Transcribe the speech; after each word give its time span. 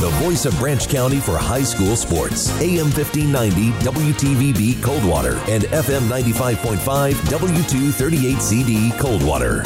the 0.00 0.08
voice 0.12 0.46
of 0.46 0.58
Branch 0.58 0.88
County 0.88 1.20
for 1.20 1.36
high 1.36 1.62
school 1.62 1.94
sports. 1.94 2.48
AM 2.58 2.90
1590 2.90 3.72
WTVB 3.84 4.82
Coldwater 4.82 5.34
and 5.46 5.64
FM 5.64 6.08
95.5 6.08 7.12
W238CD 7.12 8.98
Coldwater. 8.98 9.62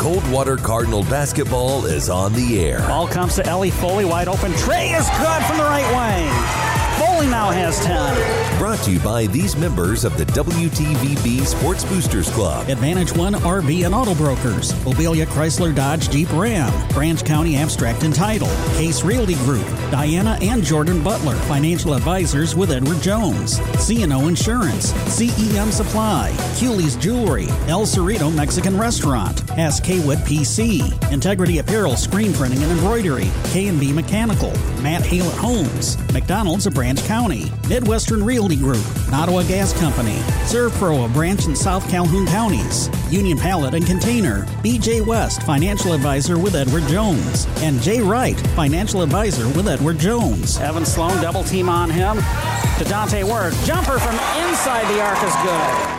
Coldwater 0.00 0.56
Cardinal 0.56 1.02
basketball 1.02 1.84
is 1.84 2.08
on 2.08 2.32
the 2.32 2.64
air. 2.64 2.78
Ball 2.86 3.08
comes 3.08 3.34
to 3.34 3.46
Ellie 3.46 3.70
Foley, 3.70 4.04
wide 4.04 4.28
open. 4.28 4.52
Trey 4.52 4.90
is 4.90 5.08
good 5.18 5.44
from 5.46 5.56
the 5.56 5.64
right 5.64 6.22
wing. 6.62 6.67
Foley 7.18 7.30
now 7.30 7.50
has 7.50 7.84
10. 7.84 8.58
Brought 8.58 8.78
to 8.84 8.92
you 8.92 9.00
by 9.00 9.26
these 9.26 9.56
members 9.56 10.04
of 10.04 10.16
the 10.16 10.24
WTVB 10.26 11.44
Sports 11.44 11.84
Boosters 11.84 12.30
Club. 12.30 12.68
Advantage 12.68 13.12
One 13.12 13.34
RV 13.34 13.86
and 13.86 13.92
Auto 13.92 14.14
Brokers. 14.14 14.72
Mobilia 14.84 15.26
Chrysler 15.26 15.74
Dodge 15.74 16.10
Jeep 16.10 16.32
Ram. 16.32 16.72
Branch 16.90 17.24
County 17.24 17.56
Abstract 17.56 18.04
and 18.04 18.14
Title. 18.14 18.46
Case 18.76 19.02
Realty 19.02 19.34
Group. 19.36 19.66
Diana 19.90 20.38
and 20.42 20.62
Jordan 20.62 21.02
Butler. 21.02 21.34
Financial 21.46 21.94
Advisors 21.94 22.54
with 22.54 22.70
Edward 22.70 23.02
Jones. 23.02 23.58
CNO 23.58 24.28
Insurance. 24.28 24.92
CEM 24.92 25.72
Supply. 25.72 26.32
Cooley's 26.60 26.94
Jewelry. 26.94 27.48
El 27.66 27.84
Cerrito 27.84 28.32
Mexican 28.32 28.78
Restaurant. 28.78 29.40
Hass 29.50 29.80
Kaywood 29.80 30.18
PC. 30.18 31.12
Integrity 31.12 31.58
Apparel 31.58 31.96
Screen 31.96 32.32
Printing 32.32 32.62
and 32.62 32.70
Embroidery. 32.70 33.28
K&B 33.46 33.92
Mechanical. 33.92 34.52
Matt 34.82 35.04
Hale 35.04 35.30
Homes. 35.30 35.96
McDonald's 36.12 36.66
of 36.66 36.74
Branch 36.74 37.07
County. 37.08 37.50
Midwestern 37.70 38.22
Realty 38.22 38.56
Group. 38.56 38.84
Ottawa 39.10 39.42
Gas 39.44 39.72
Company. 39.80 40.16
ServPro 40.44 41.06
of 41.06 41.14
Branch 41.14 41.42
and 41.46 41.56
South 41.56 41.88
Calhoun 41.88 42.26
counties. 42.26 42.90
Union 43.10 43.38
Pallet 43.38 43.72
and 43.72 43.86
Container. 43.86 44.44
BJ 44.62 45.04
West, 45.04 45.42
Financial 45.44 45.94
Advisor 45.94 46.38
with 46.38 46.54
Edward 46.54 46.86
Jones. 46.86 47.46
And 47.62 47.80
Jay 47.80 48.02
Wright, 48.02 48.38
Financial 48.48 49.00
Advisor 49.00 49.48
with 49.48 49.66
Edward 49.66 49.98
Jones. 49.98 50.58
Evan 50.58 50.84
Sloan, 50.84 51.22
double 51.22 51.42
team 51.42 51.70
on 51.70 51.88
him. 51.88 52.18
To 52.78 52.84
Dante 52.84 53.22
Word. 53.22 53.54
Jumper 53.64 53.98
from 53.98 54.14
inside 54.44 54.86
the 54.92 55.00
arc 55.00 55.22
is 55.24 55.34
good. 55.42 55.97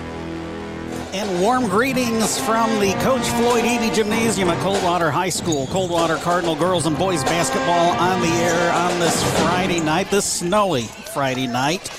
And 1.11 1.41
warm 1.41 1.67
greetings 1.67 2.37
from 2.37 2.79
the 2.79 2.93
Coach 3.01 3.25
Floyd 3.29 3.63
Eby 3.63 3.91
Gymnasium 3.95 4.49
at 4.49 4.61
Coldwater 4.61 5.09
High 5.09 5.29
School. 5.29 5.65
Coldwater 5.67 6.17
Cardinal 6.17 6.55
girls 6.55 6.85
and 6.85 6.95
boys 6.99 7.23
basketball 7.23 7.97
on 7.99 8.21
the 8.21 8.27
air 8.27 8.71
on 8.71 8.99
this 8.99 9.23
Friday 9.41 9.79
night, 9.79 10.11
this 10.11 10.25
snowy 10.25 10.83
Friday 10.83 11.47
night. 11.47 11.89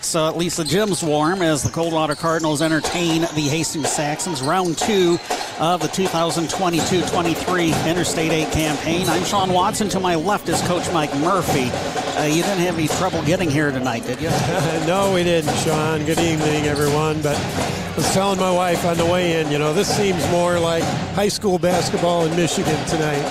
So 0.00 0.28
at 0.28 0.36
least 0.36 0.56
the 0.56 0.64
gym's 0.64 1.02
warm 1.02 1.42
as 1.42 1.62
the 1.62 1.70
Coldwater 1.70 2.14
Cardinals 2.14 2.62
entertain 2.62 3.22
the 3.22 3.48
Hastings 3.48 3.90
Saxons. 3.90 4.42
Round 4.42 4.78
two 4.78 5.18
of 5.58 5.80
the 5.82 5.88
2022-23 5.88 7.86
Interstate 7.88 8.32
8 8.32 8.52
campaign. 8.52 9.08
I'm 9.08 9.24
Sean 9.24 9.52
Watson. 9.52 9.88
To 9.90 10.00
my 10.00 10.14
left 10.14 10.48
is 10.48 10.62
Coach 10.62 10.90
Mike 10.92 11.14
Murphy. 11.16 11.70
Uh, 12.18 12.24
you 12.24 12.42
didn't 12.42 12.60
have 12.60 12.78
any 12.78 12.88
trouble 12.88 13.22
getting 13.24 13.50
here 13.50 13.70
tonight, 13.70 14.04
did 14.04 14.20
you? 14.20 14.30
no, 14.86 15.12
we 15.14 15.24
didn't, 15.24 15.54
Sean. 15.58 16.04
Good 16.06 16.20
evening, 16.20 16.64
everyone. 16.66 17.20
But 17.20 17.36
I 17.36 17.92
was 17.96 18.12
telling 18.14 18.40
my 18.40 18.52
wife 18.52 18.84
on 18.84 18.96
the 18.96 19.06
way 19.06 19.40
in, 19.40 19.50
you 19.50 19.58
know, 19.58 19.74
this 19.74 19.94
seems 19.94 20.26
more 20.30 20.58
like 20.58 20.84
high 21.14 21.28
school 21.28 21.58
basketball 21.58 22.24
in 22.24 22.34
Michigan 22.36 22.82
tonight. 22.86 23.24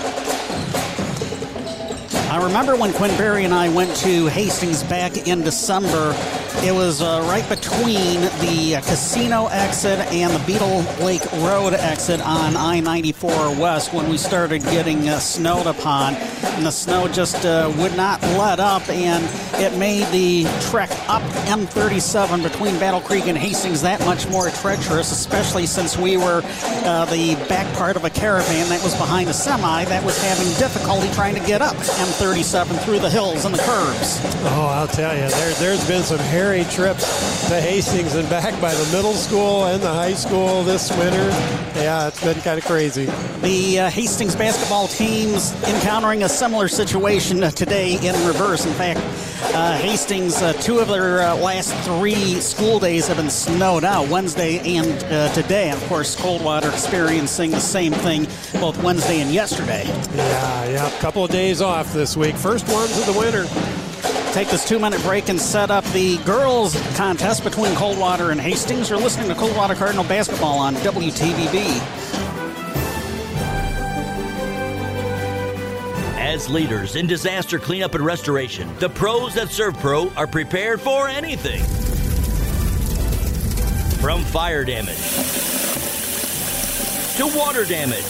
I 2.29 2.43
remember 2.43 2.75
when 2.75 2.93
Quinn 2.93 3.17
Berry 3.17 3.45
and 3.45 3.53
I 3.53 3.69
went 3.69 3.95
to 3.97 4.27
Hastings 4.27 4.83
back 4.83 5.27
in 5.27 5.41
December 5.41 6.13
it 6.63 6.73
was 6.73 7.02
uh, 7.02 7.23
right 7.30 7.47
between 7.47 8.22
the 8.41 8.75
uh, 8.75 8.81
casino 8.81 9.47
exit 9.47 10.00
and 10.11 10.33
the 10.33 10.45
Beadle 10.45 10.81
Lake 11.05 11.23
Road 11.33 11.73
exit 11.73 12.19
on 12.22 12.58
I 12.58 12.80
94 12.80 13.30
West 13.55 13.94
when 13.94 14.09
we 14.09 14.17
started 14.17 14.63
getting 14.63 15.08
uh, 15.08 15.19
snowed 15.19 15.67
upon. 15.67 16.16
And 16.16 16.66
the 16.66 16.72
snow 16.72 17.08
just 17.08 17.45
uh, 17.45 17.72
would 17.78 17.95
not 17.95 18.22
let 18.22 18.59
up, 18.59 18.88
and 18.89 19.23
it 19.61 19.78
made 19.78 20.08
the 20.11 20.45
trek 20.69 20.89
up 21.08 21.22
M37 21.47 22.44
between 22.44 22.79
Battle 22.79 23.01
Creek 23.01 23.28
and 23.28 23.38
Hastings 23.38 23.81
that 23.84 24.00
much 24.01 24.28
more 24.28 24.50
treacherous, 24.50 25.12
especially 25.12 25.68
since 25.68 25.97
we 25.97 26.18
were 26.18 26.41
uh, 26.44 27.06
the 27.06 27.35
back 27.47 27.72
part 27.78 27.95
of 27.95 28.03
a 28.03 28.09
caravan 28.09 28.68
that 28.69 28.84
was 28.84 28.95
behind 28.95 29.29
a 29.29 29.34
semi 29.34 29.85
that 29.85 30.03
was 30.03 30.22
having 30.24 30.47
difficulty 30.57 31.09
trying 31.13 31.35
to 31.35 31.41
get 31.41 31.62
up 31.62 31.75
M37 31.75 32.79
through 32.84 33.00
the 33.00 33.09
hills 33.09 33.45
and 33.45 33.53
the 33.53 33.62
curves. 33.63 34.19
Oh, 34.44 34.68
I'll 34.74 34.88
tell 34.88 35.16
you, 35.16 35.29
there, 35.29 35.53
there's 35.56 35.88
been 35.88 36.03
some 36.03 36.19
trips 36.47 37.50
to 37.50 37.59
Hastings 37.59 38.16
and 38.16 38.30
back 38.30 38.59
by 38.62 38.74
the 38.74 38.96
middle 38.96 39.12
school 39.12 39.66
and 39.66 39.84
the 39.84 39.94
high 39.94 40.13
school 40.13 40.63
this 40.63 40.90
winter. 40.97 41.28
Yeah, 41.75 42.08
it's 42.08 42.24
been 42.24 42.40
kind 42.40 42.58
of 42.58 42.63
crazy. 42.63 43.06
The 43.41 43.81
uh, 43.81 43.90
Hastings 43.90 44.34
basketball 44.34 44.88
team's 44.88 45.52
encountering 45.66 46.24
a 46.24 46.30
similar 46.30 46.69
situation 46.69 47.41
today 47.52 47.96
in 47.96 48.16
reverse. 48.25 48.66
In 48.66 48.72
fact, 48.75 49.02
uh, 49.53 49.78
Hastings, 49.78 50.41
uh, 50.41 50.53
two 50.53 50.80
of 50.80 50.88
their 50.88 51.22
uh, 51.22 51.36
last 51.36 51.74
three 51.86 52.40
school 52.40 52.80
days 52.80 53.07
have 53.09 53.18
been 53.18 53.30
snowed 53.30 53.84
out, 53.84 54.07
Wednesday 54.07 54.59
and 54.78 55.03
uh, 55.03 55.34
today. 55.34 55.69
And 55.69 55.81
of 55.81 55.86
course, 55.90 56.16
Coldwater 56.16 56.69
experiencing 56.69 57.52
the 57.52 57.59
same 57.59 57.91
thing 57.91 58.24
both 58.62 58.81
Wednesday 58.81 59.19
and 59.19 59.34
yesterday. 59.34 59.84
Yeah, 59.86 60.66
yeah, 60.69 60.88
a 60.88 61.00
couple 61.02 61.25
of 61.25 61.30
days 61.30 61.62
off 61.62 61.91
this 61.91 62.16
week. 62.16 62.36
First 62.36 62.69
ones 62.69 62.97
of 62.97 63.06
the 63.06 63.19
winter 63.19 63.46
take 64.38 64.50
this 64.50 64.68
two 64.68 64.78
minute 64.78 65.02
break 65.02 65.30
and 65.30 65.42
set 65.42 65.72
up 65.72 65.84
the 65.86 66.18
girls' 66.18 66.75
contest 66.96 67.44
between 67.44 67.74
Coldwater 67.74 68.30
and 68.30 68.40
Hastings. 68.40 68.88
You're 68.88 69.00
listening 69.00 69.30
to 69.30 69.34
Coldwater 69.34 69.74
Cardinal 69.74 70.03
basketball 70.03 70.59
on 70.59 70.75
WTVB. 70.75 71.66
As 76.20 76.48
leaders 76.52 76.96
in 76.96 77.08
disaster 77.08 77.58
cleanup 77.58 77.96
and 77.96 78.06
restoration, 78.06 78.70
the 78.78 78.90
pros 78.90 79.38
at 79.38 79.48
ServPro 79.48 80.16
are 80.16 80.28
prepared 80.28 80.80
for 80.81 81.08
anything. 81.08 81.64
From 84.00 84.22
fire 84.22 84.64
damage 84.64 85.02
to 87.18 87.25
water 87.36 87.66
damage 87.66 88.04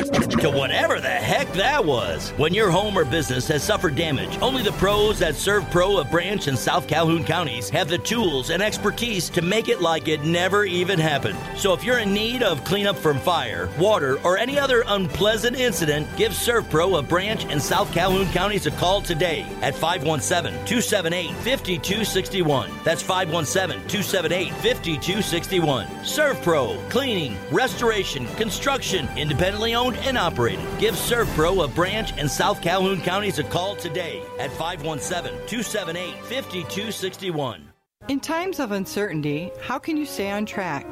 to 0.44 0.50
whatever 0.50 1.00
the 1.00 1.08
heck 1.08 1.50
that 1.54 1.82
was. 1.82 2.28
When 2.32 2.52
your 2.52 2.70
home 2.70 2.98
or 2.98 3.06
business 3.06 3.48
has 3.48 3.62
suffered 3.62 3.94
damage, 3.94 4.38
only 4.42 4.62
the 4.62 4.72
pros 4.72 5.22
at 5.22 5.36
ServPro 5.36 5.98
of 5.98 6.10
Branch 6.10 6.46
and 6.48 6.58
South 6.58 6.86
Calhoun 6.86 7.24
counties 7.24 7.70
have 7.70 7.88
the 7.88 7.96
tools 7.96 8.50
and 8.50 8.62
expertise 8.62 9.30
to 9.30 9.40
make 9.40 9.68
it 9.68 9.80
like 9.80 10.06
it 10.06 10.22
never 10.24 10.66
even 10.66 10.98
happened. 10.98 11.38
So 11.56 11.72
if 11.72 11.82
you're 11.82 12.00
in 12.00 12.12
need 12.12 12.42
of 12.42 12.62
cleanup 12.62 12.98
from 12.98 13.20
fire, 13.20 13.70
water, 13.78 14.18
or 14.22 14.36
any 14.36 14.58
other 14.58 14.84
unpleasant 14.86 15.56
incident, 15.56 16.06
give 16.14 16.32
ServPro 16.32 16.98
of 16.98 17.08
Branch 17.08 17.42
and 17.46 17.62
South 17.62 17.90
Calhoun 17.94 18.26
counties 18.26 18.66
a 18.66 18.70
call 18.72 19.00
today 19.00 19.46
at 19.62 19.74
517 19.74 20.52
278 20.66 21.28
5261. 21.36 22.70
That's 22.84 23.00
517 23.00 23.88
278 23.88 24.52
5261. 24.52 25.86
ServPro, 26.02 26.90
cleaning, 26.90 27.38
restoration, 27.50 28.26
construction, 28.36 29.08
independently 29.16 29.74
owned 29.74 29.96
and 29.96 30.18
operated. 30.18 30.33
Give 30.34 30.94
ServPro 30.94 31.62
of 31.62 31.74
Branch 31.74 32.12
and 32.18 32.30
South 32.30 32.60
Calhoun 32.60 33.00
counties 33.00 33.38
a 33.38 33.44
call 33.44 33.76
today 33.76 34.22
at 34.38 34.50
517 34.50 35.30
278 35.46 36.14
5261. 36.24 37.70
In 38.08 38.20
times 38.20 38.60
of 38.60 38.72
uncertainty, 38.72 39.50
how 39.62 39.78
can 39.78 39.96
you 39.96 40.04
stay 40.04 40.30
on 40.30 40.44
track? 40.44 40.84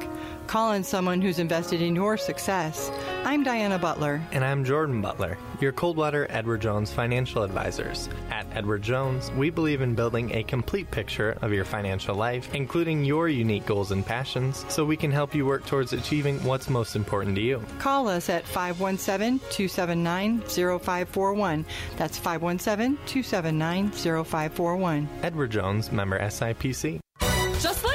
Call 0.47 0.69
on 0.69 0.83
someone 0.83 1.21
who's 1.21 1.39
invested 1.39 1.81
in 1.81 1.95
your 1.95 2.17
success. 2.17 2.91
I'm 3.23 3.43
Diana 3.43 3.79
Butler. 3.79 4.21
And 4.31 4.43
I'm 4.43 4.65
Jordan 4.65 5.01
Butler, 5.01 5.37
your 5.59 5.71
Coldwater 5.71 6.27
Edward 6.29 6.61
Jones 6.61 6.91
financial 6.91 7.43
advisors. 7.43 8.09
At 8.29 8.45
Edward 8.53 8.81
Jones, 8.81 9.31
we 9.31 9.49
believe 9.49 9.81
in 9.81 9.95
building 9.95 10.33
a 10.35 10.43
complete 10.43 10.91
picture 10.91 11.37
of 11.41 11.53
your 11.53 11.65
financial 11.65 12.15
life, 12.15 12.53
including 12.53 13.03
your 13.05 13.29
unique 13.29 13.65
goals 13.65 13.91
and 13.91 14.05
passions, 14.05 14.65
so 14.69 14.85
we 14.85 14.97
can 14.97 15.11
help 15.11 15.33
you 15.33 15.45
work 15.45 15.65
towards 15.65 15.93
achieving 15.93 16.43
what's 16.43 16.69
most 16.69 16.95
important 16.95 17.35
to 17.35 17.41
you. 17.41 17.63
Call 17.79 18.07
us 18.07 18.29
at 18.29 18.45
517 18.45 19.39
279 19.49 20.41
0541. 20.41 21.65
That's 21.97 22.17
517 22.17 22.97
279 23.05 23.91
0541. 23.91 25.09
Edward 25.23 25.51
Jones, 25.51 25.91
member 25.91 26.19
SIPC. 26.19 26.99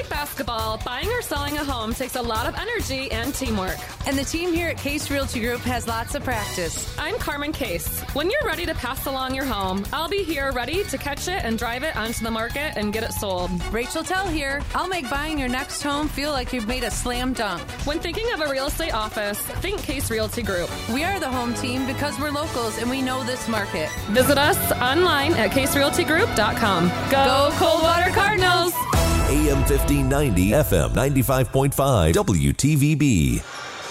Like 0.08 0.20
basketball, 0.20 0.78
buying 0.84 1.08
or 1.08 1.22
selling 1.22 1.56
a 1.56 1.64
home 1.64 1.92
takes 1.92 2.16
a 2.16 2.22
lot 2.22 2.46
of 2.46 2.54
energy 2.54 3.10
and 3.10 3.34
teamwork. 3.34 3.76
And 4.06 4.16
the 4.16 4.24
team 4.24 4.52
here 4.52 4.68
at 4.68 4.78
Case 4.78 5.10
Realty 5.10 5.40
Group 5.40 5.60
has 5.60 5.86
lots 5.88 6.14
of 6.14 6.22
practice. 6.24 6.96
I'm 6.98 7.16
Carmen 7.18 7.52
Case. 7.52 8.00
When 8.14 8.30
you're 8.30 8.44
ready 8.44 8.64
to 8.66 8.74
pass 8.74 9.06
along 9.06 9.34
your 9.34 9.44
home, 9.44 9.84
I'll 9.92 10.08
be 10.08 10.22
here 10.22 10.52
ready 10.52 10.84
to 10.84 10.98
catch 10.98 11.28
it 11.28 11.44
and 11.44 11.58
drive 11.58 11.82
it 11.82 11.96
onto 11.96 12.24
the 12.24 12.30
market 12.30 12.74
and 12.76 12.92
get 12.92 13.02
it 13.02 13.12
sold. 13.12 13.50
Rachel 13.72 14.02
Tell 14.02 14.26
here. 14.26 14.62
I'll 14.74 14.88
make 14.88 15.10
buying 15.10 15.38
your 15.38 15.48
next 15.48 15.82
home 15.82 16.08
feel 16.08 16.30
like 16.30 16.52
you've 16.52 16.68
made 16.68 16.84
a 16.84 16.90
slam 16.90 17.32
dunk. 17.32 17.62
When 17.84 17.98
thinking 17.98 18.30
of 18.32 18.40
a 18.40 18.50
real 18.50 18.66
estate 18.66 18.94
office, 18.94 19.38
think 19.38 19.82
Case 19.82 20.10
Realty 20.10 20.42
Group. 20.42 20.70
We 20.90 21.04
are 21.04 21.18
the 21.18 21.28
home 21.28 21.54
team 21.54 21.86
because 21.86 22.18
we're 22.18 22.30
locals 22.30 22.78
and 22.78 22.88
we 22.88 23.02
know 23.02 23.24
this 23.24 23.48
market. 23.48 23.90
Visit 24.10 24.38
us 24.38 24.72
online 24.80 25.32
at 25.34 25.50
caserealtygroup.com. 25.50 26.88
Go, 27.10 27.50
Go 27.50 27.50
Coldwater 27.58 28.10
Cardinals! 28.12 29.07
AM 29.28 29.58
1590, 29.58 30.50
FM 30.52 30.88
95.5, 30.94 32.14
WTVB. 32.14 33.42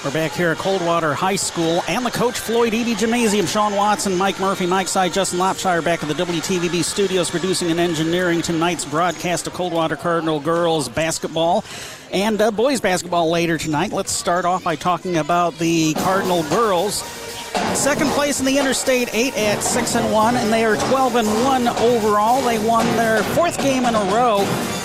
We're 0.03 0.11
back 0.11 0.31
here 0.31 0.49
at 0.49 0.57
Coldwater 0.57 1.13
High 1.13 1.35
School 1.35 1.83
and 1.87 2.03
the 2.03 2.09
coach 2.09 2.39
Floyd 2.39 2.73
Eby 2.73 2.97
Gymnasium. 2.97 3.45
Sean 3.45 3.75
Watson, 3.75 4.15
Mike 4.15 4.39
Murphy, 4.39 4.65
Mike 4.65 4.87
Side, 4.87 5.13
Justin 5.13 5.37
Lopshire 5.37 5.83
back 5.83 6.01
at 6.01 6.09
the 6.09 6.15
WTVB 6.15 6.83
studios 6.83 7.29
producing 7.29 7.69
and 7.69 7.79
engineering 7.79 8.41
tonight's 8.41 8.83
broadcast 8.83 9.45
of 9.45 9.53
Coldwater 9.53 9.95
Cardinal 9.95 10.39
girls 10.39 10.89
basketball 10.89 11.63
and 12.11 12.41
uh, 12.41 12.51
boys 12.51 12.81
basketball 12.81 13.29
later 13.29 13.57
tonight. 13.57 13.91
Let's 13.91 14.11
start 14.11 14.45
off 14.45 14.63
by 14.63 14.75
talking 14.75 15.17
about 15.17 15.57
the 15.57 15.93
Cardinal 15.95 16.43
girls. 16.43 17.03
Second 17.73 18.09
place 18.11 18.39
in 18.39 18.45
the 18.45 18.57
Interstate 18.57 19.09
8 19.13 19.37
at 19.37 19.61
6 19.61 19.95
and 19.95 20.13
1, 20.13 20.35
and 20.35 20.51
they 20.53 20.63
are 20.65 20.75
12 20.75 21.15
and 21.15 21.27
1 21.43 21.67
overall. 21.67 22.41
They 22.41 22.59
won 22.59 22.85
their 22.97 23.23
fourth 23.23 23.57
game 23.57 23.85
in 23.85 23.95
a 23.95 24.03
row, 24.13 24.39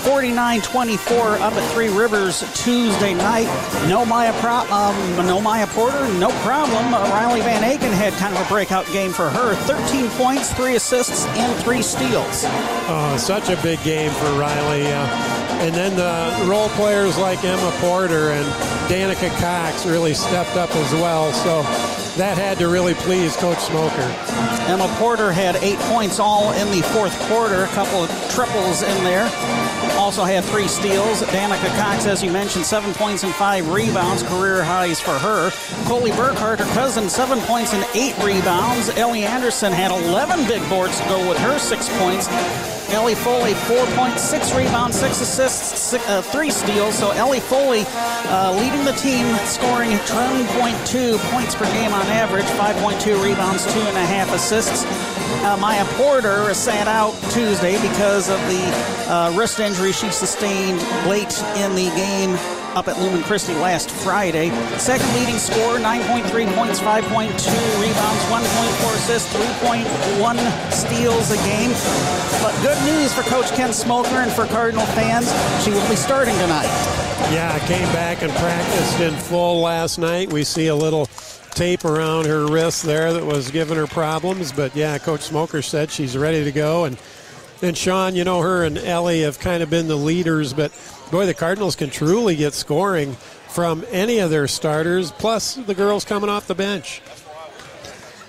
49-24 0.05 1.41
up 1.41 1.53
at 1.53 1.73
Three 1.73 1.89
Rivers 1.89 2.41
Tuesday 2.63 3.15
night. 3.15 3.47
No 3.89 4.05
Maya, 4.05 4.33
Pro- 4.41 4.71
um, 4.75 5.27
no 5.27 5.41
Maya 5.41 5.67
Porter, 5.69 6.07
no 6.15 6.31
problem. 6.43 6.95
Uh, 6.95 7.01
Riley 7.11 7.41
Van 7.41 7.63
Aken 7.63 7.93
had 7.93 8.13
kind 8.15 8.35
of 8.35 8.45
a 8.45 8.49
breakout 8.49 8.87
game 8.87 9.13
for 9.13 9.29
her. 9.29 9.55
13 9.55 10.09
points, 10.11 10.53
three 10.55 10.77
assists, 10.77 11.27
and 11.27 11.65
three 11.65 11.83
steals. 11.83 12.45
Oh, 12.89 13.17
such 13.19 13.49
a 13.49 13.61
big 13.63 13.83
game 13.83 14.11
for 14.13 14.33
Riley. 14.33 14.87
Uh, 14.87 15.07
and 15.63 15.75
then 15.75 15.95
the 15.95 16.51
role 16.51 16.69
players 16.71 17.12
like 17.19 17.45
Emma 17.45 17.71
Porter 17.81 18.31
and 18.31 18.47
Danica 18.91 19.31
Cox 19.41 19.87
really 19.87 20.15
stepped 20.15 20.57
up 20.57 20.75
as 20.75 20.93
well. 20.95 21.33
So 21.33 21.63
that 22.17 22.37
had 22.37 22.59
to 22.59 22.69
really 22.69 22.95
please 22.95 23.37
Coach 23.37 23.59
Smoker. 23.59 24.03
Emma 24.69 24.87
Porter 24.99 25.33
had 25.33 25.57
eight 25.57 25.79
points 25.81 26.21
all 26.21 26.53
in 26.53 26.69
the 26.71 26.83
fourth 26.89 27.19
quarter, 27.29 27.65
a 27.65 27.69
couple 27.69 28.05
of 28.05 28.11
triples 28.31 28.83
in 28.83 29.05
there. 29.05 29.25
Also 29.99 30.25
had 30.25 30.45
three 30.45 30.69
steals. 30.69 31.23
Danica 31.23 31.69
Cox, 31.81 32.07
as 32.07 32.23
you 32.23 32.31
mentioned, 32.31 32.65
seven 32.65 32.93
points 32.95 33.25
and 33.25 33.35
five 33.35 33.69
rebounds, 33.69 34.23
career 34.23 34.63
highs 34.63 35.01
for 35.01 35.19
her. 35.19 35.51
Coley 35.87 36.11
Burkhart, 36.11 36.59
her 36.59 36.75
cousin, 36.75 37.09
seven 37.09 37.41
points 37.41 37.75
and 37.75 37.85
eight 37.95 38.17
rebounds. 38.23 38.91
Ellie 38.91 39.25
Anderson 39.25 39.73
had 39.73 39.91
11 39.91 40.47
big 40.47 40.67
boards 40.69 41.01
to 41.01 41.09
go 41.09 41.29
with 41.29 41.39
her 41.39 41.59
six 41.59 41.89
points. 41.99 42.29
Ellie 42.93 43.15
Foley, 43.15 43.55
4.6 43.55 44.57
rebounds, 44.57 44.99
six 44.99 45.21
assists, 45.23 45.79
six, 45.81 46.07
uh, 46.09 46.21
three 46.21 46.51
steals. 46.51 46.95
So 46.99 47.11
Ellie 47.13 47.41
Foley 47.41 47.85
uh, 47.87 48.53
leading 48.61 48.85
the 48.85 48.93
team, 48.93 49.35
scoring 49.47 49.93
10.2 49.93 51.19
points 51.33 51.55
per 51.55 51.65
game 51.73 51.93
on 51.93 52.07
average, 52.09 52.45
5.2 52.45 53.25
rebounds, 53.25 53.65
two 53.73 53.81
and 53.81 53.97
a 53.97 54.05
half 54.05 54.31
assists. 54.35 54.85
Uh, 55.43 55.57
Maya 55.59 55.87
Porter 55.97 56.53
sat 56.53 56.87
out 56.87 57.15
Tuesday 57.31 57.81
because 57.81 58.29
of 58.29 58.39
the 58.41 59.11
uh, 59.11 59.35
wrist 59.37 59.59
injury 59.59 59.93
she 59.93 60.11
sustained 60.11 60.81
late 61.09 61.43
in 61.57 61.75
the 61.75 61.89
game 61.97 62.37
up 62.75 62.89
at 62.89 62.99
Lumen 62.99 63.23
Christi 63.23 63.55
last 63.55 63.91
Friday. 63.91 64.51
Second 64.79 65.13
leading 65.15 65.39
scorer, 65.39 65.79
9.3 65.79 66.55
points, 66.55 66.81
5.2 66.81 67.29
rebounds, 67.81 68.23
1.4 68.31 68.95
assists, 68.95 69.33
3.1 69.35 70.73
steals 70.73 71.31
a 71.31 71.37
game. 71.45 71.71
But 72.43 72.55
good 72.63 72.83
news 72.85 73.13
for 73.13 73.23
Coach 73.23 73.51
Ken 73.53 73.73
Smoker 73.73 74.17
and 74.17 74.33
for 74.33 74.47
Cardinal 74.47 74.87
fans, 74.87 75.31
she 75.65 75.71
will 75.71 75.89
be 75.89 75.97
starting 75.97 76.35
tonight. 76.35 76.71
Yeah, 77.31 77.53
I 77.55 77.67
came 77.67 77.93
back 77.93 78.23
and 78.23 78.33
practiced 78.33 79.01
in 79.01 79.15
full 79.15 79.61
last 79.61 79.99
night. 79.99 80.33
We 80.33 80.43
see 80.43 80.69
a 80.69 80.75
little 80.75 81.07
tape 81.51 81.85
around 81.85 82.27
her 82.27 82.47
wrist 82.47 82.83
there 82.83 83.13
that 83.13 83.25
was 83.25 83.51
giving 83.51 83.77
her 83.77 83.87
problems. 83.87 84.51
But 84.51 84.75
yeah, 84.75 84.99
Coach 84.99 85.21
Smoker 85.21 85.63
said 85.63 85.91
she's 85.91 86.17
ready 86.17 86.43
to 86.45 86.53
go. 86.53 86.85
And 86.85 86.99
and 87.63 87.79
Sean, 87.79 88.17
you 88.17 88.25
know, 88.25 88.41
her 88.41 88.65
and 88.65 88.77
Ellie 88.77 89.23
have 89.23 89.39
kind 89.39 89.63
of 89.63 89.71
been 89.71 89.87
the 89.87 89.97
leaders, 89.97 90.53
but 90.53 90.73
boy, 91.13 91.27
the 91.27 91.35
Cardinals 91.35 91.77
can 91.77 91.91
truly 91.91 92.35
get 92.35 92.55
scoring 92.55 93.13
from 93.51 93.85
any 93.91 94.19
of 94.21 94.31
their 94.31 94.49
starters, 94.49 95.13
plus 95.13 95.57
the 95.57 95.75
girls 95.75 96.07
coming 96.07 96.31
off 96.31 96.47
the 96.47 96.55
bench. 96.55 97.03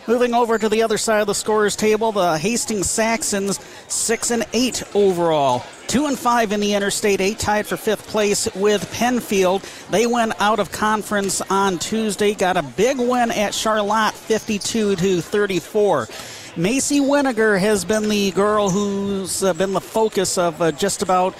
Moving 0.06 0.34
over 0.34 0.58
to 0.58 0.68
the 0.68 0.84
other 0.84 0.98
side 0.98 1.22
of 1.22 1.28
the 1.28 1.34
scorers 1.34 1.78
table, 1.78 2.12
the 2.12 2.38
Hastings 2.38 2.90
Saxons 2.90 3.58
six 3.88 4.32
and 4.32 4.46
eight 4.52 4.84
overall, 4.94 5.64
two 5.88 6.08
and 6.08 6.20
five 6.20 6.52
in 6.52 6.60
the 6.60 6.74
Interstate 6.74 7.22
Eight, 7.22 7.40
tied 7.40 7.66
for 7.66 7.78
fifth 7.78 8.06
place 8.08 8.54
with 8.54 8.84
Pennfield. 8.92 9.64
They 9.90 10.06
went 10.06 10.34
out 10.42 10.60
of 10.60 10.74
conference 10.74 11.40
on 11.50 11.80
Tuesday, 11.80 12.34
got 12.34 12.58
a 12.58 12.64
big 12.64 13.00
win 13.00 13.32
at 13.32 13.54
Charlotte, 13.54 14.14
52 14.14 14.98
to 14.98 15.22
34. 15.22 16.10
Macy 16.56 17.00
Winiger 17.00 17.60
has 17.60 17.84
been 17.84 18.10
the 18.10 18.30
girl 18.32 18.70
who's 18.70 19.42
been 19.42 19.74
the 19.74 19.82
focus 19.82 20.38
of 20.38 20.62
uh, 20.62 20.72
just 20.72 21.02
about 21.02 21.34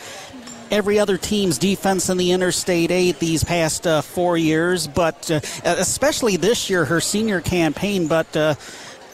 every 0.74 0.98
other 0.98 1.20
team's 1.20 1.60
defense 1.60 2.10
in 2.10 2.18
the 2.18 2.32
Interstate 2.32 2.90
8 2.90 3.20
these 3.20 3.44
past 3.44 3.86
uh, 3.86 4.02
four 4.02 4.38
years, 4.38 4.88
but 4.88 5.30
uh, 5.30 5.40
especially 5.64 6.36
this 6.36 6.68
year, 6.68 6.84
her 6.84 7.00
senior 7.00 7.42
campaign. 7.42 8.08
But 8.08 8.36
uh, 8.36 8.56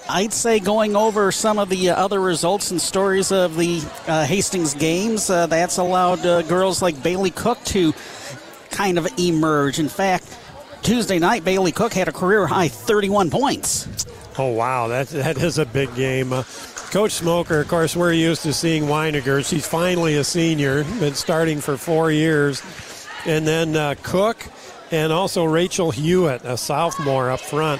I'd 0.07 0.31
say 0.31 0.61
going 0.61 0.95
over 0.95 1.33
some 1.33 1.59
of 1.59 1.67
the 1.67 1.89
other 1.89 2.21
results 2.21 2.71
and 2.71 2.81
stories 2.81 3.33
of 3.33 3.57
the 3.57 3.83
uh, 4.07 4.25
Hastings 4.25 4.73
games, 4.73 5.29
uh, 5.29 5.47
that's 5.47 5.77
allowed 5.77 6.25
uh, 6.25 6.43
girls 6.43 6.81
like 6.81 7.03
Bailey 7.03 7.31
Cook 7.31 7.61
to 7.65 7.93
kind 8.71 8.97
of 8.97 9.07
emerge. 9.19 9.79
In 9.79 9.89
fact, 9.89 10.37
Tuesday 10.81 11.19
night, 11.19 11.43
Bailey 11.43 11.73
Cook 11.73 11.91
had 11.91 12.07
a 12.07 12.13
career 12.13 12.47
high 12.47 12.69
31 12.69 13.29
points. 13.29 14.07
Oh, 14.37 14.53
wow. 14.53 14.87
That, 14.87 15.09
that 15.09 15.37
is 15.37 15.57
a 15.57 15.65
big 15.65 15.93
game. 15.95 16.31
Coach 16.91 17.11
Smoker, 17.11 17.59
of 17.59 17.67
course, 17.67 17.95
we're 17.95 18.13
used 18.13 18.41
to 18.41 18.51
seeing 18.51 18.85
Weiniger. 18.85 19.47
She's 19.47 19.67
finally 19.67 20.15
a 20.15 20.23
senior, 20.23 20.83
been 20.83 21.13
starting 21.13 21.61
for 21.61 21.77
four 21.77 22.11
years. 22.11 22.63
And 23.27 23.47
then 23.47 23.75
uh, 23.75 23.93
Cook 24.01 24.43
and 24.89 25.13
also 25.13 25.45
Rachel 25.45 25.91
Hewitt, 25.91 26.43
a 26.45 26.57
sophomore 26.57 27.29
up 27.29 27.41
front. 27.41 27.79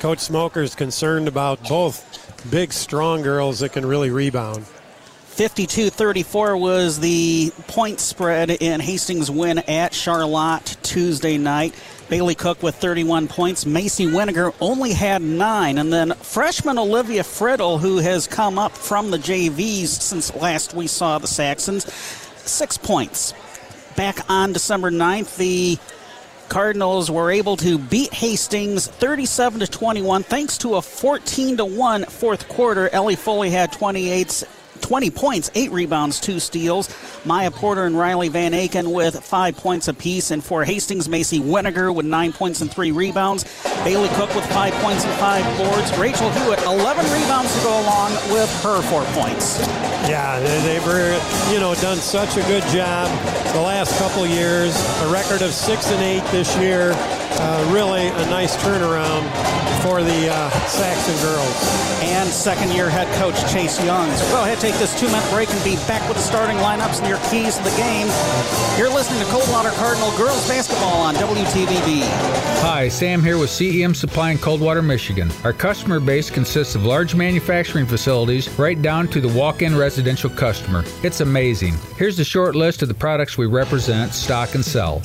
Coach 0.00 0.20
Smoker's 0.20 0.74
concerned 0.74 1.28
about 1.28 1.68
both 1.68 2.50
big, 2.50 2.72
strong 2.72 3.20
girls 3.20 3.58
that 3.58 3.72
can 3.72 3.84
really 3.84 4.08
rebound. 4.08 4.64
52 4.66 5.90
34 5.90 6.56
was 6.56 6.98
the 6.98 7.52
point 7.66 8.00
spread 8.00 8.50
in 8.50 8.80
Hastings' 8.80 9.30
win 9.30 9.58
at 9.58 9.92
Charlotte 9.92 10.78
Tuesday 10.82 11.36
night. 11.36 11.74
Bailey 12.08 12.34
Cook 12.34 12.62
with 12.62 12.76
31 12.76 13.28
points. 13.28 13.66
Macy 13.66 14.06
Winiger 14.06 14.54
only 14.60 14.92
had 14.92 15.22
nine. 15.22 15.78
And 15.78 15.92
then 15.92 16.12
freshman 16.14 16.78
Olivia 16.78 17.22
Friddle, 17.22 17.80
who 17.80 17.98
has 17.98 18.26
come 18.26 18.58
up 18.58 18.72
from 18.72 19.10
the 19.10 19.18
JVs 19.18 19.88
since 19.88 20.34
last 20.34 20.74
we 20.74 20.86
saw 20.86 21.18
the 21.18 21.26
Saxons, 21.26 21.92
six 22.36 22.78
points. 22.78 23.34
Back 23.96 24.30
on 24.30 24.52
December 24.52 24.90
9th, 24.90 25.36
the 25.36 25.78
Cardinals 26.48 27.10
were 27.10 27.30
able 27.30 27.56
to 27.56 27.78
beat 27.78 28.12
Hastings 28.14 28.86
37 28.86 29.60
to 29.60 29.66
21 29.66 30.22
thanks 30.22 30.58
to 30.58 30.76
a 30.76 30.82
14 30.82 31.56
to 31.56 31.64
1 31.64 32.04
fourth 32.04 32.48
quarter. 32.48 32.88
Ellie 32.90 33.16
Foley 33.16 33.50
had 33.50 33.72
28 33.72 34.44
20 34.86 35.10
points, 35.10 35.50
8 35.56 35.72
rebounds, 35.72 36.20
2 36.20 36.38
steals. 36.38 36.88
Maya 37.24 37.50
Porter 37.50 37.86
and 37.86 37.98
Riley 37.98 38.28
Van 38.28 38.52
Aken 38.52 38.94
with 38.94 39.18
5 39.18 39.56
points 39.56 39.88
apiece. 39.88 40.30
And 40.30 40.44
for 40.44 40.64
Hastings, 40.64 41.08
Macy 41.08 41.40
Winiger 41.40 41.92
with 41.92 42.06
9 42.06 42.32
points 42.32 42.60
and 42.60 42.70
3 42.70 42.92
rebounds. 42.92 43.44
Bailey 43.82 44.08
Cook 44.10 44.32
with 44.36 44.46
5 44.52 44.72
points 44.74 45.04
and 45.04 45.12
5 45.14 45.58
boards. 45.58 45.98
Rachel 45.98 46.30
Hewitt, 46.30 46.62
11 46.62 47.04
rebounds 47.12 47.52
to 47.56 47.64
go 47.64 47.80
along 47.80 48.12
with 48.30 48.48
her 48.62 48.80
4 48.82 49.02
points. 49.20 49.58
Yeah, 50.08 50.38
they've 50.38 51.52
you 51.52 51.58
know 51.58 51.74
done 51.82 51.96
such 51.96 52.36
a 52.36 52.42
good 52.42 52.62
job 52.68 53.10
the 53.54 53.60
last 53.60 53.98
couple 53.98 54.24
years. 54.24 54.72
A 55.02 55.08
record 55.12 55.42
of 55.42 55.52
6 55.52 55.90
and 55.90 56.00
8 56.00 56.22
this 56.30 56.56
year. 56.58 56.92
Uh, 57.38 57.70
really 57.70 58.06
a 58.08 58.30
nice 58.30 58.56
turnaround 58.56 59.22
for 59.82 60.02
the 60.02 60.28
uh, 60.32 60.50
Saxon 60.66 61.14
girls. 61.22 62.02
And 62.02 62.28
second 62.30 62.72
year 62.72 62.88
head 62.88 63.12
coach 63.18 63.36
Chase 63.52 63.82
Young. 63.84 64.10
So 64.16 64.24
go 64.30 64.42
ahead, 64.42 64.58
take 64.58 64.74
this 64.76 64.98
two 64.98 65.06
minute 65.06 65.28
break 65.30 65.50
and 65.50 65.62
be 65.62 65.76
back 65.86 66.06
with 66.08 66.16
the 66.16 66.22
starting 66.22 66.56
lineups 66.58 67.00
and 67.00 67.08
your 67.08 67.18
keys 67.28 67.58
to 67.58 67.62
the 67.62 67.76
game. 67.76 68.06
You're 68.78 68.92
listening 68.92 69.20
to 69.20 69.26
Coldwater 69.26 69.70
Cardinal 69.72 70.16
Girls 70.16 70.48
Basketball 70.48 71.02
on 71.02 71.14
WTVB. 71.16 72.02
Hi, 72.62 72.88
Sam 72.88 73.22
here 73.22 73.36
with 73.38 73.50
CEM 73.50 73.94
Supply 73.94 74.30
in 74.30 74.38
Coldwater, 74.38 74.82
Michigan. 74.82 75.30
Our 75.44 75.52
customer 75.52 76.00
base 76.00 76.30
consists 76.30 76.74
of 76.74 76.86
large 76.86 77.14
manufacturing 77.14 77.86
facilities 77.86 78.48
right 78.58 78.80
down 78.80 79.08
to 79.08 79.20
the 79.20 79.28
walk 79.38 79.60
in 79.60 79.76
residential 79.76 80.30
customer. 80.30 80.84
It's 81.02 81.20
amazing. 81.20 81.74
Here's 81.98 82.16
the 82.16 82.24
short 82.24 82.54
list 82.54 82.80
of 82.80 82.88
the 82.88 82.94
products 82.94 83.36
we 83.36 83.46
represent, 83.46 84.14
stock, 84.14 84.54
and 84.54 84.64
sell 84.64 85.02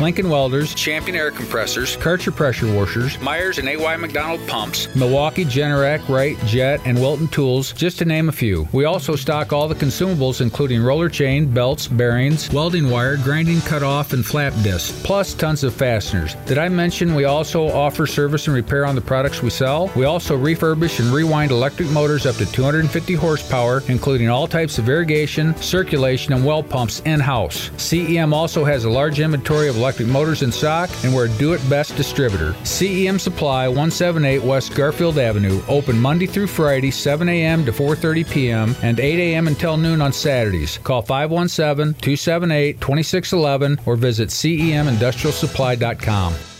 Lincoln 0.00 0.30
Welders, 0.30 0.74
Champion 0.74 1.16
Air 1.16 1.30
Compressors 1.30 1.59
compressors, 1.60 1.96
Karcher 1.98 2.34
pressure 2.34 2.74
washers, 2.74 3.20
Myers 3.20 3.58
and 3.58 3.68
AY 3.68 3.96
McDonald 3.96 4.40
pumps, 4.48 4.88
Milwaukee 4.96 5.44
Generac, 5.44 6.08
Wright, 6.08 6.38
Jet, 6.46 6.80
and 6.86 6.98
Wilton 6.98 7.28
tools, 7.28 7.74
just 7.74 7.98
to 7.98 8.06
name 8.06 8.30
a 8.30 8.32
few. 8.32 8.66
We 8.72 8.86
also 8.86 9.14
stock 9.14 9.52
all 9.52 9.68
the 9.68 9.74
consumables, 9.74 10.40
including 10.40 10.82
roller 10.82 11.10
chain, 11.10 11.52
belts, 11.52 11.86
bearings, 11.86 12.50
welding 12.50 12.88
wire, 12.88 13.18
grinding 13.18 13.60
cutoff, 13.60 14.14
and 14.14 14.24
flap 14.24 14.54
disc, 14.62 15.04
plus 15.04 15.34
tons 15.34 15.62
of 15.62 15.74
fasteners. 15.74 16.34
Did 16.46 16.56
I 16.56 16.70
mention 16.70 17.14
we 17.14 17.24
also 17.24 17.68
offer 17.68 18.06
service 18.06 18.46
and 18.46 18.56
repair 18.56 18.86
on 18.86 18.94
the 18.94 19.02
products 19.02 19.42
we 19.42 19.50
sell? 19.50 19.90
We 19.94 20.06
also 20.06 20.38
refurbish 20.38 20.98
and 20.98 21.12
rewind 21.12 21.50
electric 21.50 21.90
motors 21.90 22.24
up 22.24 22.36
to 22.36 22.50
250 22.50 23.12
horsepower, 23.12 23.82
including 23.88 24.30
all 24.30 24.48
types 24.48 24.78
of 24.78 24.88
irrigation, 24.88 25.54
circulation, 25.56 26.32
and 26.32 26.42
well 26.42 26.62
pumps 26.62 27.00
in 27.04 27.20
house. 27.20 27.68
CEM 27.76 28.32
also 28.32 28.64
has 28.64 28.84
a 28.84 28.90
large 28.90 29.20
inventory 29.20 29.68
of 29.68 29.76
electric 29.76 30.08
motors 30.08 30.40
in 30.40 30.50
stock, 30.50 30.88
and 31.04 31.14
we're 31.14 31.26
a 31.26 31.38
best 31.68 31.96
distributor. 31.96 32.52
CEM 32.62 33.18
Supply, 33.18 33.66
178 33.66 34.42
West 34.42 34.74
Garfield 34.74 35.18
Avenue, 35.18 35.62
open 35.66 35.98
Monday 35.98 36.26
through 36.26 36.46
Friday, 36.46 36.90
7 36.90 37.26
a.m. 37.28 37.64
to 37.64 37.72
4:30 37.72 38.30
p.m. 38.30 38.76
and 38.82 39.00
8 39.00 39.18
a.m. 39.18 39.48
until 39.48 39.76
noon 39.76 40.00
on 40.00 40.12
Saturdays. 40.12 40.78
Call 40.78 41.02
517-278-2611 41.02 43.86
or 43.86 43.96
visit 43.96 44.28
cemindustrialsupply.com. 44.28 46.59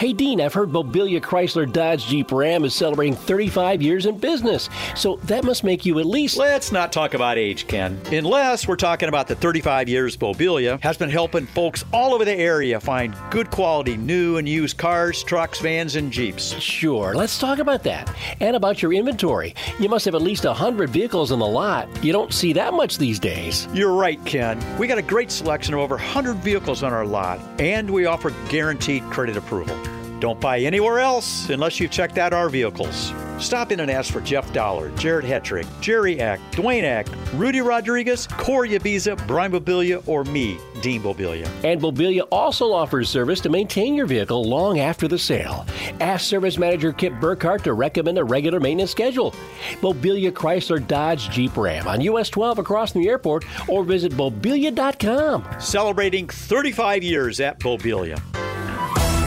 Hey 0.00 0.14
Dean, 0.14 0.40
I've 0.40 0.54
heard 0.54 0.70
Mobilia 0.70 1.20
Chrysler 1.20 1.70
Dodge 1.70 2.06
Jeep 2.06 2.32
Ram 2.32 2.64
is 2.64 2.74
celebrating 2.74 3.14
35 3.14 3.82
years 3.82 4.06
in 4.06 4.16
business. 4.16 4.70
So 4.96 5.16
that 5.24 5.44
must 5.44 5.62
make 5.62 5.84
you 5.84 5.98
at 5.98 6.06
least. 6.06 6.38
Let's 6.38 6.72
not 6.72 6.90
talk 6.90 7.12
about 7.12 7.36
age, 7.36 7.66
Ken. 7.66 8.00
Unless 8.10 8.66
we're 8.66 8.76
talking 8.76 9.10
about 9.10 9.28
the 9.28 9.34
35 9.34 9.90
years 9.90 10.16
Mobilia 10.16 10.80
has 10.80 10.96
been 10.96 11.10
helping 11.10 11.44
folks 11.44 11.84
all 11.92 12.14
over 12.14 12.24
the 12.24 12.32
area 12.32 12.80
find 12.80 13.14
good 13.28 13.50
quality 13.50 13.98
new 13.98 14.38
and 14.38 14.48
used 14.48 14.78
cars, 14.78 15.22
trucks, 15.22 15.60
vans, 15.60 15.96
and 15.96 16.10
Jeeps. 16.10 16.58
Sure, 16.58 17.14
let's 17.14 17.38
talk 17.38 17.58
about 17.58 17.82
that. 17.82 18.10
And 18.40 18.56
about 18.56 18.80
your 18.80 18.94
inventory. 18.94 19.54
You 19.78 19.90
must 19.90 20.06
have 20.06 20.14
at 20.14 20.22
least 20.22 20.46
100 20.46 20.88
vehicles 20.88 21.30
in 21.30 21.40
the 21.40 21.46
lot. 21.46 21.90
You 22.02 22.14
don't 22.14 22.32
see 22.32 22.54
that 22.54 22.72
much 22.72 22.96
these 22.96 23.18
days. 23.18 23.68
You're 23.74 23.92
right, 23.92 24.24
Ken. 24.24 24.58
We 24.78 24.86
got 24.86 24.96
a 24.96 25.02
great 25.02 25.30
selection 25.30 25.74
of 25.74 25.80
over 25.80 25.96
100 25.96 26.36
vehicles 26.36 26.82
on 26.82 26.94
our 26.94 27.04
lot, 27.04 27.38
and 27.60 27.90
we 27.90 28.06
offer 28.06 28.30
guaranteed 28.48 29.02
credit 29.10 29.36
approval. 29.36 29.76
Don't 30.20 30.38
buy 30.38 30.58
anywhere 30.60 31.00
else 31.00 31.48
unless 31.48 31.80
you've 31.80 31.90
checked 31.90 32.18
out 32.18 32.34
our 32.34 32.50
vehicles. 32.50 33.12
Stop 33.38 33.72
in 33.72 33.80
and 33.80 33.90
ask 33.90 34.12
for 34.12 34.20
Jeff 34.20 34.52
Dollar, 34.52 34.90
Jared 34.90 35.24
Hetrick, 35.24 35.66
Jerry 35.80 36.20
Eck, 36.20 36.38
Dwayne 36.50 36.82
Eck, 36.82 37.06
Rudy 37.34 37.62
Rodriguez, 37.62 38.26
Corey 38.26 38.70
Ibiza, 38.70 39.26
Brian 39.26 39.50
Mobilia, 39.50 40.06
or 40.06 40.24
me, 40.24 40.58
Dean 40.82 41.00
Mobilia. 41.00 41.46
And 41.64 41.80
Mobilia 41.80 42.28
also 42.30 42.70
offers 42.70 43.08
service 43.08 43.40
to 43.40 43.48
maintain 43.48 43.94
your 43.94 44.04
vehicle 44.04 44.44
long 44.44 44.78
after 44.78 45.08
the 45.08 45.18
sale. 45.18 45.66
Ask 46.00 46.26
Service 46.26 46.58
Manager 46.58 46.92
Kip 46.92 47.14
Burkhart 47.14 47.62
to 47.62 47.72
recommend 47.72 48.18
a 48.18 48.24
regular 48.24 48.60
maintenance 48.60 48.90
schedule. 48.90 49.34
Mobilia 49.80 50.30
Chrysler 50.30 50.86
Dodge 50.86 51.30
Jeep 51.30 51.56
Ram 51.56 51.88
on 51.88 52.02
US 52.02 52.28
12 52.28 52.58
across 52.58 52.92
from 52.92 53.00
the 53.00 53.08
airport 53.08 53.46
or 53.70 53.84
visit 53.84 54.12
mobilia.com. 54.12 55.46
Celebrating 55.58 56.28
35 56.28 57.02
years 57.02 57.40
at 57.40 57.58
Mobilia. 57.60 58.20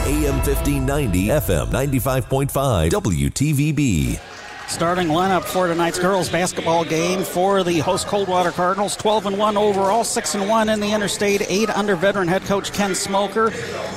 AM 0.06 0.34
1590, 0.44 1.28
FM 1.28 1.68
95.5, 1.68 2.90
WTVB. 2.90 4.20
Starting 4.68 5.08
lineup 5.08 5.44
for 5.44 5.66
tonight's 5.66 5.98
girls 5.98 6.28
basketball 6.28 6.84
game 6.84 7.22
for 7.22 7.62
the 7.64 7.78
host 7.78 8.06
Coldwater 8.06 8.50
Cardinals. 8.50 8.96
12 8.96 9.26
and 9.26 9.38
1 9.38 9.56
overall, 9.56 10.04
6 10.04 10.34
and 10.34 10.46
1 10.46 10.68
in 10.68 10.80
the 10.80 10.92
interstate, 10.92 11.40
8 11.48 11.70
under 11.70 11.96
veteran 11.96 12.28
head 12.28 12.42
coach 12.42 12.70
Ken 12.74 12.94
Smoker. 12.94 13.48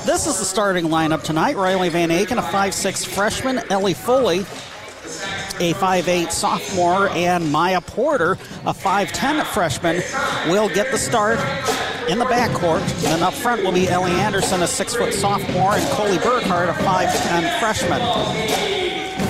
This 0.06 0.26
is 0.26 0.38
the 0.38 0.46
starting 0.46 0.86
lineup 0.86 1.22
tonight. 1.24 1.56
Riley 1.56 1.90
Van 1.90 2.08
Aken, 2.08 2.38
a 2.38 2.42
5'6 2.42 3.06
freshman, 3.06 3.60
Ellie 3.70 3.92
Foley, 3.92 4.46
a 5.60 5.74
5'8 5.74 6.30
sophomore, 6.30 7.08
and 7.10 7.50
Maya 7.50 7.80
Porter, 7.80 8.32
a 8.64 8.72
5'10 8.72 9.44
freshman, 9.46 9.96
will 10.50 10.68
get 10.68 10.90
the 10.90 10.98
start 10.98 11.38
in 12.08 12.18
the 12.18 12.24
backcourt. 12.24 12.80
And 12.80 13.04
then 13.04 13.22
up 13.22 13.34
front 13.34 13.62
will 13.62 13.72
be 13.72 13.88
Ellie 13.88 14.12
Anderson, 14.12 14.62
a 14.62 14.66
6 14.66 14.94
foot 14.94 15.12
sophomore, 15.14 15.72
and 15.74 15.86
Coley 15.90 16.18
Burkhardt, 16.18 16.68
a 16.68 16.72
5'10 16.72 17.58
freshman. 17.60 18.00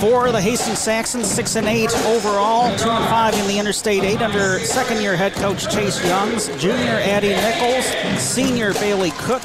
For 0.00 0.30
the 0.30 0.40
Hastings 0.40 0.78
Saxons, 0.78 1.28
6 1.28 1.56
and 1.56 1.66
8 1.66 1.92
overall, 2.06 2.68
2 2.76 2.88
and 2.88 3.04
5 3.06 3.35
in 3.35 3.47
the 3.49 3.58
Interstate 3.58 4.04
8 4.04 4.23
under 4.23 4.61
second 4.61 5.00
year 5.02 5.16
head 5.16 5.32
coach 5.32 5.68
Chase 5.75 6.04
Youngs, 6.04 6.47
junior 6.56 7.00
Addie 7.02 7.30
Nichols, 7.30 7.87
senior 8.23 8.75
Bailey 8.75 9.11
Cook, 9.16 9.42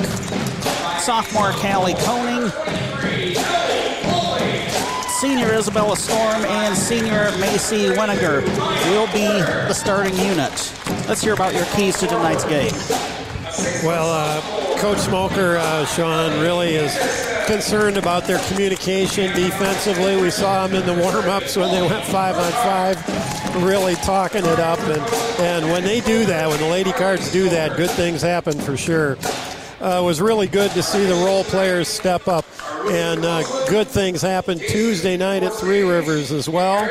sophomore 0.99 1.53
Callie 1.53 1.95
Koning, 1.95 2.51
senior 5.23 5.53
Isabella 5.53 5.95
Storm 5.95 6.43
and 6.43 6.75
senior 6.75 7.31
Macy 7.37 7.85
Weniger 7.85 8.43
will 8.91 9.07
be 9.13 9.23
the 9.23 9.71
starting 9.71 10.13
unit. 10.17 10.51
Let's 11.07 11.21
hear 11.21 11.31
about 11.31 11.53
your 11.53 11.63
keys 11.67 11.97
to 11.99 12.07
tonight's 12.07 12.43
game. 12.43 12.73
Well, 13.87 14.09
uh, 14.11 14.79
Coach 14.79 14.97
Smoker, 14.97 15.55
uh, 15.55 15.85
Sean, 15.85 16.41
really 16.41 16.75
is 16.75 16.93
concerned 17.45 17.95
about 17.95 18.25
their 18.25 18.39
communication 18.49 19.33
defensively. 19.33 20.21
We 20.21 20.29
saw 20.29 20.67
them 20.67 20.81
in 20.81 20.85
the 20.85 21.01
warm-ups 21.01 21.55
when 21.55 21.71
they 21.71 21.81
went 21.81 22.03
five 22.03 22.35
on 22.35 22.51
five, 22.51 23.63
really 23.63 23.95
talking 23.95 24.43
it 24.43 24.59
up. 24.59 24.79
And, 24.79 25.39
and 25.39 25.71
when 25.71 25.85
they 25.85 26.01
do 26.01 26.25
that, 26.25 26.49
when 26.49 26.59
the 26.59 26.67
Lady 26.67 26.91
Cards 26.91 27.31
do 27.31 27.47
that, 27.47 27.77
good 27.77 27.91
things 27.91 28.21
happen 28.21 28.59
for 28.59 28.75
sure. 28.75 29.15
Uh, 29.83 30.01
was 30.01 30.21
really 30.21 30.47
good 30.47 30.71
to 30.71 30.81
see 30.81 31.03
the 31.03 31.13
role 31.13 31.43
players 31.43 31.89
step 31.89 32.29
up, 32.29 32.45
and 32.85 33.25
uh, 33.25 33.43
good 33.67 33.85
things 33.85 34.21
happen 34.21 34.57
Tuesday 34.57 35.17
night 35.17 35.43
at 35.43 35.51
Three 35.51 35.81
Rivers 35.81 36.31
as 36.31 36.47
well. 36.47 36.89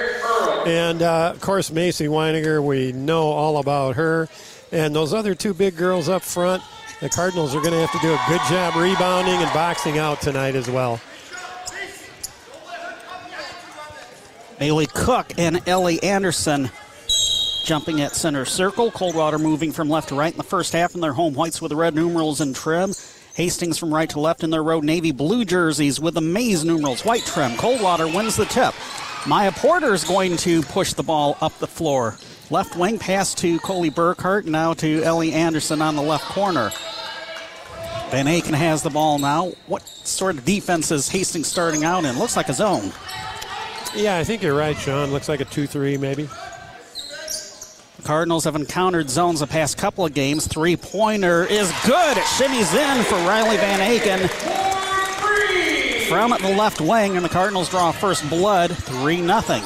And 0.67 1.01
uh, 1.01 1.33
of 1.35 1.41
course, 1.41 1.71
Macy 1.71 2.05
Weiniger, 2.07 2.63
we 2.63 2.93
know 2.93 3.31
all 3.31 3.57
about 3.57 3.97
her. 3.97 4.29
And 4.73 4.95
those 4.95 5.15
other 5.15 5.35
two 5.35 5.55
big 5.55 5.75
girls 5.75 6.11
up 6.11 6.21
front, 6.21 6.63
the 7.01 7.09
Cardinals 7.09 7.55
are 7.55 7.63
going 7.63 7.73
to 7.73 7.81
have 7.81 7.93
to 7.93 7.99
do 8.07 8.13
a 8.13 8.21
good 8.29 8.43
job 8.51 8.77
rebounding 8.77 9.37
and 9.37 9.53
boxing 9.55 9.97
out 9.97 10.21
tonight 10.21 10.55
as 10.55 10.69
well. 10.69 11.01
Bailey 14.59 14.87
Cook 14.87 15.33
and 15.39 15.67
Ellie 15.67 16.03
Anderson 16.03 16.71
jumping 17.65 18.01
at 18.01 18.15
center 18.15 18.45
circle. 18.45 18.91
Coldwater 18.91 19.39
moving 19.39 19.73
from 19.73 19.89
left 19.89 20.09
to 20.11 20.15
right 20.15 20.33
in 20.33 20.39
the 20.39 20.45
first 20.45 20.73
half 20.73 20.95
in 20.95 21.01
their 21.01 21.13
home 21.13 21.35
whites 21.35 21.61
with 21.61 21.71
the 21.71 21.77
red 21.77 21.95
numerals 21.95 22.41
and 22.41 22.55
trim. 22.55 22.93
Hastings 23.35 23.79
from 23.79 23.95
right 23.95 24.11
to 24.11 24.21
left 24.21 24.45
in 24.45 24.51
their 24.51 24.63
road 24.63 24.85
navy 24.85 25.11
blue 25.11 25.45
jerseys 25.45 25.99
with 25.99 26.15
the 26.15 26.21
maize 26.21 26.65
numerals, 26.65 27.05
white 27.05 27.25
trim. 27.25 27.57
Coldwater 27.57 28.07
wins 28.07 28.37
the 28.37 28.45
tip. 28.45 28.75
Maya 29.27 29.53
Porter 29.53 29.95
is 29.95 30.05
going 30.05 30.37
to 30.39 30.63
push 30.63 30.93
the 30.93 31.03
ball 31.03 31.39
up 31.41 31.57
the 31.59 31.67
floor. 31.67 32.17
Left 32.51 32.77
wing 32.77 32.99
pass 32.99 33.35
to 33.37 33.59
Coley 33.61 33.91
Burkhart, 33.91 34.45
now 34.45 34.75
to 34.75 35.03
Ellie 35.03 35.33
Anderson 35.33 35.81
on 35.81 35.97
the 35.97 36.03
left 36.03 36.25
corner. 36.27 36.71
Van 38.11 38.27
Aken 38.27 38.53
has 38.53 38.83
the 38.83 38.91
ball 38.91 39.19
now. 39.19 39.53
What 39.67 39.89
sort 39.89 40.37
of 40.37 40.45
defense 40.45 40.91
is 40.91 41.09
Hastings 41.09 41.49
starting 41.49 41.85
out 41.85 42.05
in? 42.05 42.19
Looks 42.19 42.37
like 42.37 42.51
a 42.51 42.53
zone. 42.53 42.93
Yeah, 43.95 44.19
I 44.19 44.25
think 44.25 44.43
you're 44.43 44.57
right, 44.57 44.77
Sean. 44.77 45.11
Looks 45.11 45.31
like 45.31 45.41
a 45.41 45.47
2 45.47 45.67
3 45.67 45.97
maybe. 45.97 46.29
Cardinals 48.05 48.45
have 48.45 48.57
encountered 48.57 49.09
zones 49.09 49.41
the 49.41 49.47
past 49.47 49.79
couple 49.79 50.05
of 50.05 50.13
games. 50.13 50.47
Three 50.47 50.77
pointer 50.77 51.45
is 51.45 51.73
good. 51.87 52.17
It 52.17 52.25
shimmies 52.25 52.75
in 52.75 53.05
for 53.05 53.15
Riley 53.27 53.57
Van 53.57 53.81
Aken. 53.81 54.29
From 56.09 56.31
the 56.31 56.57
left 56.57 56.81
wing, 56.81 57.17
and 57.17 57.25
the 57.25 57.29
Cardinals 57.29 57.69
draw 57.71 57.93
first 57.93 58.29
blood 58.29 58.77
3 58.77 59.17
0. 59.19 59.63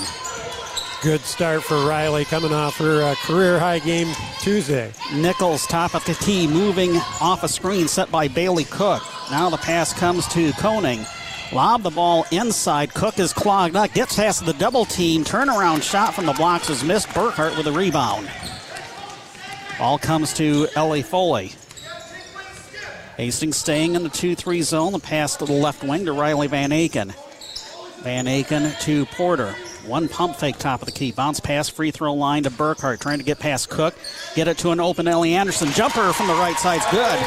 Good 1.02 1.20
start 1.22 1.62
for 1.62 1.86
Riley 1.86 2.24
coming 2.24 2.52
off 2.52 2.76
her 2.76 3.02
uh, 3.02 3.14
career 3.16 3.58
high 3.58 3.78
game 3.78 4.14
Tuesday. 4.40 4.92
Nichols, 5.14 5.66
top 5.66 5.94
of 5.94 6.04
the 6.04 6.14
key, 6.14 6.46
moving 6.46 6.96
off 7.20 7.42
a 7.42 7.48
screen 7.48 7.88
set 7.88 8.10
by 8.10 8.28
Bailey 8.28 8.64
Cook. 8.64 9.02
Now 9.30 9.50
the 9.50 9.56
pass 9.56 9.92
comes 9.92 10.26
to 10.28 10.52
Koning. 10.52 11.04
Lob 11.52 11.82
the 11.82 11.90
ball 11.90 12.26
inside. 12.32 12.92
Cook 12.92 13.18
is 13.18 13.32
clogged 13.32 13.76
up. 13.76 13.92
Gets 13.92 14.16
past 14.16 14.44
the 14.44 14.52
double 14.54 14.84
team. 14.84 15.24
Turnaround 15.24 15.82
shot 15.82 16.14
from 16.14 16.26
the 16.26 16.32
blocks 16.32 16.68
is 16.68 16.82
missed. 16.82 17.08
Burkhart 17.08 17.56
with 17.56 17.66
a 17.66 17.72
rebound. 17.72 18.28
Ball 19.78 19.98
comes 19.98 20.32
to 20.34 20.66
Ellie 20.74 21.02
Foley. 21.02 21.52
Hastings 23.16 23.56
staying 23.56 23.94
in 23.94 24.02
the 24.02 24.08
2 24.08 24.34
3 24.34 24.62
zone. 24.62 24.92
The 24.92 24.98
pass 24.98 25.36
to 25.36 25.44
the 25.44 25.52
left 25.52 25.84
wing 25.84 26.04
to 26.06 26.12
Riley 26.12 26.48
Van 26.48 26.70
Aken. 26.70 27.14
Van 28.02 28.26
Aken 28.26 28.78
to 28.80 29.06
Porter. 29.06 29.54
One 29.86 30.08
pump 30.08 30.36
fake 30.36 30.58
top 30.58 30.82
of 30.82 30.86
the 30.86 30.92
key. 30.92 31.12
Bounce 31.12 31.38
pass, 31.38 31.68
free 31.68 31.92
throw 31.92 32.12
line 32.12 32.42
to 32.42 32.50
Burkhart. 32.50 32.98
Trying 32.98 33.18
to 33.18 33.24
get 33.24 33.38
past 33.38 33.70
Cook. 33.70 33.94
Get 34.34 34.48
it 34.48 34.58
to 34.58 34.72
an 34.72 34.80
open 34.80 35.06
Ellie 35.06 35.34
Anderson. 35.34 35.70
Jumper 35.70 36.12
from 36.12 36.26
the 36.26 36.34
right 36.34 36.58
side's 36.58 36.84
good. 36.90 37.20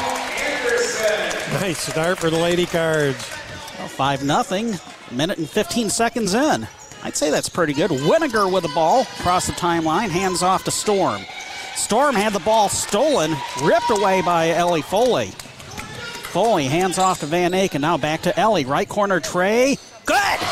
Nice 1.60 1.78
start 1.78 2.18
for 2.18 2.28
the 2.28 2.38
Lady 2.38 2.66
Cards. 2.66 3.39
Well, 3.80 3.88
5 3.88 4.24
nothing. 4.24 4.78
Minute 5.10 5.38
and 5.38 5.48
15 5.48 5.88
seconds 5.88 6.34
in. 6.34 6.68
I'd 7.02 7.16
say 7.16 7.30
that's 7.30 7.48
pretty 7.48 7.72
good. 7.72 7.90
Winiger 7.90 8.52
with 8.52 8.62
the 8.62 8.68
ball 8.74 9.04
across 9.18 9.46
the 9.46 9.54
timeline. 9.54 10.10
Hands 10.10 10.42
off 10.42 10.64
to 10.64 10.70
Storm. 10.70 11.22
Storm 11.76 12.14
had 12.14 12.34
the 12.34 12.40
ball 12.40 12.68
stolen, 12.68 13.34
ripped 13.62 13.88
away 13.88 14.20
by 14.20 14.50
Ellie 14.50 14.82
Foley. 14.82 15.28
Foley 15.28 16.66
hands 16.66 16.98
off 16.98 17.20
to 17.20 17.26
Van 17.26 17.52
Aken. 17.52 17.80
Now 17.80 17.96
back 17.96 18.20
to 18.22 18.38
Ellie. 18.38 18.66
Right 18.66 18.86
corner 18.86 19.18
tray. 19.18 19.78
Good! 20.04 20.16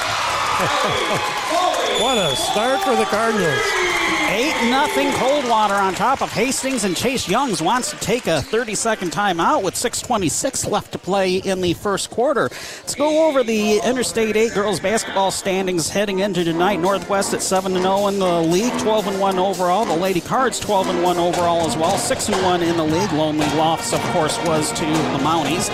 what 2.00 2.16
a 2.16 2.34
start 2.34 2.80
for 2.80 2.96
the 2.96 3.04
Cardinals. 3.04 3.97
8 4.38 4.70
nothing 4.70 5.10
Coldwater 5.14 5.74
on 5.74 5.94
top 5.94 6.22
of 6.22 6.30
Hastings, 6.30 6.84
and 6.84 6.96
Chase 6.96 7.28
Youngs 7.28 7.60
wants 7.60 7.90
to 7.90 7.96
take 7.96 8.28
a 8.28 8.40
30 8.40 8.76
second 8.76 9.10
timeout 9.10 9.64
with 9.64 9.74
6.26 9.74 10.70
left 10.70 10.92
to 10.92 10.98
play 10.98 11.38
in 11.38 11.60
the 11.60 11.74
first 11.74 12.08
quarter. 12.08 12.42
Let's 12.42 12.94
go 12.94 13.26
over 13.26 13.42
the 13.42 13.80
Interstate 13.84 14.36
8 14.36 14.54
girls 14.54 14.78
basketball 14.78 15.32
standings 15.32 15.88
heading 15.90 16.20
into 16.20 16.44
tonight. 16.44 16.78
Northwest 16.78 17.34
at 17.34 17.42
7 17.42 17.72
0 17.72 18.06
in 18.06 18.20
the 18.20 18.40
league, 18.42 18.78
12 18.78 19.18
1 19.18 19.38
overall. 19.40 19.84
The 19.84 19.96
Lady 19.96 20.20
Cards 20.20 20.60
12 20.60 21.02
1 21.02 21.16
overall 21.16 21.66
as 21.66 21.76
well, 21.76 21.98
6 21.98 22.28
1 22.28 22.62
in 22.62 22.76
the 22.76 22.84
league. 22.84 23.10
Lonely 23.10 23.48
Lofts, 23.56 23.92
of 23.92 24.00
course, 24.12 24.38
was 24.46 24.70
to 24.70 24.86
the 24.86 25.18
Mounties. 25.18 25.68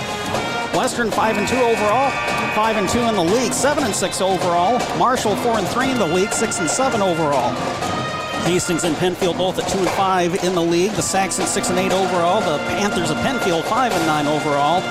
Western 0.74 1.10
5 1.10 1.36
and 1.36 1.46
2 1.46 1.54
overall, 1.54 2.10
5 2.54 2.76
and 2.78 2.88
2 2.88 2.98
in 3.00 3.14
the 3.14 3.24
league, 3.24 3.52
7 3.52 3.84
and 3.84 3.94
6 3.94 4.20
overall. 4.22 4.78
Marshall 4.98 5.36
4 5.36 5.58
and 5.58 5.68
3 5.68 5.90
in 5.90 5.98
the 5.98 6.06
league, 6.06 6.32
6 6.32 6.60
and 6.60 6.70
7 6.70 7.02
overall. 7.02 8.03
Hastings 8.44 8.84
and 8.84 8.94
Pennfield 8.96 9.38
both 9.38 9.58
at 9.58 9.68
two 9.68 9.78
and 9.78 9.88
five 9.90 10.44
in 10.44 10.54
the 10.54 10.62
league. 10.62 10.92
The 10.92 11.02
Saxons 11.02 11.48
six 11.48 11.70
and 11.70 11.78
eight 11.78 11.92
overall. 11.92 12.40
The 12.40 12.58
Panthers 12.64 13.10
of 13.10 13.16
Pennfield 13.18 13.64
five 13.64 13.90
and 13.92 14.06
nine 14.06 14.26
overall. 14.26 14.82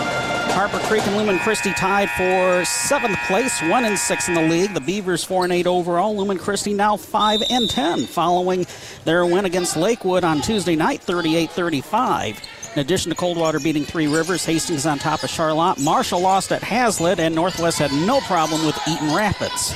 Harper 0.54 0.80
Creek 0.80 1.06
and 1.06 1.18
Lumen 1.18 1.40
Christi 1.40 1.72
tied 1.74 2.10
for 2.12 2.66
seventh 2.66 3.18
place, 3.28 3.62
one 3.64 3.86
and 3.86 3.98
six 3.98 4.28
in 4.28 4.34
the 4.34 4.42
league. 4.42 4.74
The 4.74 4.82
Beavers 4.82 5.24
four 5.24 5.44
and 5.44 5.54
eight 5.54 5.68
overall. 5.68 6.16
Lumen 6.16 6.38
Christi 6.38 6.74
now 6.74 6.98
five 6.98 7.42
and 7.50 7.70
ten, 7.70 8.06
following 8.06 8.66
their 9.06 9.26
win 9.26 9.46
against 9.46 9.78
Lakewood 9.78 10.24
on 10.24 10.42
Tuesday 10.42 10.76
night, 10.76 11.02
38-35. 11.02 12.38
In 12.74 12.80
addition 12.80 13.12
to 13.12 13.16
Coldwater 13.16 13.60
beating 13.60 13.84
Three 13.84 14.08
Rivers, 14.08 14.46
Hastings 14.46 14.88
on 14.88 14.98
top 14.98 15.24
of 15.24 15.30
Charlotte. 15.30 15.80
Marshall 15.80 16.22
lost 16.22 16.52
at 16.52 16.64
Haslett, 16.64 17.20
and 17.20 17.36
Northwest 17.36 17.78
had 17.78 17.92
no 17.92 18.20
problem 18.22 18.66
with 18.66 18.76
Eaton 18.88 19.16
Rapids. 19.16 19.74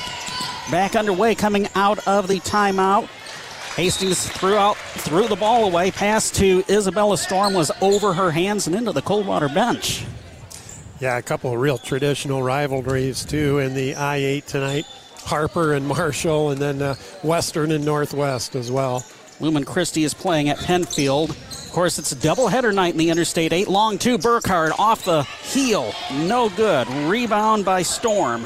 Back 0.71 0.95
underway, 0.95 1.35
coming 1.35 1.67
out 1.75 2.05
of 2.07 2.27
the 2.27 2.39
timeout. 2.39 3.07
Hastings 3.77 4.27
threw 4.27 4.55
out, 4.55 4.75
threw 4.75 5.27
the 5.27 5.35
ball 5.35 5.65
away. 5.65 5.91
Pass 5.91 6.31
to 6.31 6.63
Isabella 6.67 7.15
Storm 7.15 7.53
was 7.53 7.69
over 7.79 8.11
her 8.11 8.31
hands 8.31 8.65
and 8.65 8.75
into 8.75 8.91
the 8.91 9.03
Coldwater 9.03 9.47
bench. 9.47 10.03
Yeah, 10.99 11.15
a 11.15 11.21
couple 11.21 11.53
of 11.53 11.59
real 11.59 11.77
traditional 11.77 12.41
rivalries 12.41 13.23
too 13.23 13.59
in 13.59 13.75
the 13.75 13.95
I-8 13.95 14.45
tonight. 14.45 14.85
Harper 15.19 15.73
and 15.73 15.85
Marshall, 15.87 16.49
and 16.49 16.59
then 16.59 16.81
uh, 16.81 16.95
Western 17.21 17.71
and 17.71 17.85
Northwest 17.85 18.55
as 18.55 18.71
well. 18.71 19.05
Lumen 19.39 19.63
Christi 19.63 20.03
is 20.03 20.15
playing 20.15 20.49
at 20.49 20.57
Pennfield. 20.57 21.29
Of 21.29 21.71
course, 21.71 21.99
it's 21.99 22.11
a 22.11 22.15
doubleheader 22.15 22.73
night 22.73 22.93
in 22.93 22.97
the 22.97 23.11
Interstate 23.11 23.53
8. 23.53 23.67
Long 23.67 23.99
two, 23.99 24.17
Burkhardt 24.17 24.71
off 24.79 25.05
the 25.05 25.21
heel. 25.21 25.93
No 26.11 26.49
good. 26.49 26.89
Rebound 27.07 27.63
by 27.63 27.83
Storm. 27.83 28.43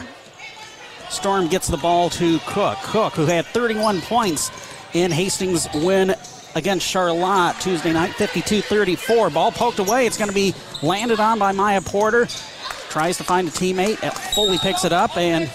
Storm 1.09 1.47
gets 1.47 1.69
the 1.69 1.77
ball 1.77 2.09
to 2.09 2.39
Cook. 2.39 2.77
Cook, 2.79 3.13
who 3.13 3.25
had 3.25 3.45
31 3.45 4.01
points 4.01 4.51
in 4.93 5.11
Hastings' 5.11 5.67
win 5.73 6.15
against 6.55 6.85
Charlotte 6.85 7.55
Tuesday 7.59 7.93
night, 7.93 8.13
52 8.15 8.61
34. 8.61 9.29
Ball 9.29 9.51
poked 9.51 9.79
away. 9.79 10.05
It's 10.05 10.17
going 10.17 10.29
to 10.29 10.35
be 10.35 10.53
landed 10.81 11.19
on 11.19 11.39
by 11.39 11.51
Maya 11.51 11.81
Porter. 11.81 12.27
Tries 12.89 13.17
to 13.17 13.23
find 13.23 13.47
a 13.47 13.51
teammate. 13.51 13.97
Foley 14.33 14.57
picks 14.57 14.83
it 14.83 14.91
up, 14.91 15.15
and 15.15 15.49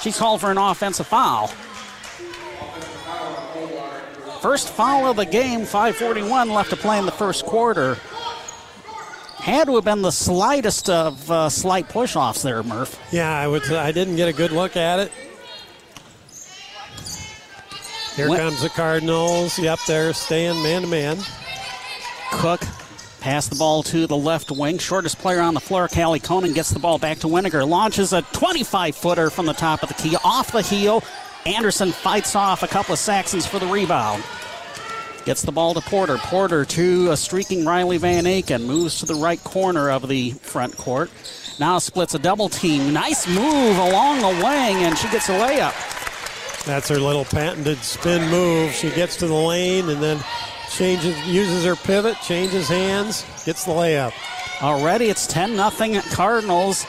she's 0.00 0.18
called 0.18 0.40
for 0.40 0.50
an 0.50 0.58
offensive 0.58 1.06
foul. 1.06 1.48
First 4.40 4.70
foul 4.70 5.10
of 5.10 5.16
the 5.16 5.26
game, 5.26 5.60
5.41 5.60 6.52
left 6.52 6.70
to 6.70 6.76
play 6.76 6.98
in 6.98 7.04
the 7.04 7.12
first 7.12 7.44
quarter. 7.44 7.98
Had 9.36 9.66
to 9.66 9.74
have 9.76 9.84
been 9.84 10.02
the 10.02 10.10
slightest 10.10 10.90
of 10.90 11.30
uh, 11.30 11.48
slight 11.48 11.88
push 11.88 12.16
offs 12.16 12.42
there, 12.42 12.62
Murph. 12.62 12.98
Yeah, 13.12 13.30
I 13.30 13.46
would. 13.46 13.70
I 13.72 13.92
didn't 13.92 14.16
get 14.16 14.28
a 14.28 14.32
good 14.32 14.50
look 14.50 14.76
at 14.76 14.98
it. 14.98 15.12
Here 18.16 18.28
comes 18.28 18.62
the 18.62 18.68
Cardinals. 18.68 19.58
Yep, 19.58 19.78
they're 19.86 20.12
staying 20.12 20.62
man 20.62 20.82
to 20.82 20.88
man. 20.88 21.18
Cook 22.32 22.62
pass 23.20 23.48
the 23.48 23.56
ball 23.56 23.82
to 23.84 24.06
the 24.06 24.16
left 24.16 24.50
wing. 24.50 24.78
Shortest 24.78 25.18
player 25.18 25.40
on 25.40 25.54
the 25.54 25.60
floor, 25.60 25.88
Callie 25.88 26.20
Koning, 26.20 26.52
gets 26.52 26.70
the 26.70 26.78
ball 26.78 26.98
back 26.98 27.18
to 27.18 27.26
Winiger. 27.26 27.66
Launches 27.68 28.12
a 28.12 28.22
25 28.22 28.96
footer 28.96 29.30
from 29.30 29.46
the 29.46 29.52
top 29.52 29.82
of 29.82 29.88
the 29.88 29.94
key. 29.94 30.16
Off 30.24 30.52
the 30.52 30.62
heel. 30.62 31.04
Anderson 31.46 31.92
fights 31.92 32.34
off 32.36 32.62
a 32.62 32.68
couple 32.68 32.92
of 32.92 32.98
Saxons 32.98 33.46
for 33.46 33.58
the 33.58 33.66
rebound. 33.66 34.22
Gets 35.24 35.42
the 35.42 35.52
ball 35.52 35.74
to 35.74 35.80
Porter. 35.80 36.18
Porter 36.18 36.64
to 36.64 37.10
a 37.10 37.16
streaking 37.16 37.64
Riley 37.64 37.98
Van 37.98 38.24
Aken. 38.24 38.64
Moves 38.64 38.98
to 39.00 39.06
the 39.06 39.14
right 39.14 39.42
corner 39.44 39.90
of 39.90 40.08
the 40.08 40.32
front 40.32 40.76
court. 40.76 41.10
Now 41.58 41.78
splits 41.78 42.14
a 42.14 42.18
double 42.18 42.48
team. 42.48 42.92
Nice 42.92 43.26
move 43.26 43.76
along 43.76 44.20
the 44.20 44.44
wing, 44.44 44.84
and 44.84 44.96
she 44.96 45.08
gets 45.10 45.28
a 45.28 45.32
layup. 45.32 45.89
That's 46.66 46.88
her 46.88 46.98
little 46.98 47.24
patented 47.24 47.78
spin 47.78 48.30
move. 48.30 48.72
She 48.72 48.90
gets 48.90 49.16
to 49.16 49.26
the 49.26 49.34
lane 49.34 49.88
and 49.88 50.02
then 50.02 50.22
changes, 50.70 51.16
uses 51.26 51.64
her 51.64 51.76
pivot, 51.76 52.16
changes 52.22 52.68
hands, 52.68 53.24
gets 53.44 53.64
the 53.64 53.72
layup. 53.72 54.12
Already 54.62 55.06
it's 55.06 55.26
10 55.26 55.56
0 55.56 56.02
Cardinals. 56.12 56.86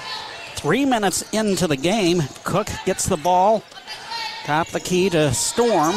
Three 0.56 0.86
minutes 0.86 1.24
into 1.32 1.68
the 1.68 1.78
game. 1.78 2.22
Cook 2.44 2.68
gets 2.86 3.06
the 3.06 3.18
ball. 3.18 3.64
Top 4.44 4.68
the 4.68 4.80
key 4.80 5.10
to 5.10 5.34
Storm. 5.34 5.96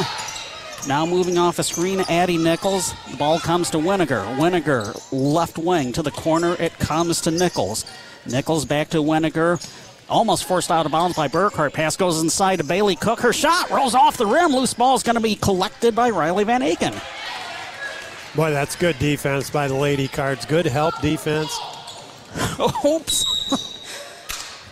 Now 0.86 1.04
moving 1.04 1.38
off 1.38 1.58
a 1.58 1.62
screen, 1.62 2.00
Addie 2.08 2.38
Nichols. 2.38 2.94
The 3.10 3.16
ball 3.16 3.38
comes 3.40 3.70
to 3.70 3.78
Winiger. 3.78 4.24
Winiger, 4.36 4.94
left 5.12 5.58
wing 5.58 5.92
to 5.92 6.02
the 6.02 6.10
corner. 6.10 6.54
It 6.60 6.78
comes 6.78 7.22
to 7.22 7.30
Nichols. 7.30 7.84
Nichols 8.26 8.64
back 8.64 8.90
to 8.90 8.98
Winiger. 8.98 9.58
Almost 10.08 10.44
forced 10.44 10.70
out 10.70 10.84
of 10.84 10.92
bounds 10.92 11.16
by 11.16 11.28
Burkhardt. 11.28 11.72
Pass 11.72 11.96
goes 11.96 12.20
inside 12.20 12.56
to 12.56 12.64
Bailey 12.64 12.96
Cook. 12.96 13.20
Her 13.20 13.32
shot 13.32 13.70
rolls 13.70 13.94
off 13.94 14.16
the 14.16 14.26
rim. 14.26 14.52
Loose 14.52 14.74
ball 14.74 14.94
is 14.96 15.02
going 15.02 15.14
to 15.14 15.20
be 15.20 15.34
collected 15.34 15.94
by 15.94 16.10
Riley 16.10 16.44
Van 16.44 16.60
Aken. 16.60 16.92
Boy, 18.34 18.50
that's 18.50 18.76
good 18.76 18.98
defense 18.98 19.48
by 19.48 19.68
the 19.68 19.74
Lady 19.74 20.08
Cards. 20.08 20.44
Good 20.44 20.66
help 20.66 21.00
defense. 21.00 21.58
Oops. 22.84 23.24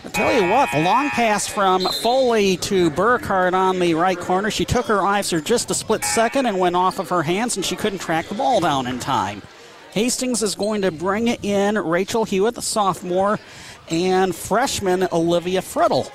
I 0.05 0.09
tell 0.09 0.33
you 0.33 0.49
what, 0.49 0.69
the 0.73 0.83
long 0.83 1.09
pass 1.11 1.47
from 1.47 1.87
Foley 2.01 2.57
to 2.57 2.89
Burkhardt 2.89 3.53
on 3.53 3.79
the 3.79 3.93
right 3.93 4.19
corner. 4.19 4.51
She 4.51 4.65
took 4.65 4.85
her 4.87 5.01
eyes 5.01 5.29
for 5.29 5.39
just 5.39 5.71
a 5.71 5.73
split 5.73 6.03
second 6.03 6.45
and 6.45 6.59
went 6.59 6.75
off 6.75 6.99
of 6.99 7.07
her 7.07 7.23
hands, 7.23 7.55
and 7.55 7.65
she 7.65 7.77
couldn't 7.77 7.99
track 7.99 8.27
the 8.27 8.35
ball 8.35 8.59
down 8.59 8.85
in 8.85 8.99
time. 8.99 9.41
Hastings 9.93 10.43
is 10.43 10.55
going 10.55 10.81
to 10.81 10.91
bring 10.91 11.27
in 11.29 11.77
Rachel 11.77 12.25
Hewitt, 12.25 12.55
the 12.55 12.61
sophomore, 12.61 13.39
and 13.89 14.35
freshman 14.35 15.07
Olivia 15.11 15.61
Friddle. 15.61 16.11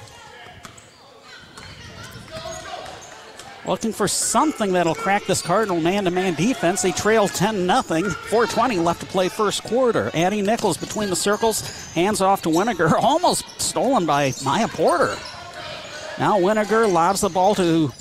Looking 3.68 3.92
for 3.92 4.08
something 4.08 4.72
that'll 4.72 4.94
crack 4.94 5.26
this 5.26 5.42
Cardinal 5.42 5.78
man 5.78 6.04
to 6.04 6.10
man 6.10 6.32
defense. 6.32 6.80
They 6.80 6.92
trail 6.92 7.28
10 7.28 7.66
0. 7.66 7.82
420 7.82 8.78
left 8.78 9.00
to 9.00 9.06
play 9.06 9.28
first 9.28 9.62
quarter. 9.64 10.10
Addie 10.14 10.40
Nichols 10.40 10.78
between 10.78 11.10
the 11.10 11.16
circles. 11.16 11.92
Hands 11.92 12.18
off 12.22 12.40
to 12.42 12.48
Winiger. 12.48 12.90
Almost 12.98 13.44
stolen 13.60 14.06
by 14.06 14.32
Maya 14.42 14.68
Porter. 14.68 15.18
Now 16.18 16.38
Winiger 16.38 16.90
lobs 16.90 17.20
the 17.20 17.28
ball 17.28 17.54
to 17.56 17.92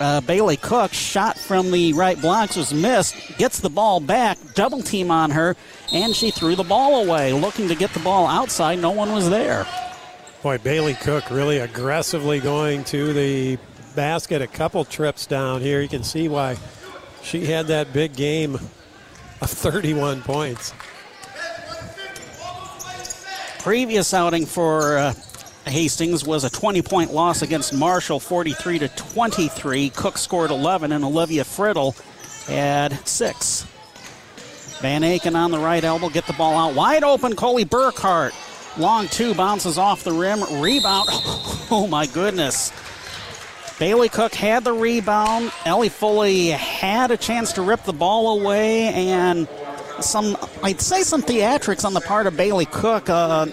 uh, 0.00 0.20
Bailey 0.20 0.56
Cook. 0.56 0.92
Shot 0.92 1.38
from 1.38 1.70
the 1.70 1.92
right 1.92 2.20
blocks 2.20 2.56
was 2.56 2.72
missed. 2.72 3.14
Gets 3.38 3.60
the 3.60 3.70
ball 3.70 4.00
back. 4.00 4.38
Double 4.54 4.82
team 4.82 5.10
on 5.10 5.30
her. 5.30 5.56
And 5.92 6.14
she 6.14 6.30
threw 6.30 6.56
the 6.56 6.64
ball 6.64 7.04
away. 7.04 7.32
Looking 7.32 7.68
to 7.68 7.74
get 7.74 7.92
the 7.92 8.00
ball 8.00 8.26
outside. 8.26 8.78
No 8.78 8.90
one 8.90 9.12
was 9.12 9.30
there. 9.30 9.66
Boy, 10.42 10.58
Bailey 10.58 10.94
Cook 10.94 11.30
really 11.30 11.58
aggressively 11.58 12.40
going 12.40 12.84
to 12.84 13.12
the 13.12 13.58
basket 13.94 14.42
a 14.42 14.46
couple 14.46 14.84
trips 14.84 15.26
down 15.26 15.60
here. 15.60 15.80
You 15.80 15.88
can 15.88 16.04
see 16.04 16.28
why 16.28 16.56
she 17.22 17.46
had 17.46 17.66
that 17.68 17.92
big 17.92 18.14
game 18.14 18.54
of 18.54 19.50
31 19.50 20.22
points. 20.22 20.72
Previous 23.58 24.14
outing 24.14 24.46
for 24.46 24.98
uh, 24.98 25.14
Hastings 25.66 26.24
was 26.24 26.44
a 26.44 26.50
20 26.50 26.82
point 26.82 27.12
loss 27.12 27.42
against 27.42 27.74
Marshall, 27.74 28.20
43 28.20 28.78
to 28.80 28.88
23. 28.88 29.90
Cook 29.90 30.16
scored 30.18 30.50
11, 30.50 30.92
and 30.92 31.04
Olivia 31.04 31.44
Friddle 31.44 31.94
had 32.46 33.06
six. 33.06 33.66
Van 34.80 35.02
Aken 35.02 35.34
on 35.34 35.50
the 35.50 35.58
right 35.58 35.82
elbow, 35.82 36.08
get 36.08 36.26
the 36.26 36.32
ball 36.34 36.56
out 36.56 36.74
wide 36.74 37.02
open. 37.02 37.34
Coley 37.34 37.64
Burkhardt, 37.64 38.34
long 38.76 39.08
two, 39.08 39.34
bounces 39.34 39.78
off 39.78 40.04
the 40.04 40.12
rim, 40.12 40.42
rebound. 40.62 41.08
Oh 41.68 41.88
my 41.88 42.06
goodness. 42.06 42.70
Bailey 43.80 44.08
Cook 44.08 44.36
had 44.36 44.62
the 44.62 44.72
rebound. 44.72 45.50
Ellie 45.64 45.88
Foley 45.88 46.50
had 46.50 47.10
a 47.10 47.16
chance 47.16 47.52
to 47.54 47.62
rip 47.62 47.82
the 47.82 47.92
ball 47.92 48.40
away, 48.40 48.84
and 48.94 49.48
some, 50.00 50.36
I'd 50.62 50.80
say, 50.80 51.02
some 51.02 51.22
theatrics 51.22 51.84
on 51.84 51.92
the 51.92 52.00
part 52.00 52.28
of 52.28 52.36
Bailey 52.36 52.66
Cook, 52.66 53.10
uh, 53.10 53.46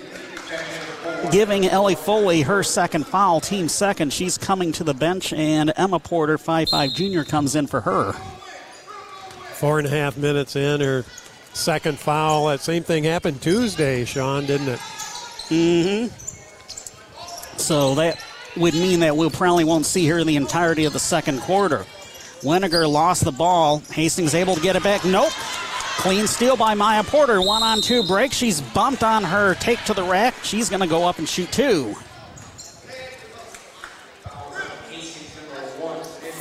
giving 1.31 1.65
Ellie 1.65 1.95
Foley 1.95 2.41
her 2.41 2.63
second 2.63 3.05
foul, 3.05 3.39
team 3.39 3.67
second. 3.67 4.13
She's 4.13 4.37
coming 4.37 4.71
to 4.73 4.83
the 4.83 4.93
bench, 4.93 5.33
and 5.33 5.71
Emma 5.75 5.99
Porter, 5.99 6.37
5'5 6.37 6.95
junior, 6.95 7.23
comes 7.23 7.55
in 7.55 7.67
for 7.67 7.81
her. 7.81 8.13
Four 9.53 9.79
and 9.79 9.87
a 9.87 9.91
half 9.91 10.17
minutes 10.17 10.55
in, 10.55 10.81
her 10.81 11.05
second 11.53 11.99
foul. 11.99 12.47
That 12.47 12.59
same 12.61 12.83
thing 12.83 13.05
happened 13.05 13.41
Tuesday, 13.41 14.05
Sean, 14.05 14.45
didn't 14.45 14.67
it? 14.69 14.79
Mm-hmm. 15.49 16.15
So 17.57 17.95
that 17.95 18.23
would 18.57 18.73
mean 18.73 18.99
that 19.01 19.15
we 19.15 19.29
probably 19.29 19.63
won't 19.63 19.85
see 19.85 20.07
her 20.07 20.19
in 20.19 20.27
the 20.27 20.35
entirety 20.35 20.85
of 20.85 20.93
the 20.93 20.99
second 20.99 21.39
quarter. 21.41 21.85
Winiger 22.41 22.89
lost 22.89 23.23
the 23.23 23.31
ball. 23.31 23.79
Hastings 23.91 24.35
able 24.35 24.55
to 24.55 24.61
get 24.61 24.75
it 24.75 24.83
back. 24.83 25.05
Nope. 25.05 25.31
Clean 25.97 26.27
steal 26.27 26.57
by 26.57 26.73
Maya 26.73 27.03
Porter. 27.03 27.41
One 27.41 27.63
on 27.63 27.81
two 27.81 28.03
break. 28.03 28.33
She's 28.33 28.59
bumped 28.59 29.03
on 29.03 29.23
her 29.23 29.55
take 29.55 29.81
to 29.85 29.93
the 29.93 30.03
rack. 30.03 30.33
She's 30.43 30.69
going 30.69 30.81
to 30.81 30.87
go 30.87 31.05
up 31.07 31.17
and 31.17 31.27
shoot 31.27 31.51
two. 31.51 31.95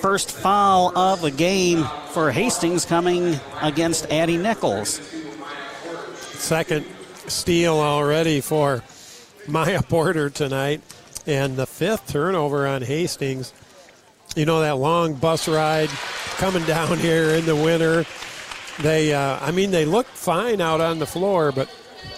First 0.01 0.33
foul 0.33 0.97
of 0.99 1.21
the 1.21 1.31
game 1.31 1.85
for 2.11 2.33
Hastings 2.33 2.85
coming 2.85 3.39
against 3.61 4.11
Addie 4.11 4.37
Nichols. 4.37 5.01
Second 6.33 6.85
steal 7.29 7.75
already 7.75 8.41
for 8.41 8.83
Maya 9.47 9.81
Porter 9.81 10.29
tonight, 10.29 10.81
and 11.25 11.57
the 11.57 11.67
fifth 11.67 12.09
turnover 12.09 12.67
on 12.67 12.83
Hastings. 12.83 13.53
You 14.35 14.45
know 14.45 14.61
that 14.61 14.77
long 14.77 15.15
bus 15.15 15.47
ride 15.47 15.89
coming 16.37 16.65
down 16.65 16.99
here 16.99 17.31
in 17.31 17.47
the 17.47 17.55
winter. 17.55 18.05
They, 18.81 19.13
uh, 19.13 19.39
I 19.41 19.51
mean, 19.51 19.71
they 19.71 19.85
look 19.85 20.07
fine 20.07 20.61
out 20.61 20.81
on 20.81 20.99
the 20.99 21.07
floor, 21.07 21.53
but 21.53 21.69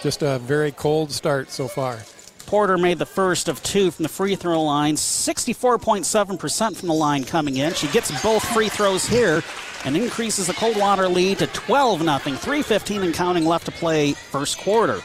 just 0.03 0.23
a 0.23 0.38
very 0.38 0.73
cold 0.73 1.11
start 1.12 1.51
so 1.51 1.69
far. 1.69 1.99
Porter 2.47 2.79
made 2.79 2.99
the 2.99 3.07
first 3.07 3.49
of 3.49 3.62
two 3.62 3.90
from 3.90 4.03
the 4.03 4.09
free 4.09 4.37
throw 4.37 4.62
line, 4.62 4.97
64.7% 4.97 6.77
from 6.77 6.88
the 6.88 6.95
line 6.95 7.25
coming 7.25 7.57
in. 7.57 7.73
She 7.75 7.88
gets 7.88 8.23
both 8.23 8.45
free 8.53 8.69
throws 8.69 9.07
here 9.07 9.43
and 9.85 9.97
increases 9.97 10.47
the 10.47 10.55
Coldwater 10.55 11.09
lead 11.09 11.38
to 11.38 11.47
12 11.49 12.01
0. 12.01 12.11
3.15 12.11 13.03
and 13.03 13.14
counting 13.14 13.45
left 13.45 13.67
to 13.67 13.73
play 13.73 14.12
first 14.12 14.59
quarter. 14.59 15.01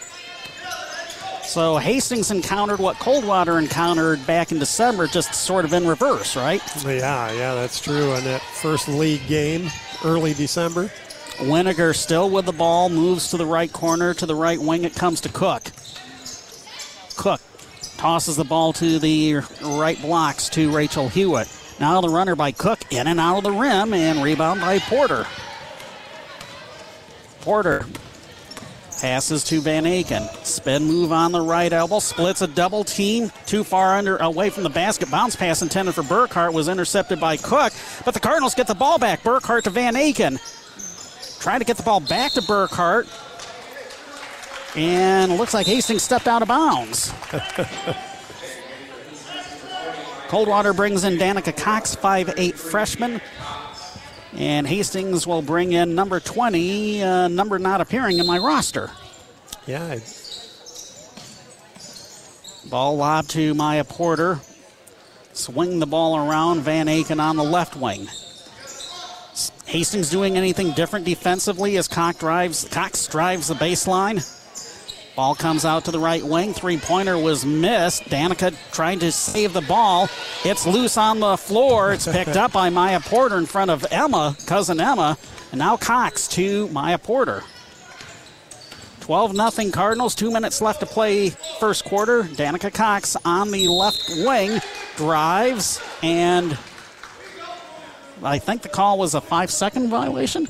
So 1.44 1.78
Hastings 1.78 2.30
encountered 2.30 2.80
what 2.80 3.00
Coldwater 3.00 3.58
encountered 3.58 4.26
back 4.28 4.52
in 4.52 4.60
December, 4.60 5.08
just 5.08 5.34
sort 5.34 5.66
of 5.66 5.74
in 5.74 5.88
reverse, 5.88 6.36
right? 6.36 6.62
Yeah, 6.86 7.32
yeah, 7.32 7.56
that's 7.56 7.80
true. 7.82 8.12
On 8.12 8.24
that 8.26 8.42
first 8.42 8.88
league 8.88 9.26
game, 9.28 9.72
early 10.06 10.36
December. 10.36 10.92
Winiger 11.40 11.96
still 11.96 12.30
with 12.30 12.46
the 12.46 12.52
ball, 12.52 12.90
moves 12.90 13.32
to 13.32 13.38
the 13.38 13.46
right 13.46 13.72
corner, 13.72 14.14
to 14.14 14.26
the 14.26 14.36
right 14.36 14.60
wing. 14.60 14.84
It 14.84 14.94
comes 14.96 15.22
to 15.22 15.30
Cook. 15.30 15.64
Cook 17.16 17.42
tosses 17.98 18.36
the 18.36 18.44
ball 18.44 18.74
to 18.74 19.00
the 19.00 19.36
right 19.62 20.00
blocks 20.02 20.50
to 20.50 20.72
Rachel 20.72 21.10
Hewitt. 21.10 21.48
Now 21.80 22.02
the 22.02 22.10
runner 22.10 22.36
by 22.36 22.52
Cook 22.52 22.80
in 22.92 23.08
and 23.08 23.20
out 23.20 23.38
of 23.38 23.44
the 23.44 23.52
rim 23.52 23.94
and 23.94 24.22
rebound 24.22 24.60
by 24.60 24.80
Porter. 24.80 25.26
Porter 27.42 27.86
passes 29.00 29.46
to 29.46 29.62
Van 29.62 29.86
Aken. 29.86 30.28
Spin 30.46 30.84
move 30.84 31.14
on 31.14 31.32
the 31.32 31.40
right 31.40 31.72
elbow, 31.72 32.00
splits 32.00 32.42
a 32.42 32.48
double 32.48 32.84
team. 32.84 33.32
Too 33.46 33.64
far 33.64 33.98
under 33.98 34.18
away 34.18 34.50
from 34.50 34.64
the 34.64 34.70
basket. 34.70 35.10
Bounce 35.10 35.38
pass 35.38 35.62
intended 35.62 35.96
for 35.96 36.04
Burkhart 36.04 36.54
was 36.54 36.68
intercepted 36.68 37.20
by 37.20 37.38
Cook, 37.38 37.72
but 38.04 38.14
the 38.14 38.20
Cardinals 38.20 38.56
get 38.56 38.68
the 38.68 38.76
ball 38.76 39.00
back. 39.00 39.24
Burkhart 39.24 39.64
to 39.64 39.70
Van 39.70 39.96
Aken. 39.96 40.38
Trying 41.40 41.60
to 41.60 41.66
get 41.66 41.78
the 41.78 41.84
ball 41.84 42.00
back 42.00 42.34
to 42.34 42.42
Burkhart. 42.42 43.08
And 44.76 45.38
looks 45.38 45.54
like 45.54 45.66
Hastings 45.66 46.04
stepped 46.04 46.28
out 46.28 46.42
of 46.42 46.48
bounds. 46.48 47.14
Coldwater 50.28 50.74
brings 50.74 51.04
in 51.06 51.16
Danica 51.18 51.56
Cox, 51.56 51.96
5'8 51.96 52.54
freshman. 52.54 53.20
And 54.34 54.68
Hastings 54.68 55.26
will 55.26 55.42
bring 55.42 55.72
in 55.72 55.96
number 55.96 56.20
20, 56.20 57.02
uh, 57.02 57.28
number 57.30 57.58
not 57.58 57.82
appearing 57.82 58.20
in 58.20 58.28
my 58.28 58.38
roster. 58.38 58.92
Yeah. 59.66 59.98
Ball 62.70 62.98
lob 62.98 63.28
to 63.30 63.56
Maya 63.56 63.84
Porter. 63.84 64.40
Swing 65.34 65.80
the 65.80 65.88
ball 65.88 66.18
around 66.18 66.62
Van 66.62 66.86
Aken 66.88 67.20
on 67.20 67.38
the 67.38 67.44
left 67.44 67.76
wing. 67.76 68.08
Hastings 69.70 70.10
doing 70.10 70.36
anything 70.36 70.72
different 70.72 71.06
defensively 71.06 71.78
as 71.78 71.88
Cox 71.88 72.18
drives, 72.18 72.68
Cox 72.70 73.06
drives 73.06 73.50
the 73.50 73.54
baseline. 73.54 74.26
Ball 75.16 75.36
comes 75.36 75.64
out 75.64 75.86
to 75.86 75.92
the 75.92 76.00
right 76.00 76.24
wing. 76.24 76.54
Three 76.54 76.78
pointer 76.78 77.20
was 77.20 77.46
missed. 77.46 78.06
Danica 78.06 78.56
trying 78.72 78.98
to 78.98 79.12
save 79.12 79.54
the 79.54 79.62
ball. 79.62 80.10
It's 80.44 80.66
loose 80.66 80.98
on 80.98 81.20
the 81.20 81.38
floor. 81.38 81.94
It's 81.94 82.08
picked 82.08 82.36
up 82.36 82.52
by 82.52 82.72
Maya 82.72 83.00
Porter 83.00 83.38
in 83.38 83.46
front 83.46 83.70
of 83.70 83.86
Emma, 83.92 84.36
cousin 84.48 84.80
Emma. 84.80 85.20
And 85.52 85.60
now 85.60 85.78
Cox 85.78 86.28
to 86.30 86.68
Maya 86.70 86.98
Porter. 86.98 87.44
12 89.02 89.36
0 89.36 89.72
Cardinals. 89.72 90.16
Two 90.16 90.32
minutes 90.32 90.62
left 90.62 90.80
to 90.80 90.88
play 90.88 91.30
first 91.60 91.86
quarter. 91.86 92.24
Danica 92.24 92.74
Cox 92.74 93.16
on 93.24 93.52
the 93.52 93.68
left 93.68 94.10
wing 94.26 94.60
drives, 94.96 95.80
and 96.02 96.58
I 98.24 98.40
think 98.40 98.62
the 98.62 98.70
call 98.70 98.98
was 98.98 99.14
a 99.16 99.22
five 99.22 99.52
second 99.52 99.90
violation. 99.90 100.48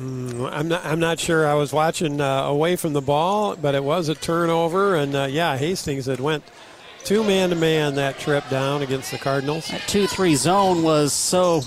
Mm, 0.00 0.50
I'm 0.50 0.68
not. 0.68 0.84
I'm 0.84 1.00
not 1.00 1.20
sure. 1.20 1.46
I 1.46 1.54
was 1.54 1.72
watching 1.72 2.20
uh, 2.20 2.44
away 2.44 2.76
from 2.76 2.94
the 2.94 3.02
ball, 3.02 3.56
but 3.56 3.74
it 3.74 3.84
was 3.84 4.08
a 4.08 4.14
turnover, 4.14 4.94
and 4.96 5.14
uh, 5.14 5.26
yeah, 5.30 5.58
Hastings 5.58 6.06
had 6.06 6.20
went 6.20 6.42
two 7.04 7.22
man 7.22 7.50
to 7.50 7.56
man 7.56 7.96
that 7.96 8.18
trip 8.18 8.48
down 8.48 8.82
against 8.82 9.10
the 9.10 9.18
Cardinals. 9.18 9.68
That 9.68 9.82
two 9.86 10.06
three 10.06 10.36
zone 10.36 10.82
was 10.82 11.12
so 11.12 11.60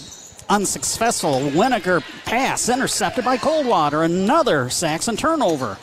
unsuccessful. 0.49 1.41
Winiger 1.51 2.03
pass 2.25 2.69
intercepted 2.69 3.23
by 3.23 3.37
Coldwater. 3.37 4.03
Another 4.03 4.69
Saxon 4.69 5.15
turnover. 5.15 5.77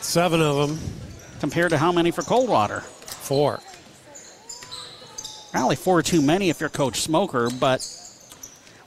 Seven 0.00 0.42
of 0.42 0.68
them. 0.68 0.78
Compared 1.40 1.70
to 1.70 1.78
how 1.78 1.90
many 1.92 2.10
for 2.10 2.22
Coldwater? 2.22 2.80
Four. 2.80 3.60
Probably 5.54 5.76
four 5.76 6.02
too 6.02 6.20
many 6.20 6.50
if 6.50 6.58
you're 6.58 6.68
Coach 6.68 7.02
Smoker, 7.02 7.48
but 7.48 7.78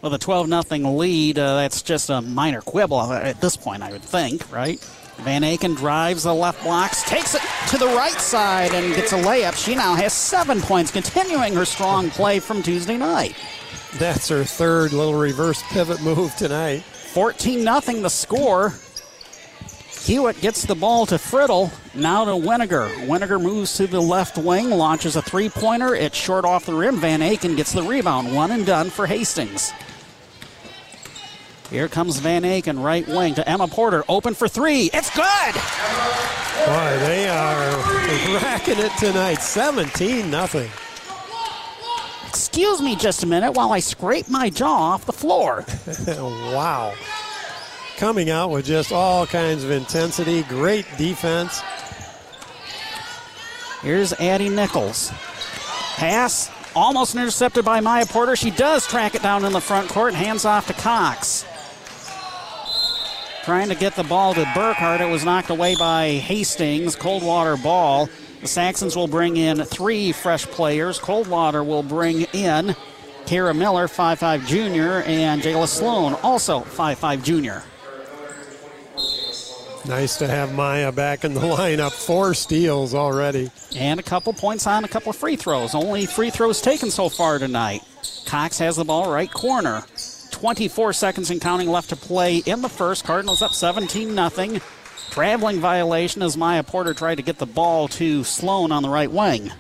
with 0.02 0.14
a 0.14 0.18
12 0.18 0.50
0 0.50 0.92
lead, 0.96 1.40
uh, 1.40 1.56
that's 1.56 1.82
just 1.82 2.10
a 2.10 2.22
minor 2.22 2.60
quibble 2.60 3.02
at 3.14 3.40
this 3.40 3.56
point, 3.56 3.84
I 3.84 3.94
would 3.94 4.02
think, 4.02 4.52
right? 4.52 4.78
Van 5.20 5.44
Aken 5.44 5.78
drives 5.78 6.24
the 6.24 6.34
left 6.34 6.62
blocks, 6.64 7.04
takes 7.04 7.36
it 7.36 7.42
to 7.70 7.78
the 7.78 7.86
right 7.86 8.20
side, 8.20 8.74
and 8.74 8.94
gets 8.94 9.14
a 9.14 9.16
layup. 9.16 9.56
She 9.56 9.76
now 9.76 9.96
has 9.96 10.12
seven 10.12 10.60
points, 10.60 10.92
continuing 10.92 11.54
her 11.54 11.64
strong 11.64 12.10
play 12.10 12.38
from 12.40 12.62
Tuesday 12.62 12.98
night. 12.98 13.38
That's 13.98 14.28
her 14.28 14.44
third 14.44 14.92
little 14.92 15.18
reverse 15.18 15.64
pivot 15.72 16.02
move 16.02 16.36
tonight. 16.36 16.82
14 16.82 17.62
0 17.62 17.80
the 18.02 18.10
score. 18.10 18.74
Hewitt 20.08 20.40
gets 20.40 20.64
the 20.64 20.74
ball 20.74 21.06
to 21.08 21.16
Friddle. 21.16 21.70
Now 21.94 22.24
to 22.24 22.32
Winiger. 22.32 22.90
Winiger 23.08 23.42
moves 23.42 23.76
to 23.76 23.88
the 23.88 24.00
left 24.00 24.38
wing, 24.38 24.70
launches 24.70 25.18
a 25.18 25.22
three 25.22 25.50
pointer. 25.50 25.94
It's 25.94 26.16
short 26.16 26.46
off 26.46 26.66
the 26.66 26.74
rim. 26.74 26.96
Van 26.96 27.20
Aken 27.20 27.58
gets 27.58 27.74
the 27.74 27.84
rebound. 27.84 28.34
One 28.34 28.52
and 28.52 28.66
done 28.66 28.90
for 28.90 29.06
Hastings. 29.06 29.74
Here 31.70 31.90
comes 31.90 32.20
Van 32.20 32.44
Aken, 32.44 32.82
right 32.82 33.06
wing 33.06 33.36
to 33.36 33.50
Emma 33.50 33.68
Porter. 33.68 34.06
Open 34.08 34.34
for 34.34 34.48
three. 34.48 34.90
It's 34.94 35.14
good. 35.14 35.54
Boy, 36.66 37.06
they 37.06 37.28
are 37.28 37.76
racking 38.42 38.80
it 38.80 38.94
tonight. 38.98 39.42
17 39.42 40.32
nothing. 40.32 40.70
Excuse 42.30 42.82
me 42.82 42.96
just 42.96 43.24
a 43.24 43.28
minute 43.28 43.52
while 43.52 43.74
I 43.74 43.80
scrape 43.80 44.30
my 44.30 44.50
jaw 44.50 44.94
off 44.94 45.06
the 45.06 45.12
floor. 45.12 45.66
wow. 46.08 46.94
Coming 47.98 48.30
out 48.30 48.52
with 48.52 48.64
just 48.64 48.92
all 48.92 49.26
kinds 49.26 49.64
of 49.64 49.72
intensity, 49.72 50.44
great 50.44 50.86
defense. 51.00 51.64
Here's 53.82 54.14
Addie 54.14 54.50
Nichols. 54.50 55.12
Pass 55.96 56.52
almost 56.76 57.16
intercepted 57.16 57.66
by 57.66 57.80
Maya 57.80 58.06
Porter. 58.06 58.36
She 58.36 58.52
does 58.52 58.86
track 58.86 59.16
it 59.16 59.24
down 59.24 59.46
in 59.46 59.52
the 59.52 59.60
front 59.60 59.90
court, 59.90 60.14
hands 60.14 60.46
off 60.46 60.68
to 60.68 60.74
Cox. 60.74 61.44
Trying 63.44 63.70
to 63.70 63.76
get 63.76 63.96
the 63.96 64.04
ball 64.04 64.36
to 64.36 64.48
Burkhardt. 64.54 65.02
It 65.02 65.10
was 65.10 65.26
knocked 65.26 65.50
away 65.50 65.76
by 65.80 66.10
Hastings. 66.18 66.96
Coldwater 66.96 67.58
ball. 67.58 68.10
The 68.42 68.48
Saxons 68.48 68.96
will 68.96 69.08
bring 69.08 69.38
in 69.38 69.64
three 69.64 70.12
fresh 70.12 70.46
players. 70.46 71.00
Coldwater 71.00 71.64
will 71.64 71.82
bring 71.82 72.28
in 72.34 72.76
Kara 73.26 73.56
Miller, 73.56 73.88
5'5 73.88 74.46
junior, 74.46 75.02
and 75.02 75.42
Jayla 75.42 75.68
Sloan, 75.68 76.14
also 76.22 76.60
5'5 76.60 77.24
junior. 77.24 77.64
Nice 79.88 80.18
to 80.18 80.28
have 80.28 80.54
Maya 80.54 80.92
back 80.92 81.24
in 81.24 81.34
the 81.34 81.40
lineup. 81.58 81.92
Four 81.92 82.34
steals 82.34 82.94
already. 82.94 83.50
And 83.76 84.00
a 84.00 84.04
couple 84.04 84.34
points 84.34 84.68
on 84.68 84.84
a 84.84 84.88
couple 84.88 85.12
of 85.12 85.16
free 85.16 85.38
throws. 85.38 85.74
Only 85.74 86.06
free 86.06 86.30
throws 86.30 86.62
taken 86.62 86.92
so 86.92 87.08
far 87.08 87.40
tonight. 87.40 87.84
Cox 88.26 88.60
has 88.60 88.76
the 88.76 88.84
ball 88.84 89.10
right 89.12 89.32
corner. 89.32 89.84
24 90.32 90.94
seconds 90.94 91.32
and 91.32 91.40
counting 91.40 91.70
left 91.70 91.90
to 91.90 91.96
play 91.96 92.38
in 92.38 92.62
the 92.62 92.70
first. 92.70 93.06
Cardinals 93.06 93.42
up 93.42 93.54
17 93.54 94.14
0. 94.14 94.60
Traveling 95.10 95.60
violation 95.60 96.22
as 96.22 96.36
Maya 96.36 96.64
Porter 96.64 96.94
tried 96.94 97.16
to 97.16 97.24
get 97.24 97.38
the 97.38 97.46
ball 97.46 97.88
to 97.88 98.24
Sloan 98.24 98.72
on 98.74 98.84
the 98.84 98.90
right 98.90 99.12
wing. 99.12 99.52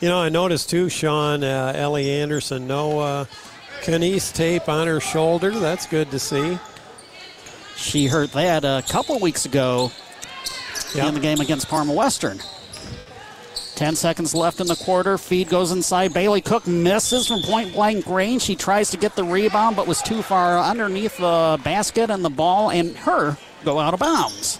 You 0.00 0.08
know, 0.08 0.18
I 0.18 0.28
noticed 0.28 0.68
too, 0.68 0.88
Sean, 0.88 1.42
uh, 1.42 1.72
Ellie 1.74 2.10
Anderson, 2.10 2.66
no 2.66 3.00
uh, 3.00 3.24
Kinesio 3.80 4.32
tape 4.34 4.68
on 4.68 4.86
her 4.86 5.00
shoulder. 5.00 5.50
That's 5.50 5.86
good 5.86 6.10
to 6.10 6.18
see. 6.18 6.58
She 7.76 8.06
hurt 8.06 8.32
that 8.32 8.64
a 8.64 8.82
couple 8.88 9.18
weeks 9.18 9.44
ago 9.44 9.90
yep. 10.94 11.08
in 11.08 11.14
the 11.14 11.20
game 11.20 11.40
against 11.40 11.68
Parma 11.68 11.92
Western. 11.92 12.40
10 13.74 13.96
seconds 13.96 14.34
left 14.34 14.60
in 14.60 14.66
the 14.66 14.76
quarter. 14.76 15.18
Feed 15.18 15.48
goes 15.48 15.72
inside. 15.72 16.12
Bailey 16.14 16.40
Cook 16.40 16.66
misses 16.66 17.26
from 17.26 17.42
point 17.42 17.72
blank 17.72 18.06
range. 18.06 18.42
She 18.42 18.54
tries 18.54 18.90
to 18.90 18.96
get 18.96 19.16
the 19.16 19.24
rebound, 19.24 19.76
but 19.76 19.86
was 19.86 20.02
too 20.02 20.22
far 20.22 20.58
underneath 20.58 21.16
the 21.16 21.58
basket, 21.64 22.10
and 22.10 22.24
the 22.24 22.30
ball 22.30 22.70
and 22.70 22.96
her 22.98 23.36
go 23.64 23.78
out 23.78 23.94
of 23.94 24.00
bounds. 24.00 24.58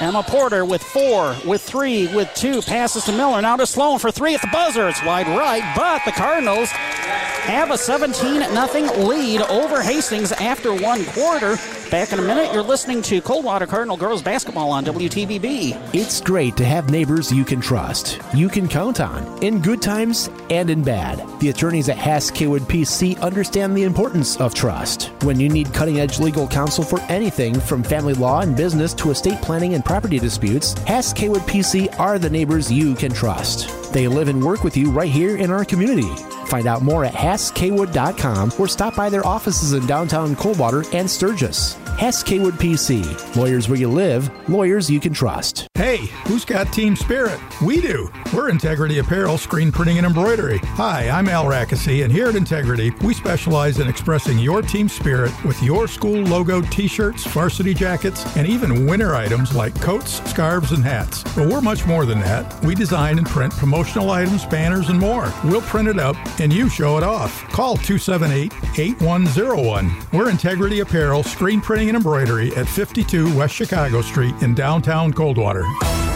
Emma 0.00 0.22
Porter 0.22 0.64
with 0.64 0.82
four, 0.82 1.36
with 1.46 1.62
three, 1.62 2.14
with 2.14 2.32
two. 2.34 2.60
Passes 2.62 3.04
to 3.04 3.12
Miller. 3.12 3.40
Now 3.40 3.56
to 3.56 3.66
Sloan 3.66 3.98
for 3.98 4.10
three 4.10 4.34
at 4.34 4.40
the 4.40 4.48
buzzer. 4.52 4.88
It's 4.88 5.04
wide 5.04 5.28
right, 5.28 5.62
but 5.76 6.04
the 6.04 6.12
Cardinals 6.12 6.70
have 6.70 7.70
a 7.70 7.78
17 7.78 8.42
0 8.42 9.06
lead 9.06 9.42
over 9.42 9.82
Hastings 9.82 10.32
after 10.32 10.74
one 10.74 11.04
quarter. 11.06 11.56
Back 11.90 12.12
in 12.12 12.18
a 12.18 12.22
minute, 12.22 12.52
you're 12.52 12.62
listening 12.62 13.02
to 13.02 13.20
Coldwater 13.20 13.66
Cardinal 13.66 13.96
Girls 13.96 14.22
Basketball 14.22 14.72
on 14.72 14.84
WTVB. 14.84 15.94
It's 15.94 16.20
great 16.20 16.56
to 16.56 16.64
have 16.64 16.90
neighbors 16.90 17.30
you 17.30 17.44
can 17.44 17.60
trust, 17.60 18.18
you 18.34 18.48
can 18.48 18.66
count 18.66 19.00
on, 19.00 19.42
in 19.44 19.60
good 19.60 19.80
times 19.80 20.28
and 20.50 20.70
in 20.70 20.82
bad. 20.82 21.22
The 21.38 21.50
attorneys 21.50 21.88
at 21.88 21.98
Hass 21.98 22.30
PC 22.30 23.20
understand 23.20 23.76
the 23.76 23.84
importance 23.84 24.36
of 24.38 24.54
trust. 24.54 25.12
When 25.22 25.38
you 25.38 25.48
need 25.48 25.72
cutting 25.72 26.00
edge 26.00 26.18
legal 26.18 26.48
counsel 26.48 26.82
for 26.82 27.00
anything 27.02 27.60
from 27.60 27.84
family 27.84 28.14
law 28.14 28.40
and 28.40 28.56
business 28.56 28.94
to 28.94 29.10
estate 29.10 29.40
planning 29.42 29.74
and 29.74 29.83
property 29.84 30.18
disputes, 30.18 30.72
Hass 30.84 31.12
Kaywood 31.12 31.46
PC 31.48 31.98
are 31.98 32.18
the 32.18 32.30
neighbors 32.30 32.72
you 32.72 32.94
can 32.94 33.12
trust. 33.12 33.92
They 33.92 34.08
live 34.08 34.28
and 34.28 34.42
work 34.42 34.64
with 34.64 34.76
you 34.76 34.90
right 34.90 35.10
here 35.10 35.36
in 35.36 35.50
our 35.50 35.64
community. 35.64 36.10
Find 36.46 36.66
out 36.66 36.82
more 36.82 37.04
at 37.04 37.14
HassKwood.com 37.14 38.52
or 38.58 38.68
stop 38.68 38.96
by 38.96 39.08
their 39.08 39.26
offices 39.26 39.72
in 39.72 39.86
downtown 39.86 40.36
Coldwater 40.36 40.84
and 40.92 41.10
Sturgis. 41.10 41.74
Hess 41.98 42.24
Kaywood 42.24 42.54
PC. 42.54 43.36
Lawyers 43.36 43.68
where 43.68 43.78
you 43.78 43.88
live, 43.88 44.28
lawyers 44.48 44.90
you 44.90 44.98
can 44.98 45.12
trust. 45.12 45.68
Hey, 45.74 45.98
who's 46.26 46.44
got 46.44 46.72
team 46.72 46.96
spirit? 46.96 47.40
We 47.62 47.80
do. 47.80 48.10
We're 48.32 48.50
Integrity 48.50 48.98
Apparel, 48.98 49.38
screen 49.38 49.70
printing 49.70 49.98
and 49.98 50.06
embroidery. 50.06 50.58
Hi, 50.58 51.08
I'm 51.08 51.28
Al 51.28 51.44
Rackesee, 51.44 52.02
and 52.02 52.12
here 52.12 52.26
at 52.26 52.34
Integrity, 52.34 52.90
we 53.02 53.14
specialize 53.14 53.78
in 53.78 53.88
expressing 53.88 54.38
your 54.38 54.60
team 54.60 54.88
spirit 54.88 55.32
with 55.44 55.60
your 55.62 55.86
school 55.86 56.20
logo 56.22 56.62
t 56.62 56.88
shirts, 56.88 57.24
varsity 57.26 57.74
jackets, 57.74 58.36
and 58.36 58.46
even 58.46 58.86
winter 58.86 59.14
items 59.14 59.54
like 59.54 59.73
coats, 59.80 60.22
scarves, 60.30 60.72
and 60.72 60.84
hats. 60.84 61.22
But 61.34 61.48
we're 61.48 61.60
much 61.60 61.86
more 61.86 62.06
than 62.06 62.20
that. 62.20 62.62
We 62.64 62.74
design 62.74 63.18
and 63.18 63.26
print 63.26 63.52
promotional 63.54 64.10
items, 64.10 64.44
banners, 64.46 64.88
and 64.88 64.98
more. 64.98 65.32
We'll 65.44 65.62
print 65.62 65.88
it 65.88 65.98
up 65.98 66.16
and 66.40 66.52
you 66.52 66.68
show 66.68 66.96
it 66.98 67.02
off. 67.02 67.42
Call 67.50 67.76
278 67.76 68.52
8101. 68.78 69.92
We're 70.12 70.30
Integrity 70.30 70.80
Apparel, 70.80 71.22
screen 71.22 71.60
printing 71.60 71.88
and 71.88 71.96
embroidery 71.96 72.54
at 72.56 72.68
52 72.68 73.36
West 73.36 73.54
Chicago 73.54 74.02
Street 74.02 74.34
in 74.42 74.54
downtown 74.54 75.12
Coldwater. 75.12 75.64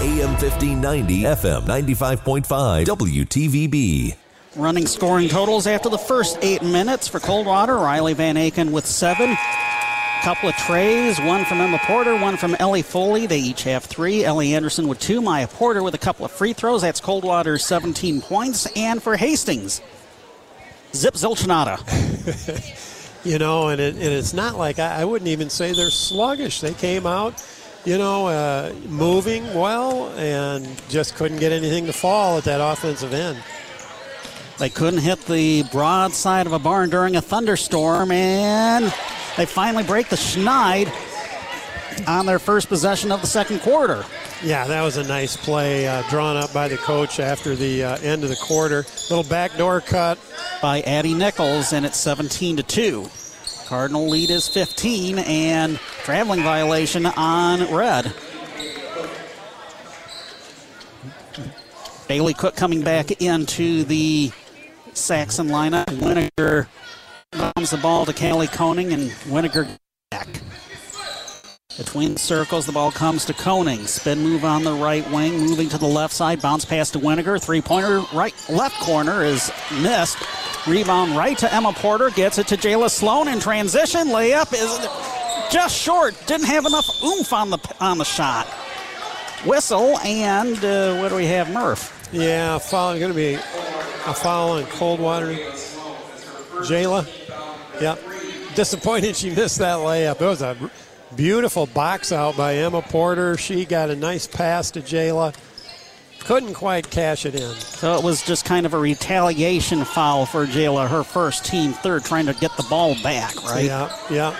AM 0.01 0.31
1590, 0.41 1.23
FM 1.23 1.63
95.5, 1.63 2.85
WTVB. 2.87 4.17
Running 4.57 4.87
scoring 4.87 5.29
totals 5.29 5.67
after 5.67 5.89
the 5.89 5.99
first 5.99 6.39
eight 6.41 6.63
minutes 6.63 7.07
for 7.07 7.21
Coldwater. 7.21 7.77
Riley 7.77 8.15
Van 8.15 8.37
Aken 8.37 8.71
with 8.71 8.87
seven. 8.87 9.37
Couple 10.23 10.49
of 10.49 10.57
trays, 10.57 11.19
one 11.21 11.45
from 11.45 11.61
Emma 11.61 11.79
Porter, 11.79 12.15
one 12.17 12.37
from 12.37 12.57
Ellie 12.57 12.83
Foley. 12.83 13.27
They 13.27 13.39
each 13.39 13.63
have 13.63 13.85
three. 13.85 14.25
Ellie 14.25 14.53
Anderson 14.55 14.89
with 14.89 14.99
two. 14.99 15.23
Maya 15.23 15.47
Porter 15.47 15.83
with 15.83 15.95
a 15.95 15.99
couple 15.99 16.25
of 16.25 16.33
free 16.33 16.53
throws. 16.53 16.83
That's 16.83 17.01
Coldwater's 17.01 17.65
17 17.65 18.21
points. 18.21 18.67
And 18.77 19.03
for 19.03 19.17
Hastings, 19.17 19.81
Zip 20.93 21.15
Zilchinata. 21.15 21.79
you 23.25 23.39
know, 23.39 23.69
and, 23.69 23.81
it, 23.81 23.95
and 23.95 24.05
it's 24.05 24.35
not 24.35 24.57
like 24.57 24.79
I, 24.79 25.03
I, 25.03 25.05
wouldn't 25.05 25.29
even 25.29 25.51
say 25.51 25.73
they're 25.73 25.91
sluggish. 25.91 26.61
They 26.61 26.75
came 26.75 27.07
out, 27.07 27.43
you 27.85 27.97
know, 27.97 28.27
uh, 28.27 28.75
moving 28.87 29.45
well 29.55 30.09
and 30.19 30.67
just 30.89 31.15
couldn't 31.15 31.39
get 31.39 31.53
anything 31.53 31.87
to 31.87 31.93
fall 31.93 32.39
at 32.39 32.45
that 32.45 32.61
offensive 32.61 33.15
end. 33.15 33.43
They 34.59 34.69
couldn't 34.69 35.01
hit 35.01 35.21
the 35.27 35.63
broadside 35.71 36.47
of 36.47 36.53
a 36.53 36.59
barn 36.59 36.91
during 36.91 37.15
a 37.15 37.21
thunderstorm, 37.21 38.11
and 38.11 38.93
they 39.37 39.47
finally 39.47 39.85
break 39.85 40.09
the 40.09 40.17
schneid 40.17 40.93
on 42.09 42.27
their 42.27 42.41
first 42.41 42.69
possession 42.69 43.13
of 43.13 43.21
the 43.21 43.29
second 43.29 43.61
quarter. 43.61 44.05
Yeah, 44.43 44.67
that 44.67 44.83
was 44.83 44.97
a 44.97 45.05
nice 45.05 45.37
play 45.37 45.87
uh, 45.87 46.03
drawn 46.11 46.37
up 46.37 46.53
by 46.53 46.67
the 46.67 46.77
coach 46.77 47.21
after 47.21 47.55
the 47.55 47.85
uh, 47.85 47.99
end 47.99 48.25
of 48.25 48.31
the 48.31 48.37
quarter. 48.37 48.85
Little 49.09 49.23
backdoor 49.23 49.81
cut 49.81 50.19
by 50.61 50.81
Addie 50.83 51.15
Nichols, 51.15 51.73
and 51.73 51.87
it's 51.87 51.99
17 51.99 52.57
to 52.57 52.63
2. 52.65 53.09
Cardinal 53.67 54.09
lead 54.09 54.31
is 54.31 54.49
15, 54.49 55.21
and 55.21 55.79
traveling 56.03 56.43
violation 56.43 57.07
on 57.07 57.73
red. 57.73 58.13
Bailey 62.09 62.35
Cook 62.35 62.57
coming 62.57 62.83
back 62.83 63.23
into 63.23 63.85
the 63.85 64.33
Saxon 64.99 65.49
lineup. 65.49 65.87
Winiger 65.87 66.67
bombs 67.33 67.71
the 67.71 67.77
ball 67.79 68.07
to 68.07 68.13
Callie 68.13 68.47
Koning, 68.47 68.93
and 68.93 69.11
Winiger 69.29 69.69
back. 70.11 70.29
Between 71.77 72.15
the 72.15 72.19
circles, 72.19 72.67
the 72.67 72.73
ball 72.73 72.91
comes 72.91 73.25
to 73.27 73.33
Koning. 73.33 73.87
Spin 73.87 74.19
move 74.21 74.45
on 74.45 74.65
the 74.65 74.73
right 74.73 75.09
wing, 75.13 75.39
moving 75.39 75.69
to 75.69 75.79
the 75.79 75.87
left 75.87 76.13
side. 76.13 76.43
Bounce 76.43 76.65
pass 76.65 76.91
to 76.91 76.99
Winiger. 76.99 77.41
Three 77.41 77.61
pointer 77.61 78.01
right 78.13 78.35
left 78.49 78.81
corner 78.81 79.23
is 79.23 79.53
missed. 79.81 80.19
Rebound 80.67 81.17
right 81.17 81.39
to 81.39 81.55
Emma 81.55 81.73
Porter. 81.73 82.11
Gets 82.11 82.39
it 82.39 82.49
to 82.49 82.57
Jayla 82.57 82.91
Sloan 82.91 83.29
in 83.29 83.39
transition. 83.39 84.09
Layup 84.09 84.53
is 84.53 85.53
just 85.53 85.77
short. 85.77 86.15
Didn't 86.27 86.47
have 86.47 86.67
enough 86.67 86.87
oomph 87.05 87.33
on 87.33 87.51
the 87.51 87.59
on 87.81 87.99
the 87.99 88.05
shot. 88.05 88.47
Whistle 89.47 89.97
and 89.99 90.63
uh, 90.65 90.97
what 90.97 91.11
do 91.11 91.15
we 91.15 91.27
have, 91.27 91.49
Murph? 91.53 91.98
Yeah, 92.13 92.59
foul. 92.59 92.99
Going 92.99 93.13
to 93.13 93.17
be 93.17 93.35
a 93.35 94.15
foul 94.15 94.53
on 94.53 94.65
Coldwater. 94.67 95.35
Jayla. 96.65 97.07
Yep. 97.81 98.01
Disappointed 98.55 99.15
she 99.15 99.31
missed 99.31 99.59
that 99.59 99.79
layup. 99.79 100.21
It 100.21 100.27
was 100.27 100.43
a 100.43 100.57
Beautiful 101.17 101.67
box 101.67 102.13
out 102.13 102.37
by 102.37 102.57
Emma 102.57 102.83
Porter. 102.83 103.37
She 103.39 103.65
got 103.65 103.89
a 103.89 103.97
nice 103.97 104.27
pass 104.27 104.71
to 104.73 104.81
Jayla. 104.81 105.35
Couldn't 106.21 106.55
quite 106.55 106.91
cash 106.91 107.25
it 107.25 107.35
in. 107.35 107.55
So 107.55 107.97
it 107.97 108.05
was 108.05 108.23
just 108.23 108.45
kind 108.45 108.67
of 108.67 108.75
a 108.75 108.79
retaliation 108.79 109.85
foul 109.85 110.27
for 110.27 110.47
Jayla, 110.47 110.89
her 110.89 111.03
first 111.03 111.47
team 111.47 111.73
third, 111.73 112.05
trying 112.05 112.27
to 112.27 112.35
get 112.35 112.55
the 112.57 112.67
ball 112.69 112.95
back, 113.03 113.35
right? 113.45 113.65
Yeah, 113.65 113.97
yeah. 114.11 114.37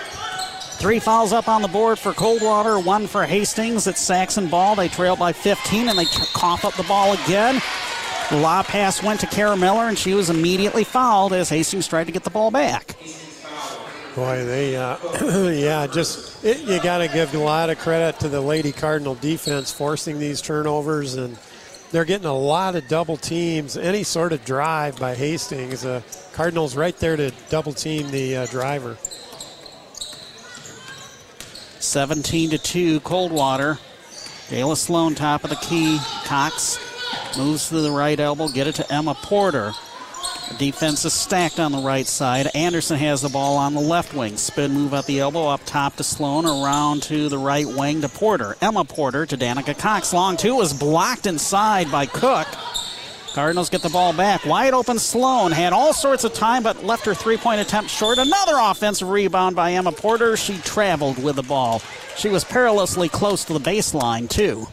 Three 0.79 0.99
fouls 0.99 1.33
up 1.33 1.49
on 1.49 1.61
the 1.61 1.67
board 1.67 1.99
for 1.99 2.13
Coldwater, 2.13 2.79
one 2.79 3.05
for 3.05 3.25
Hastings. 3.25 3.85
It's 3.85 3.99
Saxon 3.99 4.47
ball. 4.47 4.75
They 4.75 4.87
trail 4.87 5.17
by 5.17 5.33
15 5.33 5.89
and 5.89 5.99
they 5.99 6.05
cough 6.05 6.63
up 6.63 6.73
the 6.75 6.83
ball 6.83 7.11
again. 7.25 7.61
The 8.29 8.37
law 8.37 8.63
pass 8.63 9.03
went 9.03 9.19
to 9.19 9.27
Kara 9.27 9.57
Miller 9.57 9.89
and 9.89 9.97
she 9.97 10.13
was 10.13 10.29
immediately 10.29 10.85
fouled 10.85 11.33
as 11.33 11.49
Hastings 11.49 11.85
tried 11.85 12.05
to 12.05 12.13
get 12.13 12.23
the 12.23 12.29
ball 12.29 12.49
back. 12.49 12.95
Boy, 14.15 14.45
they, 14.45 14.77
uh, 14.77 14.97
yeah, 15.49 15.85
just 15.85 16.45
it, 16.45 16.61
you 16.61 16.81
got 16.81 16.99
to 16.99 17.09
give 17.09 17.35
a 17.35 17.39
lot 17.39 17.69
of 17.69 17.77
credit 17.77 18.17
to 18.21 18.29
the 18.29 18.39
Lady 18.39 18.71
Cardinal 18.71 19.15
defense 19.15 19.73
forcing 19.73 20.17
these 20.17 20.41
turnovers, 20.41 21.15
and 21.15 21.37
they're 21.91 22.05
getting 22.05 22.25
a 22.25 22.33
lot 22.33 22.75
of 22.75 22.87
double 22.87 23.17
teams. 23.17 23.75
Any 23.75 24.03
sort 24.03 24.31
of 24.31 24.45
drive 24.45 24.97
by 24.97 25.13
Hastings, 25.13 25.83
uh, 25.83 26.01
Cardinals 26.31 26.77
right 26.77 26.95
there 26.97 27.17
to 27.17 27.31
double 27.49 27.73
team 27.73 28.09
the 28.11 28.37
uh, 28.37 28.45
driver. 28.45 28.97
17 31.79 32.51
to 32.51 32.57
2, 32.57 32.99
Coldwater. 33.01 33.79
Jayla 34.49 34.75
Sloan, 34.75 35.15
top 35.15 35.43
of 35.43 35.49
the 35.49 35.55
key. 35.57 35.99
Cox 36.25 36.77
moves 37.37 37.69
to 37.69 37.81
the 37.81 37.91
right 37.91 38.19
elbow, 38.19 38.47
get 38.47 38.67
it 38.67 38.75
to 38.75 38.91
Emma 38.91 39.15
Porter. 39.15 39.71
Defense 40.57 41.05
is 41.05 41.13
stacked 41.13 41.59
on 41.59 41.71
the 41.71 41.81
right 41.81 42.07
side. 42.07 42.47
Anderson 42.55 42.97
has 42.97 43.21
the 43.21 43.29
ball 43.29 43.57
on 43.57 43.75
the 43.75 43.79
left 43.79 44.15
wing. 44.15 44.35
Spin 44.35 44.71
move 44.71 44.93
at 44.93 45.05
the 45.05 45.19
elbow, 45.19 45.47
up 45.47 45.61
top 45.65 45.95
to 45.97 46.03
Sloan, 46.03 46.45
around 46.45 47.03
to 47.03 47.29
the 47.29 47.37
right 47.37 47.67
wing 47.67 48.01
to 48.01 48.09
Porter. 48.09 48.57
Emma 48.59 48.83
Porter 48.83 49.25
to 49.27 49.37
Danica 49.37 49.77
Cox. 49.77 50.11
Long 50.11 50.37
two 50.37 50.59
is 50.61 50.73
blocked 50.73 51.27
inside 51.27 51.91
by 51.91 52.07
Cook. 52.07 52.47
Cardinals 53.33 53.69
get 53.69 53.81
the 53.81 53.89
ball 53.89 54.11
back. 54.13 54.45
Wide 54.45 54.73
open 54.73 54.97
Sloan 54.97 55.51
had 55.51 55.71
all 55.71 55.93
sorts 55.93 56.23
of 56.23 56.33
time, 56.33 56.63
but 56.63 56.83
left 56.83 57.05
her 57.05 57.13
three 57.13 57.37
point 57.37 57.61
attempt 57.61 57.89
short. 57.89 58.17
Another 58.17 58.55
offensive 58.57 59.09
rebound 59.09 59.55
by 59.55 59.71
Emma 59.73 59.91
Porter. 59.91 60.35
She 60.35 60.57
traveled 60.59 61.21
with 61.21 61.35
the 61.35 61.43
ball. 61.43 61.79
She 62.17 62.29
was 62.29 62.43
perilously 62.43 63.07
close 63.07 63.45
to 63.45 63.53
the 63.53 63.59
baseline, 63.59 64.29
too. 64.29 64.67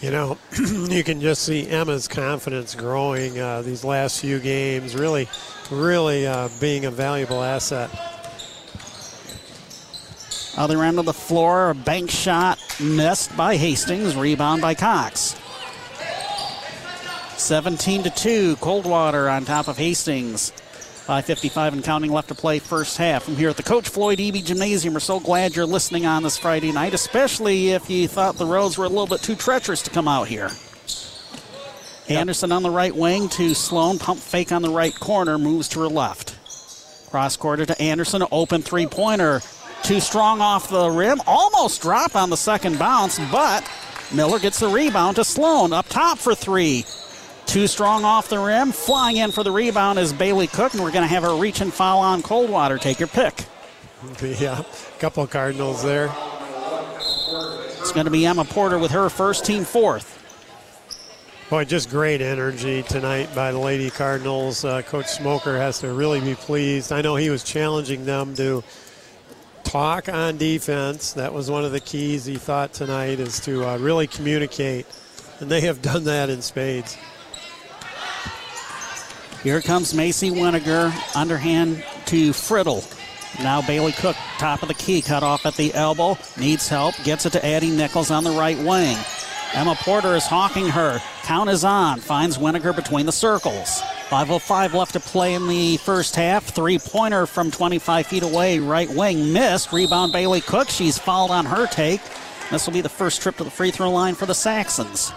You 0.00 0.10
know, 0.10 0.38
you 0.58 1.04
can 1.04 1.20
just 1.20 1.42
see 1.42 1.68
Emma's 1.68 2.08
confidence 2.08 2.74
growing 2.74 3.38
uh, 3.38 3.60
these 3.62 3.84
last 3.84 4.20
few 4.20 4.38
games, 4.38 4.94
really, 4.94 5.28
really 5.70 6.26
uh, 6.26 6.48
being 6.58 6.86
a 6.86 6.90
valuable 6.90 7.42
asset. 7.42 7.90
Other 10.56 10.82
end 10.82 10.98
of 10.98 11.04
the 11.04 11.12
floor, 11.12 11.70
a 11.70 11.74
bank 11.74 12.10
shot 12.10 12.58
missed 12.80 13.36
by 13.36 13.56
Hastings, 13.56 14.16
rebound 14.16 14.62
by 14.62 14.74
Cox. 14.74 15.39
17 17.40 18.04
to 18.04 18.10
2, 18.10 18.56
Coldwater 18.56 19.28
on 19.28 19.44
top 19.44 19.68
of 19.68 19.76
Hastings. 19.76 20.52
5.55 21.06 21.72
and 21.72 21.84
counting 21.84 22.12
left 22.12 22.28
to 22.28 22.34
play 22.34 22.60
first 22.60 22.96
half. 22.96 23.24
From 23.24 23.34
here 23.34 23.48
at 23.48 23.56
the 23.56 23.64
Coach 23.64 23.88
Floyd 23.88 24.18
Eby 24.18 24.44
Gymnasium, 24.44 24.94
we're 24.94 25.00
so 25.00 25.18
glad 25.18 25.56
you're 25.56 25.66
listening 25.66 26.06
on 26.06 26.22
this 26.22 26.38
Friday 26.38 26.70
night, 26.70 26.94
especially 26.94 27.70
if 27.70 27.90
you 27.90 28.06
thought 28.06 28.36
the 28.36 28.46
roads 28.46 28.78
were 28.78 28.84
a 28.84 28.88
little 28.88 29.08
bit 29.08 29.20
too 29.20 29.34
treacherous 29.34 29.82
to 29.82 29.90
come 29.90 30.06
out 30.06 30.28
here. 30.28 30.50
Yep. 32.06 32.20
Anderson 32.20 32.52
on 32.52 32.62
the 32.62 32.70
right 32.70 32.94
wing 32.94 33.28
to 33.30 33.54
Sloan. 33.54 33.98
Pump 33.98 34.20
fake 34.20 34.52
on 34.52 34.62
the 34.62 34.70
right 34.70 34.94
corner, 34.94 35.38
moves 35.38 35.68
to 35.70 35.80
her 35.80 35.88
left. 35.88 36.36
Cross 37.10 37.38
quarter 37.38 37.66
to 37.66 37.82
Anderson, 37.82 38.22
open 38.30 38.62
three 38.62 38.86
pointer. 38.86 39.40
Too 39.82 39.98
strong 39.98 40.40
off 40.40 40.68
the 40.68 40.90
rim, 40.90 41.20
almost 41.26 41.82
drop 41.82 42.14
on 42.14 42.30
the 42.30 42.36
second 42.36 42.78
bounce, 42.78 43.18
but 43.32 43.68
Miller 44.12 44.38
gets 44.38 44.60
the 44.60 44.68
rebound 44.68 45.16
to 45.16 45.24
Sloan 45.24 45.72
up 45.72 45.88
top 45.88 46.18
for 46.18 46.34
three. 46.34 46.84
Too 47.50 47.66
strong 47.66 48.04
off 48.04 48.28
the 48.28 48.38
rim. 48.38 48.70
Flying 48.70 49.16
in 49.16 49.32
for 49.32 49.42
the 49.42 49.50
rebound 49.50 49.98
is 49.98 50.12
Bailey 50.12 50.46
Cook, 50.46 50.72
and 50.72 50.84
we're 50.84 50.92
going 50.92 51.02
to 51.02 51.12
have 51.12 51.24
a 51.24 51.34
reach 51.34 51.60
and 51.60 51.74
foul 51.74 51.98
on 51.98 52.22
Coldwater. 52.22 52.78
Take 52.78 53.00
your 53.00 53.08
pick. 53.08 53.44
Yeah, 54.22 54.60
a 54.60 54.98
couple 55.00 55.24
of 55.24 55.30
Cardinals 55.30 55.82
there. 55.82 56.14
It's 57.80 57.90
going 57.90 58.04
to 58.04 58.10
be 58.10 58.24
Emma 58.24 58.44
Porter 58.44 58.78
with 58.78 58.92
her 58.92 59.10
first 59.10 59.44
team 59.44 59.64
fourth. 59.64 60.16
Boy, 61.50 61.64
just 61.64 61.90
great 61.90 62.22
energy 62.22 62.84
tonight 62.84 63.34
by 63.34 63.50
the 63.50 63.58
Lady 63.58 63.90
Cardinals. 63.90 64.64
Uh, 64.64 64.82
Coach 64.82 65.08
Smoker 65.08 65.58
has 65.58 65.80
to 65.80 65.92
really 65.92 66.20
be 66.20 66.36
pleased. 66.36 66.92
I 66.92 67.02
know 67.02 67.16
he 67.16 67.30
was 67.30 67.42
challenging 67.42 68.04
them 68.04 68.36
to 68.36 68.62
talk 69.64 70.08
on 70.08 70.38
defense. 70.38 71.14
That 71.14 71.34
was 71.34 71.50
one 71.50 71.64
of 71.64 71.72
the 71.72 71.80
keys 71.80 72.24
he 72.24 72.36
thought 72.36 72.72
tonight 72.72 73.18
is 73.18 73.40
to 73.40 73.66
uh, 73.66 73.76
really 73.78 74.06
communicate, 74.06 74.86
and 75.40 75.50
they 75.50 75.62
have 75.62 75.82
done 75.82 76.04
that 76.04 76.30
in 76.30 76.42
spades. 76.42 76.96
Here 79.42 79.62
comes 79.62 79.94
Macy 79.94 80.30
Winiger, 80.30 80.92
underhand 81.16 81.82
to 82.06 82.30
Friddle. 82.30 82.84
Now 83.42 83.62
Bailey 83.62 83.92
Cook, 83.92 84.16
top 84.38 84.60
of 84.60 84.68
the 84.68 84.74
key, 84.74 85.00
cut 85.00 85.22
off 85.22 85.46
at 85.46 85.54
the 85.54 85.72
elbow. 85.72 86.18
Needs 86.36 86.68
help, 86.68 86.94
gets 87.04 87.24
it 87.24 87.30
to 87.30 87.46
Addie 87.46 87.70
Nichols 87.70 88.10
on 88.10 88.22
the 88.22 88.32
right 88.32 88.58
wing. 88.58 88.98
Emma 89.54 89.74
Porter 89.76 90.14
is 90.14 90.26
hawking 90.26 90.68
her. 90.68 91.00
Count 91.22 91.48
is 91.48 91.64
on. 91.64 92.00
Finds 92.00 92.36
Winiger 92.36 92.76
between 92.76 93.06
the 93.06 93.12
circles. 93.12 93.80
5.05 94.10 94.74
left 94.74 94.92
to 94.92 95.00
play 95.00 95.34
in 95.34 95.48
the 95.48 95.78
first 95.78 96.14
half. 96.14 96.44
Three 96.44 96.78
pointer 96.78 97.24
from 97.24 97.50
25 97.50 98.06
feet 98.06 98.22
away. 98.22 98.58
Right 98.58 98.88
wing 98.90 99.32
missed. 99.32 99.72
Rebound 99.72 100.12
Bailey 100.12 100.40
Cook. 100.40 100.68
She's 100.68 100.98
fouled 100.98 101.30
on 101.30 101.46
her 101.46 101.66
take. 101.66 102.00
This 102.50 102.66
will 102.66 102.74
be 102.74 102.80
the 102.80 102.88
first 102.88 103.22
trip 103.22 103.36
to 103.36 103.44
the 103.44 103.50
free 103.50 103.70
throw 103.70 103.90
line 103.90 104.14
for 104.14 104.26
the 104.26 104.34
Saxons. 104.34 105.12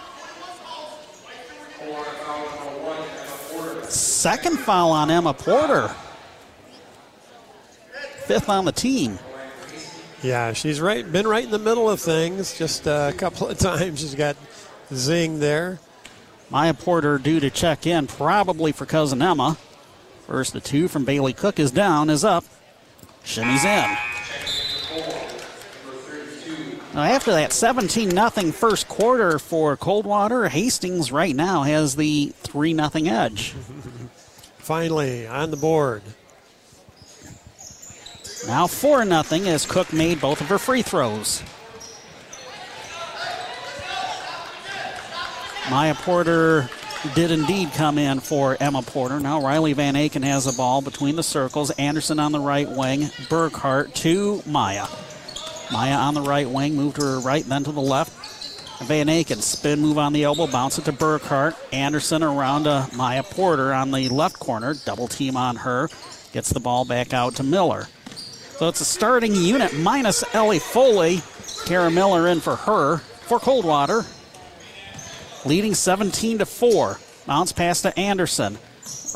Second 3.94 4.58
foul 4.60 4.92
on 4.92 5.12
Emma 5.12 5.34
Porter. 5.34 5.94
Fifth 8.26 8.50
on 8.50 8.66
the 8.66 8.72
team. 8.72 9.20
Yeah, 10.22 10.54
she's 10.54 10.80
right. 10.82 11.10
Been 11.10 11.28
right 11.28 11.44
in 11.44 11.52
the 11.52 11.60
middle 11.60 11.90
of 11.90 12.00
things. 12.00 12.58
Just 12.58 12.88
uh, 12.88 13.12
a 13.14 13.18
couple 13.18 13.48
of 13.48 13.58
times 13.60 14.00
she's 14.00 14.16
got 14.16 14.36
zing 14.94 15.40
there. 15.40 15.80
Maya 16.50 16.74
Porter 16.74 17.18
due 17.18 17.40
to 17.40 17.50
check 17.50 17.86
in, 17.86 18.08
probably 18.08 18.72
for 18.72 18.86
cousin 18.86 19.22
Emma. 19.22 19.58
First, 20.28 20.54
the 20.54 20.62
two 20.62 20.88
from 20.88 21.04
Bailey 21.04 21.34
Cook 21.34 21.60
is 21.60 21.72
down, 21.72 22.10
is 22.10 22.24
up. 22.24 22.46
Shimmies 23.26 23.66
in. 23.66 25.23
Now, 26.94 27.02
after 27.02 27.32
that 27.32 27.52
17 27.52 28.12
0 28.12 28.30
first 28.52 28.88
quarter 28.88 29.40
for 29.40 29.76
Coldwater, 29.76 30.48
Hastings 30.48 31.12
right 31.12 31.36
now 31.36 31.64
has 31.64 31.96
the 31.96 32.34
3 32.44 32.76
0 32.76 32.90
edge. 33.06 33.52
Finally, 34.60 35.28
on 35.28 35.50
the 35.50 35.58
board. 35.58 36.04
Now 38.46 38.68
4 38.68 39.06
0 39.06 39.24
as 39.48 39.66
Cook 39.66 39.92
made 39.92 40.22
both 40.22 40.40
of 40.40 40.50
her 40.50 40.60
free 40.60 40.84
throws. 40.84 41.42
Maya 45.72 45.96
Porter 45.96 46.70
did 47.16 47.32
indeed 47.32 47.72
come 47.74 47.98
in 47.98 48.20
for 48.20 48.56
Emma 48.60 48.84
Porter. 48.84 49.20
Now 49.20 49.42
Riley 49.42 49.74
Van 49.74 49.96
Aken 49.96 50.24
has 50.24 50.46
the 50.46 50.52
ball 50.52 50.82
between 50.82 51.16
the 51.16 51.24
circles. 51.24 51.72
Anderson 51.72 52.20
on 52.20 52.32
the 52.32 52.40
right 52.40 52.70
wing. 52.70 53.02
Burkhart 53.30 53.94
to 53.96 54.44
Maya. 54.46 54.86
Maya 55.72 55.96
on 55.96 56.14
the 56.14 56.22
right 56.22 56.50
wing, 56.50 56.76
moved 56.76 56.98
to 56.98 57.02
her 57.02 57.20
right, 57.20 57.44
then 57.46 57.64
to 57.64 57.72
the 57.72 57.82
left. 57.82 58.12
Van 58.84 59.08
Aken, 59.08 59.42
spin 59.42 59.80
move 59.80 59.98
on 59.98 60.14
the 60.14 60.24
elbow, 60.24 60.48
bounce 60.48 60.78
it 60.78 60.86
to 60.86 60.92
Burkhart. 60.94 61.56
Anderson 61.72 62.22
around 62.22 62.66
to 62.66 62.88
Maya 62.96 63.24
Porter 63.24 63.74
on 63.74 63.92
the 63.92 64.10
left 64.10 64.40
corner, 64.40 64.74
double 64.86 65.08
team 65.08 65.38
on 65.38 65.56
her. 65.56 65.90
Gets 66.34 66.50
the 66.50 66.60
ball 66.60 66.84
back 66.84 67.14
out 67.14 67.36
to 67.36 67.44
Miller. 67.44 67.88
So 68.58 68.68
it's 68.68 68.82
a 68.82 68.86
starting 68.86 69.36
unit 69.36 69.74
minus 69.74 70.24
Ellie 70.36 70.60
Foley. 70.60 71.22
Kara 71.66 71.90
Miller 71.90 72.28
in 72.28 72.40
for 72.40 72.56
her 72.56 72.98
for 72.98 73.40
Coldwater. 73.40 74.06
Leading 75.46 75.74
17 75.74 76.40
to 76.40 76.46
4. 76.46 77.00
Bounce 77.26 77.52
pass 77.52 77.82
to 77.82 77.98
Anderson. 77.98 78.58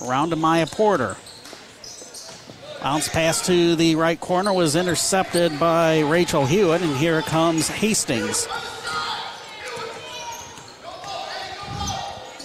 Around 0.02 0.30
to 0.30 0.36
Maya 0.36 0.68
Porter. 0.68 1.18
Bounce 2.82 3.10
pass 3.10 3.46
to 3.48 3.76
the 3.76 3.96
right 3.96 4.20
corner 4.20 4.54
was 4.54 4.76
intercepted 4.76 5.60
by 5.60 6.02
Rachel 6.02 6.46
Hewitt, 6.46 6.82
and 6.82 6.96
here 6.96 7.22
comes 7.22 7.68
Hastings. 7.68 8.48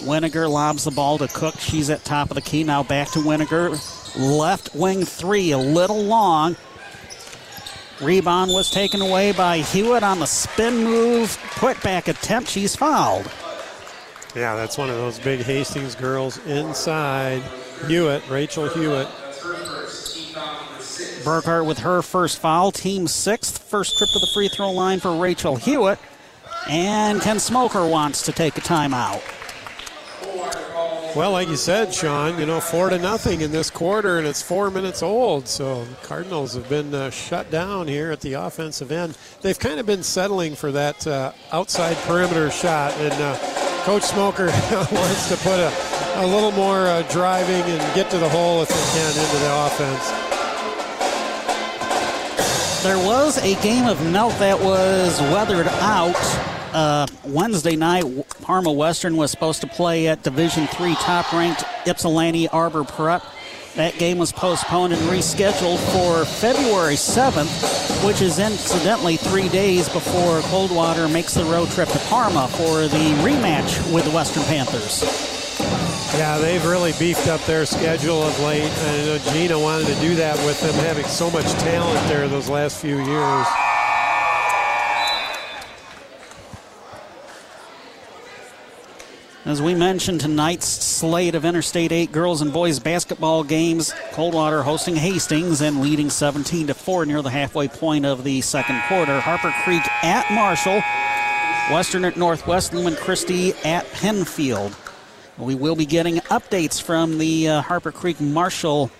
Winiger 0.02 0.50
lobs 0.50 0.84
the 0.84 0.90
ball 0.90 1.18
to 1.18 1.28
Cook. 1.28 1.54
She's 1.58 1.90
at 1.90 2.04
top 2.04 2.30
of 2.30 2.34
the 2.34 2.40
key. 2.40 2.64
Now 2.64 2.82
back 2.82 3.10
to 3.12 3.20
Winiger. 3.20 3.78
Left 4.18 4.74
wing 4.74 5.04
three, 5.04 5.52
a 5.52 5.58
little 5.58 6.02
long. 6.02 6.56
Rebound 8.00 8.50
was 8.50 8.70
taken 8.70 9.00
away 9.00 9.30
by 9.30 9.58
Hewitt 9.58 10.02
on 10.02 10.18
the 10.18 10.26
spin 10.26 10.82
move. 10.82 11.38
Put 11.52 11.80
back 11.82 12.08
attempt. 12.08 12.50
She's 12.50 12.74
fouled. 12.74 13.30
Yeah, 14.34 14.56
that's 14.56 14.76
one 14.76 14.90
of 14.90 14.96
those 14.96 15.20
big 15.20 15.40
Hastings 15.40 15.94
girls 15.94 16.44
inside. 16.46 17.42
Hewitt, 17.86 18.28
Rachel 18.28 18.68
Hewitt. 18.68 19.06
Burkhart 21.22 21.66
with 21.66 21.78
her 21.78 22.02
first 22.02 22.38
foul, 22.38 22.70
team 22.72 23.06
sixth. 23.06 23.58
First 23.58 23.96
trip 23.98 24.10
to 24.10 24.18
the 24.18 24.26
free 24.34 24.48
throw 24.48 24.70
line 24.70 25.00
for 25.00 25.16
Rachel 25.16 25.56
Hewitt. 25.56 25.98
And 26.68 27.20
Ken 27.20 27.38
Smoker 27.38 27.86
wants 27.86 28.22
to 28.22 28.32
take 28.32 28.56
a 28.56 28.60
timeout. 28.60 29.22
Well, 31.14 31.32
like 31.32 31.48
you 31.48 31.56
said, 31.56 31.92
Sean, 31.92 32.38
you 32.38 32.46
know, 32.46 32.58
four 32.58 32.88
to 32.88 32.98
nothing 32.98 33.42
in 33.42 33.52
this 33.52 33.68
quarter, 33.68 34.16
and 34.16 34.26
it's 34.26 34.40
four 34.40 34.70
minutes 34.70 35.02
old. 35.02 35.46
So 35.46 35.86
Cardinals 36.04 36.54
have 36.54 36.68
been 36.70 36.94
uh, 36.94 37.10
shut 37.10 37.50
down 37.50 37.86
here 37.86 38.10
at 38.10 38.20
the 38.20 38.32
offensive 38.34 38.90
end. 38.90 39.18
They've 39.42 39.58
kind 39.58 39.78
of 39.78 39.84
been 39.84 40.02
settling 40.02 40.54
for 40.54 40.72
that 40.72 41.06
uh, 41.06 41.32
outside 41.52 41.98
perimeter 41.98 42.50
shot, 42.50 42.94
and 42.94 43.12
uh, 43.12 43.36
Coach 43.84 44.04
Smoker 44.04 44.46
wants 44.92 45.28
to 45.28 45.36
put 45.36 45.58
a, 45.58 45.70
a 46.24 46.26
little 46.26 46.52
more 46.52 46.86
uh, 46.86 47.02
driving 47.10 47.62
and 47.62 47.94
get 47.94 48.10
to 48.10 48.18
the 48.18 48.28
hole 48.28 48.62
if 48.62 48.68
they 48.68 48.74
can 48.74 49.08
into 49.08 49.36
the 49.36 49.66
offense. 49.66 50.31
There 52.82 52.98
was 52.98 53.38
a 53.38 53.54
game 53.62 53.86
of 53.86 54.04
note 54.06 54.36
that 54.40 54.58
was 54.58 55.20
weathered 55.20 55.68
out 55.68 56.16
uh, 56.74 57.06
Wednesday 57.24 57.76
night. 57.76 58.04
Parma 58.40 58.72
Western 58.72 59.16
was 59.16 59.30
supposed 59.30 59.60
to 59.60 59.68
play 59.68 60.08
at 60.08 60.24
Division 60.24 60.66
Three 60.66 60.96
top-ranked 60.96 61.62
Ypsilanti 61.86 62.48
Arbor 62.48 62.82
Prep. 62.82 63.22
That 63.76 63.96
game 63.98 64.18
was 64.18 64.32
postponed 64.32 64.92
and 64.94 65.02
rescheduled 65.02 65.78
for 65.92 66.24
February 66.24 66.96
7th, 66.96 68.04
which 68.04 68.20
is 68.20 68.40
incidentally 68.40 69.16
three 69.16 69.48
days 69.48 69.88
before 69.88 70.40
Coldwater 70.40 71.06
makes 71.06 71.34
the 71.34 71.44
road 71.44 71.70
trip 71.70 71.88
to 71.88 71.98
Parma 72.08 72.48
for 72.48 72.88
the 72.88 73.14
rematch 73.22 73.94
with 73.94 74.04
the 74.04 74.10
Western 74.10 74.42
Panthers. 74.42 75.31
Yeah, 76.14 76.36
they've 76.38 76.64
really 76.66 76.92
beefed 76.98 77.26
up 77.28 77.40
their 77.46 77.64
schedule 77.64 78.22
of 78.22 78.38
late. 78.40 78.70
I 78.70 78.96
know 79.06 79.18
Gina 79.32 79.58
wanted 79.58 79.86
to 79.86 79.94
do 80.00 80.14
that 80.16 80.36
with 80.44 80.60
them 80.60 80.74
having 80.84 81.06
so 81.06 81.30
much 81.30 81.46
talent 81.62 82.06
there 82.08 82.28
those 82.28 82.50
last 82.50 82.80
few 82.80 82.96
years. 83.02 83.46
As 89.46 89.62
we 89.62 89.74
mentioned, 89.74 90.20
tonight's 90.20 90.68
slate 90.68 91.34
of 91.34 91.46
Interstate 91.46 91.92
8 91.92 92.12
girls 92.12 92.42
and 92.42 92.52
boys 92.52 92.78
basketball 92.78 93.42
games, 93.42 93.92
Coldwater 94.12 94.62
hosting 94.62 94.94
Hastings 94.94 95.62
and 95.62 95.80
leading 95.80 96.10
17 96.10 96.66
to 96.66 96.74
4 96.74 97.06
near 97.06 97.22
the 97.22 97.30
halfway 97.30 97.68
point 97.68 98.04
of 98.04 98.22
the 98.22 98.42
second 98.42 98.82
quarter. 98.86 99.18
Harper 99.18 99.52
Creek 99.64 99.82
at 100.04 100.30
Marshall, 100.30 100.82
Western 101.74 102.04
at 102.04 102.18
Northwest, 102.18 102.74
Lumen 102.74 102.96
Christi 102.96 103.54
at 103.64 103.86
Pennfield. 103.86 104.74
We 105.42 105.54
will 105.56 105.74
be 105.74 105.86
getting 105.86 106.16
updates 106.16 106.80
from 106.80 107.18
the 107.18 107.48
uh, 107.48 107.62
Harper 107.62 107.90
Creek 107.90 108.20
Marshall 108.20 108.90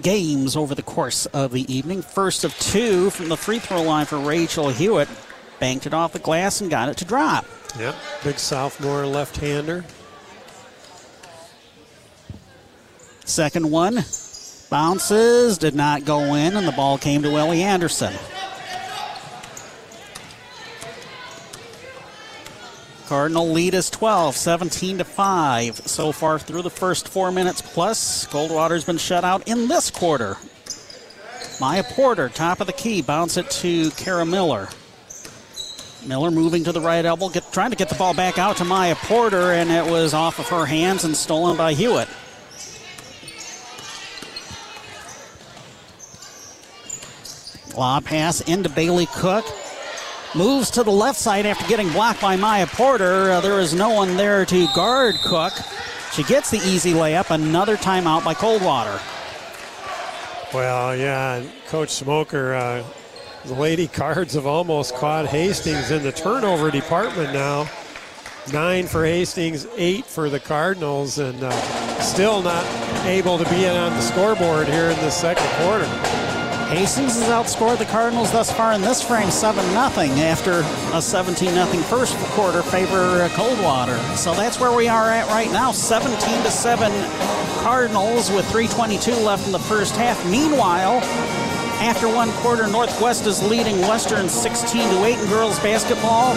games 0.00 0.56
over 0.56 0.74
the 0.74 0.82
course 0.82 1.26
of 1.26 1.52
the 1.52 1.70
evening. 1.72 2.00
First 2.00 2.44
of 2.44 2.58
two 2.58 3.10
from 3.10 3.28
the 3.28 3.36
free 3.36 3.58
throw 3.58 3.82
line 3.82 4.06
for 4.06 4.18
Rachel 4.18 4.70
Hewitt. 4.70 5.08
Banked 5.60 5.86
it 5.86 5.92
off 5.92 6.14
the 6.14 6.18
glass 6.18 6.60
and 6.60 6.70
got 6.70 6.88
it 6.88 6.96
to 6.96 7.04
drop. 7.04 7.44
Yep, 7.78 7.94
big 8.24 8.38
sophomore 8.38 9.06
left-hander. 9.06 9.84
Second 13.24 13.70
one 13.70 14.04
Bounces, 14.72 15.58
did 15.58 15.74
not 15.74 16.06
go 16.06 16.34
in, 16.34 16.56
and 16.56 16.66
the 16.66 16.72
ball 16.72 16.96
came 16.96 17.22
to 17.22 17.36
Ellie 17.36 17.62
Anderson. 17.62 18.14
Cardinal 23.12 23.50
lead 23.50 23.74
is 23.74 23.90
12, 23.90 24.34
17 24.34 24.96
to 24.96 25.04
5 25.04 25.76
so 25.84 26.12
far 26.12 26.38
through 26.38 26.62
the 26.62 26.70
first 26.70 27.08
four 27.08 27.30
minutes 27.30 27.60
plus. 27.60 28.24
Coldwater's 28.28 28.84
been 28.84 28.96
shut 28.96 29.22
out 29.22 29.46
in 29.46 29.68
this 29.68 29.90
quarter. 29.90 30.38
Maya 31.60 31.82
Porter, 31.82 32.30
top 32.30 32.62
of 32.62 32.66
the 32.66 32.72
key, 32.72 33.02
bounce 33.02 33.36
it 33.36 33.50
to 33.50 33.90
Kara 33.90 34.24
Miller. 34.24 34.70
Miller 36.06 36.30
moving 36.30 36.64
to 36.64 36.72
the 36.72 36.80
right 36.80 37.04
elbow, 37.04 37.28
get, 37.28 37.52
trying 37.52 37.68
to 37.68 37.76
get 37.76 37.90
the 37.90 37.94
ball 37.96 38.14
back 38.14 38.38
out 38.38 38.56
to 38.56 38.64
Maya 38.64 38.94
Porter, 38.94 39.52
and 39.52 39.70
it 39.70 39.84
was 39.84 40.14
off 40.14 40.38
of 40.38 40.48
her 40.48 40.64
hands 40.64 41.04
and 41.04 41.14
stolen 41.14 41.54
by 41.54 41.74
Hewitt. 41.74 42.08
Lob 47.76 48.06
pass 48.06 48.40
into 48.40 48.70
Bailey 48.70 49.04
Cook. 49.04 49.44
Moves 50.34 50.70
to 50.70 50.82
the 50.82 50.90
left 50.90 51.18
side 51.18 51.44
after 51.44 51.66
getting 51.68 51.90
blocked 51.90 52.22
by 52.22 52.36
Maya 52.36 52.66
Porter. 52.66 53.32
Uh, 53.32 53.40
there 53.42 53.60
is 53.60 53.74
no 53.74 53.90
one 53.90 54.16
there 54.16 54.46
to 54.46 54.66
guard 54.74 55.16
Cook. 55.16 55.52
She 56.12 56.22
gets 56.22 56.50
the 56.50 56.56
easy 56.56 56.94
layup. 56.94 57.30
Another 57.30 57.76
timeout 57.76 58.24
by 58.24 58.32
Coldwater. 58.32 58.98
Well, 60.54 60.96
yeah, 60.96 61.42
Coach 61.68 61.90
Smoker, 61.90 62.54
uh, 62.54 62.82
the 63.44 63.54
Lady 63.54 63.86
Cards 63.86 64.32
have 64.32 64.46
almost 64.46 64.94
caught 64.94 65.26
Hastings 65.26 65.90
in 65.90 66.02
the 66.02 66.12
turnover 66.12 66.70
department 66.70 67.34
now. 67.34 67.68
Nine 68.52 68.86
for 68.86 69.04
Hastings, 69.04 69.66
eight 69.76 70.06
for 70.06 70.30
the 70.30 70.40
Cardinals, 70.40 71.18
and 71.18 71.42
uh, 71.42 71.50
still 72.00 72.40
not 72.40 72.64
able 73.04 73.36
to 73.36 73.44
be 73.50 73.68
on 73.68 73.92
the 73.92 74.00
scoreboard 74.00 74.66
here 74.66 74.90
in 74.90 74.96
the 75.00 75.10
second 75.10 75.46
quarter. 75.60 76.31
Hastings 76.72 77.16
has 77.16 77.28
outscored 77.28 77.76
the 77.76 77.84
Cardinals 77.84 78.32
thus 78.32 78.50
far 78.50 78.72
in 78.72 78.80
this 78.80 79.02
frame 79.02 79.30
7 79.30 79.62
0 79.62 79.76
after 79.76 80.64
a 80.96 81.02
17 81.02 81.50
0 81.50 81.66
first 81.82 82.16
quarter 82.30 82.62
favor 82.62 83.20
uh, 83.20 83.28
Coldwater. 83.34 83.98
So 84.16 84.32
that's 84.32 84.58
where 84.58 84.74
we 84.74 84.88
are 84.88 85.10
at 85.10 85.26
right 85.26 85.52
now 85.52 85.70
17 85.70 86.16
to 86.42 86.50
7 86.50 86.90
Cardinals 87.62 88.30
with 88.30 88.46
3.22 88.46 89.22
left 89.22 89.44
in 89.44 89.52
the 89.52 89.58
first 89.58 89.96
half. 89.96 90.24
Meanwhile, 90.24 91.00
after 91.82 92.08
one 92.08 92.30
quarter, 92.40 92.66
Northwest 92.66 93.26
is 93.26 93.42
leading 93.42 93.78
Western 93.82 94.26
16 94.26 94.88
to 94.88 95.04
8 95.04 95.18
in 95.18 95.28
girls 95.28 95.58
basketball. 95.58 96.32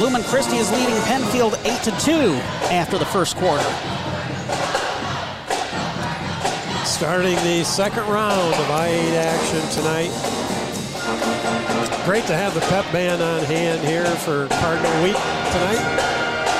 Lumen 0.00 0.22
Christi 0.22 0.56
is 0.56 0.72
leading 0.72 0.96
Pennfield 1.02 1.62
8 1.62 1.82
to 1.82 1.90
2 2.00 2.12
after 2.72 2.96
the 2.96 3.04
first 3.04 3.36
quarter. 3.36 3.93
Starting 6.94 7.34
the 7.38 7.64
second 7.64 8.06
round 8.06 8.54
of 8.54 8.70
I-8 8.70 9.14
action 9.14 9.68
tonight. 9.70 10.10
Great 12.06 12.24
to 12.26 12.36
have 12.36 12.54
the 12.54 12.60
pep 12.60 12.84
band 12.92 13.20
on 13.20 13.42
hand 13.42 13.80
here 13.80 14.06
for 14.06 14.46
Cardinal 14.46 15.02
Week 15.02 15.16
tonight. 15.16 16.54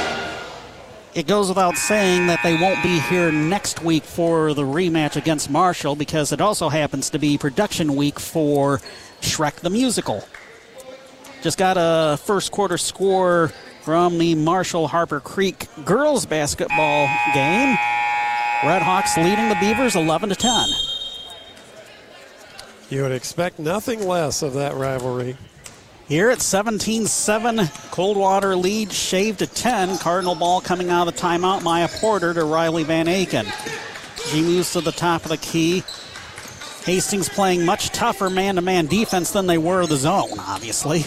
It 1.15 1.29
goes 1.29 1.49
without 1.49 1.77
saying 1.77 2.27
that 2.27 2.41
they 2.43 2.57
won't 2.57 2.83
be 2.83 2.99
here 2.99 3.31
next 3.31 3.85
week 3.85 4.03
for 4.03 4.55
the 4.55 4.65
rematch 4.65 5.15
against 5.15 5.51
Marshall 5.51 5.95
because 5.95 6.33
it 6.33 6.41
also 6.41 6.69
happens 6.69 7.11
to 7.11 7.21
be 7.21 7.39
production 7.39 7.95
week 7.95 8.19
for 8.19 8.81
Shrek 9.21 9.55
the 9.61 9.71
Musical. 9.71 10.27
Just 11.43 11.59
got 11.59 11.77
a 11.79 12.17
first 12.17 12.51
quarter 12.51 12.77
score 12.77 13.53
from 13.83 14.19
the 14.19 14.35
Marshall 14.35 14.89
Harper 14.89 15.21
Creek 15.21 15.69
girls 15.85 16.27
basketball 16.27 17.09
game. 17.35 17.79
Redhawks 18.65 19.23
leading 19.23 19.51
the 19.51 19.57
Beavers 19.57 19.95
11 19.95 20.31
to 20.31 20.35
10. 20.35 20.69
You 22.89 23.03
would 23.03 23.13
expect 23.13 23.59
nothing 23.59 24.09
less 24.09 24.41
of 24.41 24.55
that 24.55 24.75
rivalry. 24.75 25.37
Here 26.09 26.31
at 26.31 26.41
17 26.41 27.05
7, 27.05 27.67
Coldwater 27.91 28.57
lead 28.57 28.91
shaved 28.91 29.41
to 29.41 29.47
10. 29.47 29.99
Cardinal 29.99 30.35
ball 30.35 30.63
coming 30.63 30.89
out 30.89 31.07
of 31.07 31.15
the 31.15 31.21
timeout. 31.21 31.63
Maya 31.63 31.89
Porter 31.89 32.33
to 32.33 32.45
Riley 32.45 32.85
Van 32.85 33.05
Aken. 33.05 33.45
She 34.31 34.41
moves 34.41 34.73
to 34.73 34.81
the 34.81 34.93
top 34.93 35.25
of 35.25 35.29
the 35.29 35.37
key. 35.37 35.83
Hastings 36.87 37.29
playing 37.29 37.67
much 37.67 37.91
tougher 37.91 38.31
man 38.31 38.55
to 38.55 38.63
man 38.63 38.87
defense 38.87 39.31
than 39.31 39.47
they 39.47 39.59
were 39.59 39.87
the 39.87 39.99
zone, 39.99 40.39
obviously. 40.39 41.05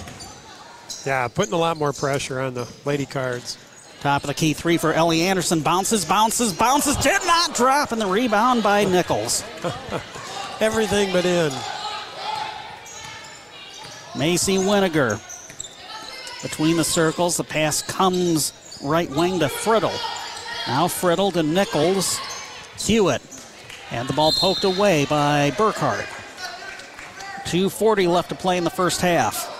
Yeah, 1.07 1.27
putting 1.27 1.53
a 1.53 1.57
lot 1.57 1.77
more 1.77 1.91
pressure 1.91 2.39
on 2.39 2.53
the 2.53 2.67
Lady 2.85 3.07
Cards. 3.07 3.57
Top 4.01 4.23
of 4.23 4.27
the 4.27 4.33
key 4.33 4.53
three 4.53 4.77
for 4.77 4.93
Ellie 4.93 5.21
Anderson. 5.21 5.61
Bounces, 5.61 6.05
bounces, 6.05 6.53
bounces. 6.53 6.95
Did 6.97 7.21
not 7.25 7.55
drop, 7.55 7.91
and 7.91 7.99
the 7.99 8.05
rebound 8.05 8.61
by 8.61 8.83
Nichols. 8.83 9.43
Everything 10.59 11.11
but 11.11 11.25
in. 11.25 11.51
Macy 14.15 14.57
Winiger. 14.57 15.21
Between 16.43 16.77
the 16.77 16.83
circles, 16.83 17.37
the 17.37 17.43
pass 17.43 17.81
comes 17.81 18.79
right 18.83 19.09
wing 19.09 19.39
to 19.39 19.47
Friddle. 19.47 19.97
Now 20.67 20.87
Friddle 20.87 21.33
to 21.33 21.43
Nichols. 21.43 22.19
Hewitt. 22.77 23.21
And 23.89 24.07
the 24.07 24.13
ball 24.13 24.31
poked 24.31 24.63
away 24.63 25.05
by 25.05 25.51
Burkhart. 25.51 26.05
2.40 27.45 28.07
left 28.09 28.29
to 28.29 28.35
play 28.35 28.57
in 28.57 28.63
the 28.63 28.69
first 28.69 29.01
half. 29.01 29.53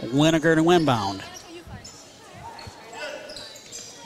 Winiger 0.00 0.54
to 0.54 0.70
inbound. 0.70 1.22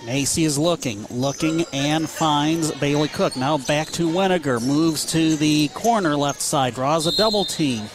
Macy 0.07 0.45
is 0.45 0.57
looking, 0.57 1.05
looking, 1.11 1.65
and 1.73 2.09
finds 2.09 2.71
Bailey 2.71 3.09
Cook. 3.09 3.37
Now 3.37 3.59
back 3.59 3.89
to 3.89 4.09
Winiger. 4.09 4.65
Moves 4.65 5.05
to 5.07 5.35
the 5.35 5.67
corner 5.75 6.17
left 6.17 6.41
side. 6.41 6.75
Draws 6.75 7.09
a 7.09 7.17
double 7.17 7.45
team. 7.45 7.89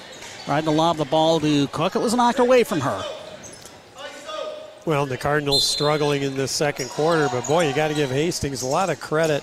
Tried 0.44 0.66
to 0.66 0.72
lob 0.72 0.98
the 0.98 1.06
ball 1.06 1.40
to 1.40 1.68
Cook. 1.68 1.96
It 1.96 2.00
was 2.00 2.14
knocked 2.14 2.40
away 2.40 2.66
from 2.66 2.82
her. 2.82 3.02
Well, 4.86 5.06
the 5.06 5.18
Cardinals 5.18 5.66
struggling 5.66 6.24
in 6.24 6.36
this 6.36 6.52
second 6.52 6.90
quarter, 6.90 7.30
but 7.32 7.48
boy, 7.48 7.68
you 7.68 7.74
got 7.74 7.88
to 7.88 7.94
give 7.94 8.10
Hastings 8.10 8.62
a 8.62 8.68
lot 8.68 8.90
of 8.90 9.00
credit. 9.00 9.42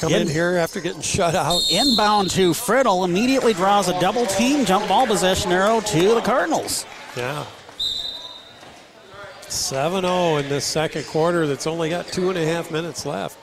Come 0.00 0.12
in, 0.12 0.22
in 0.22 0.28
here 0.28 0.56
after 0.56 0.80
getting 0.80 1.02
shut 1.02 1.36
out. 1.36 1.62
Inbound 1.70 2.30
to 2.30 2.50
Friddle. 2.50 3.04
Immediately 3.04 3.54
draws 3.54 3.88
a 3.88 3.98
double 4.00 4.26
team. 4.26 4.64
Jump 4.64 4.88
ball 4.88 5.06
possession 5.06 5.52
arrow 5.52 5.80
to 5.80 6.14
the 6.14 6.20
Cardinals. 6.20 6.84
Yeah. 7.16 7.46
7 9.48 10.02
0 10.02 10.36
in 10.36 10.48
this 10.48 10.64
second 10.64 11.06
quarter 11.06 11.46
that's 11.46 11.66
only 11.66 11.88
got 11.90 12.06
two 12.08 12.30
and 12.30 12.38
a 12.38 12.44
half 12.44 12.70
minutes 12.70 13.06
left. 13.06 13.38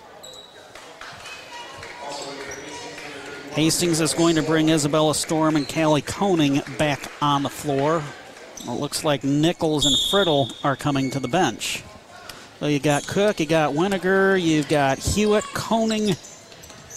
Hastings 3.54 4.02
is 4.02 4.14
going 4.14 4.36
to 4.36 4.42
bring 4.42 4.70
Isabella 4.70 5.14
Storm 5.14 5.56
and 5.56 5.72
Callie 5.72 6.02
Koning 6.02 6.62
back 6.78 7.12
on 7.22 7.44
the 7.44 7.50
floor. 7.50 8.04
It 8.62 8.70
looks 8.70 9.04
like 9.04 9.24
Nichols 9.24 9.86
and 9.86 9.96
Friddle 9.96 10.54
are 10.66 10.76
coming 10.76 11.12
to 11.12 11.20
the 11.20 11.28
bench. 11.28 11.84
So 12.60 12.68
you 12.68 12.80
got 12.80 13.06
Cook, 13.06 13.40
you 13.40 13.46
got 13.46 13.74
Winiger, 13.74 14.42
you've 14.42 14.70
got 14.70 14.98
Hewitt, 14.98 15.44
Koning, 15.54 16.16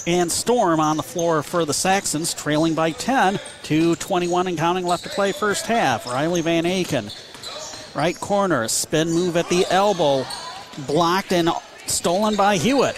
and 0.06 0.32
Storm 0.32 0.80
on 0.80 0.96
the 0.96 1.02
floor 1.02 1.42
for 1.42 1.64
the 1.64 1.74
Saxons, 1.74 2.32
trailing 2.32 2.74
by 2.74 2.92
10 2.92 3.38
to 3.64 3.96
21 3.96 4.46
and 4.46 4.56
counting 4.56 4.86
left 4.86 5.04
to 5.04 5.10
play 5.10 5.32
first 5.32 5.66
half. 5.66 6.06
Riley 6.06 6.40
Van 6.40 6.64
Aken 6.64 7.12
Right 7.96 8.20
corner, 8.20 8.68
spin 8.68 9.10
move 9.10 9.38
at 9.38 9.48
the 9.48 9.64
elbow, 9.70 10.26
blocked 10.86 11.32
and 11.32 11.48
stolen 11.86 12.36
by 12.36 12.58
Hewitt. 12.58 12.94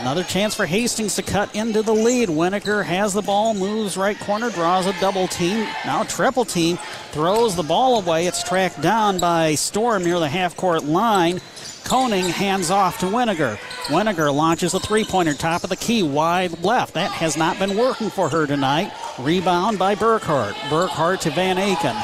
Another 0.00 0.22
chance 0.22 0.54
for 0.54 0.64
Hastings 0.64 1.16
to 1.16 1.22
cut 1.22 1.54
into 1.54 1.82
the 1.82 1.92
lead. 1.92 2.28
Winiger 2.28 2.84
has 2.84 3.12
the 3.12 3.20
ball, 3.20 3.52
moves 3.52 3.96
right 3.96 4.18
corner, 4.20 4.48
draws 4.50 4.86
a 4.86 4.98
double 5.00 5.26
team. 5.26 5.66
Now 5.84 6.04
triple 6.04 6.44
team, 6.44 6.78
throws 7.10 7.56
the 7.56 7.62
ball 7.62 8.00
away. 8.00 8.26
It's 8.26 8.42
tracked 8.42 8.80
down 8.80 9.18
by 9.18 9.56
Storm 9.56 10.04
near 10.04 10.18
the 10.18 10.28
half 10.28 10.56
court 10.56 10.84
line. 10.84 11.40
Koning 11.84 12.26
hands 12.26 12.70
off 12.70 12.98
to 13.00 13.06
Winiger. 13.06 13.56
Winiger 13.86 14.32
launches 14.32 14.72
a 14.72 14.80
three 14.80 15.04
pointer, 15.04 15.34
top 15.34 15.64
of 15.64 15.70
the 15.70 15.76
key, 15.76 16.02
wide 16.02 16.62
left. 16.62 16.94
That 16.94 17.10
has 17.10 17.36
not 17.36 17.58
been 17.58 17.76
working 17.76 18.08
for 18.08 18.28
her 18.28 18.46
tonight. 18.46 18.92
Rebound 19.18 19.78
by 19.78 19.94
Burkhart. 19.94 20.52
Burkhart 20.70 21.20
to 21.20 21.30
Van 21.30 21.56
Aken. 21.56 22.00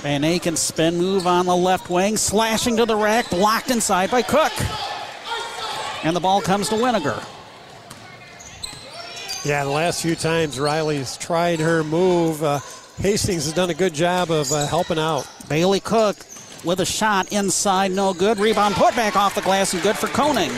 Van 0.00 0.22
Aken 0.22 0.56
spin 0.56 0.96
move 0.96 1.26
on 1.26 1.46
the 1.46 1.56
left 1.56 1.90
wing, 1.90 2.16
slashing 2.16 2.78
to 2.78 2.86
the 2.86 2.96
rack, 2.96 3.28
blocked 3.30 3.70
inside 3.70 4.10
by 4.10 4.22
Cook. 4.22 4.52
And 6.02 6.16
the 6.16 6.20
ball 6.20 6.40
comes 6.40 6.68
to 6.70 6.76
Winiger. 6.76 7.24
Yeah, 9.44 9.64
the 9.64 9.70
last 9.70 10.02
few 10.02 10.14
times 10.14 10.60
Riley's 10.60 11.16
tried 11.16 11.60
her 11.60 11.82
move, 11.82 12.42
uh, 12.42 12.60
Hastings 12.98 13.44
has 13.44 13.54
done 13.54 13.70
a 13.70 13.74
good 13.74 13.94
job 13.94 14.30
of 14.30 14.52
uh, 14.52 14.66
helping 14.66 14.98
out. 14.98 15.26
Bailey 15.48 15.80
Cook 15.80 16.16
with 16.64 16.80
a 16.80 16.84
shot 16.84 17.32
inside, 17.32 17.90
no 17.92 18.12
good. 18.12 18.38
Rebound 18.38 18.74
put 18.74 18.94
back 18.94 19.16
off 19.16 19.34
the 19.34 19.40
glass 19.40 19.72
and 19.72 19.82
good 19.82 19.96
for 19.96 20.08
Koning. 20.08 20.50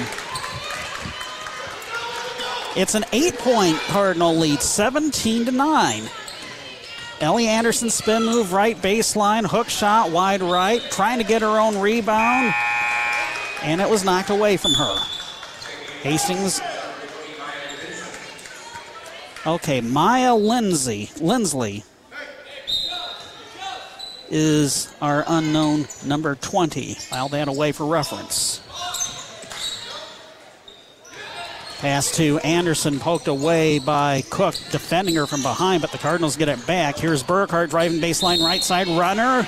It's 2.75 2.95
an 2.97 3.05
eight 3.13 3.35
point 3.39 3.77
Cardinal 3.89 4.35
lead, 4.35 4.61
17 4.61 5.45
to 5.47 5.53
9. 5.53 6.03
Ellie 7.21 7.47
Anderson 7.47 7.91
spin 7.91 8.25
move 8.25 8.53
right 8.53 8.77
baseline, 8.77 9.47
hook 9.47 9.69
shot 9.69 10.11
wide 10.11 10.43
right, 10.43 10.81
trying 10.91 11.19
to 11.19 11.25
get 11.25 11.43
her 11.43 11.61
own 11.61 11.79
rebound. 11.79 12.53
and 13.63 13.81
it 13.81 13.89
was 13.89 14.05
knocked 14.05 14.31
away 14.31 14.57
from 14.57 14.73
her. 14.73 15.22
Hastings. 16.03 16.61
Okay, 19.47 19.81
Maya 19.81 20.35
Lindsay, 20.35 21.11
Lindsley 21.21 21.85
is 24.31 24.93
our 25.01 25.25
unknown 25.29 25.87
number 26.05 26.35
20. 26.35 26.95
File 26.95 27.29
that 27.29 27.49
away 27.49 27.71
for 27.71 27.87
reference. 27.87 28.61
Pass 31.79 32.17
to 32.17 32.39
Anderson, 32.39 32.99
poked 32.99 33.29
away 33.29 33.79
by 33.79 34.23
Cook, 34.31 34.55
defending 34.71 35.17
her 35.17 35.27
from 35.27 35.43
behind, 35.43 35.83
but 35.83 35.93
the 35.93 35.99
Cardinals 35.99 36.37
get 36.37 36.49
it 36.49 36.65
back. 36.67 36.97
Here's 36.97 37.23
Burkhart 37.23 37.71
driving 37.71 38.01
baseline 38.01 38.45
right 38.45 38.63
side 38.63 38.89
runner. 38.89 39.43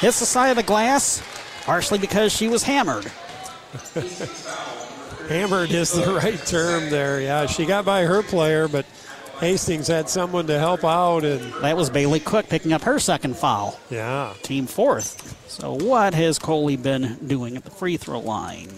Hits 0.00 0.20
the 0.20 0.26
side 0.26 0.50
of 0.50 0.56
the 0.56 0.62
glass, 0.62 1.22
partially 1.62 1.98
because 1.98 2.32
she 2.32 2.48
was 2.48 2.62
hammered. 2.62 3.10
hammered 5.28 5.70
is 5.70 5.92
the 5.92 6.14
right 6.22 6.44
term 6.46 6.90
there. 6.90 7.20
Yeah, 7.20 7.46
she 7.46 7.66
got 7.66 7.84
by 7.84 8.02
her 8.02 8.22
player, 8.22 8.68
but 8.68 8.86
Hastings 9.40 9.88
had 9.88 10.08
someone 10.08 10.46
to 10.46 10.58
help 10.58 10.84
out, 10.84 11.24
and 11.24 11.52
that 11.62 11.76
was 11.76 11.90
Bailey 11.90 12.20
Cook 12.20 12.48
picking 12.48 12.72
up 12.72 12.82
her 12.82 12.98
second 12.98 13.36
foul. 13.36 13.78
Yeah, 13.90 14.32
team 14.42 14.66
fourth. 14.66 15.36
So 15.48 15.74
what 15.74 16.14
has 16.14 16.38
Coley 16.38 16.76
been 16.76 17.18
doing 17.26 17.56
at 17.56 17.64
the 17.64 17.70
free 17.70 17.96
throw 17.96 18.20
line? 18.20 18.70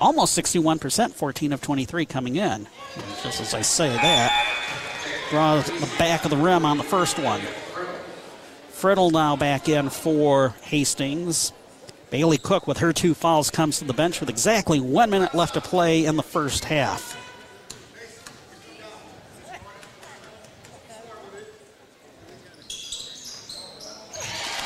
almost 0.00 0.36
61%, 0.38 1.12
14 1.12 1.52
of 1.52 1.60
23 1.60 2.06
coming 2.06 2.36
in. 2.36 2.66
Just 3.22 3.40
as 3.40 3.54
I 3.54 3.60
say 3.60 3.88
that, 3.90 4.46
draws 5.30 5.66
the 5.66 5.90
back 5.98 6.24
of 6.24 6.30
the 6.30 6.36
rim 6.36 6.64
on 6.64 6.78
the 6.78 6.84
first 6.84 7.18
one. 7.18 7.40
Friddle 8.72 9.12
now 9.12 9.36
back 9.36 9.68
in 9.68 9.90
for 9.90 10.54
Hastings. 10.62 11.52
Bailey 12.10 12.38
Cook, 12.38 12.66
with 12.66 12.78
her 12.78 12.92
two 12.92 13.14
fouls, 13.14 13.50
comes 13.50 13.78
to 13.78 13.84
the 13.84 13.92
bench 13.92 14.20
with 14.20 14.28
exactly 14.28 14.80
one 14.80 15.10
minute 15.10 15.34
left 15.34 15.54
to 15.54 15.60
play 15.60 16.04
in 16.04 16.16
the 16.16 16.22
first 16.22 16.64
half. 16.64 17.16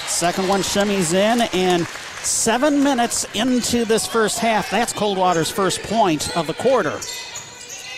Second 0.06 0.48
one 0.48 0.60
shimmies 0.60 1.12
in, 1.12 1.42
and 1.52 1.86
Seven 2.24 2.82
minutes 2.82 3.26
into 3.34 3.84
this 3.84 4.06
first 4.06 4.38
half. 4.38 4.70
That's 4.70 4.94
Coldwater's 4.94 5.50
first 5.50 5.82
point 5.82 6.34
of 6.34 6.46
the 6.46 6.54
quarter. 6.54 6.98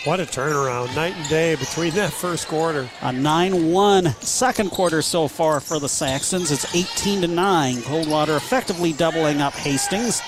What 0.07 0.21
a 0.21 0.23
turnaround. 0.23 0.95
Night 0.95 1.15
and 1.17 1.27
day 1.27 1.55
between 1.55 1.93
that 1.95 2.13
first 2.13 2.47
quarter. 2.47 2.89
A 3.01 3.11
9 3.11 3.73
1 3.73 4.05
second 4.21 4.71
quarter 4.71 5.01
so 5.01 5.27
far 5.27 5.59
for 5.59 5.81
the 5.81 5.89
Saxons. 5.89 6.49
It's 6.49 6.73
18 6.73 7.23
to 7.23 7.27
9. 7.27 7.81
Coldwater 7.81 8.37
effectively 8.37 8.93
doubling 8.93 9.41
up 9.41 9.51
Hastings. 9.51 10.21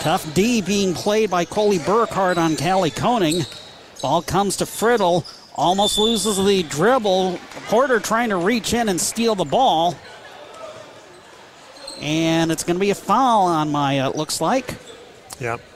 Tough 0.00 0.34
D 0.34 0.62
being 0.62 0.94
played 0.94 1.30
by 1.30 1.44
Coley 1.44 1.78
Burkhart 1.78 2.38
on 2.38 2.56
Callie 2.56 2.90
Koning. 2.90 3.46
Ball 4.02 4.20
comes 4.22 4.56
to 4.56 4.64
Friddle. 4.64 5.24
Almost 5.54 5.96
loses 5.96 6.44
the 6.44 6.64
dribble. 6.64 7.38
Porter 7.68 8.00
trying 8.00 8.30
to 8.30 8.36
reach 8.36 8.74
in 8.74 8.88
and 8.88 9.00
steal 9.00 9.36
the 9.36 9.44
ball. 9.44 9.94
And 12.00 12.50
it's 12.50 12.64
going 12.64 12.74
to 12.74 12.80
be 12.80 12.90
a 12.90 12.96
foul 12.96 13.44
on 13.44 13.70
Maya, 13.70 14.10
it 14.10 14.16
looks 14.16 14.40
like. 14.40 14.74
Yep. 15.38 15.60
Yeah, 15.60 15.75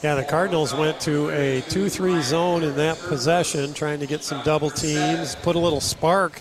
the 0.00 0.26
Cardinals 0.28 0.74
went 0.74 1.00
to 1.00 1.30
a 1.30 1.60
2 1.68 1.88
3 1.88 2.22
zone 2.22 2.62
in 2.62 2.76
that 2.76 2.98
possession, 2.98 3.74
trying 3.74 4.00
to 4.00 4.06
get 4.06 4.24
some 4.24 4.42
double 4.42 4.70
teams, 4.70 5.34
put 5.36 5.56
a 5.56 5.58
little 5.58 5.80
spark 5.80 6.40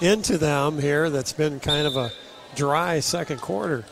into 0.00 0.38
them 0.38 0.78
here 0.78 1.10
that's 1.10 1.32
been 1.32 1.60
kind 1.60 1.86
of 1.86 1.96
a 1.96 2.10
dry 2.54 3.00
second 3.00 3.40
quarter. 3.40 3.84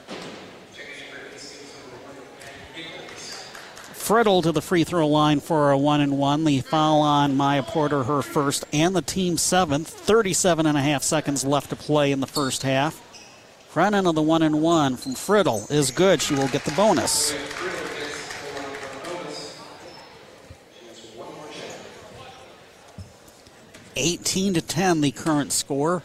Friddle 3.92 4.42
to 4.42 4.52
the 4.52 4.62
free 4.62 4.84
throw 4.84 5.06
line 5.06 5.38
for 5.40 5.70
a 5.70 5.76
one 5.76 6.00
and 6.00 6.16
one. 6.16 6.44
The 6.44 6.62
foul 6.62 7.02
on 7.02 7.36
Maya 7.36 7.62
Porter, 7.62 8.04
her 8.04 8.22
first, 8.22 8.64
and 8.72 8.96
the 8.96 9.02
team 9.02 9.36
seventh. 9.36 9.90
37 9.90 10.64
and 10.64 10.78
a 10.78 10.80
half 10.80 11.02
seconds 11.02 11.44
left 11.44 11.68
to 11.70 11.76
play 11.76 12.10
in 12.10 12.20
the 12.20 12.26
first 12.26 12.62
half. 12.62 12.94
Front 13.68 13.94
end 13.94 14.06
of 14.06 14.14
the 14.14 14.22
one 14.22 14.40
and 14.40 14.62
one 14.62 14.96
from 14.96 15.12
Friddle 15.12 15.70
is 15.70 15.90
good. 15.90 16.22
She 16.22 16.34
will 16.34 16.48
get 16.48 16.64
the 16.64 16.70
bonus. 16.72 17.34
Eighteen 24.00 24.54
to 24.54 24.62
ten, 24.62 25.00
the 25.00 25.10
current 25.10 25.50
score. 25.50 26.04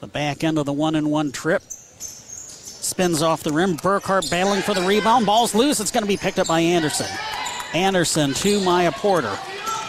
The 0.00 0.06
back 0.06 0.44
end 0.44 0.56
of 0.56 0.66
the 0.66 0.72
one 0.72 0.94
and 0.94 1.10
one 1.10 1.32
trip 1.32 1.62
spins 1.62 3.22
off 3.22 3.42
the 3.42 3.50
rim. 3.52 3.76
Burkhart 3.76 4.30
battling 4.30 4.62
for 4.62 4.72
the 4.72 4.82
rebound. 4.82 5.26
Ball's 5.26 5.56
loose. 5.56 5.80
It's 5.80 5.90
going 5.90 6.04
to 6.04 6.08
be 6.08 6.16
picked 6.16 6.38
up 6.38 6.46
by 6.46 6.60
Anderson. 6.60 7.08
Anderson 7.74 8.34
to 8.34 8.60
Maya 8.60 8.92
Porter. 8.92 9.36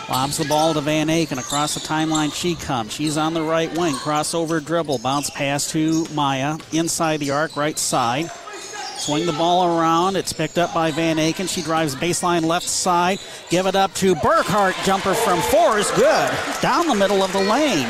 Lobs 0.09 0.38
the 0.38 0.45
ball 0.45 0.74
to 0.74 0.82
Van 0.82 1.07
Aken. 1.07 1.38
Across 1.38 1.76
the 1.76 1.82
timeline, 1.82 2.34
she 2.34 2.55
comes. 2.55 2.91
She's 2.91 3.15
on 3.15 3.36
the 3.36 3.43
right 3.43 3.72
wing. 3.78 3.93
Crossover 3.93 4.65
dribble. 4.65 4.97
Bounce 4.97 5.30
pass 5.30 5.72
to 5.72 6.07
Maya. 6.15 6.57
Inside 6.74 7.17
the 7.17 7.30
arc, 7.30 7.55
right 7.55 7.78
side. 7.78 8.32
Swing 8.99 9.25
the 9.25 9.31
ball 9.31 9.79
around. 9.79 10.17
It's 10.17 10.33
picked 10.33 10.57
up 10.57 10.73
by 10.73 10.91
Van 10.91 11.15
Aken. 11.15 11.47
She 11.47 11.61
drives 11.61 11.95
baseline 11.95 12.43
left 12.43 12.67
side. 12.67 13.19
Give 13.49 13.65
it 13.65 13.75
up 13.75 13.93
to 13.95 14.13
Burkhart. 14.15 14.73
Jumper 14.83 15.13
from 15.13 15.39
four 15.43 15.79
is 15.79 15.89
good. 15.91 16.29
Down 16.61 16.85
the 16.85 16.95
middle 16.95 17.23
of 17.23 17.31
the 17.31 17.39
lane. 17.39 17.87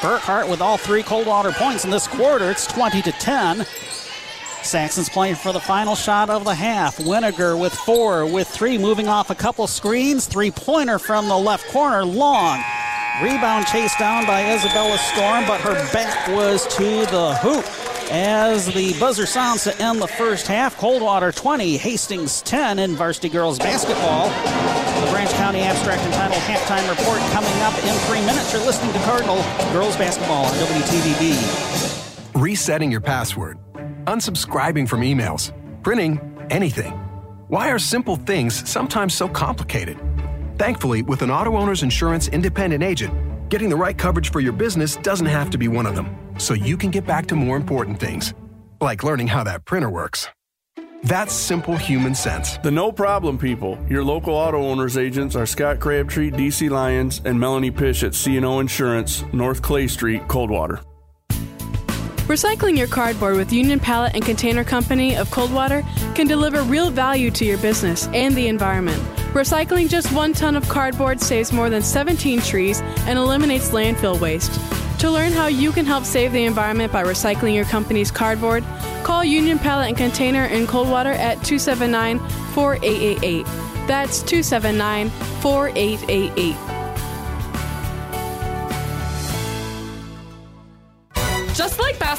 Burkhart 0.00 0.48
with 0.48 0.60
all 0.60 0.76
three 0.76 1.02
Coldwater 1.02 1.50
points 1.50 1.84
in 1.84 1.90
this 1.90 2.06
quarter. 2.06 2.48
It's 2.48 2.66
20 2.68 3.02
to 3.02 3.12
10. 3.12 3.66
Saxons 4.62 5.08
playing 5.08 5.34
for 5.34 5.52
the 5.52 5.60
final 5.60 5.96
shot 5.96 6.30
of 6.30 6.44
the 6.44 6.54
half. 6.54 6.98
Winiger 6.98 7.60
with 7.60 7.74
four, 7.74 8.24
with 8.24 8.46
three, 8.46 8.78
moving 8.78 9.08
off 9.08 9.30
a 9.30 9.34
couple 9.34 9.66
screens. 9.66 10.26
Three 10.26 10.52
pointer 10.52 11.00
from 11.00 11.26
the 11.26 11.36
left 11.36 11.68
corner, 11.72 12.04
long. 12.04 12.62
Rebound 13.20 13.66
chased 13.66 13.98
down 13.98 14.26
by 14.26 14.54
Isabella 14.54 14.96
Storm, 14.96 15.44
but 15.46 15.60
her 15.60 15.74
back 15.92 16.28
was 16.28 16.66
to 16.76 17.04
the 17.06 17.34
hoop. 17.42 17.81
As 18.10 18.66
the 18.72 18.98
buzzer 18.98 19.26
sounds 19.26 19.64
to 19.64 19.78
end 19.80 20.00
the 20.02 20.06
first 20.06 20.46
half, 20.46 20.76
Coldwater 20.76 21.32
20, 21.32 21.76
Hastings 21.76 22.42
10 22.42 22.78
in 22.78 22.94
varsity 22.96 23.28
girls 23.28 23.58
basketball. 23.58 24.28
The 25.04 25.10
Branch 25.10 25.30
County 25.32 25.60
Abstract 25.60 26.02
entitled 26.02 26.42
halftime 26.42 26.88
report 26.88 27.20
coming 27.32 27.62
up 27.62 27.74
in 27.84 27.94
three 28.06 28.20
minutes. 28.20 28.52
You're 28.52 28.64
listening 28.64 28.92
to 28.92 28.98
Cardinal 29.00 29.36
girls 29.72 29.96
basketball 29.96 30.44
on 30.44 30.52
WTVB. 30.54 32.40
Resetting 32.40 32.90
your 32.90 33.00
password 33.00 33.58
unsubscribing 34.06 34.88
from 34.88 35.02
emails, 35.02 35.52
printing 35.82 36.20
anything. 36.50 36.92
Why 37.48 37.70
are 37.70 37.78
simple 37.78 38.16
things 38.16 38.68
sometimes 38.68 39.14
so 39.14 39.28
complicated? 39.28 39.98
Thankfully, 40.58 41.02
with 41.02 41.22
an 41.22 41.30
auto 41.30 41.56
owner's 41.56 41.82
insurance 41.82 42.28
independent 42.28 42.82
agent, 42.82 43.12
getting 43.48 43.68
the 43.68 43.76
right 43.76 43.96
coverage 43.96 44.30
for 44.30 44.40
your 44.40 44.52
business 44.52 44.96
doesn't 44.96 45.26
have 45.26 45.50
to 45.50 45.58
be 45.58 45.68
one 45.68 45.86
of 45.86 45.94
them, 45.94 46.16
so 46.42 46.54
you 46.54 46.76
can 46.76 46.90
get 46.90 47.06
back 47.06 47.26
to 47.26 47.36
more 47.36 47.56
important 47.56 48.00
things, 48.00 48.34
like 48.80 49.04
learning 49.04 49.28
how 49.28 49.44
that 49.44 49.64
printer 49.64 49.88
works. 49.88 50.28
That's 51.04 51.34
simple 51.34 51.76
human 51.76 52.14
sense. 52.14 52.58
The 52.58 52.70
no 52.70 52.92
problem 52.92 53.36
people. 53.36 53.76
Your 53.88 54.04
local 54.04 54.34
auto 54.34 54.62
owners 54.62 54.96
agents 54.96 55.34
are 55.34 55.46
Scott 55.46 55.80
Crabtree, 55.80 56.30
DC 56.30 56.70
Lyons, 56.70 57.20
and 57.24 57.38
Melanie 57.38 57.72
Pish 57.72 58.04
at 58.04 58.12
CNO 58.12 58.60
Insurance, 58.60 59.24
North 59.32 59.62
Clay 59.62 59.88
Street, 59.88 60.28
Coldwater. 60.28 60.80
Recycling 62.28 62.78
your 62.78 62.86
cardboard 62.86 63.36
with 63.36 63.52
Union 63.52 63.80
Pallet 63.80 64.14
and 64.14 64.24
Container 64.24 64.62
Company 64.62 65.16
of 65.16 65.28
Coldwater 65.32 65.82
can 66.14 66.28
deliver 66.28 66.62
real 66.62 66.88
value 66.90 67.32
to 67.32 67.44
your 67.44 67.58
business 67.58 68.06
and 68.14 68.34
the 68.36 68.46
environment. 68.46 69.02
Recycling 69.32 69.88
just 69.88 70.12
one 70.12 70.32
ton 70.32 70.54
of 70.54 70.68
cardboard 70.68 71.20
saves 71.20 71.52
more 71.52 71.68
than 71.68 71.82
17 71.82 72.40
trees 72.42 72.80
and 73.06 73.18
eliminates 73.18 73.70
landfill 73.70 74.20
waste. 74.20 74.52
To 74.98 75.10
learn 75.10 75.32
how 75.32 75.46
you 75.46 75.72
can 75.72 75.84
help 75.84 76.04
save 76.04 76.32
the 76.32 76.44
environment 76.44 76.92
by 76.92 77.02
recycling 77.02 77.54
your 77.54 77.64
company's 77.64 78.10
cardboard, 78.10 78.64
call 79.02 79.24
Union 79.24 79.58
Pallet 79.58 79.88
and 79.88 79.96
Container 79.96 80.44
in 80.44 80.66
Coldwater 80.66 81.12
at 81.12 81.42
279 81.44 82.18
4888. 82.54 83.44
That's 83.88 84.22
279 84.22 85.10
4888. 85.40 86.71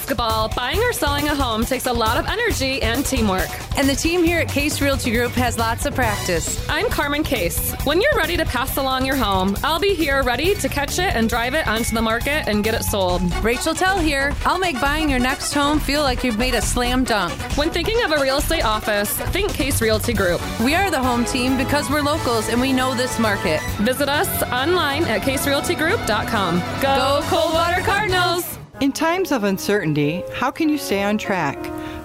Basketball, 0.04 0.50
buying 0.50 0.80
or 0.80 0.92
selling 0.92 1.30
a 1.30 1.36
home 1.36 1.64
takes 1.64 1.86
a 1.86 1.94
lot 1.94 2.18
of 2.18 2.26
energy 2.28 2.82
and 2.82 3.06
teamwork. 3.06 3.48
And 3.78 3.88
the 3.88 3.96
team 3.96 4.22
here 4.22 4.40
at 4.40 4.50
Case 4.50 4.82
Realty 4.82 5.12
Group 5.12 5.32
has 5.32 5.58
lots 5.58 5.86
of 5.86 5.96
practice. 5.96 6.68
I'm 6.68 6.90
Carmen 6.90 7.24
Case. 7.24 7.74
When 7.86 8.02
you're 8.02 8.18
ready 8.18 8.36
to 8.36 8.44
pass 8.44 8.76
along 8.76 9.06
your 9.06 9.16
home, 9.16 9.56
I'll 9.64 9.80
be 9.80 9.94
here 9.94 10.22
ready 10.24 10.56
to 10.56 10.68
catch 10.68 11.00
it 11.00 11.16
and 11.16 11.30
drive 11.30 11.54
it 11.54 11.66
onto 11.70 11.96
the 11.96 12.02
market 12.02 12.50
and 12.50 12.66
get 12.66 12.74
it 12.74 12.84
sold. 12.84 13.22
Rachel 13.42 13.74
Tell 13.74 13.98
here. 13.98 14.34
I'll 14.46 14.60
make 14.60 14.80
buying 14.82 15.10
your 15.10 15.20
next 15.20 15.54
home 15.54 15.80
feel 15.80 16.02
like 16.02 16.22
you've 16.26 16.38
made 16.38 16.54
a 16.54 16.62
slam 16.62 17.06
dunk. 17.06 17.32
When 17.58 17.70
thinking 17.70 18.04
of 18.04 18.12
a 18.12 18.22
real 18.22 18.40
estate 18.40 18.66
office, 18.66 19.10
think 19.32 19.54
Case 19.54 19.82
Realty 19.82 20.12
Group. 20.12 20.42
We 20.60 20.76
are 20.76 20.92
the 20.92 21.02
home 21.02 21.24
team 21.24 21.56
because 21.56 21.90
we're 21.90 22.02
locals 22.02 22.50
and 22.50 22.60
we 22.60 22.74
know 22.74 22.94
this 22.94 23.20
market. 23.20 23.62
Visit 23.78 24.10
us 24.10 24.44
online 24.52 25.06
at 25.06 25.22
caserealtygroup.com. 25.22 26.60
Go, 26.82 26.82
Go 26.82 27.22
Coldwater 27.30 27.82
Cardinals! 27.84 28.63
In 28.84 28.92
times 28.92 29.32
of 29.32 29.46
uncertainty, 29.46 30.26
how 30.34 30.52
can 30.52 30.68
you 30.68 30.78
stay 30.78 31.04
on 31.04 31.18
track? 31.18 31.58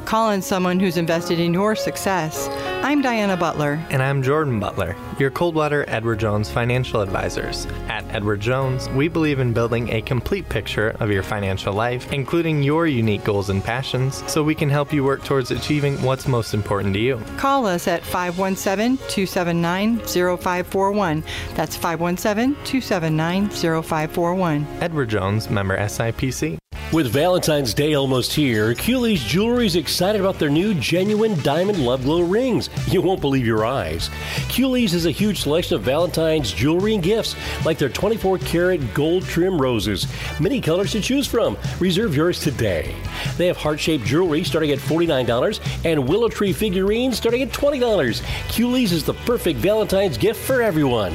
Call 0.05 0.31
in 0.31 0.41
someone 0.41 0.79
who's 0.79 0.97
invested 0.97 1.41
in 1.41 1.53
your 1.53 1.75
success. 1.75 2.47
I'm 2.85 3.03
Diana 3.03 3.37
Butler. 3.37 3.85
And 3.91 4.01
I'm 4.01 4.23
Jordan 4.23 4.61
Butler, 4.61 4.95
your 5.19 5.31
Coldwater 5.31 5.85
Edward 5.89 6.21
Jones 6.21 6.49
financial 6.49 7.01
advisors. 7.01 7.67
At 7.89 8.05
Edward 8.15 8.39
Jones, 8.39 8.89
we 8.91 9.09
believe 9.09 9.41
in 9.41 9.53
building 9.53 9.93
a 9.93 10.01
complete 10.03 10.49
picture 10.49 10.91
of 11.01 11.11
your 11.11 11.25
financial 11.25 11.75
life, 11.75 12.13
including 12.13 12.63
your 12.63 12.87
unique 12.87 13.25
goals 13.25 13.51
and 13.51 13.63
passions, 13.63 14.23
so 14.31 14.45
we 14.45 14.55
can 14.55 14.71
help 14.71 14.93
you 14.93 15.03
work 15.03 15.25
towards 15.25 15.51
achieving 15.51 16.01
what's 16.03 16.29
most 16.29 16.55
important 16.55 16.95
to 16.95 17.01
you. 17.01 17.21
Call 17.39 17.67
us 17.67 17.89
at 17.89 18.05
517 18.05 18.99
279 19.09 19.99
0541. 19.99 21.25
That's 21.57 21.75
517 21.75 22.55
279 22.65 23.49
0541. 23.51 24.65
Edward 24.81 25.09
Jones, 25.09 25.51
member 25.51 25.77
SIPC. 25.77 26.57
With 26.91 27.13
Valentine's 27.13 27.75
Day 27.75 27.93
almost 27.93 28.33
here, 28.33 28.75
Cooley's 28.75 29.23
Jewelry 29.23 29.67
is 29.67 29.77
excited 29.77 30.23
about 30.23 30.39
their 30.39 30.49
new 30.49 30.73
genuine 30.73 31.39
diamond 31.43 31.85
love 31.85 32.05
glow 32.05 32.23
rings. 32.23 32.71
You 32.87 33.03
won't 33.03 33.21
believe 33.21 33.45
your 33.45 33.67
eyes. 33.67 34.09
Cooley's 34.49 34.93
has 34.93 35.05
a 35.05 35.11
huge 35.11 35.43
selection 35.43 35.77
of 35.77 35.83
Valentine's 35.83 36.51
jewelry 36.51 36.95
and 36.95 37.03
gifts, 37.03 37.37
like 37.67 37.77
their 37.77 37.91
24 37.91 38.39
karat 38.39 38.95
gold 38.95 39.25
trim 39.25 39.61
roses. 39.61 40.07
Many 40.41 40.63
colors 40.63 40.93
to 40.93 41.03
choose 41.03 41.27
from. 41.27 41.59
Reserve 41.79 42.17
yours 42.17 42.41
today. 42.41 42.97
They 43.37 43.49
have 43.49 43.59
heart 43.59 43.79
shaped 43.79 44.07
jewelry 44.07 44.43
starting 44.43 44.71
at 44.71 44.79
$49 44.79 45.61
and 45.85 46.09
willow 46.09 46.31
tree 46.31 46.55
figurines 46.55 47.19
starting 47.19 47.43
at 47.43 47.51
$20. 47.51 48.23
Cooley's 48.49 48.93
is 48.93 49.05
the 49.05 49.13
perfect 49.13 49.59
Valentine's 49.59 50.17
gift 50.17 50.41
for 50.41 50.63
everyone. 50.63 51.15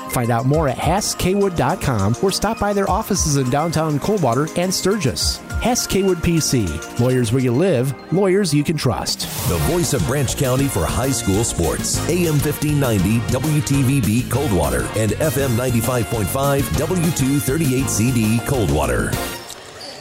Find 0.11 0.29
out 0.29 0.45
more 0.45 0.67
at 0.67 0.77
HassKwood.com 0.77 2.17
or 2.21 2.31
stop 2.31 2.59
by 2.59 2.73
their 2.73 2.89
offices 2.89 3.37
in 3.37 3.49
downtown 3.49 3.97
Coldwater 3.97 4.47
and 4.57 4.73
Sturgis. 4.73 5.37
Hass 5.61 5.87
Kaywood 5.87 6.17
PC. 6.17 6.99
Lawyers 6.99 7.31
where 7.31 7.41
you 7.41 7.53
live, 7.53 7.93
lawyers 8.11 8.53
you 8.53 8.63
can 8.63 8.75
trust. 8.75 9.21
The 9.47 9.57
voice 9.71 9.93
of 9.93 10.05
Branch 10.07 10.35
County 10.35 10.67
for 10.67 10.85
high 10.85 11.11
school 11.11 11.43
sports. 11.43 11.97
AM 12.09 12.39
1590 12.39 13.19
WTVB 13.31 14.29
Coldwater 14.29 14.81
and 14.97 15.11
FM 15.11 15.55
95.5 15.55 16.61
W238CD 16.61 18.45
Coldwater. 18.45 19.11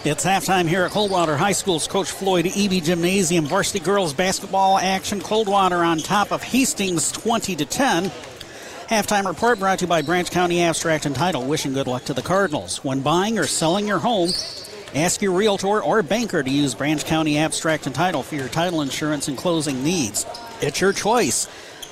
It's 0.02 0.24
halftime 0.24 0.66
here 0.66 0.84
at 0.84 0.92
Coldwater 0.92 1.36
High 1.36 1.52
School's 1.52 1.86
Coach 1.86 2.10
Floyd 2.10 2.46
Eby 2.46 2.82
Gymnasium 2.82 3.44
varsity 3.44 3.80
girls 3.80 4.14
basketball 4.14 4.78
action. 4.78 5.20
Coldwater 5.20 5.84
on 5.84 5.98
top 5.98 6.32
of 6.32 6.42
Hastings 6.42 7.12
20 7.12 7.54
to 7.56 7.66
10. 7.66 8.10
Halftime 8.90 9.24
report 9.24 9.60
brought 9.60 9.78
to 9.78 9.84
you 9.84 9.88
by 9.88 10.02
Branch 10.02 10.28
County 10.32 10.62
Abstract 10.62 11.06
and 11.06 11.14
Title. 11.14 11.44
Wishing 11.44 11.72
good 11.72 11.86
luck 11.86 12.06
to 12.06 12.12
the 12.12 12.22
Cardinals. 12.22 12.82
When 12.82 13.02
buying 13.02 13.38
or 13.38 13.46
selling 13.46 13.86
your 13.86 14.00
home, 14.00 14.30
ask 14.96 15.22
your 15.22 15.30
realtor 15.30 15.80
or 15.80 16.02
banker 16.02 16.42
to 16.42 16.50
use 16.50 16.74
Branch 16.74 17.04
County 17.04 17.38
Abstract 17.38 17.86
and 17.86 17.94
Title 17.94 18.24
for 18.24 18.34
your 18.34 18.48
title 18.48 18.82
insurance 18.82 19.28
and 19.28 19.38
closing 19.38 19.84
needs. 19.84 20.26
It's 20.60 20.80
your 20.80 20.92
choice. 20.92 21.46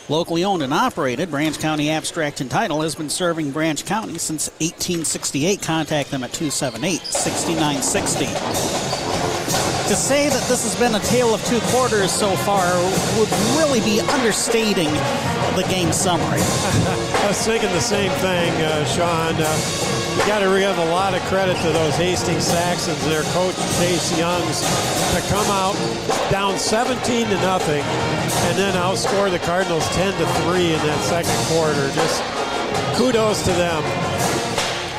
Locally 0.09 0.42
owned 0.42 0.64
and 0.64 0.74
operated, 0.74 1.30
Branch 1.30 1.57
County 1.61 1.88
Abstract 1.88 2.40
and 2.40 2.51
Title 2.51 2.82
has 2.82 2.96
been 2.96 3.11
serving 3.11 3.53
Branch 3.53 3.84
County 3.84 4.18
since 4.18 4.49
1868. 4.59 5.62
Contact 5.62 6.11
them 6.11 6.24
at 6.24 6.32
278 6.32 7.01
6960. 7.01 9.07
To 9.89 9.97
say 9.97 10.28
that 10.28 10.45
this 10.49 10.64
has 10.64 10.76
been 10.76 10.95
a 10.97 11.01
tale 11.01 11.32
of 11.32 11.43
two 11.47 11.61
quarters 11.72 12.12
so 12.12 12.36
far 12.45 12.76
would 13.16 13.32
really 13.57 13.80
be 13.80 14.03
understating 14.03 14.93
the 15.57 15.64
game 15.70 15.93
summary. 15.93 16.41
I 17.24 17.24
was 17.26 17.41
thinking 17.41 17.72
the 17.72 17.80
same 17.80 18.12
thing, 18.20 18.53
uh, 18.61 18.84
Sean. 18.84 19.32
Uh, 19.41 19.49
you 20.12 20.26
got 20.26 20.41
to 20.41 20.59
give 20.59 20.76
a 20.76 20.93
lot 20.93 21.14
of 21.14 21.22
credit 21.22 21.57
to 21.62 21.72
those 21.72 21.97
Hastings 21.97 22.45
Saxons, 22.45 23.03
their 23.07 23.22
coach 23.32 23.57
Chase 23.80 24.12
Youngs, 24.18 24.61
to 25.16 25.22
come 25.32 25.47
out 25.49 25.72
down 26.30 26.59
17 26.59 27.26
to 27.26 27.34
nothing, 27.36 27.80
and 27.80 28.59
then 28.59 28.74
outscore 28.74 29.30
the 29.30 29.39
Cardinals 29.39 29.89
10 29.97 30.12
to 30.20 30.26
three 30.45 30.74
in 30.74 30.80
that 30.84 31.01
second 31.01 31.32
quarter. 31.49 31.89
Just 31.97 32.22
kudos 32.99 33.43
to 33.45 33.53
them. 33.53 33.82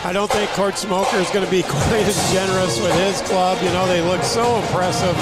I 0.02 0.14
don't 0.14 0.32
think 0.32 0.50
Court 0.52 0.78
Smoker 0.78 1.18
is 1.18 1.30
going 1.30 1.44
to 1.44 1.52
be 1.52 1.62
quite 1.68 2.08
as 2.08 2.32
generous 2.32 2.80
with 2.80 2.94
his 2.96 3.22
club. 3.28 3.62
You 3.62 3.70
know, 3.70 3.86
they 3.86 4.02
look 4.02 4.24
so 4.24 4.58
impressive 4.62 5.16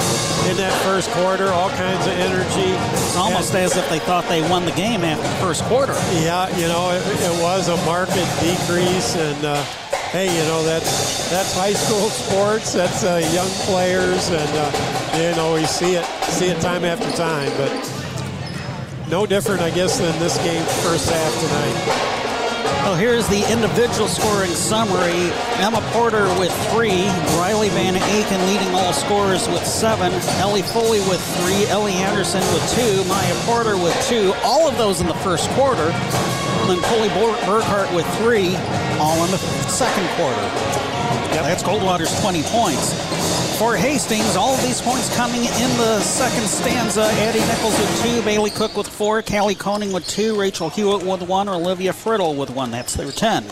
in 0.48 0.56
that 0.58 0.72
first 0.84 1.10
quarter, 1.10 1.48
all 1.48 1.70
kinds 1.70 2.06
of 2.06 2.12
energy. 2.12 2.70
It's 2.94 3.16
almost 3.16 3.54
and, 3.54 3.64
as 3.64 3.76
if 3.76 3.88
they 3.90 3.98
thought 3.98 4.28
they 4.28 4.40
won 4.48 4.64
the 4.64 4.72
game 4.72 5.02
after 5.02 5.26
the 5.26 5.34
first 5.42 5.64
quarter. 5.64 5.94
Yeah, 6.22 6.46
you 6.56 6.68
know, 6.68 6.92
it, 6.92 7.02
it 7.02 7.42
was 7.42 7.68
a 7.68 7.76
market 7.84 8.26
decrease, 8.38 9.16
and 9.16 9.44
uh, 9.44 9.62
hey, 10.14 10.30
you 10.30 10.44
know, 10.44 10.62
that's 10.62 11.28
that's 11.28 11.52
high 11.54 11.74
school 11.74 12.08
sports. 12.22 12.72
That's 12.72 13.02
uh, 13.02 13.18
young 13.34 13.50
players, 13.66 14.30
and 14.30 14.50
uh, 14.54 15.18
you 15.18 15.34
know, 15.34 15.54
we 15.54 15.66
see 15.66 15.96
it 15.96 16.06
see 16.30 16.46
it 16.46 16.60
time 16.60 16.84
after 16.84 17.10
time, 17.16 17.50
but 17.58 17.72
no 19.10 19.26
different, 19.26 19.60
I 19.60 19.70
guess, 19.70 19.98
than 19.98 20.16
this 20.20 20.38
game 20.38 20.62
first 20.84 21.10
half 21.10 21.34
tonight. 21.40 22.07
Well, 22.88 22.96
here's 22.96 23.28
the 23.28 23.44
individual 23.52 24.08
scoring 24.08 24.52
summary. 24.52 25.28
Emma 25.60 25.82
Porter 25.92 26.26
with 26.38 26.50
three, 26.72 27.04
Riley 27.36 27.68
Van 27.68 27.96
Aken 27.96 28.46
leading 28.46 28.74
all 28.74 28.94
scorers 28.94 29.46
with 29.46 29.66
seven, 29.66 30.10
Ellie 30.40 30.62
Foley 30.62 31.00
with 31.00 31.20
three, 31.36 31.66
Ellie 31.66 31.92
Anderson 31.92 32.40
with 32.40 32.64
two, 32.74 33.04
Maya 33.04 33.34
Porter 33.44 33.76
with 33.76 33.94
two, 34.08 34.32
all 34.42 34.66
of 34.66 34.78
those 34.78 35.02
in 35.02 35.06
the 35.06 35.12
first 35.16 35.50
quarter, 35.50 35.90
and 35.90 36.70
then 36.70 36.80
Foley 36.88 37.10
Burkhart 37.10 37.94
with 37.94 38.06
three, 38.16 38.56
all 38.96 39.22
in 39.22 39.30
the 39.32 39.38
second 39.68 40.08
quarter. 40.16 40.40
Yep. 41.34 41.44
That's 41.44 41.62
Coldwater's 41.62 42.18
20 42.22 42.42
points. 42.44 43.17
For 43.58 43.74
Hastings, 43.74 44.36
all 44.36 44.56
these 44.58 44.80
points 44.80 45.12
coming 45.16 45.40
in 45.40 45.76
the 45.78 45.98
second 45.98 46.46
stanza. 46.46 47.02
Eddie 47.02 47.40
Nichols 47.40 47.76
with 47.76 48.02
two, 48.02 48.22
Bailey 48.22 48.50
Cook 48.50 48.76
with 48.76 48.86
four, 48.86 49.20
Callie 49.20 49.56
Koning 49.56 49.92
with 49.92 50.06
two, 50.06 50.38
Rachel 50.38 50.70
Hewitt 50.70 51.04
with 51.04 51.22
one, 51.22 51.48
Olivia 51.48 51.92
Friddle 51.92 52.36
with 52.36 52.50
one. 52.50 52.70
That's 52.70 52.94
their 52.94 53.10
10. 53.10 53.44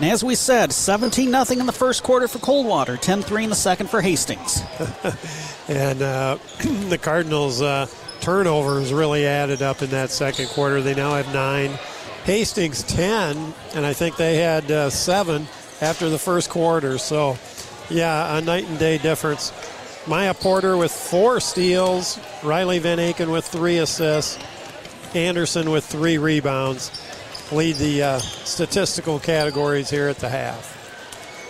And 0.00 0.10
as 0.10 0.24
we 0.24 0.36
said, 0.36 0.72
17 0.72 1.30
0 1.44 1.60
in 1.60 1.66
the 1.66 1.72
first 1.72 2.02
quarter 2.02 2.28
for 2.28 2.38
Coldwater, 2.38 2.96
10 2.96 3.20
3 3.20 3.44
in 3.44 3.50
the 3.50 3.56
second 3.56 3.90
for 3.90 4.00
Hastings. 4.00 4.62
and 5.68 6.00
uh, 6.00 6.38
the 6.88 6.98
Cardinals' 6.98 7.60
uh, 7.60 7.88
turnovers 8.20 8.90
really 8.90 9.26
added 9.26 9.60
up 9.60 9.82
in 9.82 9.90
that 9.90 10.10
second 10.10 10.48
quarter. 10.48 10.80
They 10.80 10.94
now 10.94 11.14
have 11.14 11.30
nine. 11.34 11.78
Hastings 12.24 12.84
10, 12.84 13.52
and 13.74 13.84
I 13.84 13.92
think 13.92 14.16
they 14.16 14.36
had 14.36 14.70
uh, 14.70 14.88
seven 14.88 15.46
after 15.82 16.08
the 16.08 16.18
first 16.18 16.48
quarter. 16.48 16.96
So 16.96 17.36
yeah, 17.90 18.36
a 18.36 18.40
night 18.40 18.64
and 18.64 18.78
day 18.78 18.98
difference. 18.98 19.52
Maya 20.06 20.34
Porter 20.34 20.76
with 20.76 20.92
four 20.92 21.40
steals, 21.40 22.18
Riley 22.44 22.78
Van 22.78 22.98
Aken 22.98 23.32
with 23.32 23.44
three 23.44 23.78
assists, 23.78 24.38
Anderson 25.14 25.70
with 25.70 25.84
three 25.84 26.18
rebounds 26.18 26.90
lead 27.52 27.76
the 27.76 28.02
uh, 28.02 28.18
statistical 28.18 29.18
categories 29.18 29.90
here 29.90 30.08
at 30.08 30.16
the 30.16 30.28
half. 30.28 30.74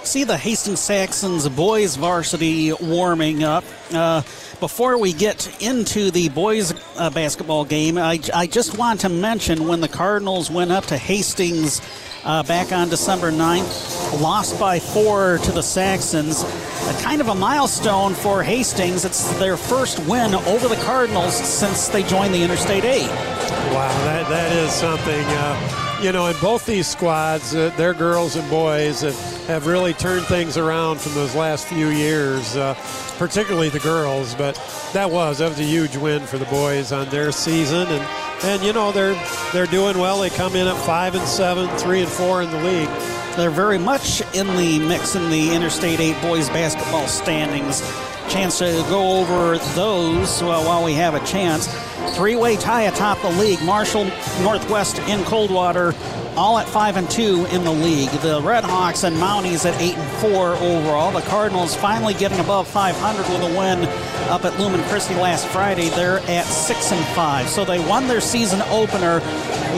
See 0.05 0.24
the 0.24 0.37
Hastings 0.37 0.80
Saxons 0.80 1.49
boys 1.49 1.97
varsity 1.97 2.72
warming 2.72 3.43
up. 3.43 3.64
Uh, 3.93 4.22
before 4.61 4.99
we 4.99 5.12
get 5.12 5.61
into 5.61 6.11
the 6.11 6.28
boys 6.28 6.72
uh, 6.97 7.11
basketball 7.11 7.64
game, 7.64 7.99
I, 7.99 8.20
I 8.32 8.47
just 8.47 8.78
want 8.78 9.01
to 9.01 9.09
mention 9.09 9.66
when 9.66 9.80
the 9.80 9.89
Cardinals 9.89 10.51
went 10.51 10.70
up 10.70 10.84
to 10.87 10.97
Hastings 10.97 11.80
uh, 12.24 12.43
back 12.45 12.72
on 12.72 12.89
December 12.89 13.32
9th. 13.32 13.95
Lost 14.14 14.59
by 14.59 14.78
four 14.78 15.38
to 15.38 15.52
the 15.52 15.62
Saxons. 15.62 16.42
A 16.42 17.02
kind 17.02 17.20
of 17.20 17.28
a 17.28 17.34
milestone 17.34 18.14
for 18.14 18.42
Hastings. 18.42 19.04
It's 19.04 19.30
their 19.38 19.57
first 19.57 19.98
win 20.07 20.34
over 20.34 20.68
the 20.68 20.80
Cardinals 20.84 21.34
since 21.34 21.88
they 21.88 22.02
joined 22.02 22.32
the 22.32 22.42
Interstate 22.42 22.84
8. 22.84 23.07
Wow, 23.09 23.88
that, 24.04 24.28
that 24.28 24.52
is 24.52 24.70
something. 24.70 25.24
Uh, 25.26 26.00
you 26.02 26.12
know, 26.12 26.26
in 26.26 26.36
both 26.40 26.64
these 26.66 26.86
squads, 26.86 27.54
uh, 27.54 27.70
their 27.76 27.92
girls 27.94 28.36
and 28.36 28.48
boys 28.48 29.00
have, 29.00 29.18
have 29.46 29.66
really 29.66 29.92
turned 29.92 30.26
things 30.26 30.57
around 30.57 31.00
from 31.00 31.14
those 31.14 31.34
last 31.34 31.66
few 31.66 31.88
years, 31.88 32.57
uh, 32.57 32.74
particularly 33.18 33.70
the 33.70 33.80
girls. 33.80 34.34
But 34.34 34.54
that 34.92 35.11
was 35.11 35.38
that 35.38 35.48
was 35.48 35.59
a 35.59 35.64
huge 35.64 35.96
win 35.96 36.24
for 36.26 36.38
the 36.38 36.44
boys 36.46 36.92
on 36.92 37.09
their 37.09 37.32
season, 37.32 37.88
and 37.88 38.44
and 38.44 38.62
you 38.62 38.72
know 38.72 38.92
they're 38.92 39.20
they're 39.52 39.66
doing 39.66 39.98
well. 39.98 40.20
They 40.20 40.30
come 40.30 40.54
in 40.54 40.68
at 40.68 40.76
five 40.84 41.14
and 41.14 41.26
seven, 41.26 41.68
three 41.78 42.02
and 42.02 42.11
four 42.11 42.42
in 42.42 42.50
the 42.50 42.62
league. 42.62 42.88
They're 43.37 43.51
very 43.51 43.78
much 43.78 44.22
in 44.34 44.47
the 44.57 44.78
mix 44.78 45.14
in 45.14 45.28
the 45.28 45.55
Interstate 45.55 46.01
8 46.01 46.22
boys 46.22 46.49
basketball 46.49 47.07
standings. 47.07 47.82
Chance 48.30 48.59
to 48.61 48.84
go 48.89 49.20
over 49.20 49.59
those 49.74 50.43
well, 50.43 50.64
while 50.64 50.82
we 50.82 50.95
have 50.95 51.14
a 51.14 51.24
chance. 51.26 51.68
Three 52.16 52.34
way 52.34 52.57
tie 52.57 52.82
atop 52.82 53.20
the 53.20 53.28
league. 53.32 53.62
Marshall, 53.62 54.05
Northwest 54.41 54.99
in 55.01 55.22
Coldwater, 55.24 55.95
all 56.34 56.59
at 56.59 56.66
five 56.66 56.97
and 56.97 57.11
two 57.11 57.47
in 57.51 57.62
the 57.62 57.70
league. 57.70 58.11
The 58.22 58.41
Redhawks 58.41 59.05
and 59.05 59.14
Mounties 59.16 59.70
at 59.70 59.78
eight 59.82 59.97
and 59.97 60.11
four 60.18 60.55
overall. 60.55 61.12
The 61.12 61.20
Cardinals 61.20 61.76
finally 61.76 62.14
getting 62.14 62.41
above 62.41 62.66
500 62.66 63.18
with 63.28 63.55
a 63.55 63.59
win 63.59 63.84
up 64.30 64.47
at 64.47 64.59
Lumen 64.59 64.82
Christi 64.89 65.14
last 65.14 65.47
Friday. 65.49 65.91
They're 65.91 66.20
at 66.20 66.47
six 66.47 66.91
and 66.91 67.05
five, 67.14 67.51
so 67.51 67.66
they 67.66 67.80
won 67.80 68.09
their 68.09 68.22
season 68.22 68.62
opener, 68.70 69.20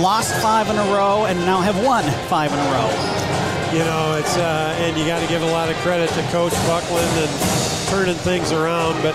lost 0.00 0.32
five 0.40 0.70
in 0.70 0.76
a 0.76 0.94
row, 0.94 1.26
and 1.26 1.40
now 1.40 1.60
have 1.60 1.84
won 1.84 2.04
five 2.28 2.52
in 2.52 2.58
a 2.58 2.72
row. 2.72 3.27
You 3.72 3.84
know, 3.84 4.16
it's 4.16 4.36
uh, 4.36 4.74
and 4.78 4.96
you 4.96 5.06
got 5.06 5.20
to 5.20 5.26
give 5.28 5.42
a 5.42 5.50
lot 5.50 5.68
of 5.68 5.76
credit 5.76 6.08
to 6.10 6.22
Coach 6.30 6.52
Buckland 6.66 7.06
and 7.18 7.88
turning 7.88 8.16
things 8.16 8.50
around. 8.50 9.02
But 9.02 9.14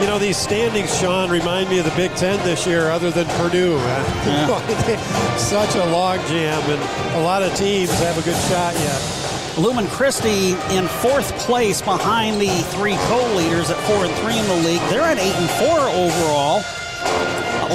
you 0.00 0.06
know, 0.06 0.18
these 0.20 0.36
standings, 0.36 0.96
Sean, 0.98 1.28
remind 1.30 1.68
me 1.68 1.80
of 1.80 1.84
the 1.84 1.94
Big 1.96 2.14
Ten 2.14 2.38
this 2.44 2.64
year, 2.66 2.90
other 2.90 3.10
than 3.10 3.26
Purdue. 3.40 3.76
Yeah. 4.28 5.36
Such 5.36 5.74
a 5.74 5.80
logjam, 5.80 6.62
and 6.68 7.16
a 7.16 7.22
lot 7.22 7.42
of 7.42 7.54
teams 7.54 7.90
have 8.00 8.18
a 8.18 8.22
good 8.22 8.36
shot 8.48 8.74
yet. 8.74 9.54
Lumen 9.58 9.86
Christi 9.88 10.52
in 10.70 10.86
fourth 10.86 11.36
place 11.40 11.82
behind 11.82 12.40
the 12.40 12.48
three 12.74 12.96
co-leaders 13.08 13.70
at 13.70 13.76
four 13.88 14.04
and 14.04 14.14
three 14.16 14.38
in 14.38 14.46
the 14.46 14.68
league. 14.68 14.80
They're 14.90 15.02
at 15.02 15.18
eight 15.18 15.34
and 15.34 15.50
four 15.50 15.80
overall 15.80 16.62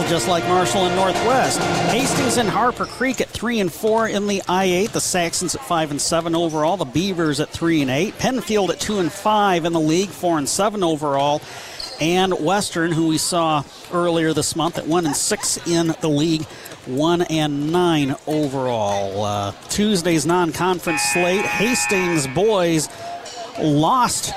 just 0.01 0.27
like 0.27 0.43
Marshall 0.45 0.85
and 0.85 0.95
Northwest. 0.95 1.59
Hastings 1.91 2.37
and 2.37 2.49
Harper 2.49 2.85
Creek 2.85 3.21
at 3.21 3.29
three 3.29 3.59
and 3.59 3.71
four 3.71 4.07
in 4.07 4.27
the 4.27 4.41
I-8. 4.47 4.91
The 4.91 4.99
Saxons 4.99 5.55
at 5.55 5.61
five 5.61 5.91
and 5.91 6.01
seven 6.01 6.35
overall. 6.35 6.77
The 6.77 6.85
Beavers 6.85 7.39
at 7.39 7.49
three 7.49 7.81
and 7.81 7.91
eight. 7.91 8.17
Pennfield 8.17 8.69
at 8.69 8.79
two 8.79 8.99
and 8.99 9.11
five 9.11 9.65
in 9.65 9.73
the 9.73 9.79
league, 9.79 10.09
four 10.09 10.37
and 10.37 10.49
seven 10.49 10.83
overall. 10.83 11.41
And 12.01 12.33
Western, 12.43 12.91
who 12.91 13.07
we 13.07 13.17
saw 13.17 13.63
earlier 13.91 14.33
this 14.33 14.55
month, 14.55 14.77
at 14.77 14.87
one 14.87 15.05
and 15.05 15.15
six 15.15 15.57
in 15.67 15.95
the 16.01 16.09
league, 16.09 16.43
one 16.85 17.21
and 17.23 17.71
nine 17.71 18.15
overall. 18.25 19.23
Uh, 19.23 19.51
Tuesday's 19.69 20.25
non-conference 20.25 21.01
slate. 21.13 21.45
Hastings 21.45 22.27
boys 22.27 22.89
lost 23.59 24.33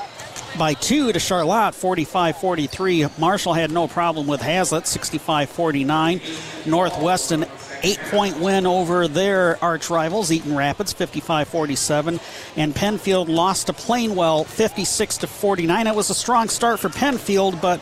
by 0.58 0.74
two 0.74 1.12
to 1.12 1.18
Charlotte, 1.18 1.74
45 1.74 2.38
43. 2.38 3.06
Marshall 3.18 3.54
had 3.54 3.70
no 3.70 3.88
problem 3.88 4.26
with 4.26 4.40
Haslett, 4.40 4.86
65 4.86 5.48
49. 5.50 6.20
Northwest, 6.66 7.32
an 7.32 7.46
eight 7.82 7.98
point 8.10 8.38
win 8.40 8.66
over 8.66 9.08
their 9.08 9.62
arch 9.62 9.90
rivals, 9.90 10.32
Eaton 10.32 10.56
Rapids, 10.56 10.92
55 10.92 11.48
47. 11.48 12.20
And 12.56 12.74
Pennfield 12.74 13.28
lost 13.28 13.66
to 13.66 13.72
Plainwell, 13.72 14.46
56 14.46 15.18
49. 15.18 15.86
It 15.86 15.94
was 15.94 16.10
a 16.10 16.14
strong 16.14 16.48
start 16.48 16.80
for 16.80 16.88
Pennfield, 16.88 17.60
but 17.60 17.80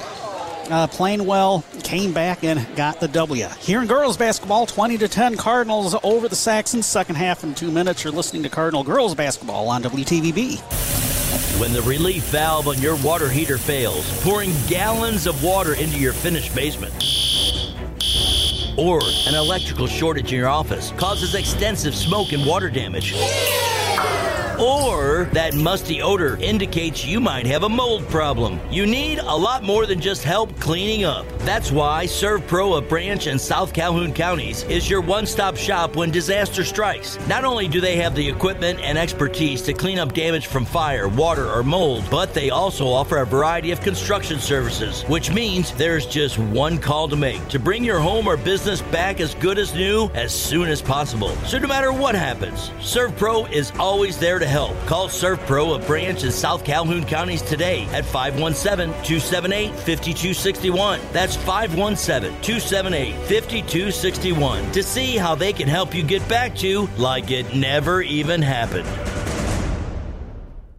uh, 0.71 0.87
Plainwell 0.87 1.63
came 1.85 2.13
back 2.13 2.43
and 2.43 2.67
got 2.77 3.01
the 3.01 3.09
W. 3.09 3.47
Here 3.61 3.81
in 3.83 3.87
girls 3.87 4.17
basketball, 4.17 4.67
20 4.67 4.99
to 4.99 5.09
10 5.09 5.37
Cardinals 5.37 5.95
over 6.03 6.29
the 6.29 6.37
Saxons. 6.37 6.87
Second 6.87 7.17
half 7.17 7.45
in 7.45 7.55
two 7.55 7.71
minutes. 7.71 8.05
You're 8.05 8.13
listening 8.13 8.43
to 8.45 8.49
Cardinal 8.49 8.83
girls 8.83 9.15
basketball 9.15 9.69
on 9.69 9.83
WTVB. 9.83 11.14
When 11.61 11.73
the 11.73 11.83
relief 11.83 12.25
valve 12.25 12.67
on 12.67 12.81
your 12.81 12.97
water 12.97 13.29
heater 13.29 13.59
fails, 13.59 14.11
pouring 14.25 14.53
gallons 14.67 15.29
of 15.29 15.45
water 15.45 15.75
into 15.75 15.97
your 15.97 16.13
finished 16.13 16.53
basement. 16.53 16.93
Or 18.77 19.01
an 19.29 19.37
electrical 19.37 19.87
shortage 19.87 20.33
in 20.33 20.39
your 20.41 20.49
office 20.49 20.91
causes 20.97 21.37
extensive 21.37 21.95
smoke 21.95 22.33
and 22.33 22.45
water 22.45 22.69
damage 22.69 23.15
or 24.59 25.25
that 25.33 25.55
musty 25.55 26.01
odor 26.03 26.37
indicates 26.37 27.05
you 27.05 27.21
might 27.21 27.47
have 27.47 27.63
a 27.63 27.69
mold 27.69 28.09
problem. 28.09 28.61
You 28.71 28.87
need 28.87 29.19
a 29.19 29.37
lot 29.37 29.63
more 29.63 29.87
than 29.87 30.01
just 30.01 30.23
help 30.23 30.59
cleaning 30.61 31.05
up. 31.05 31.27
That's 31.41 31.71
why 31.71 32.07
ServPro 32.07 32.79
of 32.79 32.89
Branch 32.89 33.27
and 33.27 33.41
South 33.41 33.73
Calhoun 33.73 34.13
counties 34.13 34.63
is 34.65 34.89
your 34.89 35.01
one 35.01 35.27
stop 35.27 35.57
shop 35.57 35.97
when 35.97 36.11
disaster 36.11 36.65
strikes. 36.65 37.19
Not 37.27 37.45
only 37.45 37.69
do 37.69 37.81
they 37.81 37.97
have 37.97 38.15
the 38.15 38.29
equipment 38.29 38.81
and 38.81 38.97
expertise 38.97 39.61
to 39.63 39.73
clean 39.73 39.99
up 39.99 40.15
damage 40.15 40.47
from 40.47 40.65
fire, 40.65 41.09
water, 41.09 41.51
or 41.51 41.63
mold, 41.63 42.05
but 42.11 42.33
they 42.33 42.51
also 42.51 42.87
offer 42.87 43.19
a 43.19 43.27
variety 43.27 43.73
of 43.73 43.81
construction 43.81 44.39
services, 44.39 45.03
which 45.03 45.31
means 45.33 45.73
there's 45.73 46.07
just 46.07 46.39
one 46.39 46.79
call 46.79 47.09
to 47.09 47.17
make 47.17 47.47
to 47.49 47.59
bring 47.59 47.85
your 47.85 48.01
home 48.01 48.27
or 48.27 48.37
business 48.37 48.81
back 48.83 49.21
as 49.21 49.35
good 49.35 49.59
as 49.59 49.75
new 49.75 50.09
as 50.15 50.33
soon 50.33 50.69
as 50.69 50.81
possible. 50.81 51.31
So 51.47 51.59
no 51.59 51.69
matter 51.69 51.93
what 51.93 52.15
happens, 52.15 52.71
ServPro 52.81 53.51
is 53.53 53.73
always 53.79 54.19
there 54.19 54.39
to 54.39 54.44
to 54.45 54.51
help. 54.51 54.77
Call 54.87 55.09
ServPro 55.09 55.75
of 55.75 55.87
Branch 55.87 56.23
in 56.23 56.31
South 56.31 56.65
Calhoun 56.65 57.05
counties 57.05 57.43
today 57.43 57.85
at 57.93 58.05
517 58.05 58.89
278 59.05 59.71
5261. 59.71 61.01
That's 61.13 61.37
517 61.37 62.31
278 62.43 63.15
5261 63.15 64.73
to 64.73 64.83
see 64.83 65.17
how 65.17 65.35
they 65.35 65.53
can 65.53 65.69
help 65.69 65.95
you 65.95 66.03
get 66.03 66.27
back 66.29 66.55
to 66.57 66.89
like 66.99 67.31
it 67.31 67.55
never 67.55 68.03
even 68.03 68.43
happened. 68.43 69.14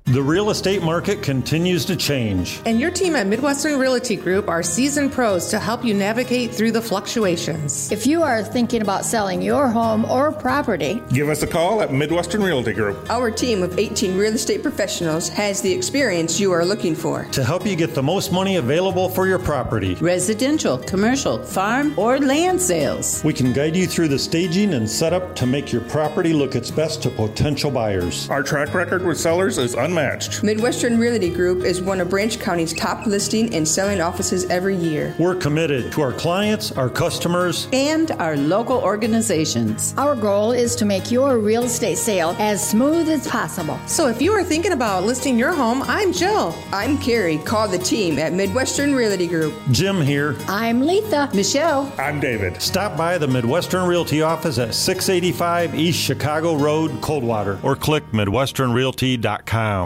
The 0.07 0.21
real 0.21 0.51
estate 0.51 0.83
market 0.83 1.23
continues 1.23 1.83
to 1.85 1.95
change. 1.95 2.61
And 2.67 2.79
your 2.79 2.91
team 2.91 3.15
at 3.15 3.25
Midwestern 3.25 3.79
Realty 3.79 4.15
Group 4.15 4.47
are 4.47 4.61
seasoned 4.61 5.11
pros 5.11 5.47
to 5.47 5.57
help 5.57 5.83
you 5.83 5.95
navigate 5.95 6.53
through 6.53 6.73
the 6.73 6.81
fluctuations. 6.81 7.91
If 7.91 8.05
you 8.05 8.21
are 8.21 8.43
thinking 8.43 8.83
about 8.83 9.03
selling 9.03 9.41
your 9.41 9.67
home 9.67 10.05
or 10.05 10.31
property, 10.31 11.01
give 11.09 11.27
us 11.27 11.41
a 11.41 11.47
call 11.47 11.81
at 11.81 11.91
Midwestern 11.91 12.43
Realty 12.43 12.71
Group. 12.71 13.09
Our 13.09 13.31
team 13.31 13.63
of 13.63 13.79
18 13.79 14.15
real 14.15 14.35
estate 14.35 14.61
professionals 14.61 15.27
has 15.29 15.59
the 15.61 15.73
experience 15.73 16.39
you 16.39 16.51
are 16.51 16.63
looking 16.63 16.93
for 16.93 17.23
to 17.31 17.43
help 17.43 17.65
you 17.65 17.75
get 17.75 17.95
the 17.95 18.03
most 18.03 18.31
money 18.31 18.57
available 18.57 19.09
for 19.09 19.25
your 19.25 19.39
property 19.39 19.95
residential, 19.95 20.77
commercial, 20.77 21.43
farm, 21.43 21.97
or 21.97 22.19
land 22.19 22.61
sales. 22.61 23.23
We 23.23 23.33
can 23.33 23.53
guide 23.53 23.75
you 23.75 23.87
through 23.87 24.09
the 24.09 24.19
staging 24.19 24.75
and 24.75 24.87
setup 24.87 25.35
to 25.37 25.47
make 25.47 25.73
your 25.73 25.81
property 25.81 26.31
look 26.31 26.53
its 26.55 26.69
best 26.69 27.01
to 27.01 27.09
potential 27.09 27.71
buyers. 27.71 28.29
Our 28.29 28.43
track 28.43 28.75
record 28.75 29.03
with 29.03 29.19
sellers 29.19 29.57
is 29.57 29.73
unmatched 29.73 29.94
unmatched. 29.97 30.43
Midwestern 30.43 30.97
Realty 30.99 31.29
Group 31.29 31.63
is 31.63 31.81
one 31.81 32.01
of 32.01 32.09
Branch 32.09 32.37
County's 32.39 32.73
top 32.73 33.05
listing 33.05 33.53
and 33.55 33.67
selling 33.67 34.01
offices 34.01 34.45
every 34.49 34.75
year. 34.75 35.15
We're 35.17 35.35
committed 35.35 35.91
to 35.93 36.01
our 36.01 36.11
clients, 36.11 36.71
our 36.73 36.89
customers, 36.89 37.67
and 37.71 38.11
our 38.11 38.35
local 38.35 38.77
organizations. 38.77 39.93
Our 39.97 40.15
goal 40.15 40.51
is 40.51 40.75
to 40.77 40.85
make 40.85 41.11
your 41.11 41.37
real 41.39 41.63
estate 41.63 41.97
sale 41.97 42.35
as 42.39 42.67
smooth 42.67 43.07
as 43.09 43.27
possible. 43.27 43.79
So 43.87 44.07
if 44.07 44.21
you 44.21 44.31
are 44.33 44.43
thinking 44.43 44.73
about 44.73 45.03
listing 45.03 45.39
your 45.39 45.53
home, 45.53 45.83
I'm 45.83 46.11
Jill. 46.11 46.53
I'm 46.71 46.97
Carrie. 46.97 47.37
Call 47.39 47.67
the 47.67 47.77
team 47.77 48.19
at 48.19 48.33
Midwestern 48.33 48.93
Realty 48.93 49.27
Group. 49.27 49.53
Jim 49.71 50.01
here. 50.01 50.35
I'm 50.47 50.81
Letha. 50.81 51.29
Michelle. 51.33 51.91
I'm 51.97 52.19
David. 52.19 52.61
Stop 52.61 52.97
by 52.97 53.17
the 53.17 53.27
Midwestern 53.27 53.87
Realty 53.87 54.21
office 54.21 54.59
at 54.59 54.73
685 54.73 55.75
East 55.75 55.99
Chicago 55.99 56.55
Road, 56.55 57.01
Coldwater, 57.01 57.59
or 57.63 57.75
click 57.75 58.03
MidwesternRealty.com. 58.11 59.84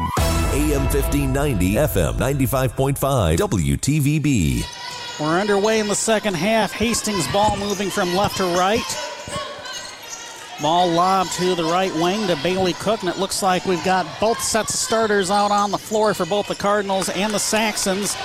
AM 0.53 0.83
1590, 0.83 1.73
FM 1.73 2.13
95.5, 2.15 3.37
WTVB. 3.37 5.19
We're 5.19 5.39
underway 5.39 5.79
in 5.79 5.87
the 5.87 5.95
second 5.95 6.35
half. 6.35 6.71
Hastings 6.71 7.27
ball 7.31 7.57
moving 7.57 7.89
from 7.89 8.15
left 8.15 8.37
to 8.37 8.45
right. 8.55 8.81
Ball 10.61 10.89
lobbed 10.89 11.31
to 11.33 11.55
the 11.55 11.63
right 11.63 11.93
wing 11.95 12.27
to 12.27 12.35
Bailey 12.43 12.73
Cook, 12.73 13.01
and 13.01 13.09
it 13.09 13.17
looks 13.17 13.41
like 13.41 13.65
we've 13.65 13.83
got 13.83 14.05
both 14.19 14.41
sets 14.41 14.73
of 14.73 14.79
starters 14.79 15.31
out 15.31 15.51
on 15.51 15.71
the 15.71 15.77
floor 15.77 16.13
for 16.13 16.25
both 16.25 16.47
the 16.47 16.55
Cardinals 16.55 17.09
and 17.09 17.33
the 17.33 17.39
Saxons. 17.39 18.17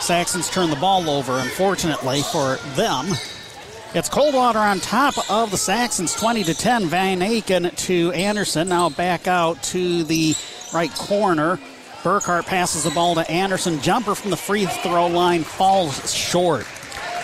Saxons 0.00 0.50
turn 0.50 0.70
the 0.70 0.76
ball 0.76 1.08
over, 1.08 1.38
unfortunately 1.38 2.22
for 2.22 2.56
them. 2.74 3.06
It's 3.92 4.08
Coldwater 4.08 4.60
on 4.60 4.78
top 4.78 5.14
of 5.30 5.50
the 5.50 5.56
Saxons, 5.56 6.14
20 6.14 6.44
to 6.44 6.54
10. 6.54 6.86
Van 6.86 7.20
Aken 7.20 7.76
to 7.86 8.12
Anderson. 8.12 8.68
Now 8.68 8.88
back 8.88 9.26
out 9.26 9.60
to 9.64 10.04
the 10.04 10.34
right 10.72 10.92
corner. 10.94 11.58
Burkhart 12.02 12.46
passes 12.46 12.84
the 12.84 12.90
ball 12.90 13.14
to 13.14 13.30
Anderson. 13.30 13.80
Jumper 13.80 14.14
from 14.14 14.30
the 14.30 14.36
free 14.36 14.66
throw 14.66 15.06
line 15.06 15.44
falls 15.44 16.14
short. 16.14 16.66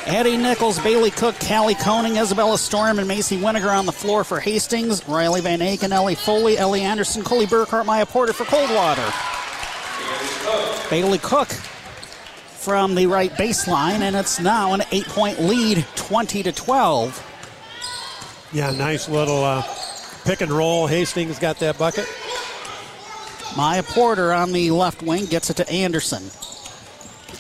Eddie 0.07 0.37
Nichols, 0.37 0.79
Bailey 0.79 1.11
Cook, 1.11 1.35
Callie 1.41 1.75
Koning, 1.75 2.17
Isabella 2.17 2.59
Storm, 2.59 3.01
and 3.01 3.09
Macy 3.09 3.39
Winiger 3.39 3.77
on 3.77 3.87
the 3.87 3.93
floor 3.93 4.23
for 4.23 4.39
Hastings. 4.39 5.07
Riley 5.09 5.41
Van 5.41 5.59
Aken, 5.59 5.91
Ellie 5.91 6.15
Foley, 6.15 6.57
Ellie 6.57 6.83
Anderson, 6.83 7.25
Coley 7.25 7.47
Burkhart, 7.47 7.87
Maya 7.87 8.07
Porter 8.07 8.33
for 8.33 8.45
Coldwater. 8.45 9.13
Bailey 10.91 11.19
Cook 11.19 11.49
from 11.49 12.95
the 12.95 13.07
right 13.07 13.33
baseline, 13.33 14.01
and 14.01 14.15
it's 14.15 14.39
now 14.39 14.75
an 14.75 14.83
eight 14.93 15.07
point 15.07 15.41
lead, 15.41 15.85
20 15.97 16.45
to 16.45 16.53
12. 16.53 18.49
Yeah, 18.53 18.71
nice 18.71 19.09
little 19.09 19.43
uh, 19.43 19.65
pick 20.25 20.41
and 20.41 20.53
roll. 20.53 20.87
Hastings 20.87 21.39
got 21.41 21.59
that 21.59 21.79
bucket. 21.79 22.07
Maya 23.57 23.83
Porter 23.83 24.35
on 24.35 24.53
the 24.53 24.71
left 24.71 25.03
wing 25.03 25.25
gets 25.25 25.49
it 25.49 25.57
to 25.57 25.69
Anderson. 25.71 26.23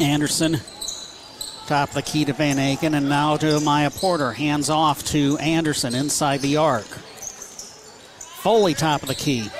Anderson, 0.00 0.60
top 1.66 1.90
of 1.90 1.94
the 1.94 2.02
key 2.02 2.24
to 2.24 2.32
Van 2.32 2.56
Aken, 2.56 2.96
and 2.96 3.10
now 3.10 3.36
to 3.36 3.60
Maya 3.60 3.90
Porter. 3.90 4.32
Hands 4.32 4.70
off 4.70 5.04
to 5.08 5.36
Anderson 5.38 5.94
inside 5.94 6.40
the 6.40 6.56
arc. 6.56 6.86
Foley, 6.86 8.72
top 8.72 9.02
of 9.02 9.08
the 9.08 9.14
key. 9.14 9.50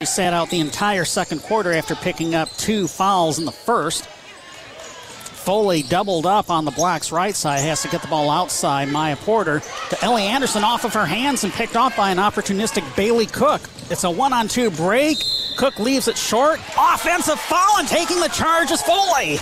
He 0.00 0.06
sat 0.06 0.32
out 0.32 0.50
the 0.50 0.58
entire 0.58 1.04
second 1.04 1.42
quarter 1.42 1.72
after 1.72 1.94
picking 1.94 2.34
up 2.34 2.48
two 2.56 2.88
fouls 2.88 3.38
in 3.38 3.44
the 3.44 3.52
first. 3.52 4.06
Foley 4.06 5.82
doubled 5.82 6.26
up 6.26 6.50
on 6.50 6.64
the 6.64 6.70
Blacks' 6.72 7.12
right 7.12 7.34
side, 7.34 7.60
has 7.60 7.82
to 7.82 7.88
get 7.88 8.02
the 8.02 8.08
ball 8.08 8.28
outside. 8.28 8.88
Maya 8.88 9.16
Porter 9.16 9.60
to 9.90 10.04
Ellie 10.04 10.24
Anderson 10.24 10.64
off 10.64 10.84
of 10.84 10.94
her 10.94 11.06
hands 11.06 11.44
and 11.44 11.52
picked 11.52 11.76
off 11.76 11.96
by 11.96 12.10
an 12.10 12.18
opportunistic 12.18 12.96
Bailey 12.96 13.26
Cook. 13.26 13.60
It's 13.88 14.04
a 14.04 14.10
one 14.10 14.32
on 14.32 14.48
two 14.48 14.70
break. 14.70 15.18
Cook 15.60 15.78
leaves 15.78 16.08
it 16.08 16.16
short. 16.16 16.58
Offensive 16.78 17.38
foul 17.38 17.80
and 17.80 17.86
taking 17.86 18.18
the 18.18 18.28
charge 18.28 18.70
is 18.70 18.80
Foley. 18.80 19.38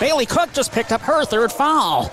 Bailey 0.00 0.24
Cook 0.24 0.54
just 0.54 0.72
picked 0.72 0.90
up 0.90 1.02
her 1.02 1.22
third 1.26 1.52
foul. 1.52 2.10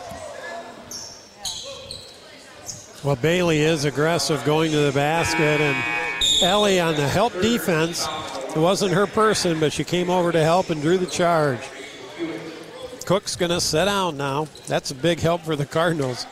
Well, 3.06 3.16
Bailey 3.16 3.62
is 3.62 3.86
aggressive 3.86 4.44
going 4.44 4.72
to 4.72 4.80
the 4.80 4.92
basket, 4.92 5.62
and 5.62 6.44
Ellie 6.44 6.82
on 6.82 6.96
the 6.96 7.08
help 7.08 7.32
defense. 7.42 8.06
It 8.54 8.60
wasn't 8.60 8.94
her 8.94 9.08
person, 9.08 9.62
but 9.62 9.72
she 9.72 9.86
came 9.86 10.10
over 10.10 10.34
to 10.34 10.44
help 10.44 10.70
and 10.70 10.82
drew 10.82 10.98
the 10.98 11.06
charge. 11.06 11.62
Cook's 13.06 13.38
going 13.38 13.52
to 13.52 13.62
sit 13.62 13.86
down 13.86 14.18
now. 14.18 14.50
That's 14.68 14.92
a 14.92 14.96
big 14.96 15.22
help 15.22 15.44
for 15.44 15.56
the 15.56 15.66
Cardinals. 15.66 16.26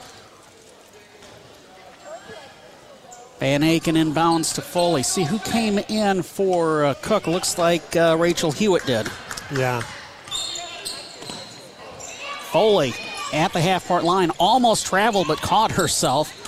Van 3.39 3.61
Aken 3.61 3.95
inbounds 3.95 4.55
to 4.55 4.61
Foley. 4.61 5.03
See 5.03 5.23
who 5.23 5.39
came 5.39 5.79
in 5.79 6.21
for 6.23 6.85
uh, 6.85 6.93
Cook. 7.01 7.27
Looks 7.27 7.57
like 7.57 7.95
uh, 7.95 8.15
Rachel 8.19 8.51
Hewitt 8.51 8.85
did. 8.85 9.07
Yeah. 9.53 9.81
Foley 12.51 12.93
at 13.33 13.51
the 13.51 13.59
half 13.59 13.87
court 13.87 14.03
line 14.03 14.31
almost 14.39 14.85
traveled 14.85 15.27
but 15.27 15.39
caught 15.41 15.71
herself. 15.71 16.39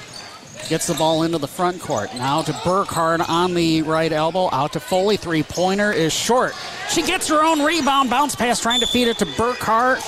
Gets 0.69 0.87
the 0.87 0.93
ball 0.95 1.23
into 1.23 1.37
the 1.37 1.47
front 1.47 1.79
court. 1.81 2.13
Now 2.15 2.41
to 2.41 2.51
Burkhart 2.51 3.27
on 3.27 3.53
the 3.53 3.81
right 3.83 4.11
elbow. 4.11 4.49
Out 4.51 4.73
to 4.73 4.79
Foley. 4.79 5.17
Three 5.17 5.43
pointer 5.43 5.91
is 5.91 6.13
short. 6.13 6.53
She 6.89 7.03
gets 7.03 7.27
her 7.27 7.43
own 7.43 7.61
rebound. 7.61 8.09
Bounce 8.09 8.35
pass 8.35 8.59
trying 8.61 8.79
to 8.79 8.87
feed 8.87 9.07
it 9.07 9.17
to 9.19 9.25
Burkhart. 9.25 10.03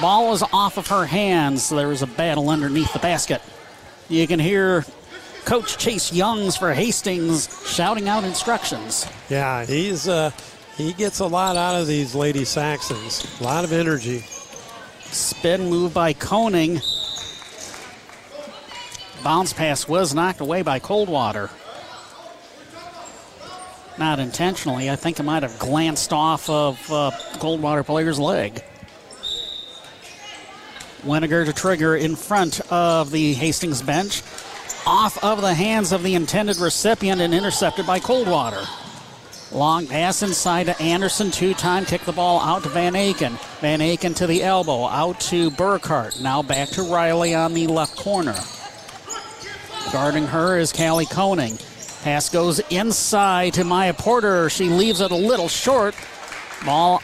Ball 0.00 0.32
is 0.34 0.42
off 0.52 0.78
of 0.78 0.86
her 0.88 1.04
hands. 1.04 1.68
There 1.68 1.88
was 1.88 2.02
a 2.02 2.06
battle 2.06 2.48
underneath 2.48 2.92
the 2.92 2.98
basket. 2.98 3.42
You 4.08 4.26
can 4.26 4.38
hear 4.38 4.84
Coach 5.44 5.76
Chase 5.76 6.12
Youngs 6.12 6.56
for 6.56 6.72
Hastings 6.72 7.48
shouting 7.66 8.08
out 8.08 8.24
instructions. 8.24 9.06
Yeah, 9.28 9.64
he's 9.64 10.08
uh, 10.08 10.30
he 10.76 10.92
gets 10.92 11.18
a 11.20 11.26
lot 11.26 11.56
out 11.56 11.80
of 11.80 11.86
these 11.86 12.14
Lady 12.14 12.44
Saxons. 12.44 13.40
A 13.40 13.44
lot 13.44 13.64
of 13.64 13.72
energy. 13.72 14.20
Spin 15.00 15.68
move 15.68 15.92
by 15.92 16.12
Koning. 16.12 16.80
Bounce 19.22 19.52
pass 19.52 19.86
was 19.86 20.14
knocked 20.14 20.40
away 20.40 20.62
by 20.62 20.78
Coldwater. 20.78 21.50
Not 23.98 24.18
intentionally. 24.18 24.90
I 24.90 24.96
think 24.96 25.20
it 25.20 25.22
might 25.22 25.42
have 25.42 25.58
glanced 25.58 26.12
off 26.12 26.48
of 26.48 26.90
uh, 26.90 27.10
Coldwater 27.34 27.84
player's 27.84 28.18
leg. 28.18 28.64
Winiger 31.02 31.44
to 31.44 31.52
trigger 31.52 31.94
in 31.94 32.16
front 32.16 32.60
of 32.72 33.10
the 33.10 33.34
Hastings 33.34 33.82
bench. 33.82 34.22
Off 34.86 35.22
of 35.22 35.40
the 35.40 35.54
hands 35.54 35.92
of 35.92 36.02
the 36.02 36.14
intended 36.14 36.56
recipient 36.56 37.20
and 37.20 37.32
intercepted 37.32 37.86
by 37.86 38.00
Coldwater. 38.00 38.64
Long 39.52 39.86
pass 39.86 40.22
inside 40.22 40.64
to 40.64 40.82
Anderson. 40.82 41.30
Two 41.30 41.54
time 41.54 41.84
kick 41.84 42.02
the 42.02 42.12
ball 42.12 42.40
out 42.40 42.64
to 42.64 42.68
Van 42.70 42.94
Aken. 42.94 43.38
Van 43.60 43.80
Aken 43.80 44.16
to 44.16 44.26
the 44.26 44.42
elbow. 44.42 44.86
Out 44.86 45.20
to 45.20 45.50
Burkhart. 45.52 46.20
Now 46.20 46.42
back 46.42 46.68
to 46.70 46.82
Riley 46.82 47.34
on 47.34 47.54
the 47.54 47.66
left 47.66 47.96
corner. 47.96 48.34
Guarding 49.92 50.26
her 50.26 50.58
is 50.58 50.72
Callie 50.72 51.06
Koning. 51.06 51.58
Pass 52.02 52.30
goes 52.30 52.58
inside 52.70 53.54
to 53.54 53.64
Maya 53.64 53.94
Porter. 53.94 54.50
She 54.50 54.68
leaves 54.68 55.00
it 55.00 55.12
a 55.12 55.16
little 55.16 55.48
short. 55.48 55.94
Ball 56.64 57.02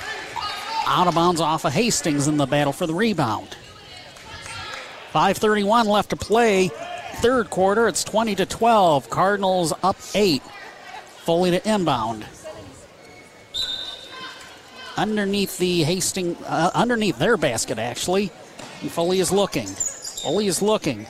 out 0.86 1.06
of 1.06 1.14
bounds 1.14 1.40
off 1.40 1.64
of 1.64 1.72
Hastings 1.72 2.26
in 2.26 2.38
the 2.38 2.46
battle 2.46 2.72
for 2.72 2.86
the 2.86 2.94
rebound. 2.94 3.56
5.31 5.12 5.86
left 5.86 6.10
to 6.10 6.16
play. 6.16 6.70
Third 7.20 7.50
quarter, 7.50 7.88
it's 7.88 8.04
20 8.04 8.36
to 8.36 8.46
12. 8.46 9.10
Cardinals 9.10 9.72
up 9.82 9.96
eight. 10.14 10.40
Foley 11.24 11.50
to 11.50 11.68
inbound. 11.68 12.24
Underneath 14.96 15.58
the 15.58 15.82
Hastings, 15.82 16.40
uh, 16.46 16.70
underneath 16.74 17.18
their 17.18 17.36
basket, 17.36 17.80
actually. 17.80 18.30
And 18.82 18.90
Foley 18.92 19.18
is 19.18 19.32
looking. 19.32 19.66
Foley 19.66 20.46
is 20.46 20.62
looking. 20.62 21.06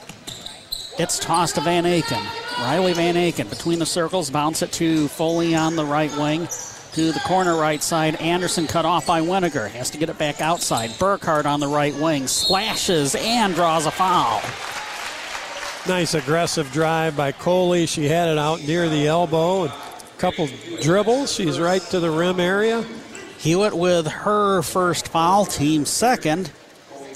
It's 0.97 1.19
tossed 1.19 1.55
to 1.55 1.61
Van 1.61 1.83
Aken. 1.83 2.25
Riley 2.57 2.93
Van 2.93 3.13
Aken 3.13 3.47
between 3.47 3.77
the 3.77 3.85
circles, 3.85 4.31
bounce 4.31 4.63
it 4.63 4.71
to 4.73 5.09
Foley 5.09 5.53
on 5.53 5.75
the 5.75 5.85
right 5.85 6.11
wing. 6.17 6.47
To 6.93 7.11
the 7.11 7.19
corner 7.19 7.55
right 7.55 7.83
side. 7.83 8.15
Anderson 8.15 8.65
cut 8.65 8.83
off 8.83 9.05
by 9.05 9.21
Winiger. 9.21 9.69
Has 9.69 9.91
to 9.91 9.99
get 9.99 10.09
it 10.09 10.17
back 10.17 10.41
outside. 10.41 10.89
Burkhart 10.89 11.45
on 11.45 11.59
the 11.59 11.67
right 11.67 11.93
wing. 11.93 12.25
Slashes 12.25 13.13
and 13.13 13.53
draws 13.53 13.85
a 13.85 13.91
foul. 13.91 14.41
Nice 15.89 16.13
aggressive 16.13 16.71
drive 16.71 17.17
by 17.17 17.31
Coley. 17.31 17.87
She 17.87 18.05
had 18.05 18.29
it 18.29 18.37
out 18.37 18.61
near 18.61 18.87
the 18.87 19.07
elbow. 19.07 19.65
A 19.65 19.73
couple 20.19 20.47
dribbles. 20.83 21.33
She's 21.33 21.59
right 21.59 21.81
to 21.89 21.99
the 21.99 22.11
rim 22.11 22.39
area. 22.39 22.85
Hewitt 23.39 23.73
with 23.73 24.05
her 24.05 24.61
first 24.61 25.07
foul, 25.07 25.47
team 25.47 25.85
second. 25.85 26.51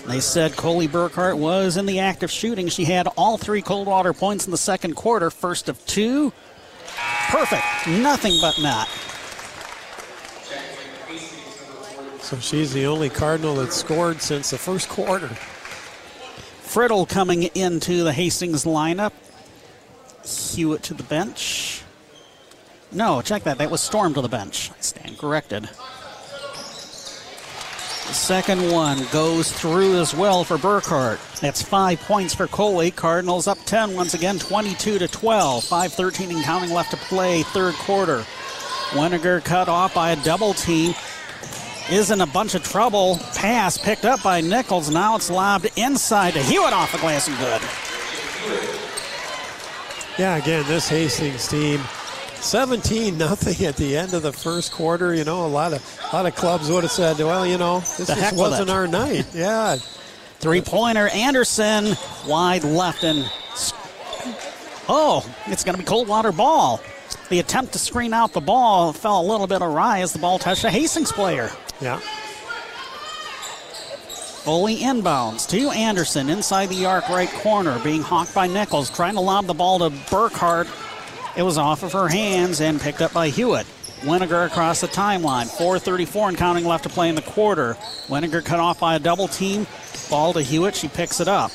They 0.08 0.20
said 0.20 0.56
Coley 0.56 0.88
Burkhart 0.88 1.38
was 1.38 1.78
in 1.78 1.86
the 1.86 2.00
act 2.00 2.24
of 2.24 2.32
shooting. 2.32 2.68
She 2.68 2.86
had 2.86 3.06
all 3.16 3.38
three 3.38 3.62
Coldwater 3.62 4.12
points 4.12 4.46
in 4.46 4.52
the 4.52 4.58
second 4.58 4.96
quarter, 4.96 5.30
first 5.30 5.70
of 5.70 5.86
two. 5.86 6.34
Perfect. 7.28 7.64
Nothing 7.88 8.40
but 8.42 8.60
net. 8.60 8.88
So 12.24 12.40
she's 12.40 12.74
the 12.74 12.88
only 12.88 13.12
Cardinal 13.12 13.54
that 13.58 13.72
scored 13.72 14.20
since 14.20 14.50
the 14.50 14.58
first 14.58 14.90
quarter. 14.90 15.30
Friddle 16.74 17.08
coming 17.08 17.44
into 17.44 18.04
the 18.04 18.12
Hastings 18.12 18.66
lineup. 18.66 19.12
Hewitt 20.26 20.82
to 20.84 20.96
the 20.96 21.04
bench. 21.04 21.84
No, 22.92 23.22
check 23.22 23.44
that. 23.44 23.60
That 23.60 23.70
was 23.70 23.80
Storm 23.80 24.16
to 24.16 24.22
the 24.22 24.28
bench. 24.28 24.72
I 24.72 24.82
stand 24.82 25.20
corrected. 25.20 25.70
The 28.08 28.14
second 28.14 28.72
one 28.72 29.06
goes 29.12 29.52
through 29.52 30.00
as 30.02 30.16
well 30.16 30.44
for 30.44 30.58
Burkhart. 30.58 31.20
That's 31.42 31.62
five 31.62 32.00
points 32.02 32.34
for 32.34 32.48
Coley. 32.48 32.90
Cardinals 32.90 33.48
up 33.48 33.60
10 33.68 33.94
once 33.94 34.16
again, 34.16 34.40
22 34.40 34.98
to 34.98 35.08
12. 35.08 35.64
5:13 35.64 36.32
and 36.32 36.44
counting 36.44 36.72
left 36.72 36.90
to 36.90 36.98
play. 36.98 37.44
Third 37.44 37.76
quarter. 37.76 38.26
Winiger 38.94 39.44
cut 39.44 39.70
off 39.70 39.94
by 39.94 40.10
a 40.10 40.24
double 40.24 40.56
team. 40.56 40.96
Is 41.92 42.12
in 42.12 42.22
a 42.22 42.26
bunch 42.26 42.56
of 42.56 42.64
trouble. 42.64 43.18
Pass 43.36 43.78
picked 43.78 44.06
up 44.06 44.24
by 44.24 44.40
Nichols. 44.42 44.90
Now 44.90 45.16
it's 45.16 45.30
lobbed 45.30 45.70
inside 45.76 46.32
to 46.32 46.42
Hewitt 46.42 46.74
off 46.74 46.92
the 46.92 46.98
glass 46.98 47.28
and 47.28 47.38
good. 47.38 47.62
Yeah, 50.18 50.38
again, 50.38 50.64
this 50.68 50.88
Hastings 50.88 51.48
team 51.48 51.82
17 52.36 53.18
nothing 53.18 53.66
at 53.66 53.76
the 53.78 53.98
end 53.98 54.14
of 54.14 54.22
the 54.22 54.32
first 54.32 54.72
quarter. 54.72 55.14
You 55.14 55.24
know, 55.24 55.46
a 55.46 55.48
lot 55.48 55.74
of 55.74 56.00
a 56.12 56.16
lot 56.16 56.26
of 56.26 56.36
clubs 56.36 56.70
would 56.70 56.84
have 56.84 56.92
said, 56.92 57.18
"Well, 57.18 57.46
you 57.46 57.58
know, 57.58 57.80
this 57.98 58.08
just 58.08 58.36
wasn't 58.36 58.70
it. 58.70 58.74
our 58.74 58.88
night." 58.88 59.26
Yeah, 59.34 59.78
Three 60.40 60.62
pointer, 60.62 61.08
Anderson 61.10 61.96
wide 62.28 62.64
left 62.64 63.04
and. 63.04 63.30
Oh, 64.90 65.26
it's 65.48 65.64
going 65.64 65.76
to 65.76 65.80
be 65.82 65.86
Coldwater 65.86 66.34
ball. 66.34 66.82
The 67.30 67.40
attempt 67.40 67.72
to 67.74 67.80
screen 67.80 68.14
out 68.14 68.34
the 68.34 68.42
ball 68.42 68.92
fell 68.92 69.22
a 69.22 69.26
little 69.26 69.48
bit 69.48 69.62
awry 69.62 70.02
as 70.02 70.12
the 70.12 70.20
ball 70.20 70.38
touched 70.38 70.66
a 70.66 70.70
Hastings 70.70 71.14
player. 71.14 71.50
Yeah. 71.84 72.00
Foley 74.44 74.78
inbounds 74.78 75.50
to 75.50 75.70
Anderson 75.72 76.30
inside 76.30 76.70
the 76.70 76.86
arc 76.86 77.10
right 77.10 77.30
corner, 77.30 77.78
being 77.80 78.02
hawked 78.02 78.34
by 78.34 78.48
Nichols, 78.48 78.90
trying 78.90 79.16
to 79.16 79.20
lob 79.20 79.48
the 79.48 79.54
ball 79.54 79.80
to 79.80 79.90
Burkhart. 79.90 80.70
It 81.36 81.44
was 81.44 81.58
off 81.58 81.84
of 81.84 81.92
her 81.92 82.08
hands 82.08 82.62
and 82.62 82.80
picked 82.80 83.02
up 83.02 83.12
by 83.12 83.28
Hewitt. 83.28 83.68
Winiger 84.02 84.46
across 84.46 84.80
the 84.80 84.88
timeline. 84.88 85.48
4.34 85.58 86.30
and 86.30 86.38
counting 86.38 86.66
left 86.66 86.84
to 86.84 86.90
play 86.90 87.10
in 87.10 87.16
the 87.16 87.22
quarter. 87.22 87.76
Winiger 88.08 88.44
cut 88.44 88.60
off 88.62 88.80
by 88.80 88.96
a 88.96 89.00
double 89.00 89.28
team. 89.28 89.68
Ball 90.10 90.32
to 90.34 90.42
Hewitt. 90.42 90.76
She 90.76 90.88
picks 90.88 91.20
it 91.20 91.28
up. 91.28 91.52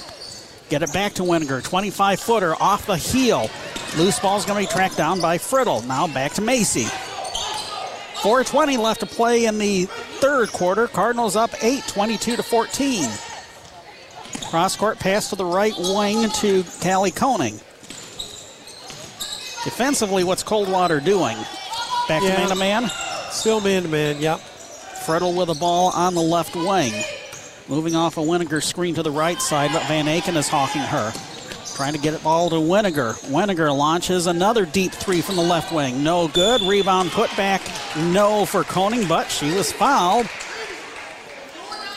Get 0.68 0.82
it 0.82 0.92
back 0.92 1.14
to 1.14 1.22
Winiger. 1.22 1.62
25 1.62 2.20
footer 2.20 2.54
off 2.60 2.84
the 2.86 2.98
heel. 2.98 3.50
Loose 3.96 4.18
ball's 4.18 4.44
going 4.44 4.62
to 4.62 4.68
be 4.68 4.72
tracked 4.72 4.98
down 4.98 5.20
by 5.20 5.38
Friddle. 5.38 5.86
Now 5.86 6.06
back 6.06 6.32
to 6.34 6.42
Macy. 6.42 6.86
4.20 8.22 8.78
left 8.78 9.00
to 9.00 9.06
play 9.06 9.44
in 9.46 9.58
the 9.58 9.84
third 10.20 10.50
quarter. 10.52 10.86
Cardinals 10.88 11.36
up 11.36 11.50
8, 11.62 11.84
22 11.86 12.36
to 12.36 12.42
14. 12.42 13.08
Cross 14.50 14.76
court 14.76 14.98
pass 14.98 15.30
to 15.30 15.36
the 15.36 15.44
right 15.44 15.74
wing 15.76 16.28
to 16.30 16.64
Callie 16.82 17.10
Koning. 17.10 17.54
Defensively, 19.64 20.24
what's 20.24 20.42
Coldwater 20.42 21.00
doing? 21.00 21.36
Back 22.08 22.22
to 22.22 22.28
Yeah. 22.28 22.38
man 22.38 22.48
to 22.48 22.54
man. 22.54 22.90
Still 23.30 23.60
man 23.60 23.82
to 23.82 23.88
man. 23.88 24.20
Yep. 24.20 24.40
Friddle 25.04 25.34
with 25.36 25.48
the 25.48 25.54
ball 25.54 25.90
on 25.90 26.14
the 26.14 26.22
left 26.22 26.56
wing. 26.56 26.92
Moving 27.68 27.94
off 27.94 28.16
a 28.16 28.20
Winiger 28.20 28.62
screen 28.62 28.94
to 28.94 29.02
the 29.02 29.10
right 29.10 29.40
side, 29.40 29.70
but 29.72 29.82
Van 29.84 30.06
Aken 30.06 30.36
is 30.36 30.48
hawking 30.48 30.80
her. 30.82 31.12
Trying 31.78 31.92
to 31.92 32.00
get 32.00 32.12
it 32.12 32.24
ball 32.24 32.50
to 32.50 32.56
Winiger. 32.56 33.14
Winiger 33.30 33.72
launches 33.72 34.26
another 34.26 34.66
deep 34.66 34.90
three 34.90 35.20
from 35.20 35.36
the 35.36 35.42
left 35.42 35.72
wing. 35.72 36.02
No 36.02 36.26
good. 36.26 36.60
Rebound 36.62 37.12
put 37.12 37.30
back. 37.36 37.62
No 37.96 38.44
for 38.44 38.64
Koning, 38.64 39.06
but 39.06 39.30
she 39.30 39.52
was 39.52 39.70
fouled. 39.70 40.26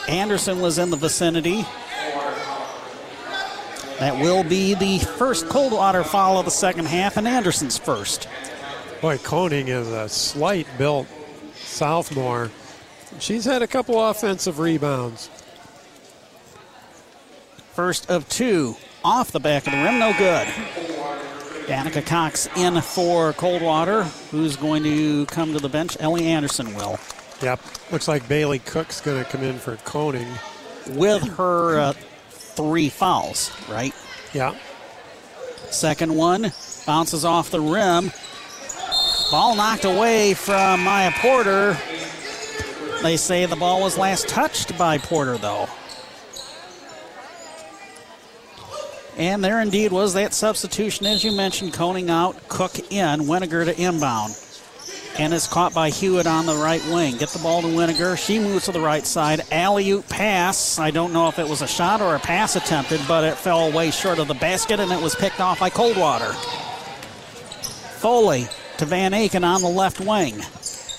Anderson 0.08 0.60
was 0.60 0.78
in 0.78 0.90
the 0.90 0.96
vicinity. 0.96 1.66
That 3.98 4.20
will 4.22 4.44
be 4.44 4.74
the 4.74 5.00
first 5.00 5.48
Coldwater 5.48 6.04
foul 6.04 6.38
of 6.38 6.44
the 6.44 6.52
second 6.52 6.86
half, 6.86 7.16
and 7.16 7.26
Anderson's 7.26 7.76
first. 7.76 8.28
Boy, 9.00 9.18
Koning 9.18 9.66
is 9.66 9.88
a 9.88 10.08
slight 10.08 10.68
built 10.78 11.08
sophomore. 11.56 12.52
She's 13.18 13.44
had 13.44 13.62
a 13.62 13.66
couple 13.66 14.00
offensive 14.00 14.60
rebounds. 14.60 15.28
First 17.72 18.08
of 18.08 18.28
two 18.28 18.76
off 19.04 19.32
the 19.32 19.40
back 19.40 19.66
of 19.66 19.72
the 19.72 19.78
rim, 19.78 19.98
no 19.98 20.12
good. 20.18 20.46
Danica 21.66 22.04
Cox 22.04 22.48
in 22.56 22.80
for 22.80 23.32
Coldwater. 23.34 24.02
Who's 24.30 24.56
going 24.56 24.82
to 24.84 25.26
come 25.26 25.52
to 25.52 25.58
the 25.58 25.68
bench? 25.68 25.96
Ellie 26.00 26.26
Anderson 26.26 26.74
will. 26.74 26.98
Yep. 27.40 27.60
Looks 27.90 28.08
like 28.08 28.26
Bailey 28.28 28.58
Cook's 28.58 29.00
going 29.00 29.22
to 29.22 29.30
come 29.30 29.42
in 29.42 29.58
for 29.58 29.76
Koning. 29.78 30.28
With 30.90 31.22
her 31.36 31.78
uh, 31.78 31.92
three 32.30 32.88
fouls, 32.88 33.52
right? 33.68 33.94
Yeah. 34.34 34.56
Second 35.70 36.14
one 36.14 36.52
bounces 36.86 37.24
off 37.24 37.50
the 37.50 37.60
rim. 37.60 38.10
Ball 39.30 39.56
knocked 39.56 39.84
away 39.84 40.34
from 40.34 40.82
Maya 40.82 41.12
Porter. 41.14 41.76
They 43.02 43.16
say 43.16 43.46
the 43.46 43.56
ball 43.56 43.80
was 43.80 43.96
last 43.96 44.28
touched 44.28 44.76
by 44.76 44.98
Porter, 44.98 45.38
though. 45.38 45.68
And 49.16 49.44
there 49.44 49.60
indeed 49.60 49.92
was 49.92 50.14
that 50.14 50.32
substitution, 50.32 51.06
as 51.06 51.22
you 51.22 51.32
mentioned, 51.32 51.74
Koning 51.74 52.10
out, 52.10 52.48
Cook 52.48 52.78
in, 52.90 53.20
Winiger 53.20 53.64
to 53.64 53.78
inbound. 53.78 54.34
And 55.18 55.34
it's 55.34 55.46
caught 55.46 55.74
by 55.74 55.90
Hewitt 55.90 56.26
on 56.26 56.46
the 56.46 56.54
right 56.54 56.82
wing. 56.86 57.18
Get 57.18 57.28
the 57.28 57.38
ball 57.38 57.60
to 57.60 57.68
Winiger. 57.68 58.16
She 58.16 58.38
moves 58.38 58.64
to 58.64 58.72
the 58.72 58.80
right 58.80 59.06
side. 59.06 59.42
Alley 59.50 59.90
oop 59.90 60.08
pass. 60.08 60.78
I 60.78 60.90
don't 60.90 61.12
know 61.12 61.28
if 61.28 61.38
it 61.38 61.46
was 61.46 61.60
a 61.60 61.68
shot 61.68 62.00
or 62.00 62.14
a 62.14 62.18
pass 62.18 62.56
attempted, 62.56 63.00
but 63.06 63.22
it 63.22 63.36
fell 63.36 63.70
way 63.70 63.90
short 63.90 64.18
of 64.18 64.28
the 64.28 64.34
basket 64.34 64.80
and 64.80 64.90
it 64.90 65.02
was 65.02 65.14
picked 65.14 65.40
off 65.40 65.60
by 65.60 65.68
Coldwater. 65.68 66.32
Foley 67.98 68.46
to 68.78 68.86
Van 68.86 69.12
Aken 69.12 69.44
on 69.44 69.60
the 69.60 69.68
left 69.68 70.00
wing. 70.00 70.42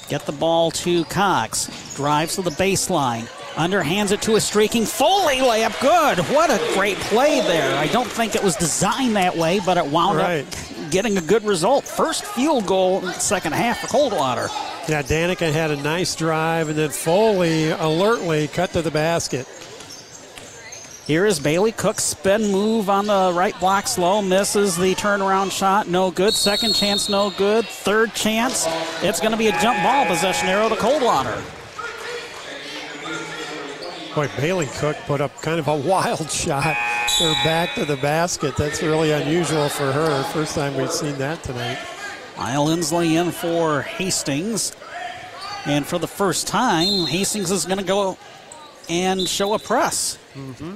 Get 0.09 0.27
the 0.27 0.31
ball 0.31 0.69
to 0.71 1.05
Cox. 1.05 1.95
Drives 1.95 2.35
to 2.35 2.43
the 2.43 2.51
baseline. 2.51 3.27
Underhands 3.55 4.11
it 4.11 4.21
to 4.23 4.35
a 4.35 4.41
streaking 4.41 4.83
Foley 4.83 5.37
layup. 5.37 5.79
Good. 5.79 6.19
What 6.33 6.49
a 6.49 6.73
great 6.73 6.97
play 6.97 7.39
there. 7.41 7.77
I 7.77 7.85
don't 7.87 8.07
think 8.07 8.35
it 8.35 8.43
was 8.43 8.55
designed 8.55 9.15
that 9.15 9.37
way, 9.37 9.59
but 9.63 9.77
it 9.77 9.85
wound 9.85 10.17
right. 10.17 10.45
up 10.45 10.89
getting 10.89 11.17
a 11.17 11.21
good 11.21 11.43
result. 11.43 11.85
First 11.85 12.25
field 12.25 12.65
goal 12.65 12.99
in 12.99 13.05
the 13.05 13.13
second 13.13 13.53
half 13.53 13.79
for 13.79 13.87
Coldwater. 13.87 14.47
Yeah, 14.87 15.03
Danica 15.03 15.51
had 15.51 15.69
a 15.69 15.75
nice 15.75 16.15
drive, 16.15 16.69
and 16.69 16.77
then 16.77 16.89
Foley 16.89 17.69
alertly 17.69 18.47
cut 18.47 18.71
to 18.73 18.81
the 18.81 18.91
basket. 18.91 19.47
Here 21.05 21.25
is 21.25 21.39
Bailey 21.39 21.73
Cook 21.73 21.99
spin 21.99 22.51
move 22.51 22.89
on 22.89 23.07
the 23.07 23.33
right 23.35 23.59
block 23.59 23.87
slow 23.87 24.21
misses 24.21 24.77
the 24.77 24.95
turnaround 24.95 25.51
shot 25.51 25.89
no 25.89 26.09
good 26.09 26.33
second 26.33 26.73
chance 26.73 27.09
no 27.09 27.29
good 27.31 27.65
third 27.65 28.13
chance 28.13 28.65
it's 29.01 29.19
going 29.19 29.33
to 29.33 29.37
be 29.37 29.47
a 29.47 29.59
jump 29.59 29.83
ball 29.83 30.05
possession 30.05 30.47
arrow 30.47 30.69
to 30.69 30.77
Coldwater 30.77 31.43
Boy, 34.15 34.29
Bailey 34.37 34.67
Cook 34.67 34.95
put 35.07 35.21
up 35.21 35.35
kind 35.41 35.59
of 35.59 35.67
a 35.67 35.75
wild 35.89 36.29
shot. 36.29 36.75
Her 36.75 37.33
back 37.43 37.73
to 37.75 37.85
the 37.85 37.97
basket. 37.97 38.55
That's 38.55 38.83
really 38.83 39.11
unusual 39.11 39.69
for 39.69 39.91
her. 39.91 40.23
First 40.25 40.53
time 40.53 40.75
we've 40.77 40.91
seen 40.91 41.17
that 41.17 41.41
tonight. 41.43 41.79
Maya 42.37 42.61
Lindsley 42.61 43.15
in 43.15 43.31
for 43.31 43.81
Hastings. 43.81 44.75
And 45.65 45.85
for 45.85 45.97
the 45.97 46.07
first 46.07 46.47
time, 46.47 47.07
Hastings 47.07 47.49
is 47.49 47.65
going 47.65 47.79
to 47.79 47.83
go 47.83 48.17
and 48.87 49.27
show 49.27 49.53
a 49.55 49.59
press. 49.59 50.19
Mm-hmm. 50.35 50.75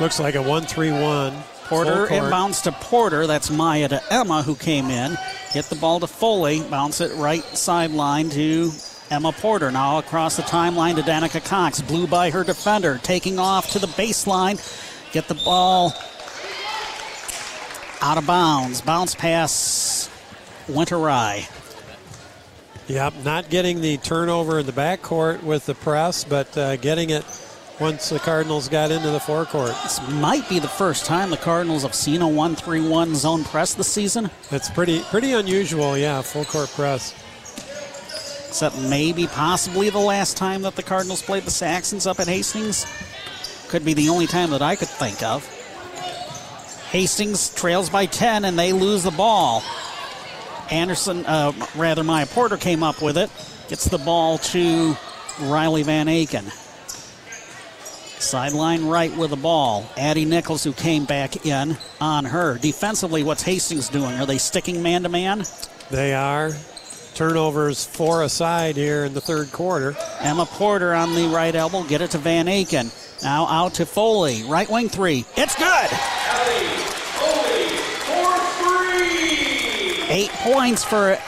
Looks 0.00 0.20
like 0.20 0.36
a 0.36 0.42
1 0.42 0.66
3 0.66 0.92
1. 0.92 1.36
Porter 1.64 2.06
inbounds 2.06 2.62
to 2.62 2.72
Porter. 2.72 3.26
That's 3.26 3.50
Maya 3.50 3.88
to 3.88 4.00
Emma, 4.10 4.42
who 4.42 4.54
came 4.54 4.86
in. 4.86 5.18
Get 5.52 5.64
the 5.66 5.76
ball 5.76 5.98
to 6.00 6.06
Foley. 6.06 6.62
Bounce 6.62 7.00
it 7.00 7.14
right 7.16 7.42
sideline 7.42 8.30
to 8.30 8.70
Emma 9.10 9.32
Porter. 9.32 9.70
Now 9.70 9.98
across 9.98 10.36
the 10.36 10.42
timeline 10.42 10.96
to 10.96 11.02
Danica 11.02 11.44
Cox. 11.44 11.80
Blew 11.80 12.06
by 12.06 12.30
her 12.30 12.44
defender. 12.44 12.98
Taking 13.02 13.38
off 13.38 13.70
to 13.72 13.78
the 13.78 13.86
baseline. 13.88 14.58
Get 15.12 15.28
the 15.28 15.34
ball 15.34 15.92
out 18.00 18.18
of 18.18 18.26
bounds. 18.26 18.80
Bounce 18.80 19.14
pass 19.14 20.10
went 20.68 20.92
awry. 20.92 21.48
Yep, 22.88 23.14
not 23.22 23.50
getting 23.50 23.80
the 23.80 23.98
turnover 23.98 24.60
in 24.60 24.66
the 24.66 24.72
backcourt 24.72 25.42
with 25.42 25.66
the 25.66 25.74
press, 25.74 26.24
but 26.24 26.56
uh, 26.56 26.76
getting 26.76 27.10
it 27.10 27.24
once 27.80 28.08
the 28.08 28.18
Cardinals 28.18 28.68
got 28.68 28.90
into 28.90 29.10
the 29.10 29.20
forecourt. 29.20 29.74
This 29.82 30.00
might 30.10 30.48
be 30.48 30.58
the 30.58 30.68
first 30.68 31.04
time 31.04 31.30
the 31.30 31.36
Cardinals 31.36 31.82
have 31.82 31.94
seen 31.94 32.22
a 32.22 32.26
1-3-1 32.26 33.14
zone 33.14 33.44
press 33.44 33.74
this 33.74 33.88
season. 33.88 34.30
It's 34.50 34.70
pretty 34.70 35.00
pretty 35.10 35.32
unusual, 35.32 35.98
yeah, 35.98 36.22
full 36.22 36.44
court 36.44 36.70
press. 36.70 37.14
Except 38.48 38.76
maybe 38.78 39.26
possibly 39.26 39.90
the 39.90 39.98
last 39.98 40.36
time 40.36 40.62
that 40.62 40.74
the 40.74 40.82
Cardinals 40.82 41.22
played 41.22 41.44
the 41.44 41.50
Saxons 41.50 42.06
up 42.06 42.18
at 42.18 42.26
Hastings. 42.26 42.86
Could 43.68 43.84
be 43.84 43.92
the 43.92 44.08
only 44.08 44.26
time 44.26 44.50
that 44.50 44.62
I 44.62 44.74
could 44.74 44.88
think 44.88 45.22
of. 45.22 45.46
Hastings 46.90 47.54
trails 47.54 47.90
by 47.90 48.06
10 48.06 48.46
and 48.46 48.58
they 48.58 48.72
lose 48.72 49.02
the 49.02 49.10
ball. 49.10 49.62
Anderson, 50.70 51.26
uh, 51.26 51.52
rather, 51.76 52.02
Maya 52.02 52.26
Porter 52.26 52.56
came 52.56 52.82
up 52.82 53.02
with 53.02 53.18
it. 53.18 53.30
Gets 53.68 53.84
the 53.84 53.98
ball 53.98 54.38
to 54.38 54.96
Riley 55.40 55.82
Van 55.82 56.06
Aken. 56.06 56.50
Sideline 58.18 58.86
right 58.86 59.14
with 59.16 59.30
the 59.30 59.36
ball. 59.36 59.88
Addie 59.96 60.24
Nichols, 60.24 60.64
who 60.64 60.72
came 60.72 61.04
back 61.04 61.46
in 61.46 61.76
on 62.00 62.24
her. 62.24 62.56
Defensively, 62.58 63.22
what's 63.22 63.42
Hastings 63.42 63.88
doing? 63.90 64.18
Are 64.18 64.26
they 64.26 64.38
sticking 64.38 64.82
man 64.82 65.02
to 65.02 65.08
man? 65.10 65.44
They 65.90 66.14
are. 66.14 66.52
Turnovers 67.18 67.84
four 67.84 68.22
aside 68.22 68.76
here 68.76 69.04
in 69.04 69.12
the 69.12 69.20
third 69.20 69.50
quarter. 69.50 69.96
Emma 70.20 70.46
Porter 70.46 70.94
on 70.94 71.16
the 71.16 71.26
right 71.26 71.52
elbow. 71.52 71.82
Get 71.82 72.00
it 72.00 72.12
to 72.12 72.18
Van 72.18 72.46
Aken. 72.46 72.92
Now 73.24 73.44
out 73.48 73.74
to 73.74 73.86
Foley. 73.86 74.44
Right 74.44 74.70
wing 74.70 74.88
three. 74.88 75.24
It's 75.36 75.56
good. 75.56 75.90
Eight 80.08 80.30
points 80.44 80.84
for 80.84 81.18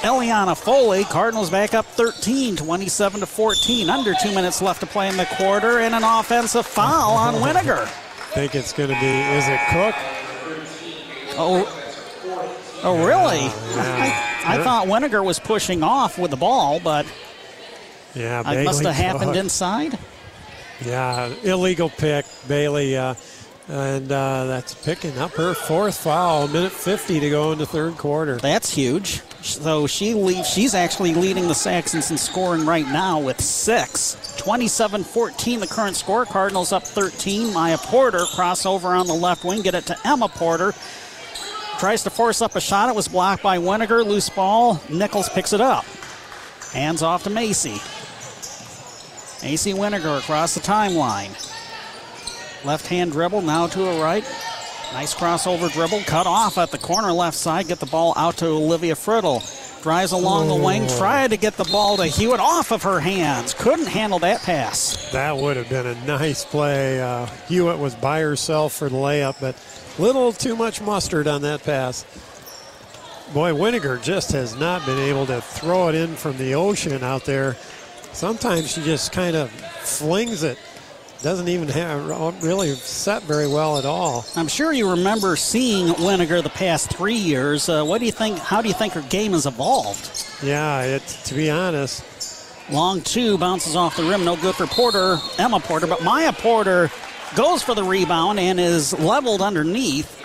Eliana 0.00 0.56
Foley. 0.56 1.04
Cardinals 1.04 1.50
back 1.50 1.74
up 1.74 1.84
13, 1.84 2.56
27 2.56 3.20
to 3.20 3.26
14. 3.26 3.90
Under 3.90 4.14
two 4.22 4.34
minutes 4.34 4.62
left 4.62 4.80
to 4.80 4.86
play 4.86 5.10
in 5.10 5.18
the 5.18 5.26
quarter, 5.36 5.80
and 5.80 5.94
an 5.94 6.02
offensive 6.02 6.64
foul 6.64 7.12
on 7.12 7.34
Winiger. 7.34 7.86
think 8.32 8.54
it's 8.54 8.72
going 8.72 8.88
to 8.88 8.98
be. 8.98 9.06
Is 9.06 9.46
it 9.48 9.60
Cook? 9.68 9.94
Oh, 11.36 12.80
oh, 12.84 13.04
really? 13.04 13.44
Yeah. 13.76 14.29
I, 14.44 14.62
thought 14.62 14.86
Winiger 14.86 15.24
was 15.24 15.38
pushing 15.38 15.82
off 15.82 16.18
with 16.18 16.30
the 16.30 16.36
ball, 16.36 16.80
but 16.80 17.06
Yeah, 18.14 18.40
it 18.40 18.44
Bailey 18.44 18.64
must 18.64 18.84
have 18.84 18.94
happened 18.94 19.36
inside. 19.36 19.98
Yeah, 20.84 21.32
illegal 21.42 21.90
pick, 21.90 22.24
Bailey. 22.48 22.96
Uh, 22.96 23.14
and 23.68 24.10
uh, 24.10 24.46
that's 24.46 24.74
picking 24.74 25.16
up 25.18 25.32
her 25.32 25.54
fourth 25.54 25.96
foul. 25.96 26.44
A 26.44 26.48
minute 26.48 26.72
50 26.72 27.20
to 27.20 27.30
go 27.30 27.52
in 27.52 27.58
the 27.58 27.66
third 27.66 27.96
quarter. 27.98 28.36
That's 28.36 28.72
huge. 28.72 29.20
So 29.42 29.86
she 29.86 30.12
leaves. 30.12 30.48
She's 30.48 30.74
actually 30.74 31.14
leading 31.14 31.46
the 31.46 31.54
Saxons 31.54 32.10
in 32.10 32.18
scoring 32.18 32.66
right 32.66 32.86
now 32.86 33.20
with 33.20 33.40
six. 33.40 34.16
27-14 34.38 35.60
the 35.60 35.66
current 35.66 35.96
score. 35.96 36.24
Cardinals 36.24 36.72
up 36.72 36.82
13. 36.82 37.52
Maya 37.52 37.78
Porter 37.78 38.24
crossover 38.24 38.98
on 38.98 39.06
the 39.06 39.14
left 39.14 39.44
wing. 39.44 39.62
Get 39.62 39.74
it 39.74 39.86
to 39.86 39.96
Emma 40.04 40.28
Porter. 40.28 40.74
Tries 41.80 42.02
to 42.04 42.10
force 42.10 42.42
up 42.42 42.56
a 42.56 42.60
shot. 42.60 42.90
It 42.90 42.94
was 42.94 43.08
blocked 43.08 43.42
by 43.42 43.56
Winiger. 43.56 44.04
Loose 44.04 44.28
ball. 44.28 44.78
Nichols 44.90 45.30
picks 45.30 45.54
it 45.54 45.62
up. 45.62 45.86
Hands 46.74 47.00
off 47.00 47.22
to 47.24 47.30
Macy. 47.30 47.80
Macy 49.42 49.72
Winiger 49.72 50.18
across 50.18 50.52
the 50.52 50.60
timeline. 50.60 51.30
Left 52.66 52.86
hand 52.86 53.12
dribble 53.12 53.40
now 53.40 53.66
to 53.68 53.88
a 53.88 53.98
right. 54.02 54.24
Nice 54.92 55.14
crossover 55.14 55.72
dribble. 55.72 56.02
Cut 56.02 56.26
off 56.26 56.58
at 56.58 56.70
the 56.70 56.76
corner 56.76 57.12
left 57.12 57.38
side. 57.38 57.68
Get 57.68 57.80
the 57.80 57.86
ball 57.86 58.12
out 58.14 58.36
to 58.36 58.46
Olivia 58.48 58.94
Friddle. 58.94 59.40
Drives 59.82 60.12
along 60.12 60.48
the 60.48 60.56
wing. 60.56 60.86
Tried 60.98 61.30
to 61.30 61.38
get 61.38 61.56
the 61.56 61.64
ball 61.64 61.96
to 61.96 62.04
Hewitt 62.04 62.40
off 62.40 62.72
of 62.72 62.82
her 62.82 63.00
hands. 63.00 63.54
Couldn't 63.54 63.86
handle 63.86 64.18
that 64.18 64.42
pass. 64.42 65.10
That 65.12 65.34
would 65.38 65.56
have 65.56 65.70
been 65.70 65.86
a 65.86 65.94
nice 66.04 66.44
play. 66.44 67.00
Uh, 67.00 67.24
Hewitt 67.48 67.78
was 67.78 67.94
by 67.94 68.20
herself 68.20 68.74
for 68.74 68.90
the 68.90 68.96
layup, 68.96 69.40
but 69.40 69.56
little 70.00 70.32
too 70.32 70.56
much 70.56 70.80
mustard 70.80 71.28
on 71.28 71.42
that 71.42 71.62
pass. 71.62 72.04
Boy, 73.34 73.52
Winiger 73.52 74.02
just 74.02 74.32
has 74.32 74.56
not 74.56 74.84
been 74.86 74.98
able 74.98 75.26
to 75.26 75.40
throw 75.40 75.88
it 75.88 75.94
in 75.94 76.16
from 76.16 76.36
the 76.38 76.54
ocean 76.54 77.04
out 77.04 77.24
there. 77.24 77.56
Sometimes 78.12 78.72
she 78.72 78.82
just 78.82 79.12
kind 79.12 79.36
of 79.36 79.50
flings 79.50 80.42
it. 80.42 80.58
Doesn't 81.22 81.48
even 81.48 81.68
have 81.68 82.42
really 82.42 82.70
set 82.72 83.22
very 83.24 83.46
well 83.46 83.76
at 83.76 83.84
all. 83.84 84.24
I'm 84.36 84.48
sure 84.48 84.72
you 84.72 84.90
remember 84.90 85.36
seeing 85.36 85.88
Winiger 85.94 86.42
the 86.42 86.48
past 86.48 86.90
three 86.96 87.14
years. 87.14 87.68
Uh, 87.68 87.84
what 87.84 87.98
do 87.98 88.06
you 88.06 88.12
think? 88.12 88.38
How 88.38 88.62
do 88.62 88.68
you 88.68 88.74
think 88.74 88.94
her 88.94 89.02
game 89.02 89.32
has 89.32 89.44
evolved? 89.44 90.26
Yeah, 90.42 90.82
it, 90.82 91.06
to 91.26 91.34
be 91.34 91.50
honest, 91.50 92.02
Long 92.70 93.00
two 93.00 93.36
bounces 93.36 93.74
off 93.74 93.96
the 93.96 94.04
rim. 94.04 94.24
No 94.24 94.36
good 94.36 94.54
for 94.54 94.66
Porter, 94.66 95.18
Emma 95.38 95.58
Porter, 95.58 95.88
but 95.88 96.04
Maya 96.04 96.32
Porter 96.32 96.88
goes 97.34 97.62
for 97.62 97.74
the 97.74 97.84
rebound 97.84 98.38
and 98.40 98.58
is 98.58 98.98
leveled 98.98 99.42
underneath. 99.42 100.16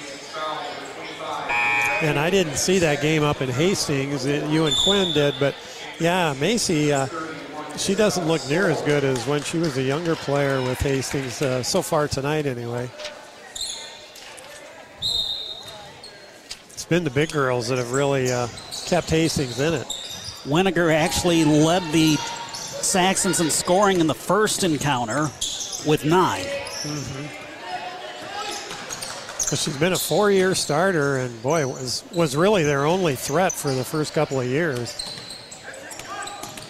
And 2.01 2.19
I 2.19 2.29
didn't 2.29 2.55
see 2.55 2.79
that 2.79 3.01
game 3.01 3.23
up 3.23 3.41
in 3.41 3.49
Hastings. 3.49 4.25
You 4.25 4.65
and 4.65 4.75
Quinn 4.83 5.13
did, 5.13 5.35
but 5.39 5.55
yeah, 5.99 6.35
Macy, 6.39 6.91
uh, 6.91 7.07
she 7.77 7.95
doesn't 7.95 8.27
look 8.27 8.47
near 8.49 8.69
as 8.69 8.81
good 8.81 9.03
as 9.03 9.25
when 9.27 9.41
she 9.41 9.57
was 9.57 9.77
a 9.77 9.81
younger 9.81 10.15
player 10.15 10.61
with 10.61 10.79
Hastings 10.79 11.41
uh, 11.41 11.63
so 11.63 11.81
far 11.81 12.07
tonight, 12.07 12.45
anyway. 12.45 12.89
It's 16.73 16.85
been 16.85 17.03
the 17.03 17.09
big 17.09 17.31
girls 17.31 17.67
that 17.69 17.77
have 17.77 17.91
really 17.91 18.31
uh, 18.31 18.47
kept 18.87 19.09
Hastings 19.09 19.59
in 19.59 19.73
it. 19.73 19.87
Winiger 20.43 20.93
actually 20.93 21.43
led 21.43 21.81
the 21.91 22.17
Saxons 22.53 23.39
in 23.39 23.49
scoring 23.49 23.99
in 23.99 24.07
the 24.07 24.13
first 24.13 24.63
encounter 24.63 25.23
with 25.87 26.03
9 26.05 26.64
mm-hmm. 26.85 27.45
She's 29.55 29.77
been 29.77 29.93
a 29.93 29.97
four-year 29.97 30.55
starter, 30.55 31.17
and 31.17 31.41
boy, 31.43 31.67
was 31.67 32.03
was 32.11 32.35
really 32.35 32.63
their 32.63 32.85
only 32.85 33.15
threat 33.15 33.51
for 33.51 33.71
the 33.71 33.83
first 33.83 34.13
couple 34.13 34.39
of 34.39 34.47
years. 34.47 35.15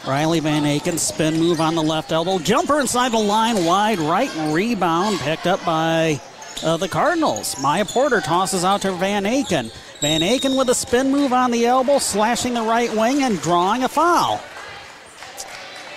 Riley 0.06 0.40
Van 0.40 0.64
Aken 0.64 1.00
spin 1.00 1.40
move 1.40 1.60
on 1.62 1.74
the 1.74 1.82
left 1.82 2.12
elbow, 2.12 2.38
jumper 2.38 2.80
inside 2.80 3.12
the 3.12 3.18
line, 3.18 3.66
wide 3.66 3.98
right 4.00 4.30
rebound 4.54 5.20
picked 5.20 5.48
up 5.48 5.64
by 5.66 6.20
uh, 6.64 6.78
the 6.78 6.88
Cardinals. 6.88 7.56
Maya 7.62 7.86
Porter 7.86 8.22
tosses 8.22 8.64
out 8.64 8.82
to 8.84 8.92
Van 8.92 9.24
Aken. 9.24 9.72
Van 10.02 10.22
Aken 10.22 10.58
with 10.58 10.70
a 10.70 10.76
spin 10.76 11.12
move 11.12 11.34
on 11.34 11.50
the 11.50 11.66
elbow, 11.66 11.98
slashing 11.98 12.54
the 12.54 12.62
right 12.62 12.94
wing 12.96 13.24
and 13.24 13.42
drawing 13.42 13.84
a 13.84 13.90
foul. 13.90 14.42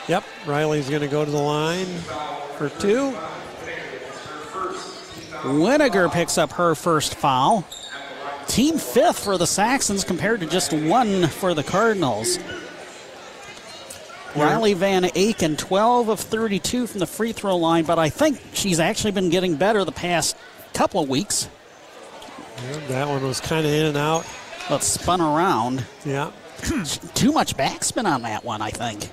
Yep, 0.06 0.24
Riley's 0.46 0.88
going 0.88 1.02
to 1.02 1.08
go 1.08 1.24
to 1.24 1.30
the 1.30 1.36
line 1.36 1.86
for 2.56 2.70
two. 2.78 3.14
Winiger 5.42 6.10
picks 6.10 6.38
up 6.38 6.52
her 6.52 6.74
first 6.74 7.14
foul. 7.14 7.66
Team 8.46 8.78
fifth 8.78 9.22
for 9.22 9.36
the 9.36 9.46
Saxons 9.46 10.04
compared 10.04 10.40
to 10.40 10.46
just 10.46 10.72
one 10.72 11.26
for 11.26 11.54
the 11.54 11.62
Cardinals. 11.62 12.38
Riley 14.34 14.74
Van 14.74 15.04
Aken, 15.04 15.56
12 15.56 16.08
of 16.08 16.20
32 16.20 16.86
from 16.86 17.00
the 17.00 17.06
free 17.06 17.32
throw 17.32 17.56
line, 17.56 17.84
but 17.84 17.98
I 17.98 18.08
think 18.08 18.40
she's 18.52 18.78
actually 18.80 19.12
been 19.12 19.30
getting 19.30 19.56
better 19.56 19.84
the 19.84 19.92
past 19.92 20.36
couple 20.74 21.02
of 21.02 21.08
weeks. 21.08 21.48
Yeah, 22.64 22.86
that 22.88 23.08
one 23.08 23.22
was 23.22 23.40
kind 23.40 23.66
of 23.66 23.72
in 23.72 23.86
and 23.86 23.96
out. 23.96 24.26
But 24.68 24.82
spun 24.82 25.20
around. 25.20 25.84
Yeah. 26.04 26.30
Too 27.14 27.32
much 27.32 27.56
backspin 27.56 28.04
on 28.04 28.22
that 28.22 28.44
one, 28.44 28.60
I 28.60 28.70
think. 28.70 29.10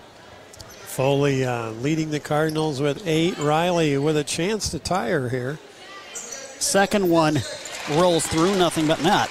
Foley 0.96 1.46
uh, 1.46 1.72
leading 1.72 2.10
the 2.10 2.20
Cardinals 2.20 2.82
with 2.82 3.06
eight. 3.06 3.38
Riley 3.38 3.98
with 3.98 4.18
a 4.18 4.24
chance 4.24 4.70
to 4.70 4.80
tie 4.80 5.10
her 5.10 5.30
here. 5.30 5.60
Second 6.66 7.08
one 7.08 7.40
rolls 7.92 8.26
through, 8.26 8.58
nothing 8.58 8.88
but 8.88 9.02
net. 9.04 9.30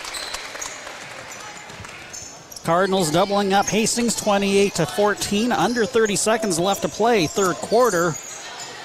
Cardinals 2.64 3.11
doubling 3.11 3.53
up 3.53 3.66
Hastings 3.66 4.14
28 4.14 4.74
to 4.76 4.87
14. 4.87 5.51
Under 5.51 5.85
30 5.85 6.14
seconds 6.14 6.61
left 6.61 6.82
to 6.82 6.89
play, 6.89 7.26
third 7.26 7.57
quarter. 7.57 8.11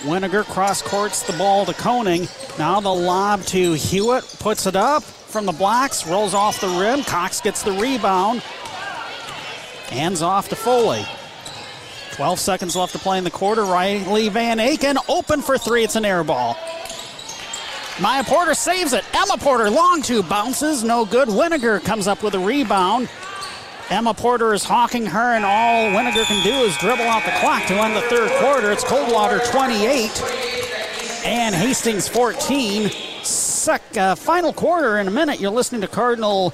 Winiger 0.01 0.43
cross 0.43 0.81
courts 0.81 1.21
the 1.21 1.33
ball 1.33 1.63
to 1.67 1.73
Koning. 1.75 2.27
Now 2.57 2.79
the 2.79 2.93
lob 2.93 3.43
to 3.43 3.73
Hewitt, 3.73 4.25
puts 4.39 4.65
it 4.65 4.75
up 4.75 5.03
from 5.03 5.45
the 5.45 5.53
blocks, 5.53 6.07
rolls 6.07 6.33
off 6.33 6.59
the 6.59 6.69
rim. 6.69 7.03
Cox 7.03 7.39
gets 7.41 7.61
the 7.61 7.73
rebound. 7.73 8.41
Hands 9.89 10.21
off 10.23 10.49
to 10.49 10.55
Foley. 10.55 11.05
12 12.13 12.39
seconds 12.39 12.75
left 12.75 12.93
to 12.93 12.99
play 12.99 13.19
in 13.19 13.23
the 13.23 13.31
quarter. 13.31 13.63
Riley 13.63 14.27
Van 14.29 14.57
Aken 14.57 14.97
open 15.07 15.43
for 15.43 15.57
three. 15.57 15.83
It's 15.83 15.95
an 15.95 16.03
air 16.03 16.23
ball. 16.23 16.57
Maya 18.01 18.23
Porter 18.23 18.53
saves 18.53 18.93
it. 18.93 19.03
Emma 19.13 19.37
Porter, 19.37 19.69
long 19.69 20.01
two, 20.01 20.23
bounces, 20.23 20.85
no 20.85 21.03
good. 21.03 21.27
Winiger 21.27 21.83
comes 21.83 22.07
up 22.07 22.23
with 22.23 22.33
a 22.33 22.39
rebound. 22.39 23.09
Emma 23.89 24.13
Porter 24.13 24.53
is 24.53 24.63
hawking 24.63 25.05
her, 25.05 25.33
and 25.35 25.43
all 25.43 25.89
Winiger 25.89 26.23
can 26.25 26.41
do 26.43 26.53
is 26.65 26.77
dribble 26.77 27.03
out 27.03 27.25
the 27.25 27.31
clock 27.41 27.65
to 27.65 27.73
end 27.73 27.97
the 27.97 28.01
third 28.03 28.31
quarter. 28.39 28.71
It's 28.71 28.85
Coldwater 28.85 29.39
28 29.39 30.23
and 31.25 31.53
Hastings 31.53 32.07
14 32.07 32.89
sec, 33.23 33.81
uh, 33.97 34.15
final 34.15 34.53
quarter 34.53 34.99
in 34.99 35.07
a 35.09 35.11
minute. 35.11 35.41
You're 35.41 35.51
listening 35.51 35.81
to 35.81 35.87
Cardinal 35.87 36.53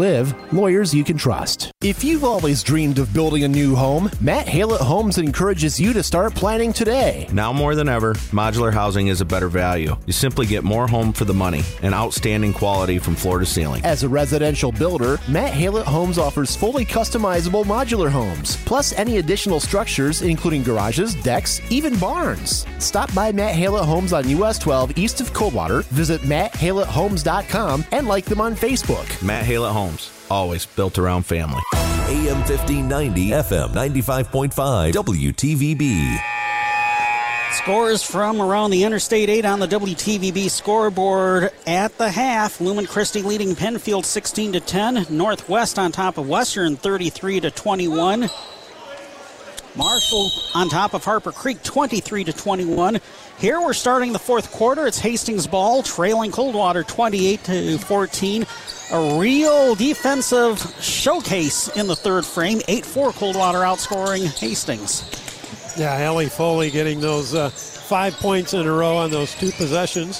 live, 0.01 0.33
lawyers 0.51 0.93
you 0.93 1.03
can 1.03 1.15
trust. 1.15 1.71
If 1.81 2.03
you've 2.03 2.23
always 2.23 2.63
dreamed 2.63 2.99
of 2.99 3.13
building 3.13 3.43
a 3.43 3.47
new 3.47 3.75
home, 3.75 4.09
Matt 4.19 4.47
Hale 4.47 4.73
at 4.73 4.81
Homes 4.81 5.17
encourages 5.17 5.79
you 5.79 5.93
to 5.93 6.03
start 6.03 6.35
planning 6.35 6.73
today. 6.73 7.27
Now 7.33 7.51
more 7.53 7.73
than 7.75 7.89
ever, 7.89 8.13
modular 8.31 8.71
housing 8.73 9.07
is 9.07 9.21
a 9.21 9.25
better 9.25 9.47
value. 9.47 9.95
You 10.05 10.13
simply 10.13 10.45
get 10.45 10.63
more 10.63 10.87
home 10.87 11.11
for 11.11 11.25
the 11.25 11.33
money 11.33 11.63
and 11.81 11.93
outstanding 11.93 12.53
quality 12.53 12.99
from 12.99 13.15
floor 13.15 13.39
to 13.39 13.45
ceiling. 13.45 13.83
As 13.83 14.03
a 14.03 14.09
residential 14.09 14.71
builder, 14.71 15.19
Matt 15.27 15.53
Hale 15.53 15.79
at 15.79 15.87
Homes 15.87 16.17
offers 16.17 16.55
fully 16.55 16.85
customizable 16.85 17.65
modular 17.65 18.09
homes, 18.09 18.57
plus 18.65 18.93
any 18.93 19.17
additional 19.17 19.59
structures, 19.59 20.21
including 20.21 20.63
garages, 20.63 21.15
decks, 21.15 21.61
even 21.71 21.97
barns. 21.97 22.65
Stop 22.77 23.13
by 23.13 23.31
Matt 23.31 23.55
Hale 23.55 23.77
at 23.77 23.85
Homes 23.85 24.13
on 24.13 24.29
US 24.29 24.59
12 24.59 24.97
east 24.97 25.19
of 25.21 25.33
Coldwater. 25.33 25.81
Visit 25.91 26.21
matthalehomes.com 26.21 27.85
and 27.91 28.07
like 28.07 28.25
them 28.25 28.41
on 28.41 28.55
Facebook. 28.55 29.07
Matt 29.23 29.45
Hale 29.45 29.71
Homes, 29.71 29.90
always 30.29 30.65
built 30.65 30.97
around 30.97 31.23
family. 31.23 31.61
AM 31.73 32.37
1590, 32.39 33.29
FM 33.29 33.69
95.5, 33.69 34.93
WTVB. 34.93 36.19
Scores 37.51 38.01
from 38.01 38.41
around 38.41 38.71
the 38.71 38.85
Interstate 38.85 39.29
8 39.29 39.43
on 39.45 39.59
the 39.59 39.67
WTVB 39.67 40.49
scoreboard 40.49 41.51
at 41.67 41.97
the 41.97 42.09
half. 42.09 42.61
Lumen 42.61 42.85
Christi 42.85 43.21
leading 43.21 43.55
Pennfield 43.55 44.05
16 44.05 44.53
to 44.53 44.59
10. 44.61 45.07
Northwest 45.09 45.77
on 45.77 45.91
top 45.91 46.17
of 46.17 46.29
Western 46.29 46.77
33 46.77 47.41
to 47.41 47.51
21. 47.51 48.29
Marshall 49.75 50.29
on 50.55 50.69
top 50.69 50.93
of 50.93 51.03
Harper 51.03 51.31
Creek 51.31 51.61
23 51.63 52.23
to 52.25 52.33
21. 52.33 52.99
Here 53.37 53.59
we're 53.59 53.73
starting 53.73 54.13
the 54.13 54.19
fourth 54.19 54.51
quarter. 54.51 54.87
It's 54.87 54.99
Hastings 54.99 55.47
ball 55.47 55.83
trailing 55.83 56.31
Coldwater 56.31 56.83
28 56.83 57.43
to 57.45 57.77
14. 57.79 58.45
A 58.91 59.17
real 59.17 59.73
defensive 59.73 60.59
showcase 60.81 61.69
in 61.77 61.87
the 61.87 61.95
third 61.95 62.25
frame. 62.25 62.59
8-4 62.59 63.13
Coldwater 63.13 63.59
outscoring 63.59 64.25
Hastings. 64.37 65.05
Yeah, 65.77 65.97
Ellie 65.97 66.27
Foley 66.27 66.69
getting 66.69 66.99
those 66.99 67.33
uh, 67.33 67.49
five 67.51 68.13
points 68.15 68.53
in 68.53 68.67
a 68.67 68.71
row 68.71 68.97
on 68.97 69.09
those 69.09 69.33
two 69.35 69.51
possessions. 69.51 70.19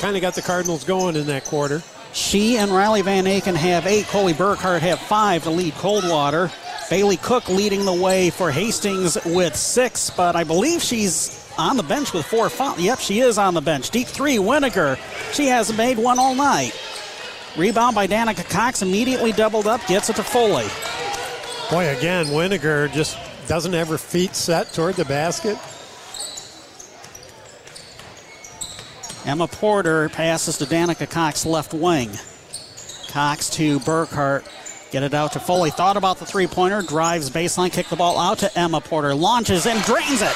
Kind 0.00 0.16
of 0.16 0.22
got 0.22 0.34
the 0.34 0.42
Cardinals 0.42 0.82
going 0.82 1.14
in 1.14 1.28
that 1.28 1.44
quarter. 1.44 1.80
She 2.12 2.56
and 2.56 2.72
Riley 2.72 3.02
Van 3.02 3.24
Aken 3.24 3.54
have 3.54 3.86
eight. 3.86 4.06
Coley 4.06 4.32
Burkhart 4.32 4.80
have 4.80 4.98
five 4.98 5.44
to 5.44 5.50
lead 5.50 5.74
Coldwater. 5.74 6.50
Bailey 6.90 7.18
Cook 7.18 7.48
leading 7.48 7.84
the 7.84 7.92
way 7.92 8.30
for 8.30 8.50
Hastings 8.50 9.16
with 9.26 9.54
six, 9.54 10.10
but 10.10 10.34
I 10.34 10.42
believe 10.42 10.82
she's 10.82 11.48
on 11.56 11.76
the 11.76 11.82
bench 11.84 12.12
with 12.12 12.26
four. 12.26 12.50
Yep, 12.78 12.98
she 12.98 13.20
is 13.20 13.38
on 13.38 13.54
the 13.54 13.60
bench. 13.60 13.90
Deep 13.90 14.08
three, 14.08 14.38
Winiger. 14.38 14.98
She 15.32 15.46
hasn't 15.46 15.76
made 15.76 15.98
one 15.98 16.18
all 16.18 16.34
night. 16.34 16.72
Rebound 17.56 17.94
by 17.94 18.06
Danica 18.06 18.48
Cox, 18.48 18.82
immediately 18.82 19.32
doubled 19.32 19.66
up, 19.66 19.84
gets 19.86 20.10
it 20.10 20.16
to 20.16 20.22
Foley. 20.22 20.66
Boy, 21.70 21.88
again, 21.96 22.26
Winiger 22.26 22.90
just 22.92 23.18
doesn't 23.46 23.72
have 23.72 23.88
her 23.88 23.98
feet 23.98 24.34
set 24.34 24.72
toward 24.72 24.94
the 24.94 25.04
basket. 25.04 25.58
Emma 29.26 29.46
Porter 29.46 30.08
passes 30.08 30.58
to 30.58 30.64
Danica 30.64 31.10
Cox 31.10 31.44
left 31.44 31.74
wing. 31.74 32.10
Cox 33.08 33.50
to 33.50 33.80
Burkhart. 33.80 34.44
Get 34.90 35.02
it 35.02 35.12
out 35.12 35.32
to 35.32 35.40
Foley. 35.40 35.70
Thought 35.70 35.96
about 35.98 36.18
the 36.18 36.24
three 36.24 36.46
pointer. 36.46 36.80
Drives 36.80 37.28
baseline. 37.28 37.72
Kick 37.72 37.88
the 37.88 37.96
ball 37.96 38.18
out 38.18 38.38
to 38.38 38.58
Emma 38.58 38.80
Porter. 38.80 39.14
Launches 39.14 39.66
and 39.66 39.82
drains 39.84 40.22
it. 40.22 40.34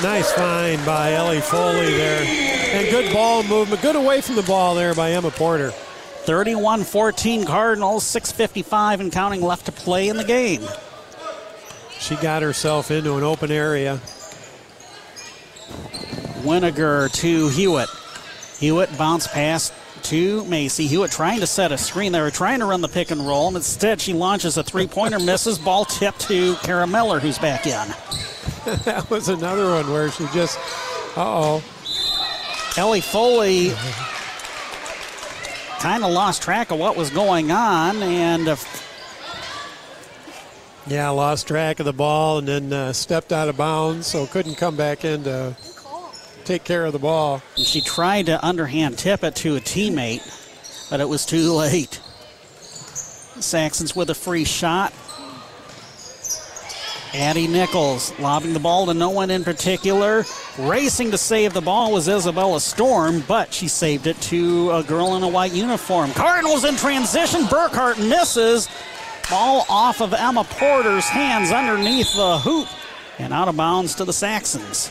Nice 0.00 0.32
find 0.32 0.84
by 0.84 1.12
Ellie 1.12 1.40
Foley 1.40 1.90
there. 1.90 2.24
And 2.24 2.88
good 2.90 3.12
ball 3.12 3.42
movement. 3.42 3.82
Good 3.82 3.96
away 3.96 4.20
from 4.20 4.36
the 4.36 4.42
ball 4.42 4.74
there 4.74 4.94
by 4.94 5.12
Emma 5.12 5.30
Porter. 5.30 5.70
31 5.70 6.84
14 6.84 7.44
Cardinals. 7.44 8.04
6.55 8.04 9.00
and 9.00 9.12
counting 9.12 9.42
left 9.42 9.66
to 9.66 9.72
play 9.72 10.08
in 10.08 10.16
the 10.16 10.24
game. 10.24 10.62
she 11.98 12.16
got 12.16 12.42
herself 12.42 12.90
into 12.90 13.16
an 13.16 13.22
open 13.22 13.50
area. 13.52 14.00
Winiger 16.42 17.12
to 17.12 17.48
Hewitt. 17.48 17.88
Hewitt 18.58 18.96
bounced 18.98 19.30
pass 19.30 19.72
to 20.04 20.44
Macy. 20.46 20.88
Hewitt 20.88 21.12
trying 21.12 21.40
to 21.40 21.46
set 21.46 21.70
a 21.70 21.78
screen. 21.78 22.12
They 22.12 22.20
were 22.20 22.30
trying 22.30 22.58
to 22.58 22.66
run 22.66 22.80
the 22.80 22.88
pick 22.88 23.10
and 23.12 23.24
roll, 23.24 23.48
and 23.48 23.56
instead 23.56 24.00
she 24.00 24.12
launches 24.14 24.56
a 24.56 24.64
three 24.64 24.88
pointer, 24.88 25.20
misses. 25.20 25.58
Ball 25.58 25.84
tipped 25.84 26.20
to 26.22 26.56
Kara 26.56 26.86
Miller, 26.88 27.20
who's 27.20 27.38
back 27.38 27.66
in. 27.66 27.94
that 28.84 29.10
was 29.10 29.28
another 29.28 29.70
one 29.70 29.90
where 29.90 30.10
she 30.10 30.26
just, 30.32 30.58
uh 31.16 31.60
oh. 31.60 31.64
Ellie 32.76 33.00
Foley 33.00 33.70
kind 35.80 36.04
of 36.04 36.12
lost 36.12 36.42
track 36.42 36.70
of 36.70 36.78
what 36.78 36.96
was 36.96 37.10
going 37.10 37.50
on, 37.50 38.02
and 38.02 38.48
uh, 38.48 38.56
yeah, 40.86 41.08
lost 41.10 41.48
track 41.48 41.80
of 41.80 41.86
the 41.86 41.92
ball 41.92 42.38
and 42.38 42.48
then 42.48 42.72
uh, 42.72 42.92
stepped 42.92 43.32
out 43.32 43.48
of 43.48 43.56
bounds, 43.56 44.06
so 44.06 44.26
couldn't 44.26 44.54
come 44.54 44.76
back 44.76 45.04
in 45.04 45.24
to 45.24 45.56
take 46.44 46.64
care 46.64 46.84
of 46.84 46.92
the 46.92 46.98
ball. 46.98 47.42
She 47.56 47.80
tried 47.80 48.26
to 48.26 48.44
underhand 48.44 48.96
tip 48.96 49.24
it 49.24 49.34
to 49.36 49.56
a 49.56 49.60
teammate, 49.60 50.22
but 50.88 51.00
it 51.00 51.08
was 51.08 51.26
too 51.26 51.52
late. 51.52 52.00
Saxons 53.40 53.96
with 53.96 54.08
a 54.10 54.14
free 54.14 54.44
shot. 54.44 54.92
Addie 57.14 57.46
Nichols 57.46 58.18
lobbing 58.18 58.54
the 58.54 58.60
ball 58.60 58.86
to 58.86 58.94
no 58.94 59.10
one 59.10 59.30
in 59.30 59.44
particular. 59.44 60.24
Racing 60.58 61.10
to 61.10 61.18
save 61.18 61.52
the 61.52 61.60
ball 61.60 61.92
was 61.92 62.08
Isabella 62.08 62.60
Storm, 62.60 63.22
but 63.28 63.52
she 63.52 63.68
saved 63.68 64.06
it 64.06 64.18
to 64.22 64.70
a 64.70 64.82
girl 64.82 65.16
in 65.16 65.22
a 65.22 65.28
white 65.28 65.52
uniform. 65.52 66.10
Cardinals 66.12 66.64
in 66.64 66.76
transition. 66.76 67.42
Burkhart 67.42 67.98
misses. 67.98 68.68
Ball 69.30 69.64
off 69.68 70.00
of 70.00 70.14
Emma 70.14 70.44
Porter's 70.44 71.08
hands 71.08 71.52
underneath 71.52 72.14
the 72.14 72.38
hoop 72.38 72.68
and 73.18 73.32
out 73.32 73.48
of 73.48 73.56
bounds 73.56 73.94
to 73.96 74.04
the 74.04 74.12
Saxons. 74.12 74.90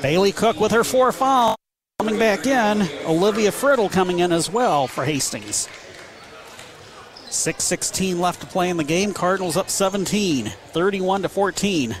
Bailey 0.00 0.32
Cook 0.32 0.60
with 0.60 0.72
her 0.72 0.84
four 0.84 1.12
foul 1.12 1.56
coming 1.98 2.18
back 2.18 2.46
in. 2.46 2.82
Olivia 3.06 3.50
Friddle 3.50 3.90
coming 3.90 4.20
in 4.20 4.32
as 4.32 4.50
well 4.50 4.86
for 4.86 5.04
Hastings. 5.04 5.68
6.16 7.34 8.18
left 8.18 8.40
to 8.40 8.46
play 8.46 8.70
in 8.70 8.76
the 8.76 8.84
game. 8.84 9.12
Cardinals 9.12 9.56
up 9.56 9.68
17, 9.68 10.46
31 10.46 11.22
to 11.22 11.28
14. 11.28 11.96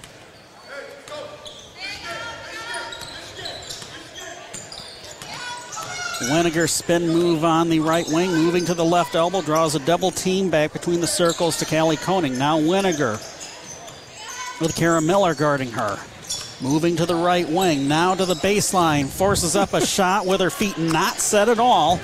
Winiger 6.30 6.70
spin 6.70 7.08
move 7.08 7.44
on 7.44 7.68
the 7.68 7.80
right 7.80 8.06
wing, 8.08 8.30
moving 8.32 8.64
to 8.64 8.74
the 8.74 8.84
left 8.84 9.14
elbow, 9.14 9.42
draws 9.42 9.74
a 9.74 9.80
double 9.80 10.10
team 10.10 10.48
back 10.48 10.72
between 10.72 11.00
the 11.00 11.06
circles 11.06 11.58
to 11.58 11.66
Callie 11.66 11.96
Koning. 11.96 12.38
Now 12.38 12.58
Winiger 12.58 13.20
with 14.60 14.74
Kara 14.76 15.02
Miller 15.02 15.34
guarding 15.34 15.72
her. 15.72 15.98
Moving 16.62 16.96
to 16.96 17.06
the 17.06 17.16
right 17.16 17.48
wing, 17.48 17.88
now 17.88 18.14
to 18.14 18.24
the 18.24 18.36
baseline, 18.36 19.06
forces 19.08 19.56
up 19.56 19.74
a 19.74 19.84
shot 19.86 20.24
with 20.24 20.40
her 20.40 20.50
feet 20.50 20.78
not 20.78 21.18
set 21.18 21.48
at 21.48 21.58
all. 21.58 22.00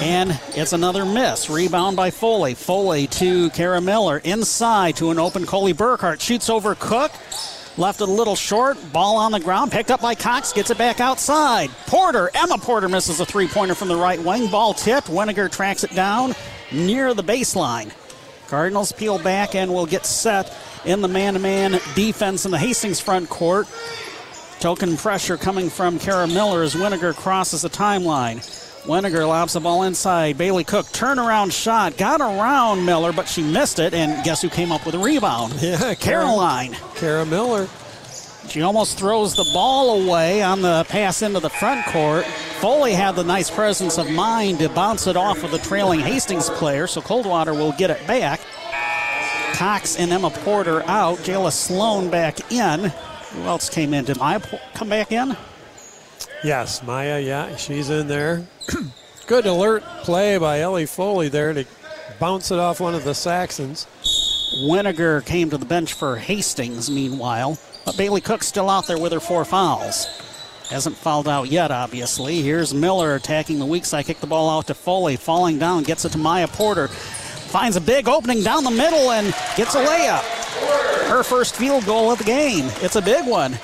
And 0.00 0.38
it's 0.50 0.72
another 0.72 1.04
miss. 1.04 1.50
Rebound 1.50 1.96
by 1.96 2.10
Foley. 2.10 2.54
Foley 2.54 3.06
to 3.08 3.50
Kara 3.50 3.80
Miller. 3.80 4.18
Inside 4.18 4.96
to 4.96 5.10
an 5.10 5.18
open 5.18 5.46
Coley 5.46 5.74
Burkhart. 5.74 6.20
Shoots 6.20 6.48
over 6.48 6.74
Cook. 6.74 7.12
Left 7.76 8.00
it 8.00 8.08
a 8.08 8.12
little 8.12 8.36
short. 8.36 8.78
Ball 8.92 9.16
on 9.16 9.32
the 9.32 9.40
ground. 9.40 9.72
Picked 9.72 9.90
up 9.90 10.00
by 10.00 10.14
Cox. 10.14 10.52
Gets 10.52 10.70
it 10.70 10.78
back 10.78 11.00
outside. 11.00 11.70
Porter. 11.86 12.30
Emma 12.34 12.58
Porter 12.58 12.88
misses 12.88 13.20
a 13.20 13.26
three 13.26 13.48
pointer 13.48 13.74
from 13.74 13.88
the 13.88 13.96
right 13.96 14.22
wing. 14.22 14.48
Ball 14.48 14.74
tipped. 14.74 15.08
Winiger 15.08 15.50
tracks 15.50 15.84
it 15.84 15.94
down 15.94 16.34
near 16.72 17.14
the 17.14 17.24
baseline. 17.24 17.92
Cardinals 18.48 18.92
peel 18.92 19.18
back 19.18 19.54
and 19.54 19.72
will 19.72 19.86
get 19.86 20.06
set 20.06 20.56
in 20.84 21.00
the 21.00 21.08
man 21.08 21.34
to 21.34 21.40
man 21.40 21.80
defense 21.94 22.44
in 22.44 22.50
the 22.50 22.58
Hastings 22.58 23.00
front 23.00 23.28
court. 23.28 23.66
Token 24.60 24.96
pressure 24.96 25.36
coming 25.36 25.68
from 25.68 25.98
Kara 25.98 26.26
Miller 26.26 26.62
as 26.62 26.74
Winiger 26.74 27.14
crosses 27.14 27.62
the 27.62 27.68
timeline. 27.68 28.42
Winiger 28.84 29.26
lobs 29.26 29.54
the 29.54 29.60
ball 29.60 29.84
inside. 29.84 30.36
Bailey 30.36 30.62
Cook 30.62 30.84
turnaround 30.86 31.52
shot. 31.52 31.96
Got 31.96 32.20
around 32.20 32.84
Miller, 32.84 33.12
but 33.12 33.26
she 33.26 33.42
missed 33.42 33.78
it. 33.78 33.94
And 33.94 34.22
guess 34.24 34.42
who 34.42 34.50
came 34.50 34.70
up 34.70 34.84
with 34.84 34.94
a 34.94 34.98
rebound? 34.98 35.54
Yeah, 35.62 35.94
Caroline. 35.94 36.76
Kara 36.94 37.24
Miller. 37.24 37.66
She 38.48 38.60
almost 38.60 38.98
throws 38.98 39.34
the 39.34 39.48
ball 39.54 40.06
away 40.06 40.42
on 40.42 40.60
the 40.60 40.84
pass 40.90 41.22
into 41.22 41.40
the 41.40 41.48
front 41.48 41.86
court. 41.86 42.26
Foley 42.60 42.92
had 42.92 43.12
the 43.16 43.24
nice 43.24 43.50
presence 43.50 43.96
of 43.96 44.10
mind 44.10 44.58
to 44.58 44.68
bounce 44.68 45.06
it 45.06 45.16
off 45.16 45.42
of 45.42 45.50
the 45.50 45.58
trailing 45.58 46.00
Hastings 46.00 46.50
player, 46.50 46.86
so 46.86 47.00
Coldwater 47.00 47.54
will 47.54 47.72
get 47.72 47.88
it 47.88 48.06
back. 48.06 48.40
Cox 49.54 49.96
and 49.96 50.12
Emma 50.12 50.28
Porter 50.28 50.82
out. 50.82 51.16
Jayla 51.18 51.52
Sloan 51.52 52.10
back 52.10 52.52
in. 52.52 52.92
Who 53.32 53.42
else 53.44 53.70
came 53.70 53.94
in? 53.94 54.04
Did 54.04 54.18
Maya 54.18 54.40
come 54.74 54.90
back 54.90 55.10
in? 55.10 55.34
Yes, 56.44 56.82
Maya, 56.82 57.18
yeah, 57.20 57.56
she's 57.56 57.88
in 57.88 58.06
there. 58.06 58.46
Good 59.26 59.46
alert 59.46 59.82
play 60.02 60.38
by 60.38 60.60
Ellie 60.60 60.86
Foley 60.86 61.28
there 61.28 61.52
to 61.52 61.64
bounce 62.18 62.50
it 62.50 62.58
off 62.58 62.80
one 62.80 62.94
of 62.94 63.04
the 63.04 63.14
Saxons. 63.14 63.86
Winiger 64.68 65.24
came 65.24 65.50
to 65.50 65.58
the 65.58 65.64
bench 65.64 65.94
for 65.94 66.16
Hastings, 66.16 66.90
meanwhile. 66.90 67.58
But 67.84 67.96
Bailey 67.96 68.20
Cook's 68.20 68.46
still 68.46 68.70
out 68.70 68.86
there 68.86 68.98
with 68.98 69.12
her 69.12 69.20
four 69.20 69.44
fouls. 69.44 70.06
Hasn't 70.70 70.96
fouled 70.96 71.28
out 71.28 71.48
yet, 71.48 71.70
obviously. 71.70 72.40
Here's 72.40 72.72
Miller 72.72 73.14
attacking 73.14 73.58
the 73.58 73.66
weak 73.66 73.84
side. 73.84 74.06
Kick 74.06 74.20
the 74.20 74.26
ball 74.26 74.48
out 74.48 74.66
to 74.68 74.74
Foley. 74.74 75.16
Falling 75.16 75.58
down, 75.58 75.82
gets 75.82 76.04
it 76.04 76.12
to 76.12 76.18
Maya 76.18 76.48
Porter. 76.48 76.88
Finds 76.88 77.76
a 77.76 77.80
big 77.80 78.08
opening 78.08 78.42
down 78.42 78.64
the 78.64 78.70
middle 78.70 79.10
and 79.10 79.26
gets 79.56 79.74
a 79.74 79.84
layup. 79.84 80.22
Her 81.08 81.22
first 81.22 81.56
field 81.56 81.84
goal 81.84 82.10
of 82.10 82.18
the 82.18 82.24
game. 82.24 82.66
It's 82.76 82.96
a 82.96 83.02
big 83.02 83.26
one. 83.26 83.58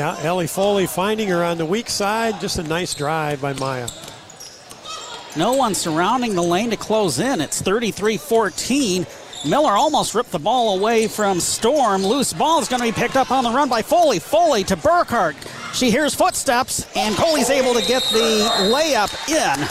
Yeah, 0.00 0.16
Ellie 0.22 0.46
Foley 0.46 0.86
finding 0.86 1.28
her 1.28 1.44
on 1.44 1.58
the 1.58 1.66
weak 1.66 1.90
side. 1.90 2.40
Just 2.40 2.58
a 2.58 2.62
nice 2.62 2.94
drive 2.94 3.42
by 3.42 3.52
Maya. 3.52 3.86
No 5.36 5.52
one 5.52 5.74
surrounding 5.74 6.34
the 6.34 6.42
lane 6.42 6.70
to 6.70 6.78
close 6.78 7.18
in. 7.18 7.42
It's 7.42 7.60
33 7.60 8.16
14. 8.16 9.06
Miller 9.46 9.72
almost 9.72 10.14
ripped 10.14 10.30
the 10.30 10.38
ball 10.38 10.78
away 10.78 11.06
from 11.06 11.38
Storm. 11.38 12.02
Loose 12.02 12.32
ball 12.32 12.62
is 12.62 12.66
going 12.66 12.80
to 12.80 12.88
be 12.88 12.98
picked 12.98 13.16
up 13.16 13.30
on 13.30 13.44
the 13.44 13.50
run 13.50 13.68
by 13.68 13.82
Foley. 13.82 14.18
Foley 14.18 14.64
to 14.64 14.76
Burkhart. 14.76 15.34
She 15.74 15.90
hears 15.90 16.14
footsteps, 16.14 16.86
and 16.96 17.14
Coley's 17.16 17.50
able 17.50 17.74
to 17.74 17.86
get 17.86 18.02
the 18.04 18.48
layup 18.72 19.12
in. 19.28 19.66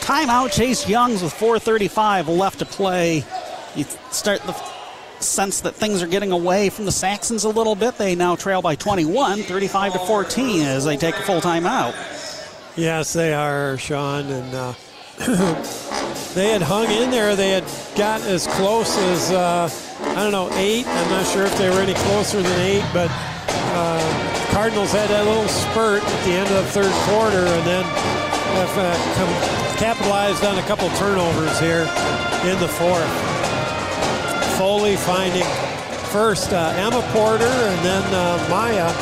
Timeout. 0.00 0.50
Chase 0.50 0.88
Youngs 0.88 1.22
with 1.22 1.32
4:35 1.34 2.26
left 2.26 2.58
to 2.58 2.66
play. 2.66 3.24
You 3.76 3.84
start 4.10 4.42
the 4.42 4.60
sense 5.22 5.60
that 5.62 5.74
things 5.74 6.02
are 6.02 6.06
getting 6.06 6.32
away 6.32 6.70
from 6.70 6.84
the 6.84 6.92
Saxons 6.92 7.44
a 7.44 7.48
little 7.48 7.74
bit. 7.74 7.96
They 7.98 8.14
now 8.14 8.36
trail 8.36 8.62
by 8.62 8.74
21, 8.74 9.42
35 9.42 9.92
to 9.94 9.98
14, 10.00 10.62
as 10.62 10.84
they 10.84 10.96
take 10.96 11.16
a 11.16 11.22
full 11.22 11.40
timeout. 11.40 11.94
Yes, 12.76 13.12
they 13.12 13.34
are, 13.34 13.76
Sean, 13.78 14.26
and. 14.26 14.54
Uh, 14.54 14.74
they 16.34 16.50
had 16.50 16.62
hung 16.62 16.90
in 16.90 17.10
there. 17.10 17.36
They 17.36 17.50
had 17.50 17.64
got 17.96 18.22
as 18.22 18.46
close 18.46 18.96
as, 18.98 19.30
uh, 19.30 19.68
I 20.00 20.14
don't 20.14 20.32
know, 20.32 20.50
eight. 20.54 20.86
I'm 20.86 21.10
not 21.10 21.26
sure 21.26 21.44
if 21.44 21.56
they 21.58 21.68
were 21.68 21.80
any 21.80 21.94
closer 21.94 22.40
than 22.40 22.60
eight, 22.60 22.84
but 22.92 23.10
uh, 23.10 24.48
Cardinals 24.50 24.90
had 24.90 25.10
that 25.10 25.24
little 25.24 25.48
spurt 25.48 26.02
at 26.02 26.24
the 26.24 26.32
end 26.32 26.48
of 26.50 26.64
the 26.64 26.70
third 26.72 26.92
quarter 27.06 27.46
and 27.46 27.66
then 27.66 27.84
have 27.84 28.78
uh, 28.78 29.14
come, 29.14 29.76
capitalized 29.78 30.44
on 30.44 30.58
a 30.58 30.62
couple 30.62 30.88
turnovers 30.96 31.58
here 31.60 31.82
in 32.50 32.58
the 32.58 32.68
fourth. 32.68 33.31
Foley 34.58 34.96
finding 34.96 35.44
first 36.12 36.52
uh, 36.52 36.72
Emma 36.76 37.00
Porter 37.12 37.44
and 37.44 37.84
then 37.84 38.02
uh, 38.14 38.46
Maya, 38.50 38.92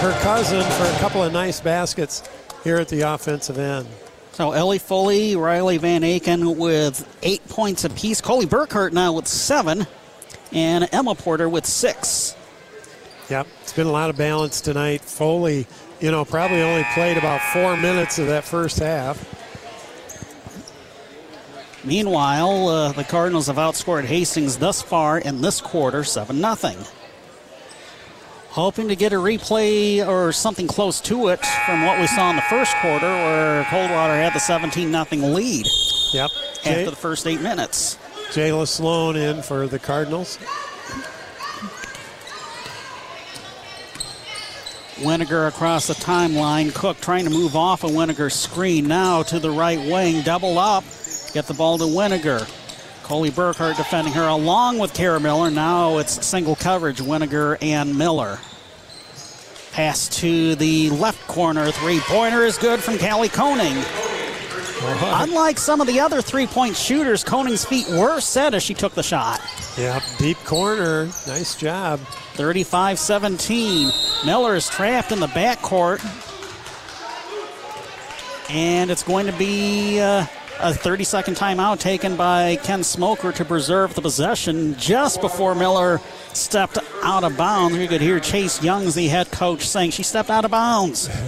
her 0.00 0.12
cousin, 0.22 0.62
for 0.72 0.84
a 0.84 0.98
couple 0.98 1.22
of 1.22 1.32
nice 1.32 1.60
baskets 1.60 2.22
here 2.62 2.76
at 2.76 2.88
the 2.88 3.00
offensive 3.00 3.58
end. 3.58 3.88
So 4.32 4.52
Ellie 4.52 4.78
Foley, 4.78 5.36
Riley 5.36 5.78
Van 5.78 6.02
Aken 6.02 6.56
with 6.56 7.08
eight 7.22 7.46
points 7.48 7.84
apiece. 7.84 8.20
Coley 8.20 8.46
Burkhart 8.46 8.92
now 8.92 9.12
with 9.14 9.26
seven, 9.26 9.86
and 10.52 10.88
Emma 10.92 11.14
Porter 11.14 11.48
with 11.48 11.64
six. 11.64 12.36
Yep, 13.30 13.46
it's 13.62 13.72
been 13.72 13.86
a 13.86 13.92
lot 13.92 14.10
of 14.10 14.16
balance 14.16 14.60
tonight. 14.60 15.00
Foley, 15.00 15.66
you 16.00 16.10
know, 16.10 16.24
probably 16.24 16.62
only 16.62 16.84
played 16.94 17.16
about 17.16 17.40
four 17.52 17.76
minutes 17.76 18.18
of 18.18 18.26
that 18.26 18.44
first 18.44 18.78
half. 18.80 19.43
Meanwhile, 21.84 22.68
uh, 22.68 22.92
the 22.92 23.04
Cardinals 23.04 23.46
have 23.48 23.56
outscored 23.56 24.04
Hastings 24.04 24.56
thus 24.58 24.80
far 24.80 25.18
in 25.18 25.42
this 25.42 25.60
quarter, 25.60 26.02
7 26.04 26.36
0 26.36 26.84
hoping 28.54 28.86
to 28.86 28.94
get 28.94 29.12
a 29.12 29.16
replay 29.16 30.06
or 30.06 30.30
something 30.30 30.68
close 30.68 31.00
to 31.00 31.26
it 31.26 31.44
from 31.66 31.84
what 31.84 31.98
we 31.98 32.06
saw 32.06 32.30
in 32.30 32.36
the 32.36 32.42
first 32.42 32.72
quarter 32.76 33.04
where 33.04 33.64
Coldwater 33.64 34.14
had 34.14 34.32
the 34.32 34.38
17 34.38 34.92
0 34.92 35.32
lead. 35.32 35.66
Yep. 36.12 36.30
After 36.58 36.70
Jay, 36.70 36.84
the 36.84 36.94
first 36.94 37.26
eight 37.26 37.40
minutes. 37.40 37.98
Jayla 38.30 38.68
Sloan 38.68 39.16
in 39.16 39.42
for 39.42 39.66
the 39.66 39.80
Cardinals. 39.80 40.38
Winiger 44.98 45.48
across 45.48 45.88
the 45.88 45.94
timeline. 45.94 46.72
Cook 46.72 47.00
trying 47.00 47.24
to 47.24 47.30
move 47.30 47.56
off 47.56 47.82
a 47.82 47.88
of 47.88 47.92
Winiger 47.92 48.30
screen. 48.30 48.86
Now 48.86 49.24
to 49.24 49.40
the 49.40 49.50
right 49.50 49.80
wing. 49.80 50.22
Double 50.22 50.60
up. 50.60 50.84
Get 51.34 51.46
the 51.48 51.54
ball 51.54 51.78
to 51.78 51.84
Winiger. 51.84 52.48
Coley 53.02 53.32
Burkhart 53.32 53.76
defending 53.76 54.12
her 54.14 54.28
along 54.28 54.78
with 54.78 54.94
Kara 54.94 55.18
Miller. 55.18 55.50
Now 55.50 55.98
it's 55.98 56.24
single 56.24 56.54
coverage, 56.54 56.98
Winiger 56.98 57.58
and 57.60 57.98
Miller. 57.98 58.38
Pass 59.72 60.08
to 60.20 60.54
the 60.54 60.90
left 60.90 61.26
corner. 61.26 61.72
Three 61.72 61.98
pointer 61.98 62.44
is 62.44 62.56
good 62.56 62.78
from 62.78 62.98
Callie 62.98 63.28
Koning. 63.28 63.76
Unlike 64.80 65.58
some 65.58 65.80
of 65.80 65.88
the 65.88 65.98
other 65.98 66.22
three 66.22 66.46
point 66.46 66.76
shooters, 66.76 67.24
Koning's 67.24 67.64
feet 67.64 67.88
were 67.88 68.20
set 68.20 68.54
as 68.54 68.62
she 68.62 68.72
took 68.72 68.94
the 68.94 69.02
shot. 69.02 69.40
Yep, 69.76 70.02
deep 70.18 70.38
corner. 70.44 71.06
Nice 71.26 71.56
job. 71.56 71.98
35 72.34 72.96
17. 72.96 73.90
Miller 74.24 74.54
is 74.54 74.68
trapped 74.68 75.10
in 75.10 75.18
the 75.18 75.26
backcourt. 75.26 76.00
And 78.50 78.90
it's 78.92 79.02
going 79.02 79.26
to 79.26 79.32
be 79.32 80.00
uh, 80.00 80.26
a 80.60 80.72
30 80.72 81.04
second 81.04 81.36
timeout 81.36 81.80
taken 81.80 82.16
by 82.16 82.56
Ken 82.56 82.82
Smoker 82.82 83.32
to 83.32 83.44
preserve 83.44 83.94
the 83.94 84.02
possession 84.02 84.74
just 84.78 85.20
before 85.20 85.54
Miller 85.54 86.00
stepped 86.32 86.78
out 87.02 87.24
of 87.24 87.36
bounds. 87.36 87.76
You 87.76 87.88
could 87.88 88.00
hear 88.00 88.20
Chase 88.20 88.62
Youngs, 88.62 88.94
the 88.94 89.08
head 89.08 89.30
coach, 89.30 89.66
saying 89.66 89.90
she 89.90 90.02
stepped 90.02 90.30
out 90.30 90.44
of 90.44 90.50
bounds. 90.50 91.08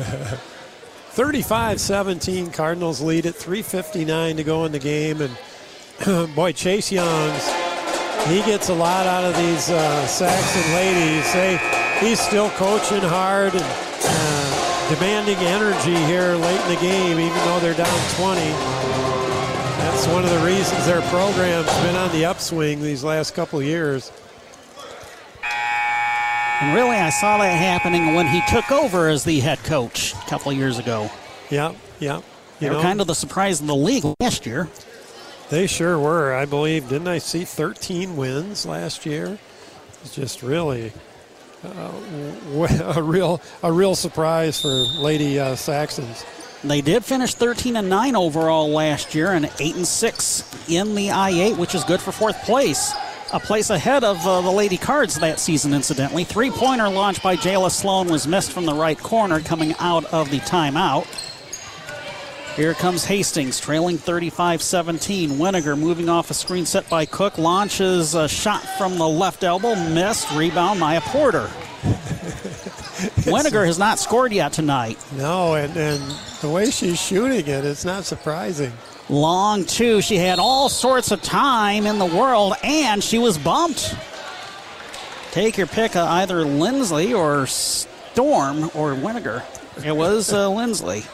35 1.17 1.81
17, 1.81 2.51
Cardinals 2.51 3.01
lead 3.01 3.25
at 3.25 3.35
3.59 3.35 4.37
to 4.37 4.45
go 4.45 4.67
in 4.67 4.73
the 4.73 4.79
game. 4.79 5.23
And 5.23 6.35
boy, 6.35 6.53
Chase 6.53 6.93
Youngs, 6.93 7.43
he 8.27 8.43
gets 8.43 8.69
a 8.69 8.75
lot 8.75 9.07
out 9.07 9.25
of 9.25 9.35
these 9.37 9.71
uh, 9.71 10.07
Saxon 10.07 10.75
ladies. 10.75 11.33
They, 11.33 11.59
he's 12.01 12.21
still 12.21 12.51
coaching 12.51 13.01
hard 13.01 13.55
and 13.55 13.65
uh, 13.65 14.95
demanding 14.95 15.39
energy 15.39 15.97
here 16.05 16.35
late 16.35 16.61
in 16.61 16.75
the 16.75 16.81
game, 16.83 17.19
even 17.19 17.39
though 17.47 17.61
they're 17.61 17.73
down 17.73 17.99
20. 18.17 18.76
That's 19.97 20.09
one 20.09 20.25
of 20.25 20.31
the 20.31 20.45
reasons 20.45 20.85
their 20.85 21.01
program's 21.09 21.73
been 21.79 21.97
on 21.97 22.13
the 22.13 22.27
upswing 22.27 22.83
these 22.83 23.03
last 23.03 23.35
couple 23.35 23.63
years. 23.63 24.13
And 26.61 26.75
really, 26.75 26.97
I 26.97 27.09
saw 27.09 27.39
that 27.39 27.57
happening 27.57 28.15
when 28.15 28.27
he 28.27 28.43
took 28.47 28.71
over 28.71 29.09
as 29.09 29.25
the 29.25 29.41
head 29.41 29.57
coach 29.65 30.13
a 30.13 30.29
couple 30.29 30.53
years 30.53 30.79
ago. 30.79 31.11
Yep, 31.49 31.77
yep. 31.99 32.23
They 32.61 32.69
were 32.69 32.83
kind 32.83 33.01
of 33.01 33.07
the 33.07 33.15
surprise 33.15 33.63
of 33.63 33.69
the 33.69 33.75
league 33.75 34.05
last 34.21 34.45
year. 34.45 34.69
They 35.49 35.67
sure 35.67 35.99
were. 35.99 36.35
I 36.35 36.45
believe, 36.45 36.91
didn't 36.91 37.09
I 37.09 37.17
see 37.17 37.47
13 37.47 38.19
wins 38.19 38.67
last 38.67 39.07
year? 39.07 39.39
It's 40.03 40.15
just 40.15 40.43
really 40.43 40.93
uh, 41.65 41.91
a 42.95 43.03
real 43.03 43.41
a 43.63 43.73
real 43.73 43.95
surprise 43.95 44.61
for 44.61 44.69
Lady 44.69 45.41
uh, 45.41 45.57
Saxons. 45.57 46.23
They 46.69 46.81
did 46.81 47.05
finish 47.05 47.35
13 47.35 47.77
and 47.77 47.89
9 47.89 48.17
overall 48.17 48.69
last 48.71 49.15
year 49.15 49.33
and 49.33 49.51
8 49.61 49.77
and 49.77 49.87
6 49.87 50.69
in 50.69 50.95
the 50.95 51.09
I8, 51.09 51.57
which 51.57 51.75
is 51.75 51.85
good 51.85 52.01
for 52.01 52.13
fourth 52.13 52.43
place. 52.43 52.93
A 53.33 53.41
place 53.41 53.71
ahead 53.71 54.05
of 54.05 54.25
uh, 54.27 54.41
the 54.41 54.51
Lady 54.51 54.77
Cards 54.77 55.17
that 55.17 55.39
season, 55.39 55.73
incidentally. 55.75 56.25
Three 56.25 56.51
pointer 56.51 56.89
launched 56.89 57.23
by 57.23 57.37
Jayla 57.37 57.71
Sloan 57.71 58.09
was 58.09 58.27
missed 58.27 58.53
from 58.53 58.67
the 58.67 58.75
right 58.75 58.99
corner 58.99 59.41
coming 59.41 59.75
out 59.79 60.05
of 60.07 60.31
the 60.31 60.39
timeout. 60.39 61.07
Here 62.57 62.75
comes 62.75 63.05
Hastings, 63.05 63.61
trailing 63.61 63.99
35 63.99 64.63
17. 64.63 65.31
Winiger 65.31 65.79
moving 65.79 66.09
off 66.09 66.31
a 66.31 66.35
screen 66.35 66.67
set 66.67 66.89
by 66.89 67.05
Cook, 67.05 67.39
launches 67.39 68.15
a 68.15 68.29
shot 68.29 68.63
from 68.79 68.97
the 68.97 69.09
left 69.09 69.45
elbow, 69.45 69.75
missed. 69.75 70.31
Rebound, 70.33 70.81
Maya 70.81 71.01
Porter. 71.03 71.51
Winiger 73.27 73.67
has 73.67 73.79
not 73.79 73.99
scored 73.99 74.33
yet 74.33 74.55
tonight. 74.55 74.99
No, 75.13 75.55
and, 75.55 75.77
and 75.77 76.03
the 76.41 76.49
way 76.49 76.71
she's 76.71 77.01
shooting 77.01 77.47
it, 77.47 77.65
it's 77.65 77.85
not 77.85 78.05
surprising. 78.05 78.73
Long 79.11 79.65
two. 79.65 80.01
She 80.01 80.17
had 80.17 80.39
all 80.39 80.69
sorts 80.69 81.11
of 81.11 81.21
time 81.23 81.87
in 81.87 81.99
the 81.99 82.07
world, 82.07 82.55
and 82.65 83.05
she 83.05 83.19
was 83.19 83.37
bumped. 83.37 83.95
Take 85.33 85.59
your 85.59 85.67
pick 85.67 85.95
of 85.95 86.09
either 86.09 86.45
Lindsley 86.45 87.13
or 87.13 87.47
Storm 87.47 88.65
or 88.75 88.95
Winiger. 88.95 89.43
It 89.85 89.95
was 89.95 90.33
uh, 90.33 90.49
Lindsley 90.49 91.05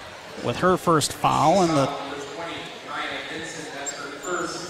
with 0.44 0.56
her 0.58 0.76
first 0.76 1.12
foul 1.12 1.62
and 1.62 1.70
the. 1.72 1.90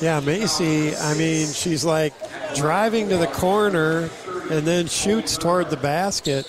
Yeah, 0.00 0.18
Macy, 0.20 0.96
I 0.96 1.14
mean, 1.14 1.46
she's 1.46 1.84
like 1.84 2.14
driving 2.54 3.08
to 3.10 3.18
the 3.18 3.28
corner 3.28 4.10
and 4.50 4.66
then 4.66 4.86
shoots 4.86 5.36
toward 5.36 5.70
the 5.70 5.76
basket, 5.76 6.46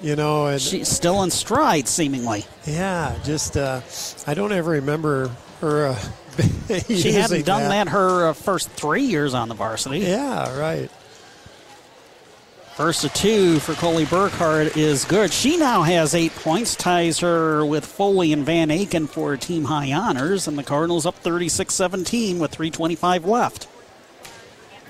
you 0.00 0.16
know. 0.16 0.46
And 0.46 0.60
she's 0.60 0.88
still 0.88 1.22
in 1.22 1.30
stride, 1.30 1.88
seemingly. 1.88 2.46
Yeah, 2.66 3.18
just 3.24 3.56
uh, 3.56 3.80
I 4.26 4.34
don't 4.34 4.52
ever 4.52 4.72
remember 4.72 5.30
her. 5.60 5.88
Uh, 5.88 5.98
she 6.88 7.12
hadn't 7.12 7.44
done 7.44 7.62
that, 7.62 7.86
that 7.86 7.88
her 7.88 8.28
uh, 8.28 8.32
first 8.32 8.70
three 8.70 9.02
years 9.02 9.34
on 9.34 9.48
the 9.48 9.54
varsity. 9.54 9.98
Yeah, 9.98 10.58
right. 10.58 10.90
First 12.80 13.04
of 13.04 13.12
two 13.12 13.58
for 13.58 13.74
Coley 13.74 14.06
Burkhart 14.06 14.74
is 14.74 15.04
good. 15.04 15.34
She 15.34 15.58
now 15.58 15.82
has 15.82 16.14
eight 16.14 16.34
points, 16.36 16.74
ties 16.74 17.18
her 17.18 17.62
with 17.66 17.84
Foley 17.84 18.32
and 18.32 18.46
Van 18.46 18.68
Aken 18.68 19.06
for 19.06 19.36
team 19.36 19.64
high 19.64 19.92
honors, 19.92 20.48
and 20.48 20.56
the 20.56 20.62
Cardinals 20.62 21.04
up 21.04 21.16
36 21.16 21.74
17 21.74 22.38
with 22.38 22.52
3.25 22.52 23.26
left. 23.26 23.68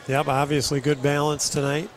Yep, 0.07 0.29
obviously 0.29 0.81
good 0.81 1.03
balance 1.03 1.49
tonight. 1.49 1.91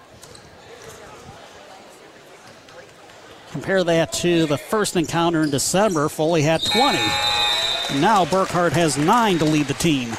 Compare 3.53 3.83
that 3.83 4.11
to 4.11 4.47
the 4.47 4.57
first 4.57 4.95
encounter 4.95 5.43
in 5.43 5.51
December. 5.51 6.09
Foley 6.09 6.41
had 6.41 6.63
20. 6.63 6.97
And 6.97 8.01
now 8.01 8.25
Burkhart 8.25 8.71
has 8.71 8.97
nine 8.97 9.37
to 9.37 9.45
lead 9.45 9.67
the 9.67 9.75
team. 9.75 10.11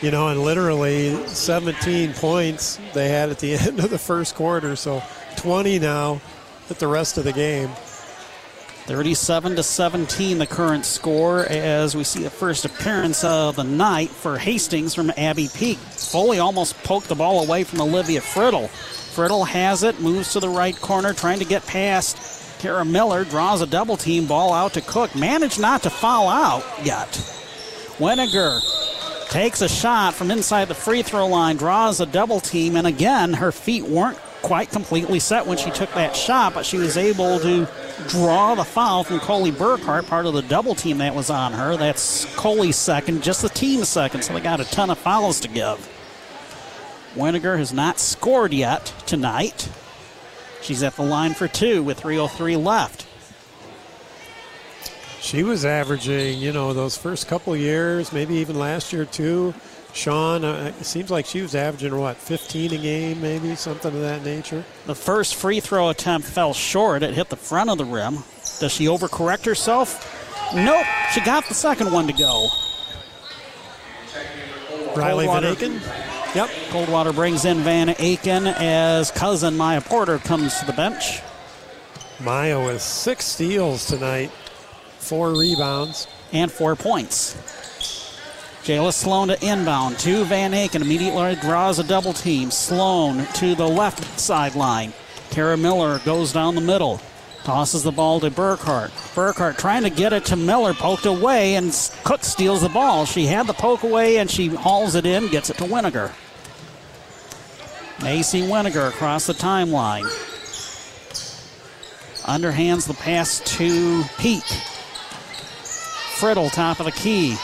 You 0.00 0.12
know, 0.12 0.28
and 0.28 0.40
literally 0.40 1.16
17 1.26 2.12
points 2.12 2.78
they 2.94 3.08
had 3.08 3.30
at 3.30 3.40
the 3.40 3.54
end 3.58 3.80
of 3.80 3.90
the 3.90 3.98
first 3.98 4.36
quarter, 4.36 4.76
so 4.76 5.02
20 5.34 5.80
now 5.80 6.20
at 6.70 6.78
the 6.78 6.86
rest 6.86 7.18
of 7.18 7.24
the 7.24 7.32
game. 7.32 7.70
37 8.86 9.56
to 9.56 9.62
17, 9.64 10.38
the 10.38 10.46
current 10.46 10.86
score, 10.86 11.46
as 11.46 11.96
we 11.96 12.04
see 12.04 12.22
the 12.22 12.30
first 12.30 12.64
appearance 12.64 13.24
of 13.24 13.56
the 13.56 13.64
night 13.64 14.10
for 14.10 14.38
Hastings 14.38 14.94
from 14.94 15.10
Abbey 15.16 15.48
Peak. 15.52 15.78
Foley 15.78 16.38
almost 16.38 16.80
poked 16.84 17.08
the 17.08 17.16
ball 17.16 17.44
away 17.44 17.64
from 17.64 17.80
Olivia 17.80 18.20
Friddle. 18.20 18.68
Friddle 18.68 19.44
has 19.44 19.82
it, 19.82 20.00
moves 20.00 20.34
to 20.34 20.40
the 20.40 20.48
right 20.48 20.76
corner, 20.80 21.12
trying 21.12 21.40
to 21.40 21.44
get 21.44 21.66
past 21.66 22.34
Kara 22.64 22.82
Miller 22.82 23.24
draws 23.24 23.60
a 23.60 23.66
double 23.66 23.98
team 23.98 24.24
ball 24.24 24.54
out 24.54 24.72
to 24.72 24.80
Cook. 24.80 25.14
Managed 25.14 25.60
not 25.60 25.82
to 25.82 25.90
foul 25.90 26.30
out 26.30 26.64
yet. 26.82 27.10
Winiger 27.98 28.58
takes 29.28 29.60
a 29.60 29.68
shot 29.68 30.14
from 30.14 30.30
inside 30.30 30.68
the 30.68 30.74
free 30.74 31.02
throw 31.02 31.26
line, 31.26 31.58
draws 31.58 32.00
a 32.00 32.06
double 32.06 32.40
team, 32.40 32.76
and 32.76 32.86
again, 32.86 33.34
her 33.34 33.52
feet 33.52 33.82
weren't 33.84 34.16
quite 34.40 34.70
completely 34.70 35.18
set 35.18 35.46
when 35.46 35.58
she 35.58 35.70
took 35.72 35.92
that 35.92 36.16
shot, 36.16 36.54
but 36.54 36.64
she 36.64 36.78
was 36.78 36.96
able 36.96 37.38
to 37.40 37.68
draw 38.08 38.54
the 38.54 38.64
foul 38.64 39.04
from 39.04 39.20
Coley 39.20 39.52
Burkhart, 39.52 40.06
part 40.06 40.24
of 40.24 40.32
the 40.32 40.40
double 40.40 40.74
team 40.74 40.96
that 40.96 41.14
was 41.14 41.28
on 41.28 41.52
her. 41.52 41.76
That's 41.76 42.24
Coley's 42.34 42.76
second, 42.76 43.22
just 43.22 43.42
the 43.42 43.50
team's 43.50 43.90
second, 43.90 44.22
so 44.24 44.32
they 44.32 44.40
got 44.40 44.60
a 44.60 44.64
ton 44.64 44.88
of 44.88 44.96
fouls 44.96 45.38
to 45.40 45.48
give. 45.48 45.86
Winiger 47.14 47.58
has 47.58 47.74
not 47.74 47.98
scored 47.98 48.54
yet 48.54 48.94
tonight. 49.04 49.68
She's 50.64 50.82
at 50.82 50.96
the 50.96 51.02
line 51.02 51.34
for 51.34 51.46
two 51.46 51.82
with 51.82 52.00
3.03 52.00 52.64
left. 52.64 53.06
She 55.20 55.42
was 55.42 55.66
averaging, 55.66 56.38
you 56.38 56.52
know, 56.52 56.72
those 56.72 56.96
first 56.96 57.28
couple 57.28 57.54
years, 57.54 58.14
maybe 58.14 58.36
even 58.36 58.58
last 58.58 58.90
year 58.90 59.04
too. 59.04 59.52
Sean, 59.92 60.42
uh, 60.42 60.72
it 60.80 60.84
seems 60.84 61.10
like 61.10 61.26
she 61.26 61.42
was 61.42 61.54
averaging, 61.54 61.96
what, 61.96 62.16
15 62.16 62.72
a 62.72 62.78
game, 62.78 63.20
maybe, 63.20 63.54
something 63.54 63.94
of 63.94 64.00
that 64.00 64.24
nature? 64.24 64.64
The 64.86 64.94
first 64.94 65.34
free 65.34 65.60
throw 65.60 65.90
attempt 65.90 66.26
fell 66.26 66.54
short. 66.54 67.02
It 67.02 67.12
hit 67.12 67.28
the 67.28 67.36
front 67.36 67.68
of 67.68 67.76
the 67.76 67.84
rim. 67.84 68.24
Does 68.58 68.72
she 68.72 68.86
overcorrect 68.86 69.44
herself? 69.44 70.52
Nope. 70.54 70.86
She 71.12 71.20
got 71.20 71.46
the 71.46 71.54
second 71.54 71.92
one 71.92 72.06
to 72.06 72.12
go. 72.14 72.48
Riley 74.96 75.26
Van 75.26 75.42
Aken? 75.42 76.13
Yep. 76.34 76.50
Coldwater 76.70 77.12
brings 77.12 77.44
in 77.44 77.58
Van 77.58 77.88
Aken 77.88 78.52
as 78.58 79.12
cousin 79.12 79.56
Maya 79.56 79.80
Porter 79.80 80.18
comes 80.18 80.58
to 80.58 80.66
the 80.66 80.72
bench. 80.72 81.20
Maya 82.18 82.64
with 82.64 82.82
six 82.82 83.24
steals 83.24 83.86
tonight, 83.86 84.32
four 84.98 85.30
rebounds, 85.38 86.08
and 86.32 86.50
four 86.50 86.74
points. 86.74 87.36
Jayla 88.64 88.92
Sloan 88.92 89.28
to 89.28 89.46
inbound 89.46 89.98
to 90.00 90.24
Van 90.24 90.52
Aken. 90.52 90.80
Immediately 90.80 91.36
draws 91.36 91.78
a 91.78 91.84
double 91.84 92.12
team. 92.12 92.50
Sloan 92.50 93.26
to 93.34 93.54
the 93.54 93.68
left 93.68 94.18
sideline. 94.18 94.92
Kara 95.30 95.56
Miller 95.56 96.00
goes 96.00 96.32
down 96.32 96.56
the 96.56 96.60
middle. 96.60 97.00
Tosses 97.44 97.82
the 97.84 97.92
ball 97.92 98.18
to 98.20 98.30
Burkhart. 98.30 98.88
Burkhart 99.14 99.58
trying 99.58 99.82
to 99.82 99.90
get 99.90 100.14
it 100.14 100.24
to 100.24 100.36
Miller, 100.36 100.72
poked 100.72 101.04
away, 101.04 101.56
and 101.56 101.72
Cook 102.02 102.24
steals 102.24 102.62
the 102.62 102.70
ball. 102.70 103.04
She 103.04 103.26
had 103.26 103.46
the 103.46 103.52
poke 103.52 103.82
away, 103.82 104.16
and 104.16 104.30
she 104.30 104.48
hauls 104.48 104.94
it 104.94 105.04
in, 105.04 105.28
gets 105.28 105.50
it 105.50 105.58
to 105.58 105.64
Winiger. 105.64 106.10
Macy 108.02 108.42
Winiger 108.42 108.88
across 108.88 109.26
the 109.26 109.32
timeline. 109.32 110.04
Underhands 112.22 112.86
the 112.86 112.94
pass 112.94 113.40
to 113.56 114.02
Peak. 114.18 114.44
Friddle, 116.18 116.52
top 116.52 116.80
of 116.80 116.86
the 116.86 116.92
key. 116.92 117.36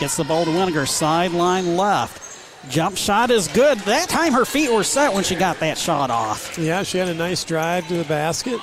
Gets 0.00 0.16
the 0.16 0.24
ball 0.24 0.44
to 0.44 0.50
Winiger, 0.50 0.88
sideline 0.88 1.76
left. 1.76 2.20
Jump 2.70 2.96
shot 2.96 3.30
is 3.30 3.48
good. 3.48 3.78
That 3.80 4.08
time 4.08 4.32
her 4.32 4.44
feet 4.44 4.72
were 4.72 4.84
set 4.84 5.12
when 5.12 5.24
she 5.24 5.34
got 5.34 5.60
that 5.60 5.76
shot 5.76 6.10
off. 6.10 6.58
Yeah, 6.58 6.82
she 6.82 6.98
had 6.98 7.08
a 7.08 7.14
nice 7.14 7.44
drive 7.44 7.86
to 7.88 7.94
the 7.94 8.04
basket. 8.04 8.60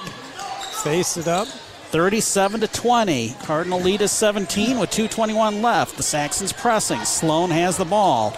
Faced 0.84 1.18
it 1.18 1.28
up. 1.28 1.48
37 1.92 2.62
to 2.62 2.68
20. 2.68 3.36
Cardinal 3.44 3.80
lead 3.80 4.02
is 4.02 4.12
17 4.12 4.80
with 4.80 4.90
221 4.90 5.62
left. 5.62 5.98
The 5.98 6.04
Saxons 6.04 6.54
pressing. 6.54 7.04
Sloan 7.06 7.52
has 7.52 7.78
the 7.78 7.86
ball. 7.86 8.36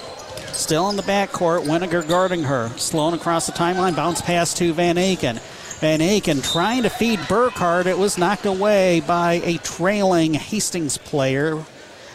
Still 0.53 0.89
in 0.89 0.95
the 0.95 1.03
backcourt. 1.03 1.65
Winiger 1.65 2.07
guarding 2.07 2.43
her. 2.43 2.69
Sloan 2.77 3.13
across 3.13 3.45
the 3.45 3.51
timeline. 3.51 3.95
Bounce 3.95 4.21
pass 4.21 4.53
to 4.55 4.73
Van 4.73 4.95
Aken. 4.95 5.39
Van 5.79 5.99
Aken 5.99 6.43
trying 6.51 6.83
to 6.83 6.89
feed 6.89 7.19
Burkhart. 7.21 7.87
It 7.87 7.97
was 7.97 8.17
knocked 8.17 8.45
away 8.45 9.01
by 9.01 9.41
a 9.43 9.57
trailing 9.57 10.33
Hastings 10.33 10.97
player, 10.97 11.63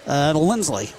uh, 0.06 0.32
Lindsley. 0.35 0.90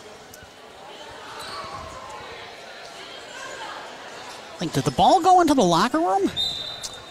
think, 4.59 4.73
did 4.73 4.83
the 4.83 4.91
ball 4.91 5.21
go 5.21 5.39
into 5.39 5.53
the 5.53 5.63
locker 5.63 5.99
room? 5.99 6.29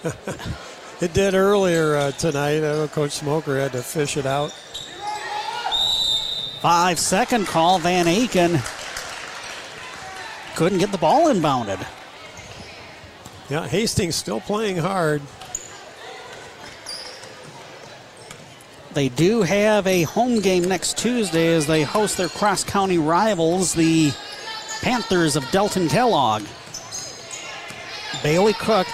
it 1.00 1.14
did 1.14 1.34
earlier 1.34 1.96
uh, 1.96 2.10
tonight. 2.12 2.62
Uh, 2.62 2.86
Coach 2.88 3.12
Smoker 3.12 3.58
had 3.58 3.72
to 3.72 3.82
fish 3.82 4.18
it 4.18 4.26
out. 4.26 4.52
Five 6.60 6.98
second 6.98 7.46
call. 7.46 7.78
Van 7.78 8.04
Aken 8.06 8.58
couldn't 10.58 10.78
get 10.78 10.90
the 10.90 10.98
ball 10.98 11.32
inbounded. 11.32 11.78
Yeah, 13.48 13.68
Hastings 13.68 14.16
still 14.16 14.40
playing 14.40 14.76
hard. 14.76 15.22
They 18.92 19.08
do 19.08 19.42
have 19.42 19.86
a 19.86 20.02
home 20.02 20.40
game 20.40 20.64
next 20.64 20.98
Tuesday 20.98 21.54
as 21.54 21.68
they 21.68 21.84
host 21.84 22.16
their 22.16 22.28
cross 22.28 22.64
county 22.64 22.98
rivals, 22.98 23.72
the 23.72 24.10
Panthers 24.82 25.36
of 25.36 25.48
Delton 25.52 25.88
Kellogg. 25.88 26.42
Bailey 28.24 28.54
Cook 28.54 28.88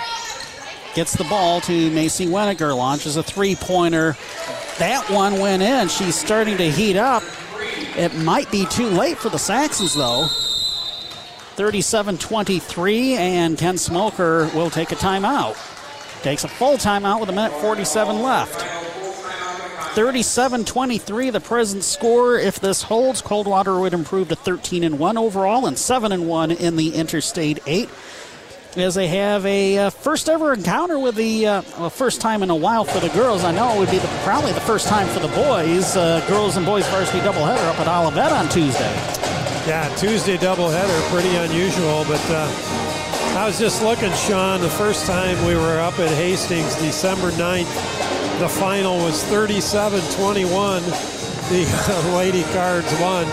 gets 0.94 1.16
the 1.16 1.24
ball 1.24 1.62
to 1.62 1.90
Macy 1.92 2.26
Winiger, 2.26 2.76
launches 2.76 3.16
a 3.16 3.22
three 3.22 3.56
pointer. 3.56 4.18
That 4.78 5.08
one 5.08 5.38
went 5.38 5.62
in. 5.62 5.88
She's 5.88 6.14
starting 6.14 6.58
to 6.58 6.70
heat 6.70 6.98
up. 6.98 7.22
It 7.96 8.14
might 8.16 8.50
be 8.50 8.66
too 8.66 8.88
late 8.88 9.16
for 9.16 9.30
the 9.30 9.38
Saxons, 9.38 9.94
though. 9.94 10.28
37 11.54 12.18
23, 12.18 13.14
and 13.14 13.56
Ken 13.56 13.78
Smoker 13.78 14.50
will 14.54 14.70
take 14.70 14.92
a 14.92 14.96
timeout. 14.96 15.56
Takes 16.22 16.44
a 16.44 16.48
full 16.48 16.76
timeout 16.76 17.20
with 17.20 17.28
a 17.28 17.32
minute 17.32 17.52
47 17.60 18.22
left. 18.22 18.60
37 19.94 20.64
23, 20.64 21.30
the 21.30 21.40
present 21.40 21.84
score. 21.84 22.36
If 22.36 22.58
this 22.58 22.82
holds, 22.82 23.22
Coldwater 23.22 23.78
would 23.78 23.94
improve 23.94 24.28
to 24.30 24.36
13 24.36 24.82
and 24.82 24.98
1 24.98 25.16
overall 25.16 25.66
and 25.66 25.78
7 25.78 26.10
and 26.10 26.26
1 26.26 26.50
in 26.50 26.74
the 26.74 26.94
Interstate 26.94 27.60
8 27.66 27.88
as 28.76 28.96
they 28.96 29.06
have 29.06 29.46
a 29.46 29.78
uh, 29.78 29.90
first 29.90 30.28
ever 30.28 30.52
encounter 30.52 30.98
with 30.98 31.14
the 31.14 31.46
uh, 31.46 31.62
well, 31.78 31.90
first 31.90 32.20
time 32.20 32.42
in 32.42 32.50
a 32.50 32.56
while 32.56 32.84
for 32.84 32.98
the 32.98 33.08
girls. 33.10 33.44
I 33.44 33.52
know 33.52 33.76
it 33.76 33.78
would 33.78 33.90
be 33.90 33.98
the, 33.98 34.08
probably 34.24 34.52
the 34.52 34.60
first 34.60 34.88
time 34.88 35.06
for 35.08 35.20
the 35.20 35.28
boys. 35.28 35.96
Uh, 35.96 36.24
girls 36.26 36.56
and 36.56 36.66
boys 36.66 36.86
varsity 36.88 37.20
doubleheader 37.20 37.64
up 37.68 37.78
at 37.78 37.86
Olivet 37.86 38.32
on 38.32 38.48
Tuesday. 38.48 39.13
Yeah, 39.66 39.88
Tuesday 39.96 40.36
doubleheader, 40.36 41.10
pretty 41.10 41.34
unusual. 41.36 42.04
But 42.04 42.20
uh, 42.28 42.46
I 43.34 43.46
was 43.46 43.58
just 43.58 43.82
looking, 43.82 44.12
Sean. 44.12 44.60
The 44.60 44.68
first 44.68 45.06
time 45.06 45.42
we 45.46 45.54
were 45.54 45.80
up 45.80 45.98
at 45.98 46.10
Hastings, 46.10 46.76
December 46.76 47.30
9th, 47.30 48.40
the 48.40 48.48
final 48.48 48.98
was 48.98 49.24
37-21. 49.24 50.82
The 51.48 52.14
Lady 52.14 52.42
Cards 52.52 52.92
won. 53.00 53.26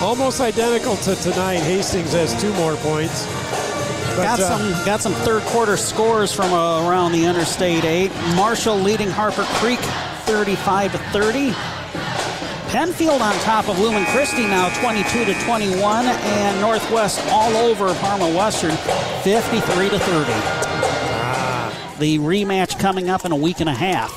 Almost 0.00 0.40
identical 0.40 0.96
to 0.98 1.16
tonight. 1.16 1.58
Hastings 1.58 2.12
has 2.12 2.40
two 2.40 2.52
more 2.54 2.76
points. 2.76 3.26
But, 4.14 4.24
got 4.24 4.40
uh, 4.40 4.58
some 4.58 4.84
got 4.84 5.00
some 5.00 5.14
third 5.14 5.42
quarter 5.44 5.76
scores 5.76 6.32
from 6.32 6.52
uh, 6.52 6.88
around 6.88 7.12
the 7.12 7.24
Interstate 7.24 7.84
8. 7.84 8.12
Marshall 8.36 8.76
leading 8.76 9.08
Harper 9.08 9.44
Creek 9.58 9.80
35 10.24 10.92
to 10.92 10.98
30. 10.98 11.81
Pennfield 12.72 13.20
on 13.20 13.34
top 13.40 13.68
of 13.68 13.78
Lumen 13.78 14.06
Christi 14.06 14.46
now 14.46 14.70
22 14.80 15.26
to 15.26 15.34
21 15.44 16.06
and 16.06 16.58
Northwest 16.58 17.20
all 17.30 17.54
over 17.54 17.92
Parma 17.96 18.26
Western 18.34 18.74
53 19.22 19.90
to 19.90 19.98
30. 19.98 20.32
Ah. 20.32 21.96
The 21.98 22.18
rematch 22.18 22.80
coming 22.80 23.10
up 23.10 23.26
in 23.26 23.32
a 23.32 23.36
week 23.36 23.60
and 23.60 23.68
a 23.68 23.74
half. 23.74 24.10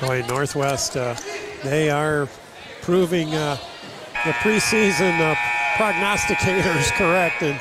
Boy, 0.00 0.24
Northwest, 0.26 0.96
uh, 0.96 1.14
they 1.62 1.88
are 1.88 2.28
proving 2.82 3.32
uh, 3.32 3.58
the 4.24 4.32
preseason 4.32 5.16
uh, 5.20 5.36
prognosticators 5.76 6.90
correct 6.96 7.42
and 7.42 7.60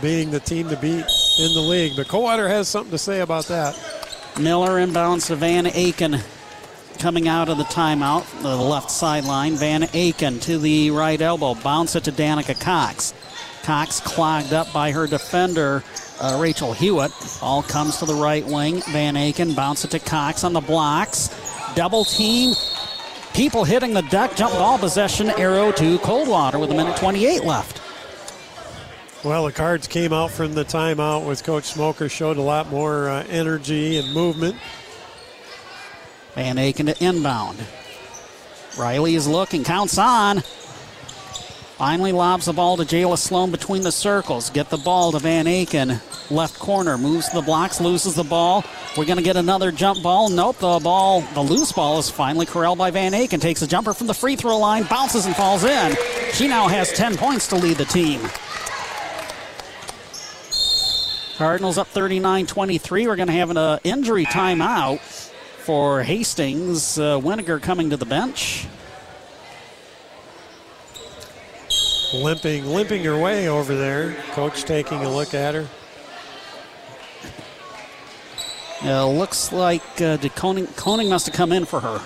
being 0.00 0.30
the 0.30 0.40
team 0.40 0.70
to 0.70 0.76
beat 0.78 1.04
in 1.38 1.52
the 1.52 1.60
league. 1.60 1.92
But 1.94 2.08
Coldwater 2.08 2.48
has 2.48 2.68
something 2.68 2.92
to 2.92 2.98
say 2.98 3.20
about 3.20 3.44
that. 3.48 3.78
Miller 4.40 4.78
inbound, 4.78 5.20
to 5.24 5.36
Van 5.36 5.66
Aken 5.66 6.22
coming 7.02 7.26
out 7.26 7.48
of 7.48 7.58
the 7.58 7.64
timeout, 7.64 8.24
the 8.42 8.56
left 8.56 8.88
sideline. 8.88 9.56
Van 9.56 9.82
Aken 9.82 10.40
to 10.42 10.56
the 10.56 10.92
right 10.92 11.20
elbow. 11.20 11.56
Bounce 11.56 11.96
it 11.96 12.04
to 12.04 12.12
Danica 12.12 12.58
Cox. 12.60 13.12
Cox 13.64 13.98
clogged 13.98 14.52
up 14.52 14.72
by 14.72 14.92
her 14.92 15.08
defender, 15.08 15.82
uh, 16.20 16.38
Rachel 16.40 16.72
Hewitt. 16.72 17.10
Ball 17.40 17.64
comes 17.64 17.96
to 17.96 18.04
the 18.04 18.14
right 18.14 18.46
wing. 18.46 18.82
Van 18.90 19.16
Aken 19.16 19.56
bounce 19.56 19.84
it 19.84 19.90
to 19.90 19.98
Cox 19.98 20.44
on 20.44 20.52
the 20.52 20.60
blocks. 20.60 21.28
Double 21.74 22.04
team. 22.04 22.54
People 23.34 23.64
hitting 23.64 23.94
the 23.94 24.02
deck. 24.02 24.36
Jump 24.36 24.52
ball 24.52 24.78
possession. 24.78 25.30
Arrow 25.30 25.72
to 25.72 25.98
Coldwater 25.98 26.60
with 26.60 26.70
a 26.70 26.74
minute 26.74 26.96
28 26.98 27.42
left. 27.42 27.80
Well, 29.24 29.46
the 29.46 29.52
cards 29.52 29.88
came 29.88 30.12
out 30.12 30.30
from 30.30 30.54
the 30.54 30.64
timeout 30.64 31.26
with 31.26 31.42
Coach 31.42 31.64
Smoker, 31.64 32.08
showed 32.08 32.36
a 32.36 32.42
lot 32.42 32.70
more 32.70 33.08
uh, 33.08 33.24
energy 33.28 33.98
and 33.98 34.12
movement. 34.12 34.54
Van 36.34 36.56
Aken 36.56 36.86
to 36.86 37.04
inbound. 37.04 37.58
Riley 38.78 39.14
is 39.14 39.28
looking, 39.28 39.64
counts 39.64 39.98
on. 39.98 40.42
Finally 41.76 42.12
lobs 42.12 42.46
the 42.46 42.52
ball 42.52 42.76
to 42.76 42.84
Jayla 42.84 43.18
Sloan 43.18 43.50
between 43.50 43.82
the 43.82 43.92
circles. 43.92 44.50
Get 44.50 44.70
the 44.70 44.78
ball 44.78 45.12
to 45.12 45.18
Van 45.18 45.46
Aken. 45.46 46.00
Left 46.30 46.58
corner, 46.58 46.96
moves 46.96 47.28
the 47.30 47.42
blocks, 47.42 47.80
loses 47.80 48.14
the 48.14 48.22
ball. 48.22 48.64
We're 48.96 49.04
going 49.04 49.18
to 49.18 49.22
get 49.22 49.36
another 49.36 49.72
jump 49.72 50.02
ball. 50.02 50.30
Nope, 50.30 50.58
the 50.58 50.78
ball, 50.78 51.22
the 51.34 51.42
loose 51.42 51.72
ball 51.72 51.98
is 51.98 52.08
finally 52.08 52.46
corralled 52.46 52.78
by 52.78 52.90
Van 52.90 53.12
Aken. 53.12 53.40
Takes 53.40 53.60
a 53.62 53.66
jumper 53.66 53.92
from 53.92 54.06
the 54.06 54.14
free 54.14 54.36
throw 54.36 54.56
line, 54.58 54.84
bounces 54.84 55.26
and 55.26 55.34
falls 55.34 55.64
in. 55.64 55.96
She 56.32 56.48
now 56.48 56.68
has 56.68 56.92
10 56.92 57.16
points 57.16 57.48
to 57.48 57.56
lead 57.56 57.76
the 57.76 57.84
team. 57.84 58.20
Cardinals 61.36 61.76
up 61.76 61.88
39 61.88 62.46
23. 62.46 63.06
We're 63.06 63.16
going 63.16 63.26
to 63.26 63.34
have 63.34 63.50
an 63.50 63.56
uh, 63.56 63.78
injury 63.82 64.24
timeout 64.24 65.31
for 65.62 66.02
Hastings. 66.02 66.98
Uh, 66.98 67.20
Winiger 67.20 67.62
coming 67.62 67.90
to 67.90 67.96
the 67.96 68.04
bench. 68.04 68.66
Limping, 72.12 72.66
limping 72.66 73.04
her 73.04 73.18
way 73.18 73.48
over 73.48 73.74
there. 73.74 74.14
Coach 74.32 74.64
taking 74.64 74.98
a 75.04 75.08
look 75.08 75.34
at 75.34 75.54
her. 75.54 75.68
Uh, 78.84 79.08
looks 79.08 79.52
like 79.52 79.82
uh, 80.00 80.18
Koning 80.34 81.08
must 81.08 81.26
have 81.26 81.34
come 81.34 81.52
in 81.52 81.64
for 81.64 81.80
her. 81.80 82.00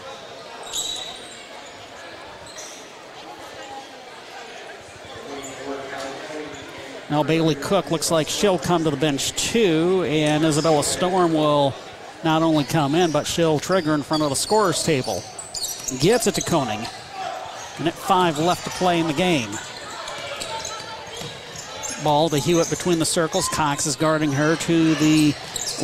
Now 7.08 7.22
Bailey 7.22 7.54
Cook 7.54 7.90
looks 7.90 8.10
like 8.10 8.28
she'll 8.28 8.58
come 8.58 8.84
to 8.84 8.90
the 8.90 8.96
bench 8.96 9.32
too, 9.32 10.04
and 10.06 10.44
Isabella 10.44 10.84
Storm 10.84 11.32
will 11.32 11.74
not 12.26 12.42
only 12.42 12.64
come 12.64 12.96
in, 12.96 13.12
but 13.12 13.24
she'll 13.24 13.60
trigger 13.60 13.94
in 13.94 14.02
front 14.02 14.24
of 14.24 14.30
the 14.30 14.34
scorer's 14.34 14.82
table. 14.82 15.22
Gets 16.00 16.26
it 16.26 16.34
to 16.34 16.40
Koning. 16.40 16.84
And 17.78 17.86
at 17.86 17.94
five 17.94 18.36
left 18.40 18.64
to 18.64 18.70
play 18.70 18.98
in 18.98 19.06
the 19.06 19.12
game. 19.12 19.50
Ball 22.02 22.28
to 22.30 22.38
Hewitt 22.38 22.68
between 22.68 22.98
the 22.98 23.04
circles. 23.04 23.48
Cox 23.50 23.86
is 23.86 23.94
guarding 23.94 24.32
her 24.32 24.56
to 24.56 24.94
the 24.96 25.34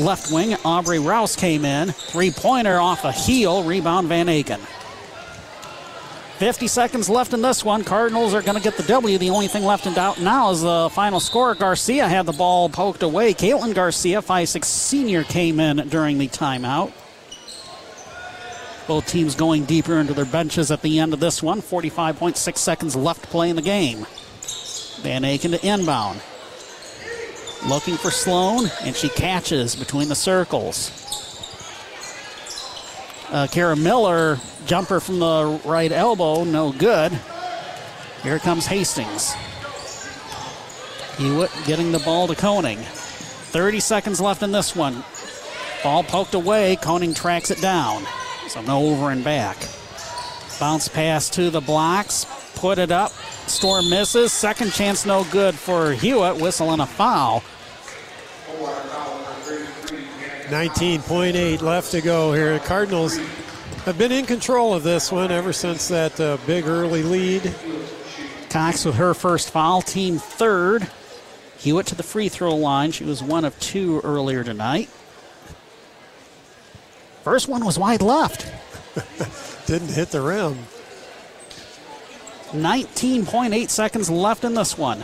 left 0.00 0.32
wing. 0.32 0.56
Aubrey 0.64 0.98
Rouse 0.98 1.36
came 1.36 1.64
in. 1.64 1.92
Three 1.92 2.32
pointer 2.32 2.80
off 2.80 3.04
a 3.04 3.12
heel. 3.12 3.62
Rebound 3.62 4.08
Van 4.08 4.26
Aken. 4.26 4.60
50 6.42 6.66
seconds 6.66 7.08
left 7.08 7.34
in 7.34 7.40
this 7.40 7.64
one. 7.64 7.84
Cardinals 7.84 8.34
are 8.34 8.42
going 8.42 8.56
to 8.56 8.60
get 8.60 8.76
the 8.76 8.82
W. 8.82 9.16
The 9.16 9.30
only 9.30 9.46
thing 9.46 9.62
left 9.62 9.86
in 9.86 9.94
doubt 9.94 10.20
now 10.20 10.50
is 10.50 10.62
the 10.62 10.90
final 10.92 11.20
score. 11.20 11.54
Garcia 11.54 12.08
had 12.08 12.26
the 12.26 12.32
ball 12.32 12.68
poked 12.68 13.04
away. 13.04 13.32
Caitlin 13.32 13.72
Garcia, 13.72 14.20
5'6 14.20 14.64
senior, 14.64 15.22
came 15.22 15.60
in 15.60 15.88
during 15.88 16.18
the 16.18 16.26
timeout. 16.26 16.90
Both 18.88 19.06
teams 19.06 19.36
going 19.36 19.66
deeper 19.66 19.98
into 19.98 20.14
their 20.14 20.24
benches 20.24 20.72
at 20.72 20.82
the 20.82 20.98
end 20.98 21.14
of 21.14 21.20
this 21.20 21.44
one. 21.44 21.62
45.6 21.62 22.58
seconds 22.58 22.96
left 22.96 23.22
to 23.22 23.28
play 23.28 23.48
in 23.48 23.54
the 23.54 23.62
game. 23.62 24.04
Van 25.02 25.22
Aken 25.22 25.56
to 25.56 25.64
inbound. 25.64 26.20
Looking 27.68 27.94
for 27.94 28.10
Sloan, 28.10 28.68
and 28.80 28.96
she 28.96 29.10
catches 29.10 29.76
between 29.76 30.08
the 30.08 30.16
circles. 30.16 31.01
Uh, 33.32 33.46
Kara 33.46 33.74
Miller, 33.74 34.38
jumper 34.66 35.00
from 35.00 35.18
the 35.18 35.58
right 35.64 35.90
elbow, 35.90 36.44
no 36.44 36.70
good. 36.70 37.18
Here 38.22 38.38
comes 38.38 38.66
Hastings. 38.66 39.32
Hewitt 41.16 41.50
getting 41.64 41.92
the 41.92 41.98
ball 42.00 42.28
to 42.28 42.34
Koning. 42.34 42.76
30 42.76 43.80
seconds 43.80 44.20
left 44.20 44.42
in 44.42 44.52
this 44.52 44.76
one. 44.76 45.02
Ball 45.82 46.04
poked 46.04 46.34
away. 46.34 46.76
Koning 46.76 47.14
tracks 47.14 47.50
it 47.50 47.60
down. 47.62 48.04
So 48.48 48.60
no 48.60 48.86
over 48.90 49.10
and 49.10 49.24
back. 49.24 49.56
Bounce 50.60 50.88
pass 50.88 51.30
to 51.30 51.48
the 51.48 51.60
blocks. 51.60 52.26
Put 52.56 52.76
it 52.76 52.90
up. 52.90 53.12
Storm 53.46 53.88
misses. 53.88 54.30
Second 54.30 54.72
chance 54.72 55.06
no 55.06 55.24
good 55.32 55.54
for 55.54 55.92
Hewitt. 55.92 56.36
Whistle 56.36 56.70
and 56.70 56.82
a 56.82 56.86
foul. 56.86 57.42
19.8 60.52 61.62
left 61.62 61.92
to 61.92 62.02
go 62.02 62.34
here. 62.34 62.52
The 62.58 62.64
Cardinals 62.66 63.16
have 63.86 63.96
been 63.96 64.12
in 64.12 64.26
control 64.26 64.74
of 64.74 64.82
this 64.82 65.10
one 65.10 65.32
ever 65.32 65.50
since 65.50 65.88
that 65.88 66.20
uh, 66.20 66.36
big 66.46 66.66
early 66.66 67.02
lead. 67.02 67.54
Cox 68.50 68.84
with 68.84 68.96
her 68.96 69.14
first 69.14 69.50
foul, 69.50 69.80
team 69.80 70.18
third. 70.18 70.86
Hewitt 71.56 71.86
to 71.86 71.94
the 71.94 72.02
free 72.02 72.28
throw 72.28 72.54
line. 72.54 72.92
She 72.92 73.02
was 73.02 73.22
one 73.22 73.46
of 73.46 73.58
two 73.60 74.02
earlier 74.04 74.44
tonight. 74.44 74.90
First 77.24 77.48
one 77.48 77.64
was 77.64 77.78
wide 77.78 78.02
left. 78.02 78.52
Didn't 79.66 79.92
hit 79.92 80.10
the 80.10 80.20
rim. 80.20 80.58
19.8 82.50 83.70
seconds 83.70 84.10
left 84.10 84.44
in 84.44 84.52
this 84.52 84.76
one. 84.76 85.02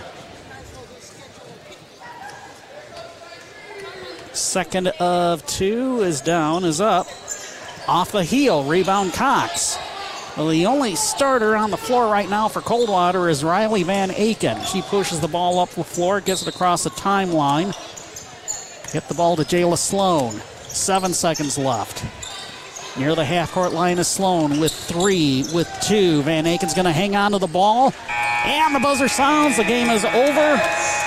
Second 4.39 4.89
of 5.01 5.45
two 5.47 6.03
is 6.03 6.21
down, 6.21 6.65
is 6.65 6.81
up. 6.81 7.07
Off 7.89 8.13
the 8.13 8.23
heel, 8.23 8.63
rebound 8.65 9.13
Cox. 9.13 9.77
Well, 10.37 10.49
the 10.49 10.67
only 10.67 10.95
starter 10.95 11.57
on 11.57 11.71
the 11.73 11.77
floor 11.77 12.07
right 12.11 12.31
now 12.31 12.47
for 12.47 12.61
Coldwater 12.61 13.29
is 13.29 13.43
Riley 13.43 13.83
Van 13.83 14.11
Aken. 14.11 14.65
She 14.65 14.81
pushes 14.83 15.21
the 15.21 15.29
ball 15.29 15.59
up 15.59 15.71
the 15.71 15.83
floor, 15.83 16.21
gets 16.21 16.43
it 16.43 16.55
across 16.55 16.85
the 16.85 16.91
timeline. 16.91 17.75
Get 18.93 19.09
the 19.09 19.15
ball 19.15 19.35
to 19.37 19.43
Jayla 19.43 19.77
Sloan. 19.77 20.35
Seven 20.69 21.13
seconds 21.13 21.59
left. 21.59 22.05
Near 22.97 23.15
the 23.15 23.25
half 23.25 23.53
court 23.53 23.73
line 23.73 23.99
is 23.99 24.09
Sloan 24.09 24.59
with 24.59 24.73
three, 24.73 25.45
with 25.53 25.69
two. 25.83 26.23
Van 26.23 26.47
Aken's 26.47 26.75
going 26.75 26.87
to 26.87 26.93
hang 26.93 27.15
on 27.15 27.33
to 27.33 27.39
the 27.39 27.47
ball. 27.47 27.93
And 28.45 28.75
the 28.75 28.81
buzzer 28.81 29.09
sounds. 29.09 29.57
The 29.57 29.65
game 29.65 29.89
is 29.91 30.05
over. 30.05 30.61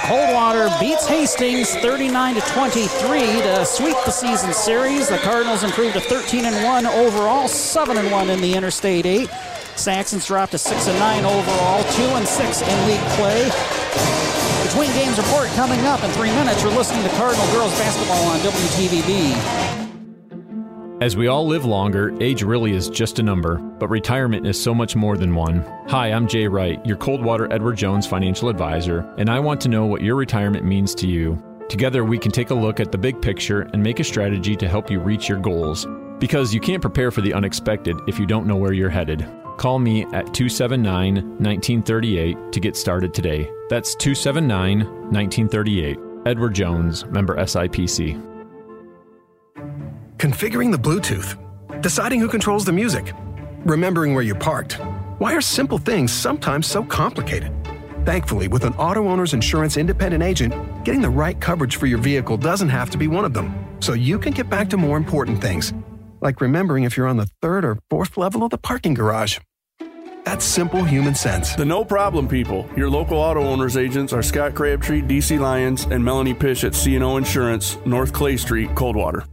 Coldwater 0.06 0.70
beats 0.80 1.08
Hastings 1.08 1.74
39 1.76 2.36
to 2.36 2.42
23 2.42 3.20
to 3.42 3.66
sweep 3.66 3.98
the 4.06 4.12
season 4.12 4.54
series. 4.54 5.10
The 5.10 5.18
Cardinals 5.20 5.64
improved 5.64 5.94
to 5.94 6.02
13 6.02 6.46
and 6.46 6.64
1 6.64 6.86
overall, 6.86 7.48
7 7.48 7.98
and 7.98 8.12
1 8.12 8.30
in 8.30 8.42
the 8.42 8.54
Interstate 8.54 9.06
8. 9.06 9.30
Saxons 9.76 10.26
dropped 10.26 10.52
to 10.52 10.58
6 10.58 10.88
and 10.88 11.00
9 11.00 11.26
overall, 11.26 11.84
2 11.84 12.02
and 12.04 12.28
6 12.28 12.62
in 12.62 12.88
league 12.88 13.00
play. 13.18 13.50
Between 14.64 14.92
games 14.94 15.18
report 15.18 15.50
coming 15.50 15.80
up 15.82 16.04
in 16.04 16.12
three 16.12 16.32
minutes. 16.32 16.62
You're 16.62 16.72
listening 16.72 17.04
to 17.04 17.10
Cardinal 17.16 17.46
Girls 17.52 17.78
Basketball 17.78 18.24
on 18.28 18.40
WTVB. 18.40 19.81
As 21.02 21.18
we 21.18 21.26
all 21.26 21.48
live 21.48 21.66
longer, 21.66 22.16
age 22.22 22.44
really 22.44 22.76
is 22.76 22.88
just 22.88 23.18
a 23.18 23.24
number, 23.24 23.58
but 23.58 23.90
retirement 23.90 24.46
is 24.46 24.62
so 24.62 24.72
much 24.72 24.96
more 24.96 25.18
than 25.18 25.34
one. 25.34 25.64
Hi, 25.88 26.12
I'm 26.12 26.28
Jay 26.28 26.48
Wright, 26.48 26.80
your 26.86 26.96
Coldwater 26.96 27.52
Edward 27.52 27.76
Jones 27.76 28.06
financial 28.06 28.50
advisor, 28.50 29.00
and 29.18 29.28
I 29.28 29.40
want 29.40 29.60
to 29.62 29.68
know 29.68 29.88
what 29.88 30.04
your 30.04 30.16
retirement 30.16 30.64
means 30.64 30.94
to 30.94 31.08
you. 31.08 31.42
Together, 31.70 32.04
we 32.04 32.20
can 32.20 32.32
take 32.32 32.52
a 32.52 32.54
look 32.54 32.80
at 32.80 32.92
the 32.92 33.00
big 33.00 33.20
picture 33.20 33.62
and 33.74 33.82
make 33.82 34.00
a 34.00 34.04
strategy 34.04 34.56
to 34.56 34.70
help 34.70 34.92
you 34.92 35.00
reach 35.00 35.28
your 35.28 35.40
goals. 35.40 35.88
Because 36.20 36.54
you 36.54 36.60
can't 36.60 36.84
prepare 36.84 37.10
for 37.10 37.22
the 37.22 37.34
unexpected 37.34 37.98
if 38.08 38.20
you 38.20 38.28
don't 38.28 38.46
know 38.46 38.56
where 38.56 38.74
you're 38.74 38.88
headed. 38.92 39.28
Call 39.58 39.80
me 39.80 40.04
at 40.14 40.36
279 40.36 41.16
1938 41.16 42.52
to 42.52 42.60
get 42.60 42.76
started 42.76 43.12
today. 43.12 43.50
That's 43.70 43.96
279 43.96 44.82
1938. 45.10 45.98
Edward 46.28 46.54
Jones, 46.54 47.06
member 47.08 47.38
SIPC. 47.38 48.31
Configuring 50.22 50.72
the 50.72 50.78
Bluetooth, 50.78 51.36
deciding 51.82 52.20
who 52.20 52.28
controls 52.28 52.64
the 52.64 52.72
music, 52.72 53.12
remembering 53.66 54.14
where 54.14 54.22
you 54.22 54.36
parked. 54.36 54.74
Why 55.18 55.34
are 55.34 55.42
simple 55.42 55.80
things 55.80 56.14
sometimes 56.14 56.68
so 56.68 56.84
complicated? 56.84 57.52
Thankfully, 58.06 58.48
with 58.48 58.64
an 58.64 58.74
auto 58.74 59.08
owner's 59.08 59.34
insurance 59.34 59.78
independent 59.78 60.22
agent, 60.22 60.54
getting 60.86 61.02
the 61.02 61.10
right 61.10 61.42
coverage 61.42 61.78
for 61.78 61.88
your 61.88 61.98
vehicle 61.98 62.38
doesn't 62.38 62.70
have 62.70 62.92
to 62.92 63.00
be 63.00 63.08
one 63.08 63.26
of 63.26 63.34
them. 63.34 63.52
So 63.80 63.94
you 63.94 64.20
can 64.20 64.32
get 64.32 64.48
back 64.48 64.70
to 64.70 64.78
more 64.78 64.96
important 64.96 65.42
things, 65.42 65.74
like 66.22 66.40
remembering 66.40 66.84
if 66.84 66.96
you're 66.96 67.08
on 67.08 67.18
the 67.18 67.30
third 67.42 67.66
or 67.66 67.80
fourth 67.90 68.16
level 68.16 68.44
of 68.44 68.52
the 68.52 68.60
parking 68.60 68.94
garage. 68.94 69.40
That's 70.24 70.46
simple 70.46 70.84
human 70.84 71.16
sense. 71.16 71.56
The 71.56 71.66
no 71.66 71.84
problem 71.84 72.28
people. 72.28 72.70
Your 72.78 72.92
local 72.92 73.18
auto 73.18 73.42
owners 73.42 73.76
agents 73.76 74.14
are 74.14 74.22
Scott 74.22 74.54
Crabtree, 74.54 75.02
DC 75.02 75.40
Lyons, 75.40 75.86
and 75.86 76.06
Melanie 76.06 76.36
Pish 76.36 76.64
at 76.64 76.74
CNO 76.74 77.18
Insurance, 77.18 77.80
North 77.88 78.14
Clay 78.14 78.38
Street, 78.38 78.76
Coldwater. 78.76 79.26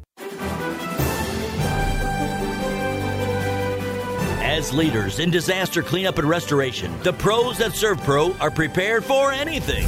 As 4.59 4.73
leaders 4.75 5.21
in 5.21 5.31
disaster 5.31 5.85
cleanup 5.85 6.19
and 6.19 6.29
restoration, 6.29 6.93
the 7.05 7.13
pros 7.13 7.61
at 7.61 7.71
ServPro 7.71 8.41
are 8.41 8.51
prepared 8.51 9.05
for 9.05 9.31
anything. 9.31 9.87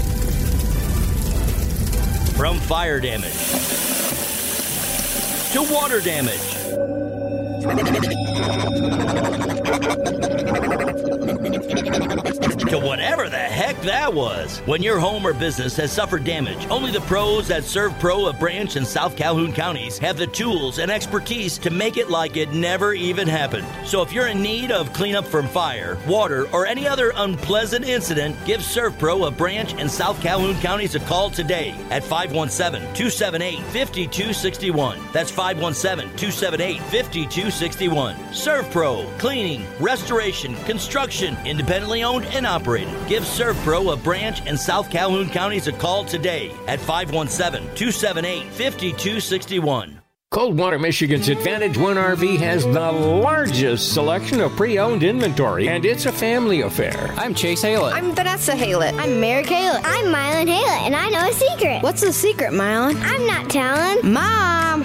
From 2.36 2.56
fire 2.60 3.01
damage 3.01 3.32
to 5.55 5.62
water 5.74 6.01
damage. 6.01 6.38
To 11.36 12.78
whatever 12.78 13.28
the 13.28 13.36
heck 13.36 13.81
that 13.82 14.12
was. 14.12 14.59
When 14.61 14.82
your 14.82 14.98
home 14.98 15.27
or 15.27 15.32
business 15.32 15.77
has 15.77 15.93
suffered 15.93 16.24
damage, 16.24 16.66
only 16.70 16.90
the 16.90 17.01
pros 17.02 17.51
at 17.51 17.62
ServPro 17.62 18.28
of 18.28 18.39
Branch 18.39 18.74
and 18.77 18.86
South 18.86 19.16
Calhoun 19.16 19.52
counties 19.52 19.98
have 19.98 20.16
the 20.16 20.27
tools 20.27 20.78
and 20.78 20.90
expertise 20.90 21.59
to 21.59 21.70
make 21.70 21.97
it 21.97 22.11
like 22.11 22.36
it 22.36 22.52
never 22.52 22.93
even 22.94 23.28
happened. 23.28 23.66
So 23.85 24.02
if 24.02 24.12
you're 24.12 24.28
in 24.28 24.43
need 24.43 24.73
of 24.73 24.93
cleanup 24.93 25.24
from 25.24 25.47
fire, 25.48 25.98
water, 26.07 26.48
or 26.52 26.66
any 26.66 26.89
other 26.89 27.12
unpleasant 27.15 27.85
incident, 27.85 28.36
give 28.44 28.61
ServPro 28.61 29.27
of 29.27 29.36
Branch 29.36 29.73
and 29.74 29.90
South 29.90 30.20
Calhoun 30.20 30.57
counties 30.61 30.94
a 30.94 31.01
call 31.01 31.31
today 31.31 31.70
at 31.90 32.02
517 32.02 32.81
278 32.94 33.59
5261. 33.59 34.98
That's 35.12 35.31
517 35.31 36.16
278 36.16 36.78
5261. 36.81 38.16
ServPro, 38.32 39.19
cleaning, 39.19 39.65
restoration, 39.78 40.55
construction, 40.65 41.19
independently 41.22 42.02
owned 42.02 42.24
and 42.26 42.47
operated. 42.47 42.94
Give 43.06 43.22
ServPro 43.22 43.92
a 43.92 43.97
Branch 43.97 44.47
in 44.47 44.56
South 44.56 44.90
Calhoun 44.90 45.28
counties 45.28 45.66
a 45.66 45.72
call 45.72 46.05
today 46.05 46.52
at 46.66 46.80
517 46.80 47.74
278 47.74 48.44
5261. 48.52 50.01
Coldwater, 50.32 50.78
Michigan's 50.78 51.28
Advantage 51.28 51.76
One 51.76 51.97
RV 51.97 52.38
has 52.38 52.62
the 52.62 52.92
largest 52.92 53.92
selection 53.92 54.40
of 54.40 54.55
pre 54.55 54.78
owned 54.78 55.02
inventory, 55.02 55.68
and 55.68 55.84
it's 55.84 56.06
a 56.06 56.12
family 56.12 56.60
affair. 56.60 57.12
I'm 57.16 57.34
Chase 57.34 57.64
Haylett. 57.64 57.94
I'm 57.94 58.14
Vanessa 58.14 58.52
Haylett. 58.52 58.97
I'm 58.97 59.18
Merrick 59.18 59.47
Haylett. 59.47 59.80
I'm 59.82 60.05
Mylan 60.05 60.47
Haylett, 60.47 60.86
and 60.86 60.94
I 60.94 61.09
know 61.09 61.28
a 61.28 61.32
secret. 61.32 61.82
What's 61.82 62.02
the 62.02 62.12
secret, 62.12 62.52
Mylan? 62.52 62.94
I'm 63.02 63.26
not 63.26 63.51
telling. 63.51 64.12
Mom, 64.12 64.84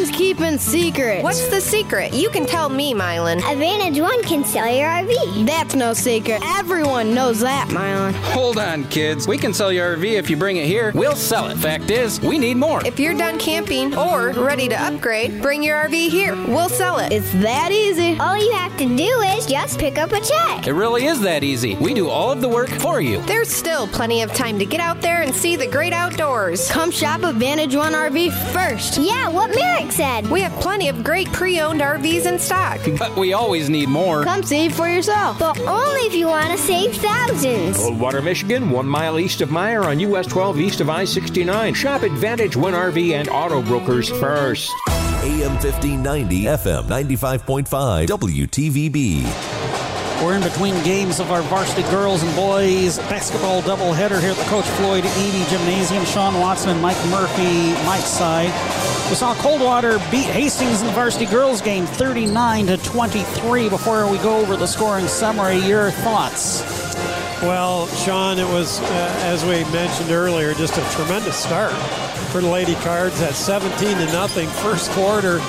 Mylan's 0.00 0.16
keeping 0.16 0.58
secrets. 0.58 1.22
What's 1.22 1.48
the 1.48 1.60
secret? 1.60 2.14
You 2.14 2.30
can 2.30 2.46
tell 2.46 2.68
me, 2.68 2.94
Mylan. 2.94 3.38
Advantage 3.50 4.00
One 4.00 4.22
can 4.22 4.44
sell 4.44 4.68
your 4.68 4.88
RV. 4.88 5.46
That's 5.46 5.74
no 5.74 5.92
secret. 5.92 6.40
Everyone 6.42 7.14
knows 7.14 7.40
that, 7.40 7.68
Mylan. 7.68 8.12
Hold 8.32 8.58
on, 8.58 8.84
kids. 8.84 9.28
We 9.28 9.36
can 9.36 9.52
sell 9.52 9.70
your 9.70 9.96
RV 9.96 10.12
if 10.12 10.30
you 10.30 10.36
bring 10.36 10.56
it 10.56 10.66
here. 10.66 10.92
We'll 10.94 11.16
sell 11.16 11.48
it. 11.48 11.58
Fact 11.58 11.90
is, 11.90 12.20
we 12.20 12.38
need 12.38 12.56
more. 12.56 12.84
If 12.86 12.98
you're 12.98 13.16
done 13.16 13.38
camping 13.38 13.94
or 13.94 14.30
ready 14.30 14.68
to 14.68 14.82
upgrade, 14.82 15.42
bring 15.42 15.62
your 15.62 15.76
RV 15.84 16.08
here. 16.08 16.34
We'll 16.34 16.70
sell 16.70 16.98
it. 16.98 17.12
It's 17.12 17.30
that 17.34 17.70
easy. 17.70 18.18
All 18.18 18.38
you 18.38 18.52
have 18.52 18.76
to 18.78 18.96
do 18.96 19.20
is 19.20 19.44
just 19.46 19.78
pick 19.78 19.98
up 19.98 20.12
a 20.12 20.20
check. 20.20 20.66
It 20.66 20.72
really 20.72 21.04
is 21.06 21.20
that 21.20 21.44
easy. 21.44 21.74
We 21.76 21.92
do 21.92 22.08
all 22.08 22.32
of 22.32 22.40
the 22.40 22.48
work 22.48 22.70
for 22.70 23.00
you. 23.00 23.20
There's 23.22 23.50
still 23.50 23.86
plenty 23.86 24.22
of 24.22 24.32
time 24.32 24.58
to 24.60 24.64
get 24.64 24.80
out 24.80 25.02
there 25.02 25.22
and 25.22 25.34
see 25.34 25.56
the 25.56 25.66
great 25.66 25.92
outdoors. 25.92 26.70
Come 26.70 26.90
shop 26.90 27.22
Advantage 27.22 27.76
One 27.76 27.92
RV 27.92 28.32
first. 28.52 28.96
Yeah, 28.96 29.28
what 29.28 29.54
Merrick 29.54 29.89
said. 29.90 30.28
We 30.30 30.40
have 30.40 30.52
plenty 30.60 30.88
of 30.88 31.04
great 31.04 31.30
pre-owned 31.32 31.80
RVs 31.80 32.26
in 32.26 32.38
stock. 32.38 32.80
But 32.98 33.16
we 33.16 33.32
always 33.32 33.70
need 33.70 33.88
more. 33.88 34.24
Come 34.24 34.42
see 34.42 34.68
for 34.68 34.88
yourself. 34.88 35.38
But 35.38 35.58
only 35.60 36.02
if 36.02 36.14
you 36.14 36.26
want 36.26 36.50
to 36.50 36.58
save 36.58 36.94
thousands. 36.96 37.78
Coldwater, 37.78 38.20
Michigan, 38.20 38.70
one 38.70 38.86
mile 38.86 39.18
east 39.18 39.40
of 39.40 39.48
Meijer 39.48 39.84
on 39.84 40.00
US 40.00 40.26
12 40.26 40.60
east 40.60 40.80
of 40.80 40.90
I 40.90 41.04
69. 41.04 41.74
Shop 41.74 42.02
Advantage 42.02 42.56
One 42.56 42.74
RV 42.74 43.12
and 43.12 43.28
Auto 43.28 43.62
Brokers 43.62 44.08
first. 44.08 44.70
AM 45.22 45.52
1590, 45.60 46.44
FM 46.44 46.84
95.5, 46.84 48.06
WTVB. 48.06 49.24
We're 50.22 50.36
in 50.36 50.42
between 50.42 50.74
games 50.84 51.18
of 51.18 51.30
our 51.30 51.40
varsity 51.42 51.82
girls 51.90 52.22
and 52.22 52.34
boys 52.36 52.98
basketball 53.08 53.62
doubleheader 53.62 54.20
here 54.20 54.32
at 54.32 54.36
the 54.36 54.44
Coach 54.44 54.66
Floyd 54.76 55.04
Eby 55.04 55.48
Gymnasium. 55.48 56.04
Sean 56.04 56.38
Watson 56.38 56.70
and 56.70 56.82
Mike 56.82 57.02
Murphy, 57.06 57.72
Mike's 57.86 58.04
side. 58.08 58.50
We 59.10 59.16
saw 59.16 59.34
Coldwater 59.34 59.98
beat 60.12 60.26
Hastings 60.26 60.82
in 60.82 60.86
the 60.86 60.92
varsity 60.92 61.26
girls 61.26 61.60
game 61.60 61.84
39 61.84 62.68
to 62.68 62.76
23. 62.76 63.68
Before 63.68 64.08
we 64.08 64.18
go 64.18 64.36
over 64.36 64.56
the 64.56 64.68
scoring 64.68 65.08
summary, 65.08 65.56
your 65.56 65.90
thoughts? 65.90 66.62
Well, 67.42 67.88
Sean, 67.88 68.38
it 68.38 68.46
was, 68.46 68.80
uh, 68.80 69.20
as 69.24 69.42
we 69.42 69.64
mentioned 69.72 70.12
earlier, 70.12 70.54
just 70.54 70.78
a 70.78 70.82
tremendous 70.94 71.36
start 71.36 71.72
for 72.30 72.40
the 72.40 72.46
Lady 72.46 72.76
Cards 72.76 73.20
at 73.20 73.34
17 73.34 73.96
to 73.96 74.06
nothing 74.12 74.48
first 74.48 74.92
quarter. 74.92 75.40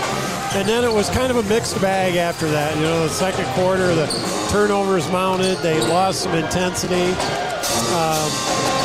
And 0.54 0.68
then 0.68 0.84
it 0.84 0.92
was 0.92 1.12
kind 1.12 1.30
of 1.30 1.38
a 1.38 1.44
mixed 1.48 1.80
bag 1.80 2.16
after 2.16 2.50
that. 2.50 2.76
You 2.78 2.82
know, 2.82 3.04
the 3.04 3.10
second 3.10 3.46
quarter, 3.54 3.94
the 3.94 4.08
turnovers 4.50 5.08
mounted, 5.12 5.60
they 5.60 5.80
lost 5.88 6.22
some 6.22 6.34
intensity. 6.34 7.12
Um, 7.94 8.32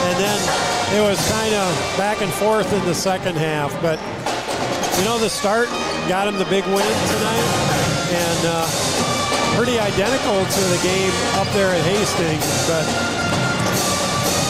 and 0.04 0.16
then 0.20 0.96
it 0.98 1.00
was 1.00 1.18
kind 1.30 1.54
of 1.54 1.96
back 1.96 2.20
and 2.20 2.30
forth 2.30 2.70
in 2.74 2.84
the 2.84 2.94
second 2.94 3.36
half. 3.36 3.72
But, 3.80 3.98
you 4.98 5.04
know, 5.04 5.18
the 5.18 5.28
start 5.28 5.68
got 6.08 6.28
him 6.28 6.36
the 6.36 6.46
big 6.46 6.64
win 6.64 6.96
tonight. 7.12 7.46
And 8.08 8.40
uh, 8.46 8.66
pretty 9.56 9.78
identical 9.78 10.44
to 10.44 10.62
the 10.72 10.80
game 10.82 11.12
up 11.36 11.48
there 11.52 11.70
at 11.70 11.82
Hastings. 11.82 12.46
But 12.68 12.84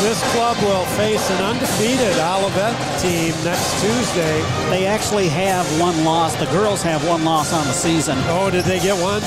this 0.02 0.20
club 0.32 0.56
will 0.62 0.84
face 0.94 1.30
an 1.30 1.42
undefeated 1.42 2.14
Olivet 2.18 2.76
team 3.00 3.32
next 3.42 3.80
Tuesday. 3.80 4.42
They 4.70 4.86
actually 4.86 5.28
have 5.28 5.64
one 5.80 6.04
loss. 6.04 6.36
The 6.36 6.46
girls 6.46 6.82
have 6.82 7.06
one 7.08 7.24
loss 7.24 7.52
on 7.52 7.64
the 7.66 7.72
season. 7.72 8.18
Oh, 8.26 8.50
did 8.50 8.64
they 8.64 8.78
get 8.78 8.94
one? 9.00 9.22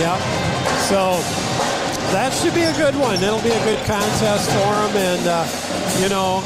Yep. 0.00 0.18
So 0.88 1.20
that 2.10 2.32
should 2.32 2.54
be 2.54 2.62
a 2.62 2.72
good 2.74 2.96
one. 2.96 3.22
It'll 3.22 3.42
be 3.42 3.50
a 3.50 3.64
good 3.64 3.78
contest 3.86 4.50
for 4.50 4.74
them. 4.74 4.96
And, 4.96 5.26
uh, 5.28 5.46
you 6.02 6.08
know, 6.08 6.42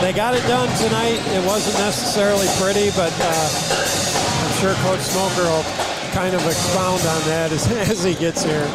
they 0.00 0.12
got 0.12 0.34
it 0.34 0.42
done 0.48 0.68
tonight. 0.78 1.18
It 1.34 1.44
wasn't 1.46 1.78
necessarily 1.78 2.46
pretty, 2.58 2.90
but 2.96 3.12
uh, 3.20 3.48
I'm 4.42 4.52
sure 4.60 4.74
Coach 4.82 5.00
Smoker 5.00 5.48
will 5.48 5.64
kind 6.12 6.34
of 6.34 6.44
expound 6.46 7.00
on 7.00 7.20
that 7.28 7.52
as, 7.52 7.70
as 7.90 8.04
he 8.04 8.14
gets 8.14 8.42
here. 8.42 8.66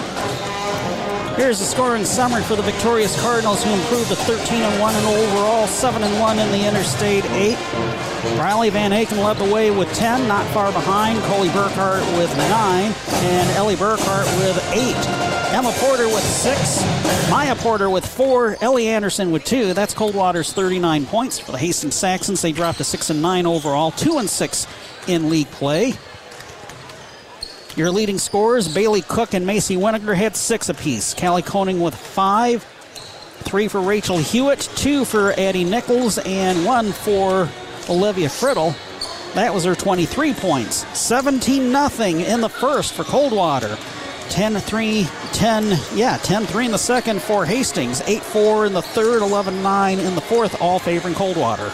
Here's 1.38 1.60
the 1.60 1.66
scoring 1.66 2.04
summary 2.04 2.42
for 2.42 2.56
the 2.56 2.64
victorious 2.64 3.20
Cardinals, 3.22 3.64
who 3.64 3.72
improved 3.72 4.10
to 4.10 4.16
13 4.16 4.60
and 4.60 4.82
1 4.82 4.96
in 4.96 5.06
overall, 5.06 5.68
7 5.68 6.02
and 6.02 6.20
1 6.20 6.40
in 6.40 6.52
the 6.52 6.68
Interstate 6.68 7.26
8. 7.26 7.56
Riley 8.40 8.72
Van 8.72 8.90
Aken 8.90 9.24
led 9.24 9.38
the 9.38 9.54
way 9.54 9.70
with 9.70 9.94
10, 9.94 10.28
not 10.28 10.46
far 10.52 10.72
behind. 10.72 11.20
Coley 11.26 11.50
Burkhart 11.50 12.02
with 12.18 12.36
9, 12.36 12.92
and 13.24 13.50
Ellie 13.52 13.76
Burkhart 13.76 14.26
with 14.40 14.58
8. 14.74 15.37
Emma 15.50 15.72
Porter 15.78 16.08
with 16.08 16.24
6, 16.24 17.30
Maya 17.32 17.56
Porter 17.56 17.90
with 17.90 18.06
4, 18.06 18.58
Ellie 18.62 18.88
Anderson 18.88 19.32
with 19.32 19.46
2. 19.46 19.74
That's 19.74 19.94
Coldwater's 19.94 20.52
39 20.52 21.06
points 21.06 21.40
for 21.40 21.54
the 21.54 21.58
Hastings 21.58 21.96
Saxons. 21.96 22.42
They 22.42 22.52
dropped 22.52 22.80
to 22.80 22.84
6 22.84 23.10
and 23.10 23.22
9 23.22 23.46
overall, 23.46 23.92
2 23.92 24.18
and 24.18 24.30
6 24.30 24.68
in 25.08 25.30
league 25.30 25.50
play. 25.52 25.94
Your 27.78 27.92
leading 27.92 28.18
scorers, 28.18 28.68
Bailey 28.68 29.04
Cook 29.04 29.34
and 29.34 29.46
Macy 29.46 29.78
Winiger, 29.78 30.16
had 30.16 30.36
six 30.36 30.68
apiece. 30.68 31.14
Callie 31.14 31.44
Koning 31.44 31.80
with 31.80 31.96
five, 31.96 32.64
three 33.42 33.68
for 33.68 33.80
Rachel 33.80 34.18
Hewitt, 34.18 34.70
two 34.76 35.06
for 35.06 35.32
Addie 35.34 35.64
Nichols, 35.64 36.18
and 36.18 36.66
one 36.66 36.92
for 36.92 37.48
Olivia 37.88 38.28
Friddle. 38.30 38.76
That 39.36 39.54
was 39.54 39.64
her 39.64 39.76
23 39.76 40.34
points. 40.34 40.88
17 40.98 41.72
nothing 41.72 42.22
in 42.22 42.42
the 42.42 42.50
first 42.50 42.94
for 42.94 43.04
Coldwater. 43.04 43.78
10 44.30 44.56
3, 44.56 45.08
10, 45.34 45.80
yeah, 45.96 46.18
10 46.18 46.46
3 46.46 46.66
in 46.66 46.72
the 46.72 46.78
second 46.78 47.22
for 47.22 47.46
Hastings. 47.46 48.02
8 48.02 48.22
4 48.22 48.66
in 48.68 48.74
the 48.74 48.82
third, 48.82 49.22
11 49.22 49.62
9 49.62 50.00
in 50.00 50.16
the 50.16 50.22
fourth, 50.22 50.62
all 50.62 50.80
favoring 50.80 51.16
Coldwater. 51.16 51.72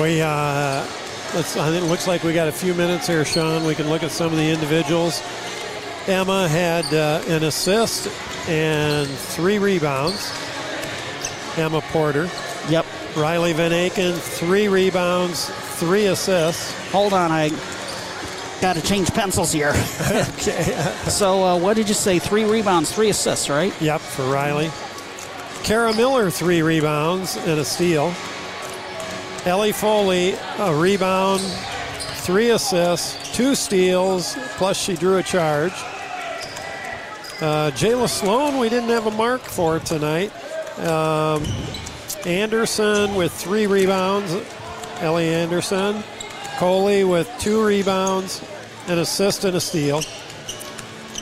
We, 0.00 0.20
uh, 0.20 0.86
let's, 1.34 1.56
I 1.56 1.70
think 1.70 1.84
it 1.84 1.88
looks 1.88 2.06
like 2.06 2.22
we 2.22 2.32
got 2.32 2.48
a 2.48 2.52
few 2.52 2.74
minutes 2.74 3.06
here, 3.06 3.24
Sean. 3.24 3.64
We 3.64 3.74
can 3.74 3.88
look 3.88 4.02
at 4.02 4.10
some 4.10 4.32
of 4.32 4.38
the 4.38 4.50
individuals. 4.50 5.22
Emma 6.06 6.48
had 6.48 6.84
uh, 6.92 7.22
an 7.26 7.44
assist 7.44 8.08
and 8.48 9.08
three 9.08 9.58
rebounds. 9.58 10.32
Emma 11.56 11.80
Porter. 11.80 12.28
Yep. 12.68 12.86
Riley 13.16 13.54
Van 13.54 13.70
Aken, 13.70 14.14
three 14.14 14.68
rebounds, 14.68 15.48
three 15.78 16.06
assists. 16.06 16.74
Hold 16.90 17.14
on, 17.14 17.32
I 17.32 17.48
got 18.60 18.76
to 18.76 18.82
change 18.82 19.10
pencils 19.12 19.52
here. 19.52 19.70
okay. 20.10 20.62
so, 21.08 21.44
uh, 21.44 21.58
what 21.58 21.74
did 21.74 21.88
you 21.88 21.94
say? 21.94 22.18
Three 22.18 22.44
rebounds, 22.44 22.92
three 22.92 23.10
assists, 23.10 23.48
right? 23.48 23.72
Yep, 23.80 24.00
for 24.00 24.24
Riley. 24.24 24.70
Kara 25.62 25.94
Miller, 25.94 26.30
three 26.30 26.62
rebounds 26.62 27.36
and 27.36 27.58
a 27.58 27.64
steal. 27.64 28.14
Ellie 29.44 29.72
Foley, 29.72 30.34
a 30.58 30.74
rebound, 30.74 31.40
three 32.22 32.50
assists, 32.50 33.34
two 33.34 33.54
steals, 33.54 34.36
plus 34.56 34.76
she 34.76 34.94
drew 34.94 35.18
a 35.18 35.22
charge. 35.22 35.72
Uh, 37.40 37.70
Jayla 37.72 38.08
Sloan, 38.08 38.58
we 38.58 38.68
didn't 38.68 38.88
have 38.88 39.06
a 39.06 39.10
mark 39.10 39.40
for 39.42 39.78
tonight. 39.78 40.32
Um, 40.78 41.44
Anderson 42.24 43.14
with 43.14 43.32
three 43.32 43.66
rebounds, 43.66 44.34
Ellie 45.00 45.28
Anderson. 45.28 46.02
Coley 46.56 47.04
with 47.04 47.30
two 47.38 47.62
rebounds, 47.62 48.42
an 48.88 48.98
assist, 48.98 49.44
and 49.44 49.54
a 49.56 49.60
steal. 49.60 50.00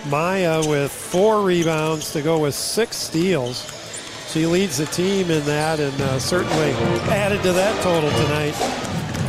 Maya 0.09 0.63
with 0.69 0.93
four 0.93 1.43
rebounds 1.43 2.13
to 2.13 2.23
go 2.23 2.39
with 2.39 2.55
six 2.55 2.97
steals. 2.97 3.69
She 4.29 4.47
leads 4.47 4.79
the 4.79 4.87
team 4.87 5.33
in 5.33 5.45
that 5.45 5.81
and 5.81 6.01
uh, 6.01 6.21
certainly 6.21 6.71
added 7.11 7.43
to 7.43 7.53
that 7.53 7.83
total 7.83 8.11
tonight. 8.11 8.55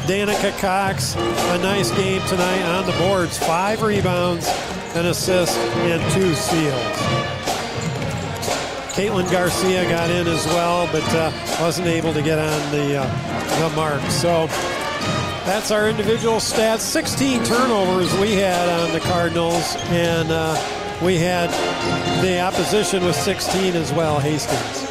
Danica 0.05 0.55
Cox, 0.59 1.15
a 1.15 1.57
nice 1.57 1.89
game 1.91 2.21
tonight 2.27 2.61
on 2.61 2.85
the 2.85 2.95
boards. 2.99 3.39
Five 3.39 3.81
rebounds, 3.81 4.47
an 4.93 5.07
assist, 5.07 5.57
and 5.57 6.13
two 6.13 6.35
steals. 6.35 7.35
Caitlin 8.93 9.29
Garcia 9.31 9.83
got 9.89 10.11
in 10.11 10.27
as 10.27 10.45
well, 10.47 10.87
but 10.91 11.03
uh, 11.15 11.31
wasn't 11.59 11.87
able 11.87 12.13
to 12.13 12.21
get 12.21 12.37
on 12.37 12.71
the, 12.71 12.97
uh, 12.97 13.69
the 13.69 13.75
mark. 13.75 14.01
So 14.11 14.47
that's 15.45 15.69
our 15.69 15.87
individual 15.87 16.37
stats. 16.37 16.79
16 16.79 17.43
turnovers 17.43 18.11
we 18.17 18.33
had 18.33 18.67
on 18.67 18.91
the 18.91 18.99
Cardinals, 18.99 19.75
and 19.89 20.31
uh, 20.31 20.55
we 21.03 21.17
had 21.17 21.49
the 22.23 22.41
opposition 22.41 23.03
with 23.05 23.15
16 23.15 23.75
as 23.75 23.93
well, 23.93 24.19
Hastings. 24.19 24.89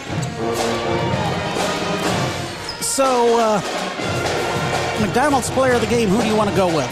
So, 2.85 3.37
uh, 3.39 3.61
McDonald's 5.01 5.51
player 5.51 5.73
of 5.73 5.81
the 5.81 5.89
game, 5.89 6.09
who 6.09 6.23
do 6.23 6.29
you 6.29 6.37
want 6.37 6.51
to 6.51 6.57
go 6.57 6.69
with? 6.69 6.91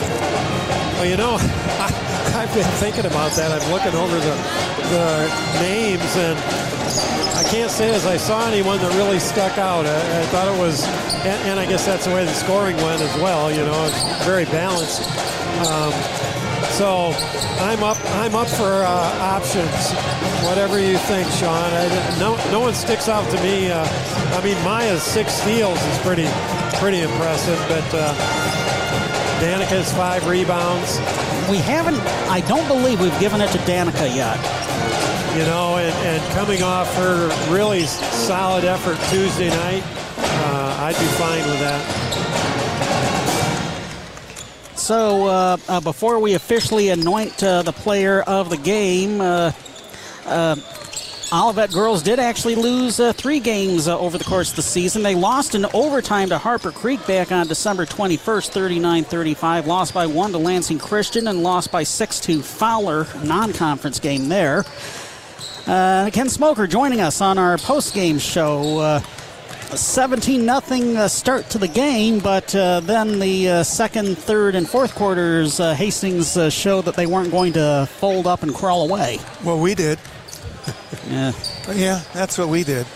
Well, 0.98 1.06
you 1.06 1.16
know, 1.16 1.36
I, 1.38 1.90
have 2.32 2.54
been 2.54 2.64
thinking 2.82 3.06
about 3.06 3.30
that. 3.32 3.52
I'm 3.52 3.70
looking 3.70 3.94
over 3.94 4.18
the, 4.18 4.34
the 4.90 5.60
names, 5.62 6.16
and 6.16 6.36
I 7.42 7.44
can't 7.48 7.72
say 7.72 7.92
as 7.92 8.06
I 8.06 8.18
saw 8.18 8.46
anyone 8.46 8.78
that 8.78 8.94
really 8.94 9.18
stuck 9.18 9.58
out. 9.58 9.84
I, 9.84 10.20
I 10.22 10.24
thought 10.26 10.46
it 10.46 10.60
was, 10.60 10.86
and, 11.26 11.50
and, 11.50 11.58
I 11.58 11.66
guess 11.66 11.84
that's 11.84 12.06
the 12.06 12.14
way 12.14 12.24
the 12.24 12.32
scoring 12.32 12.76
went 12.76 13.02
as 13.02 13.12
well. 13.20 13.50
You 13.50 13.64
know, 13.66 13.84
it's 13.84 14.24
very 14.24 14.44
balanced. 14.44 15.02
Um, 15.66 15.90
so 16.78 17.10
I'm 17.58 17.82
up. 17.82 17.98
I'm 18.22 18.36
up 18.36 18.46
for 18.46 18.86
uh, 18.86 19.18
options. 19.18 19.90
Whatever 20.46 20.78
you 20.78 20.96
think, 21.10 21.26
Sean. 21.32 21.66
I, 21.74 22.16
no, 22.20 22.36
no 22.52 22.60
one 22.60 22.74
sticks 22.74 23.08
out 23.08 23.28
to 23.32 23.42
me. 23.42 23.72
Uh, 23.72 23.82
I 24.38 24.44
mean, 24.44 24.56
Maya's 24.62 25.02
six 25.02 25.32
steals 25.32 25.82
is 25.82 25.98
pretty, 25.98 26.30
pretty 26.78 27.00
impressive. 27.00 27.58
But 27.66 27.90
uh, 27.90 28.14
Danica's 29.42 29.92
five 29.94 30.28
rebounds. 30.28 30.98
We 31.50 31.58
haven't. 31.58 31.98
I 32.30 32.38
don't 32.46 32.68
believe 32.68 33.00
we've 33.00 33.18
given 33.18 33.40
it 33.40 33.50
to 33.50 33.58
Danica 33.66 34.14
yet. 34.14 34.61
You 35.36 35.44
know, 35.46 35.78
and, 35.78 35.94
and 36.06 36.32
coming 36.34 36.62
off 36.62 36.94
her 36.96 37.28
really 37.50 37.84
solid 37.84 38.64
effort 38.64 38.98
Tuesday 39.08 39.48
night, 39.48 39.82
uh, 40.18 40.76
I'd 40.80 40.98
be 40.98 41.06
fine 41.16 41.46
with 41.48 41.58
that. 41.60 42.02
So, 44.76 45.26
uh, 45.26 45.56
uh, 45.68 45.80
before 45.80 46.18
we 46.18 46.34
officially 46.34 46.90
anoint 46.90 47.42
uh, 47.42 47.62
the 47.62 47.72
player 47.72 48.20
of 48.22 48.50
the 48.50 48.58
game, 48.58 49.22
uh, 49.22 49.52
uh, 50.26 50.56
Olivet 51.32 51.72
girls 51.72 52.02
did 52.02 52.18
actually 52.18 52.56
lose 52.56 53.00
uh, 53.00 53.14
three 53.14 53.40
games 53.40 53.88
over 53.88 54.18
the 54.18 54.24
course 54.24 54.50
of 54.50 54.56
the 54.56 54.62
season. 54.62 55.02
They 55.02 55.14
lost 55.14 55.54
in 55.54 55.64
overtime 55.72 56.28
to 56.28 56.36
Harper 56.36 56.72
Creek 56.72 57.06
back 57.06 57.32
on 57.32 57.46
December 57.46 57.86
21st, 57.86 58.50
39 58.50 59.04
35. 59.04 59.66
Lost 59.66 59.94
by 59.94 60.06
one 60.06 60.32
to 60.32 60.38
Lansing 60.38 60.78
Christian 60.78 61.28
and 61.28 61.42
lost 61.42 61.72
by 61.72 61.84
six 61.84 62.20
to 62.20 62.42
Fowler, 62.42 63.06
non 63.24 63.54
conference 63.54 63.98
game 63.98 64.28
there. 64.28 64.66
Ken 65.64 66.28
Smoker 66.28 66.66
joining 66.66 67.00
us 67.00 67.20
on 67.20 67.38
our 67.38 67.58
post 67.58 67.94
game 67.94 68.18
show. 68.18 69.00
17 69.76 70.44
nothing 70.44 70.96
uh, 70.96 71.08
start 71.08 71.48
to 71.50 71.58
the 71.58 71.68
game, 71.68 72.18
but 72.18 72.54
uh, 72.54 72.80
then 72.80 73.18
the 73.18 73.48
uh, 73.48 73.62
second, 73.62 74.18
third, 74.18 74.54
and 74.54 74.68
fourth 74.68 74.94
quarters, 74.94 75.60
uh, 75.60 75.74
Hastings 75.74 76.36
uh, 76.36 76.50
showed 76.50 76.84
that 76.84 76.94
they 76.94 77.06
weren't 77.06 77.30
going 77.30 77.54
to 77.54 77.88
fold 77.98 78.26
up 78.26 78.42
and 78.42 78.54
crawl 78.54 78.84
away. 78.88 79.18
Well, 79.42 79.58
we 79.58 79.74
did. 79.74 79.98
yeah, 81.08 81.32
yeah, 81.72 82.02
that's 82.12 82.36
what 82.36 82.48
we 82.48 82.64
did. 82.64 82.86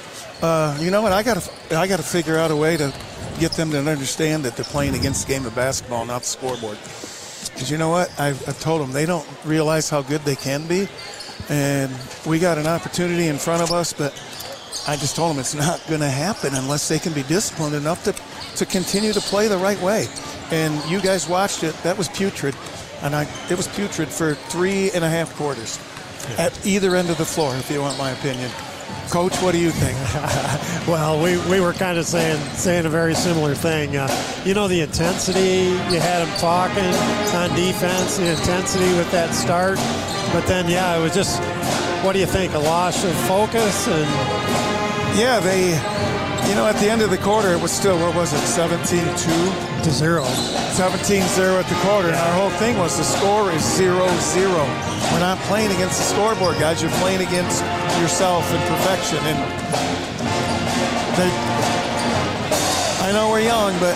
Uh, 0.43 0.77
you 0.81 0.90
know 0.90 1.01
what? 1.01 1.12
I 1.12 1.23
got 1.23 1.40
to 1.40 1.78
I 1.78 1.86
got 1.86 1.97
to 1.97 2.02
figure 2.02 2.36
out 2.36 2.51
a 2.51 2.56
way 2.56 2.77
to 2.77 2.93
get 3.40 3.52
them 3.52 3.70
to 3.70 3.78
understand 3.78 4.44
that 4.44 4.56
they're 4.56 4.64
playing 4.64 4.94
against 4.94 5.27
the 5.27 5.32
game 5.32 5.47
of 5.47 5.55
basketball, 5.55 6.05
not 6.05 6.23
the 6.23 6.28
scoreboard. 6.28 6.77
Because 6.77 7.70
you 7.70 7.78
know 7.78 7.89
what? 7.89 8.12
I've, 8.20 8.47
I've 8.47 8.60
told 8.60 8.82
them 8.82 8.93
they 8.93 9.06
don't 9.06 9.27
realize 9.47 9.89
how 9.89 10.02
good 10.02 10.20
they 10.23 10.36
can 10.36 10.66
be 10.66 10.89
and 11.48 11.94
we 12.27 12.39
got 12.39 12.59
an 12.59 12.66
opportunity 12.66 13.28
in 13.28 13.39
front 13.39 13.62
of 13.62 13.73
us, 13.73 13.93
but 13.93 14.12
I 14.89 14.97
just 14.97 15.16
told 15.16 15.32
them 15.32 15.40
it's 15.40 15.55
not 15.55 15.85
going 15.89 16.01
to 16.01 16.09
happen 16.09 16.55
unless 16.55 16.89
they 16.89 16.98
can 16.98 17.12
be 17.12 17.23
disciplined 17.24 17.74
enough 17.74 18.05
to, 18.05 18.12
to 18.56 18.66
continue 18.66 19.12
to 19.12 19.20
play 19.20 19.48
the 19.48 19.59
right 19.59 19.81
way. 19.81 20.06
And 20.51 20.82
you 20.90 21.01
guys 21.01 21.28
watched 21.28 21.64
it. 21.64 21.74
That 21.82 21.98
was 21.98 22.09
putrid. 22.09 22.55
And 23.02 23.14
I, 23.14 23.28
it 23.51 23.56
was 23.56 23.68
putrid 23.68 24.09
for 24.09 24.35
three 24.35 24.90
and 24.93 25.05
a 25.05 25.09
half 25.09 25.35
quarters 25.36 25.78
at 26.39 26.66
either 26.66 26.97
end 26.97 27.10
of 27.10 27.18
the 27.18 27.24
floor, 27.24 27.55
if 27.56 27.70
you 27.70 27.81
want 27.81 27.98
my 27.98 28.10
opinion. 28.10 28.51
Coach, 29.10 29.36
what 29.42 29.52
do 29.52 29.58
you 29.58 29.70
think? 29.70 29.96
well, 30.88 31.22
we, 31.22 31.38
we 31.50 31.60
were 31.60 31.72
kind 31.72 31.98
of 31.98 32.06
saying 32.06 32.40
saying 32.54 32.86
a 32.86 32.88
very 32.88 33.14
similar 33.14 33.54
thing. 33.54 33.96
Uh, 33.96 34.08
you 34.44 34.52
know, 34.54 34.68
the 34.68 34.80
intensity, 34.80 35.70
you 35.92 36.00
had 36.00 36.26
them 36.26 36.38
talking 36.38 36.92
on 37.34 37.54
defense, 37.56 38.16
the 38.16 38.30
intensity 38.30 38.92
with 38.96 39.10
that 39.12 39.32
start. 39.34 39.76
But 40.32 40.46
then, 40.46 40.68
yeah, 40.68 40.98
it 40.98 41.00
was 41.00 41.14
just, 41.14 41.40
what 42.04 42.12
do 42.12 42.18
you 42.18 42.26
think, 42.26 42.54
a 42.54 42.58
loss 42.58 43.04
of 43.04 43.12
focus? 43.26 43.86
And 43.86 44.06
Yeah, 45.18 45.40
they, 45.40 45.68
you 46.48 46.54
know, 46.56 46.66
at 46.66 46.76
the 46.76 46.90
end 46.90 47.02
of 47.02 47.10
the 47.10 47.18
quarter, 47.18 47.52
it 47.52 47.60
was 47.60 47.70
still, 47.72 47.98
what 47.98 48.14
was 48.14 48.32
it, 48.32 48.38
17 48.38 49.00
2? 49.16 49.65
To 49.86 49.92
0. 49.92 50.24
17 50.24 51.22
0 51.22 51.60
at 51.62 51.66
the 51.70 51.78
quarter. 51.86 52.08
And 52.08 52.16
our 52.18 52.34
whole 52.34 52.50
thing 52.58 52.76
was 52.76 52.98
the 52.98 53.04
score 53.04 53.52
is 53.52 53.62
0 53.62 54.02
0. 54.18 54.50
We're 55.14 55.22
not 55.22 55.38
playing 55.46 55.70
against 55.70 56.02
the 56.02 56.06
scoreboard, 56.10 56.58
guys. 56.58 56.82
You're 56.82 56.90
playing 56.98 57.22
against 57.22 57.62
yourself 58.02 58.42
and 58.50 58.58
perfection. 58.66 59.22
And 59.22 59.38
they, 61.14 61.30
I 63.06 63.14
know 63.14 63.30
we're 63.30 63.46
young, 63.46 63.78
but 63.78 63.94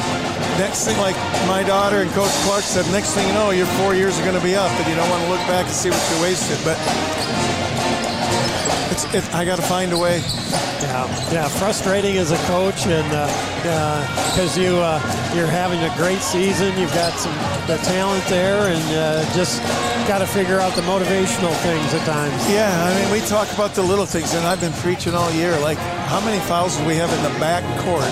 next 0.63 0.87
thing, 0.87 0.97
like 0.99 1.17
my 1.51 1.65
daughter 1.67 2.07
and 2.07 2.11
Coach 2.13 2.31
Clark 2.47 2.63
said, 2.63 2.87
next 2.93 3.11
thing 3.19 3.27
you 3.27 3.35
know, 3.35 3.51
your 3.51 3.67
four 3.83 3.97
years 3.97 4.17
are 4.21 4.23
going 4.23 4.39
to 4.39 4.47
be 4.47 4.55
up, 4.55 4.71
and 4.71 4.87
you 4.87 4.95
don't 4.95 5.11
want 5.11 5.25
to 5.25 5.29
look 5.29 5.43
back 5.51 5.67
and 5.67 5.75
see 5.75 5.91
what 5.91 5.99
you 6.15 6.23
wasted. 6.23 6.63
But 6.63 6.79
it's, 9.05 9.15
it, 9.15 9.35
I 9.35 9.45
got 9.45 9.57
to 9.57 9.63
find 9.63 9.93
a 9.93 9.99
way. 9.99 10.19
Yeah, 10.81 11.33
yeah, 11.33 11.49
frustrating 11.49 12.17
as 12.17 12.31
a 12.33 12.39
coach, 12.49 12.87
and 12.87 13.09
because 14.33 14.57
uh, 14.57 14.61
uh, 14.61 14.63
you 14.63 14.77
uh, 14.77 15.33
you're 15.35 15.47
having 15.47 15.81
a 15.81 15.95
great 15.97 16.21
season, 16.21 16.77
you've 16.79 16.93
got 16.95 17.13
some 17.13 17.33
the 17.67 17.77
talent 17.85 18.25
there, 18.27 18.73
and 18.73 18.83
uh, 18.97 19.35
just 19.35 19.61
got 20.09 20.19
to 20.19 20.27
figure 20.27 20.59
out 20.59 20.75
the 20.75 20.83
motivational 20.83 21.55
things 21.63 21.95
at 21.95 22.05
times. 22.07 22.51
Yeah, 22.51 22.73
I 22.85 22.95
mean, 23.01 23.13
we 23.13 23.21
talk 23.29 23.53
about 23.53 23.75
the 23.75 23.83
little 23.83 24.07
things, 24.07 24.35
and 24.35 24.47
I've 24.47 24.61
been 24.61 24.73
preaching 24.81 25.15
all 25.15 25.31
year. 25.33 25.59
Like, 25.61 25.79
how 26.09 26.21
many 26.25 26.41
fouls 26.45 26.77
do 26.77 26.85
we 26.87 26.97
have 26.97 27.13
in 27.13 27.23
the 27.23 27.39
back 27.39 27.63
court 27.85 28.05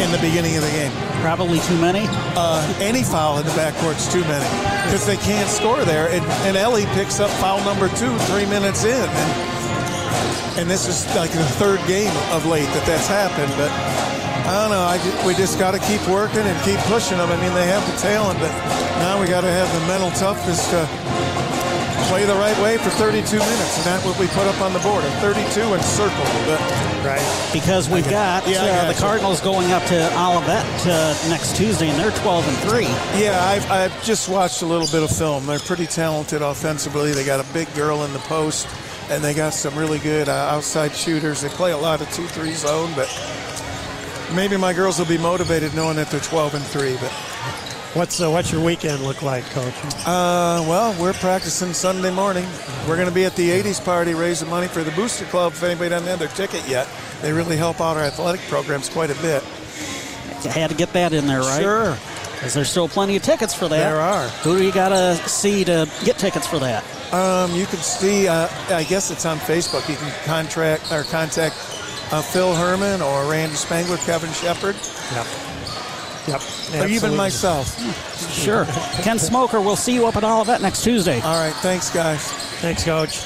in 0.00 0.10
the 0.10 0.18
beginning 0.18 0.56
of 0.56 0.64
the 0.64 0.70
game? 0.70 0.92
Probably 1.20 1.60
too 1.60 1.78
many. 1.78 2.06
Uh, 2.34 2.64
any 2.80 3.04
foul 3.04 3.38
in 3.38 3.46
the 3.46 3.54
back 3.54 3.74
court's 3.76 4.10
too 4.10 4.22
many 4.22 4.48
because 4.86 5.06
they 5.06 5.18
can't 5.18 5.48
score 5.48 5.84
there. 5.84 6.08
And, 6.08 6.24
and 6.48 6.56
Ellie 6.56 6.86
picks 6.96 7.20
up 7.20 7.30
foul 7.38 7.62
number 7.64 7.88
two 7.94 8.16
three 8.26 8.46
minutes 8.46 8.84
in, 8.84 9.08
and 9.08 9.61
and 10.58 10.70
this 10.70 10.88
is 10.88 11.06
like 11.16 11.30
the 11.30 11.44
third 11.56 11.80
game 11.86 12.12
of 12.32 12.46
late 12.46 12.68
that 12.74 12.86
that's 12.86 13.06
happened. 13.08 13.52
But 13.56 13.70
I 14.46 14.62
don't 14.62 14.70
know. 14.70 14.84
I, 14.84 15.26
we 15.26 15.34
just 15.34 15.58
got 15.58 15.72
to 15.72 15.80
keep 15.80 16.02
working 16.08 16.42
and 16.42 16.56
keep 16.64 16.78
pushing 16.90 17.18
them. 17.18 17.30
I 17.30 17.36
mean, 17.40 17.54
they 17.54 17.66
have 17.66 17.84
the 17.90 17.96
talent, 17.98 18.38
but 18.40 18.50
now 18.98 19.20
we 19.20 19.26
got 19.26 19.42
to 19.42 19.52
have 19.52 19.70
the 19.72 19.86
mental 19.86 20.10
toughness 20.18 20.68
to 20.70 20.82
play 22.08 22.24
the 22.26 22.34
right 22.34 22.58
way 22.62 22.76
for 22.78 22.90
32 22.90 23.22
minutes, 23.38 23.76
and 23.78 23.86
that's 23.86 24.04
what 24.04 24.18
we 24.18 24.26
put 24.28 24.46
up 24.46 24.60
on 24.60 24.72
the 24.72 24.80
board. 24.80 25.04
A 25.04 25.10
32 25.20 25.60
and 25.72 25.82
circle. 25.82 26.24
But 26.44 26.60
right 27.04 27.42
because 27.52 27.88
we've 27.88 28.08
got 28.08 28.46
Yeah, 28.48 28.62
uh, 28.62 28.82
got 28.82 28.94
the. 28.94 29.00
Cardinals 29.00 29.40
going 29.40 29.70
up 29.72 29.84
to 29.86 29.96
Olivet 30.18 30.64
uh, 30.86 31.14
next 31.28 31.56
Tuesday, 31.56 31.88
and 31.88 31.98
they're 31.98 32.10
12 32.22 32.48
and 32.48 32.56
three. 32.68 32.86
Yeah, 33.20 33.38
I've, 33.44 33.70
I've 33.70 34.04
just 34.04 34.28
watched 34.28 34.62
a 34.62 34.66
little 34.66 34.86
bit 34.88 35.02
of 35.02 35.16
film. 35.16 35.46
They're 35.46 35.58
pretty 35.58 35.86
talented 35.86 36.42
offensively. 36.42 37.12
They 37.12 37.24
got 37.24 37.40
a 37.40 37.52
big 37.52 37.72
girl 37.74 38.04
in 38.04 38.12
the 38.12 38.18
post, 38.20 38.66
and 39.10 39.22
they 39.22 39.34
got 39.34 39.54
some 39.54 39.74
really 39.76 39.98
good 39.98 40.28
uh, 40.28 40.32
outside 40.32 40.94
shooters. 40.94 41.40
They 41.42 41.48
play 41.48 41.72
a 41.72 41.76
lot 41.78 42.00
of 42.00 42.10
2 42.12 42.26
3 42.26 42.52
zone, 42.52 42.92
but 42.94 43.08
maybe 44.34 44.56
my 44.56 44.72
girls 44.72 44.98
will 44.98 45.06
be 45.06 45.18
motivated 45.18 45.74
knowing 45.74 45.96
that 45.96 46.08
they're 46.10 46.20
12 46.20 46.54
and 46.54 46.64
3. 46.64 46.96
But 47.00 47.12
What's 47.94 48.22
uh, 48.22 48.30
what's 48.30 48.50
your 48.50 48.64
weekend 48.64 49.02
look 49.02 49.20
like, 49.20 49.44
Coach? 49.50 49.74
uh, 50.06 50.64
well, 50.66 50.98
we're 50.98 51.12
practicing 51.12 51.74
Sunday 51.74 52.10
morning. 52.10 52.46
We're 52.88 52.96
going 52.96 53.08
to 53.08 53.14
be 53.14 53.26
at 53.26 53.36
the 53.36 53.50
80s 53.50 53.84
party 53.84 54.14
raising 54.14 54.48
money 54.48 54.66
for 54.66 54.82
the 54.82 54.90
Booster 54.92 55.26
Club. 55.26 55.52
If 55.52 55.62
anybody 55.62 55.90
doesn't 55.90 56.08
have 56.08 56.18
their 56.18 56.28
ticket 56.28 56.66
yet, 56.66 56.88
they 57.20 57.32
really 57.34 57.58
help 57.58 57.82
out 57.82 57.98
our 57.98 58.04
athletic 58.04 58.40
programs 58.48 58.88
quite 58.88 59.10
a 59.10 59.20
bit. 59.20 59.44
You 60.42 60.48
had 60.48 60.70
to 60.70 60.76
get 60.76 60.94
that 60.94 61.12
in 61.12 61.26
there, 61.26 61.40
right? 61.40 61.60
Sure. 61.60 61.98
Because 62.32 62.54
there's 62.54 62.70
still 62.70 62.88
plenty 62.88 63.14
of 63.16 63.22
tickets 63.22 63.52
for 63.54 63.68
that. 63.68 63.90
There 63.90 64.00
are. 64.00 64.26
Who 64.42 64.56
do 64.56 64.64
you 64.64 64.72
got 64.72 64.88
to 64.88 65.16
see 65.28 65.62
to 65.64 65.86
get 66.02 66.16
tickets 66.16 66.46
for 66.46 66.58
that? 66.60 66.82
Um, 67.12 67.54
you 67.54 67.66
can 67.66 67.78
see, 67.78 68.26
uh, 68.26 68.48
I 68.70 68.84
guess 68.84 69.10
it's 69.10 69.26
on 69.26 69.38
Facebook. 69.38 69.88
You 69.88 69.96
can 69.96 70.10
contract 70.24 70.90
or 70.90 71.02
contact 71.04 71.54
uh, 72.10 72.22
Phil 72.22 72.54
Herman 72.54 73.02
or 73.02 73.30
Randy 73.30 73.56
Spangler, 73.56 73.98
Kevin 73.98 74.32
Shepard. 74.32 74.76
Yep. 75.12 75.26
Yep. 76.28 76.82
Or 76.82 76.86
even 76.86 77.14
myself. 77.16 77.78
Sure. 78.32 78.64
Ken 79.02 79.18
Smoker, 79.18 79.60
we'll 79.60 79.76
see 79.76 79.92
you 79.92 80.06
up 80.06 80.16
at 80.16 80.24
Olivet 80.24 80.62
next 80.62 80.82
Tuesday. 80.82 81.20
All 81.20 81.38
right. 81.38 81.54
Thanks, 81.56 81.90
guys. 81.90 82.32
Thanks, 82.60 82.84
Coach. 82.84 83.22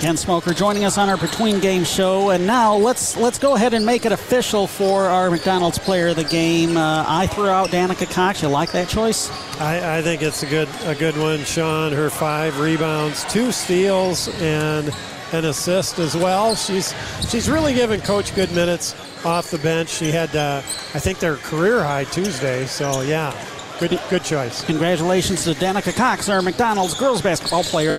Ken 0.00 0.16
Smoker 0.16 0.52
joining 0.52 0.84
us 0.84 0.98
on 0.98 1.08
our 1.08 1.16
between 1.16 1.60
game 1.60 1.84
show, 1.84 2.30
and 2.30 2.46
now 2.46 2.74
let's 2.74 3.16
let's 3.16 3.38
go 3.38 3.54
ahead 3.54 3.72
and 3.74 3.86
make 3.86 4.04
it 4.04 4.12
official 4.12 4.66
for 4.66 5.04
our 5.04 5.30
McDonald's 5.30 5.78
player 5.78 6.08
of 6.08 6.16
the 6.16 6.24
game. 6.24 6.76
Uh, 6.76 7.04
I 7.06 7.26
threw 7.26 7.48
out 7.48 7.70
Danica 7.70 8.10
Cox. 8.12 8.42
You 8.42 8.48
like 8.48 8.72
that 8.72 8.88
choice? 8.88 9.30
I, 9.60 9.98
I 9.98 10.02
think 10.02 10.22
it's 10.22 10.42
a 10.42 10.46
good 10.46 10.68
a 10.84 10.94
good 10.94 11.16
one, 11.16 11.44
Sean. 11.44 11.92
Her 11.92 12.10
five 12.10 12.60
rebounds, 12.60 13.24
two 13.32 13.50
steals, 13.52 14.28
and 14.40 14.94
an 15.32 15.46
assist 15.46 15.98
as 15.98 16.14
well. 16.16 16.54
She's 16.54 16.94
she's 17.30 17.48
really 17.48 17.72
given 17.72 18.00
Coach 18.00 18.34
good 18.34 18.52
minutes 18.52 18.94
off 19.24 19.50
the 19.50 19.58
bench. 19.58 19.88
She 19.88 20.10
had 20.10 20.34
uh, 20.36 20.58
I 20.58 20.98
think 20.98 21.18
their 21.18 21.36
career 21.36 21.82
high 21.82 22.04
Tuesday. 22.04 22.66
So 22.66 23.00
yeah, 23.02 23.32
good 23.80 23.98
good 24.10 24.24
choice. 24.24 24.64
Congratulations 24.64 25.44
to 25.44 25.52
Danica 25.52 25.94
Cox, 25.96 26.28
our 26.28 26.42
McDonald's 26.42 26.94
girls 26.94 27.22
basketball 27.22 27.62
player. 27.64 27.98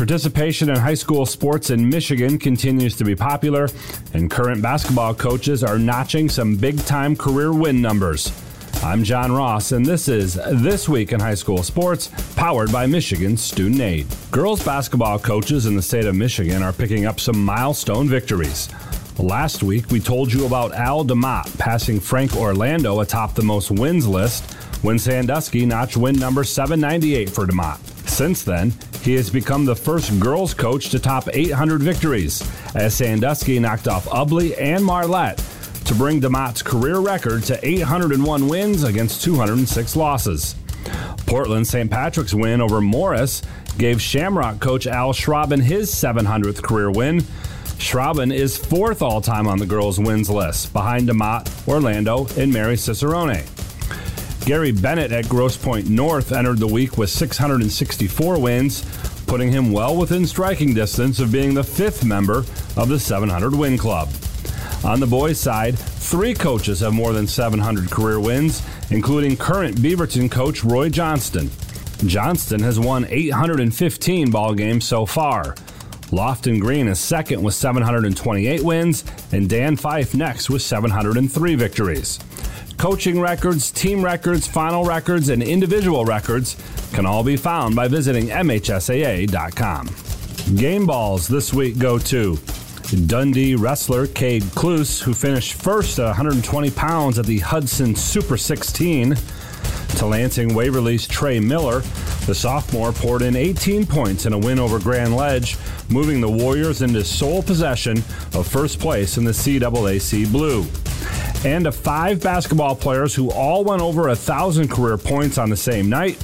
Participation 0.00 0.70
in 0.70 0.76
high 0.76 0.94
school 0.94 1.26
sports 1.26 1.68
in 1.68 1.86
Michigan 1.86 2.38
continues 2.38 2.96
to 2.96 3.04
be 3.04 3.14
popular, 3.14 3.68
and 4.14 4.30
current 4.30 4.62
basketball 4.62 5.12
coaches 5.12 5.62
are 5.62 5.78
notching 5.78 6.26
some 6.26 6.56
big 6.56 6.78
time 6.86 7.14
career 7.14 7.52
win 7.52 7.82
numbers. 7.82 8.32
I'm 8.82 9.04
John 9.04 9.30
Ross, 9.30 9.72
and 9.72 9.84
this 9.84 10.08
is 10.08 10.36
This 10.52 10.88
Week 10.88 11.12
in 11.12 11.20
High 11.20 11.34
School 11.34 11.62
Sports, 11.62 12.10
powered 12.34 12.72
by 12.72 12.86
Michigan 12.86 13.36
Student 13.36 13.82
Aid. 13.82 14.06
Girls 14.30 14.64
basketball 14.64 15.18
coaches 15.18 15.66
in 15.66 15.76
the 15.76 15.82
state 15.82 16.06
of 16.06 16.14
Michigan 16.14 16.62
are 16.62 16.72
picking 16.72 17.04
up 17.04 17.20
some 17.20 17.44
milestone 17.44 18.08
victories. 18.08 18.70
Last 19.18 19.62
week, 19.62 19.90
we 19.90 20.00
told 20.00 20.32
you 20.32 20.46
about 20.46 20.72
Al 20.72 21.04
DeMott 21.04 21.58
passing 21.58 22.00
Frank 22.00 22.36
Orlando 22.36 23.00
atop 23.00 23.34
the 23.34 23.42
most 23.42 23.70
wins 23.70 24.08
list 24.08 24.50
when 24.82 24.98
Sandusky 24.98 25.66
notched 25.66 25.98
win 25.98 26.18
number 26.18 26.42
798 26.42 27.28
for 27.28 27.46
DeMott. 27.46 27.99
Since 28.10 28.42
then, 28.42 28.74
he 29.02 29.14
has 29.14 29.30
become 29.30 29.64
the 29.64 29.74
first 29.74 30.18
girls 30.20 30.52
coach 30.52 30.90
to 30.90 30.98
top 30.98 31.28
800 31.32 31.80
victories, 31.82 32.46
as 32.74 32.92
Sandusky 32.92 33.58
knocked 33.58 33.88
off 33.88 34.06
Ubly 34.06 34.60
and 34.60 34.84
Marlette 34.84 35.38
to 35.86 35.94
bring 35.94 36.20
DeMott's 36.20 36.62
career 36.62 36.98
record 36.98 37.44
to 37.44 37.66
801 37.66 38.48
wins 38.48 38.82
against 38.82 39.22
206 39.22 39.96
losses. 39.96 40.54
Portland 41.26 41.66
St. 41.66 41.90
Patrick's 41.90 42.34
win 42.34 42.60
over 42.60 42.80
Morris 42.80 43.42
gave 43.78 44.02
Shamrock 44.02 44.60
coach 44.60 44.86
Al 44.86 45.14
Schrauben 45.14 45.62
his 45.62 45.90
700th 45.90 46.62
career 46.62 46.90
win. 46.90 47.20
Schraben 47.78 48.34
is 48.34 48.58
fourth 48.58 49.00
all 49.00 49.22
time 49.22 49.46
on 49.46 49.58
the 49.58 49.64
girls' 49.64 49.98
wins 49.98 50.28
list, 50.28 50.72
behind 50.74 51.08
DeMott, 51.08 51.66
Orlando, 51.66 52.26
and 52.36 52.52
Mary 52.52 52.76
Cicerone. 52.76 53.46
Gary 54.50 54.72
Bennett 54.72 55.12
at 55.12 55.28
Grosse 55.28 55.56
Pointe 55.56 55.88
North 55.88 56.32
entered 56.32 56.58
the 56.58 56.66
week 56.66 56.98
with 56.98 57.08
664 57.08 58.40
wins, 58.40 58.84
putting 59.28 59.48
him 59.48 59.70
well 59.70 59.96
within 59.96 60.26
striking 60.26 60.74
distance 60.74 61.20
of 61.20 61.30
being 61.30 61.54
the 61.54 61.62
fifth 61.62 62.04
member 62.04 62.38
of 62.76 62.88
the 62.88 62.98
700 62.98 63.54
win 63.54 63.78
club. 63.78 64.08
On 64.82 64.98
the 64.98 65.06
boys' 65.06 65.38
side, 65.38 65.78
three 65.78 66.34
coaches 66.34 66.80
have 66.80 66.92
more 66.92 67.12
than 67.12 67.28
700 67.28 67.92
career 67.92 68.18
wins, 68.18 68.60
including 68.90 69.36
current 69.36 69.76
Beaverton 69.76 70.28
coach 70.28 70.64
Roy 70.64 70.88
Johnston. 70.88 71.48
Johnston 72.04 72.60
has 72.60 72.80
won 72.80 73.06
815 73.08 74.32
ball 74.32 74.52
games 74.54 74.84
so 74.84 75.06
far. 75.06 75.54
Lofton 76.10 76.60
Greene 76.60 76.88
is 76.88 76.98
second 76.98 77.40
with 77.40 77.54
728 77.54 78.64
wins, 78.64 79.04
and 79.30 79.48
Dan 79.48 79.76
Fife 79.76 80.12
next 80.12 80.50
with 80.50 80.62
703 80.62 81.54
victories. 81.54 82.18
Coaching 82.80 83.20
records, 83.20 83.70
team 83.70 84.02
records, 84.02 84.46
final 84.46 84.86
records, 84.86 85.28
and 85.28 85.42
individual 85.42 86.06
records 86.06 86.56
can 86.94 87.04
all 87.04 87.22
be 87.22 87.36
found 87.36 87.76
by 87.76 87.88
visiting 87.88 88.28
MHSAA.com. 88.28 89.90
Game 90.56 90.86
balls 90.86 91.28
this 91.28 91.52
week 91.52 91.78
go 91.78 91.98
to 91.98 92.38
Dundee 93.04 93.54
wrestler 93.54 94.06
Cade 94.06 94.44
Klus, 94.44 95.02
who 95.02 95.12
finished 95.12 95.52
first 95.52 95.98
at 95.98 96.06
120 96.06 96.70
pounds 96.70 97.18
at 97.18 97.26
the 97.26 97.40
Hudson 97.40 97.94
Super 97.94 98.38
16. 98.38 99.14
To 99.98 100.06
Lansing 100.06 100.54
Waverly's 100.54 101.06
Trey 101.06 101.38
Miller, 101.38 101.80
the 102.24 102.34
sophomore 102.34 102.92
poured 102.92 103.20
in 103.20 103.36
18 103.36 103.84
points 103.84 104.24
in 104.24 104.32
a 104.32 104.38
win 104.38 104.58
over 104.58 104.78
Grand 104.78 105.14
Ledge, 105.14 105.58
moving 105.90 106.22
the 106.22 106.30
Warriors 106.30 106.80
into 106.80 107.04
sole 107.04 107.42
possession 107.42 107.98
of 108.32 108.48
first 108.48 108.80
place 108.80 109.18
in 109.18 109.24
the 109.24 109.32
CAAC 109.32 110.32
Blue. 110.32 110.64
And 111.44 111.66
of 111.66 111.74
five 111.74 112.22
basketball 112.22 112.76
players 112.76 113.14
who 113.14 113.30
all 113.30 113.64
went 113.64 113.80
over 113.80 114.08
a 114.08 114.16
thousand 114.16 114.68
career 114.68 114.98
points 114.98 115.38
on 115.38 115.48
the 115.48 115.56
same 115.56 115.88
night 115.88 116.18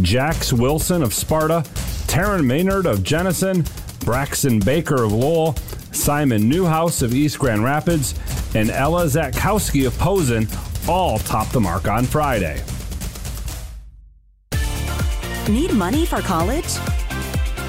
Jax 0.00 0.52
Wilson 0.52 1.02
of 1.02 1.12
Sparta, 1.12 1.62
Taryn 2.06 2.44
Maynard 2.44 2.86
of 2.86 3.02
Jenison, 3.02 3.64
Braxton 4.00 4.60
Baker 4.60 5.02
of 5.04 5.12
Lowell, 5.12 5.54
Simon 5.92 6.48
Newhouse 6.48 7.02
of 7.02 7.14
East 7.14 7.38
Grand 7.38 7.64
Rapids, 7.64 8.14
and 8.54 8.70
Ella 8.70 9.04
Zatkowski 9.06 9.86
of 9.86 9.98
Posen 9.98 10.46
all 10.88 11.18
topped 11.18 11.52
the 11.52 11.60
mark 11.60 11.88
on 11.88 12.04
Friday. 12.04 12.62
Need 15.48 15.72
money 15.74 16.06
for 16.06 16.20
college? 16.22 16.76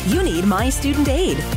You 0.07 0.23
need 0.23 0.45
My 0.45 0.69
Student 0.69 1.09
Aid. 1.09 1.56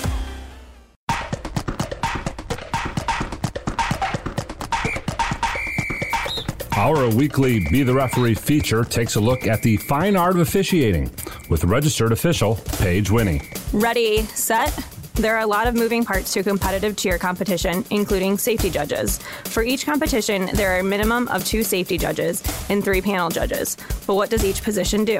Our 6.81 7.13
weekly 7.13 7.59
Be 7.69 7.83
the 7.83 7.93
Referee 7.93 8.33
feature 8.33 8.83
takes 8.83 9.13
a 9.13 9.19
look 9.19 9.45
at 9.45 9.61
the 9.61 9.77
fine 9.77 10.15
art 10.15 10.33
of 10.33 10.41
officiating 10.41 11.11
with 11.47 11.63
registered 11.63 12.11
official 12.11 12.55
Paige 12.79 13.11
Winnie. 13.11 13.39
Ready, 13.71 14.23
set. 14.23 14.75
There 15.13 15.35
are 15.35 15.41
a 15.41 15.45
lot 15.45 15.67
of 15.67 15.75
moving 15.75 16.03
parts 16.03 16.33
to 16.33 16.39
a 16.39 16.43
competitive 16.43 16.97
cheer 16.97 17.19
competition, 17.19 17.85
including 17.91 18.39
safety 18.39 18.71
judges. 18.71 19.19
For 19.43 19.61
each 19.61 19.85
competition, 19.85 20.49
there 20.55 20.75
are 20.75 20.79
a 20.79 20.83
minimum 20.83 21.27
of 21.27 21.45
two 21.45 21.63
safety 21.63 21.99
judges 21.99 22.41
and 22.67 22.83
three 22.83 22.99
panel 22.99 23.29
judges. 23.29 23.77
But 24.07 24.15
what 24.15 24.31
does 24.31 24.43
each 24.43 24.63
position 24.63 25.05
do? 25.05 25.19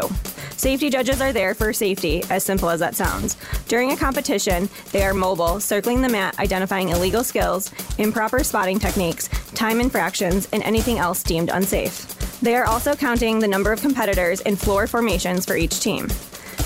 Safety 0.61 0.91
judges 0.91 1.21
are 1.21 1.33
there 1.33 1.55
for 1.55 1.73
safety, 1.73 2.23
as 2.29 2.43
simple 2.43 2.69
as 2.69 2.79
that 2.81 2.93
sounds. 2.93 3.35
During 3.67 3.93
a 3.93 3.97
competition, 3.97 4.69
they 4.91 5.01
are 5.01 5.11
mobile, 5.11 5.59
circling 5.59 6.01
the 6.01 6.07
mat, 6.07 6.37
identifying 6.37 6.89
illegal 6.89 7.23
skills, 7.23 7.71
improper 7.97 8.43
spotting 8.43 8.77
techniques, 8.77 9.27
time 9.55 9.81
infractions, 9.81 10.47
and 10.53 10.61
anything 10.61 10.99
else 10.99 11.23
deemed 11.23 11.49
unsafe. 11.51 12.05
They 12.41 12.55
are 12.55 12.65
also 12.65 12.93
counting 12.93 13.39
the 13.39 13.47
number 13.47 13.71
of 13.71 13.81
competitors 13.81 14.41
in 14.41 14.55
floor 14.55 14.85
formations 14.85 15.47
for 15.47 15.55
each 15.55 15.79
team. 15.79 16.09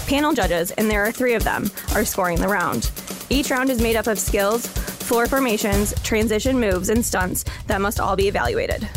Panel 0.07 0.33
judges, 0.33 0.71
and 0.71 0.91
there 0.91 1.05
are 1.05 1.11
three 1.13 1.33
of 1.33 1.45
them, 1.45 1.71
are 1.93 2.03
scoring 2.03 2.41
the 2.41 2.49
round. 2.49 2.91
Each 3.29 3.49
round 3.49 3.69
is 3.69 3.81
made 3.81 3.95
up 3.95 4.07
of 4.07 4.19
skills, 4.19 4.67
floor 4.67 5.25
formations, 5.25 5.93
transition 6.01 6.59
moves, 6.59 6.89
and 6.89 7.05
stunts 7.05 7.45
that 7.67 7.79
must 7.79 8.01
all 8.01 8.17
be 8.17 8.27
evaluated. 8.27 8.89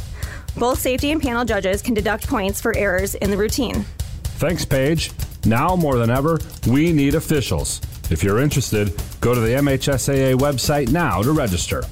Both 0.57 0.81
safety 0.81 1.12
and 1.12 1.23
panel 1.23 1.45
judges 1.45 1.83
can 1.83 1.95
deduct 1.95 2.27
points 2.27 2.61
for 2.61 2.77
errors 2.77 3.15
in 3.15 3.31
the 3.31 3.37
routine. 3.37 3.85
Thanks, 4.39 4.65
Paige. 4.65 5.10
Now 5.44 5.74
more 5.74 5.98
than 5.98 6.10
ever, 6.10 6.39
we 6.69 6.93
need 6.93 7.16
officials. 7.16 7.81
If 8.09 8.23
you're 8.23 8.39
interested, 8.39 8.93
go 9.20 9.35
to 9.35 9.40
the 9.40 9.55
MHSAA 9.55 10.36
website 10.36 10.93
now 10.93 11.23
to 11.23 11.32
register. 11.32 11.82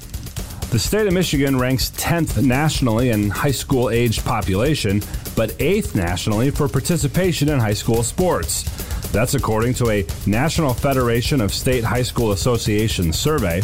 The 0.71 0.79
state 0.79 1.09
of 1.09 1.13
Michigan 1.13 1.59
ranks 1.59 1.91
10th 1.91 2.41
nationally 2.41 3.11
in 3.11 3.31
high 3.31 3.51
school 3.51 3.91
aged 3.91 4.25
population, 4.25 5.01
but 5.35 5.51
8th 5.59 5.97
nationally 5.97 6.51
for 6.51 6.69
participation 6.69 7.49
in 7.49 7.59
high 7.59 7.75
school 7.75 8.05
sports. 8.05 8.63
That's 9.11 9.35
according 9.35 9.75
to 9.75 9.91
a 9.91 10.07
National 10.27 10.73
Federation 10.73 11.41
of 11.41 11.53
State 11.53 11.83
High 11.83 12.03
School 12.03 12.31
Associations 12.31 13.19
survey. 13.19 13.61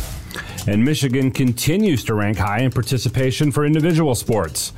And 0.67 0.85
Michigan 0.85 1.33
continues 1.33 2.05
to 2.05 2.15
rank 2.15 2.39
high 2.39 2.61
in 2.61 2.71
participation 2.71 3.51
for 3.51 3.67
individual 3.67 4.15
sports. 4.15 4.73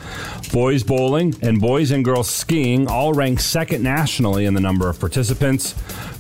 Boys 0.52 0.82
bowling 0.82 1.34
and 1.42 1.60
boys 1.60 1.90
and 1.90 2.04
girls 2.04 2.30
skiing 2.30 2.88
all 2.88 3.12
rank 3.12 3.38
second 3.40 3.82
nationally 3.82 4.46
in 4.46 4.54
the 4.54 4.60
number 4.60 4.88
of 4.88 4.98
participants. 4.98 5.74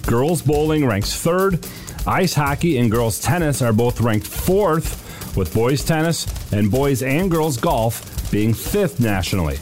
Girls 0.06 0.42
bowling 0.42 0.86
ranks 0.86 1.16
third. 1.16 1.66
Ice 2.06 2.34
hockey 2.34 2.76
and 2.76 2.90
girls 2.90 3.18
tennis 3.20 3.62
are 3.62 3.72
both 3.72 4.02
ranked 4.02 4.26
fourth, 4.26 5.00
with 5.34 5.54
boys 5.54 5.82
tennis 5.82 6.26
and 6.52 6.70
boys 6.70 7.02
and 7.02 7.30
girls 7.30 7.56
golf 7.56 8.30
being 8.30 8.52
fifth 8.52 9.00
nationally. 9.00 9.58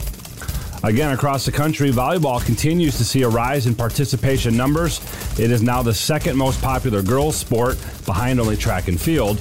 Again, 0.83 1.13
across 1.13 1.45
the 1.45 1.51
country, 1.53 1.91
volleyball 1.91 2.45
continues 2.45 2.97
to 2.97 3.05
see 3.05 3.21
a 3.21 3.29
rise 3.29 3.67
in 3.67 3.73
participation 3.73 4.57
numbers. 4.57 4.99
It 5.39 5.49
is 5.49 5.61
now 5.61 5.81
the 5.81 5.93
second 5.93 6.35
most 6.35 6.61
popular 6.61 7.01
girls' 7.01 7.37
sport, 7.37 7.77
behind 8.05 8.41
only 8.41 8.57
track 8.57 8.89
and 8.89 8.99
field. 8.99 9.39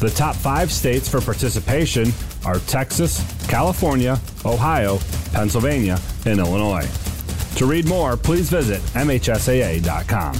The 0.00 0.10
top 0.10 0.36
five 0.36 0.70
states 0.70 1.08
for 1.08 1.20
participation 1.20 2.12
are 2.44 2.60
Texas, 2.60 3.20
California, 3.48 4.20
Ohio, 4.44 4.98
Pennsylvania, 5.32 5.98
and 6.24 6.38
Illinois. 6.38 6.88
To 7.56 7.66
read 7.66 7.88
more, 7.88 8.16
please 8.16 8.48
visit 8.48 8.80
MHSAA.com. 8.94 10.34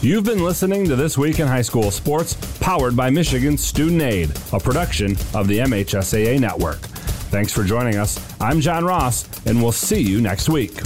You've 0.00 0.24
been 0.24 0.42
listening 0.42 0.86
to 0.86 0.96
This 0.96 1.18
Week 1.18 1.38
in 1.40 1.46
High 1.46 1.60
School 1.60 1.90
Sports, 1.90 2.34
powered 2.60 2.96
by 2.96 3.10
Michigan 3.10 3.58
Student 3.58 4.00
Aid, 4.00 4.30
a 4.54 4.58
production 4.58 5.12
of 5.34 5.46
the 5.46 5.58
MHSAA 5.58 6.40
Network. 6.40 6.78
Thanks 7.28 7.52
for 7.52 7.62
joining 7.62 7.96
us. 7.96 8.18
I'm 8.40 8.62
John 8.62 8.86
Ross, 8.86 9.28
and 9.44 9.62
we'll 9.62 9.72
see 9.72 10.00
you 10.00 10.22
next 10.22 10.48
week. 10.48 10.80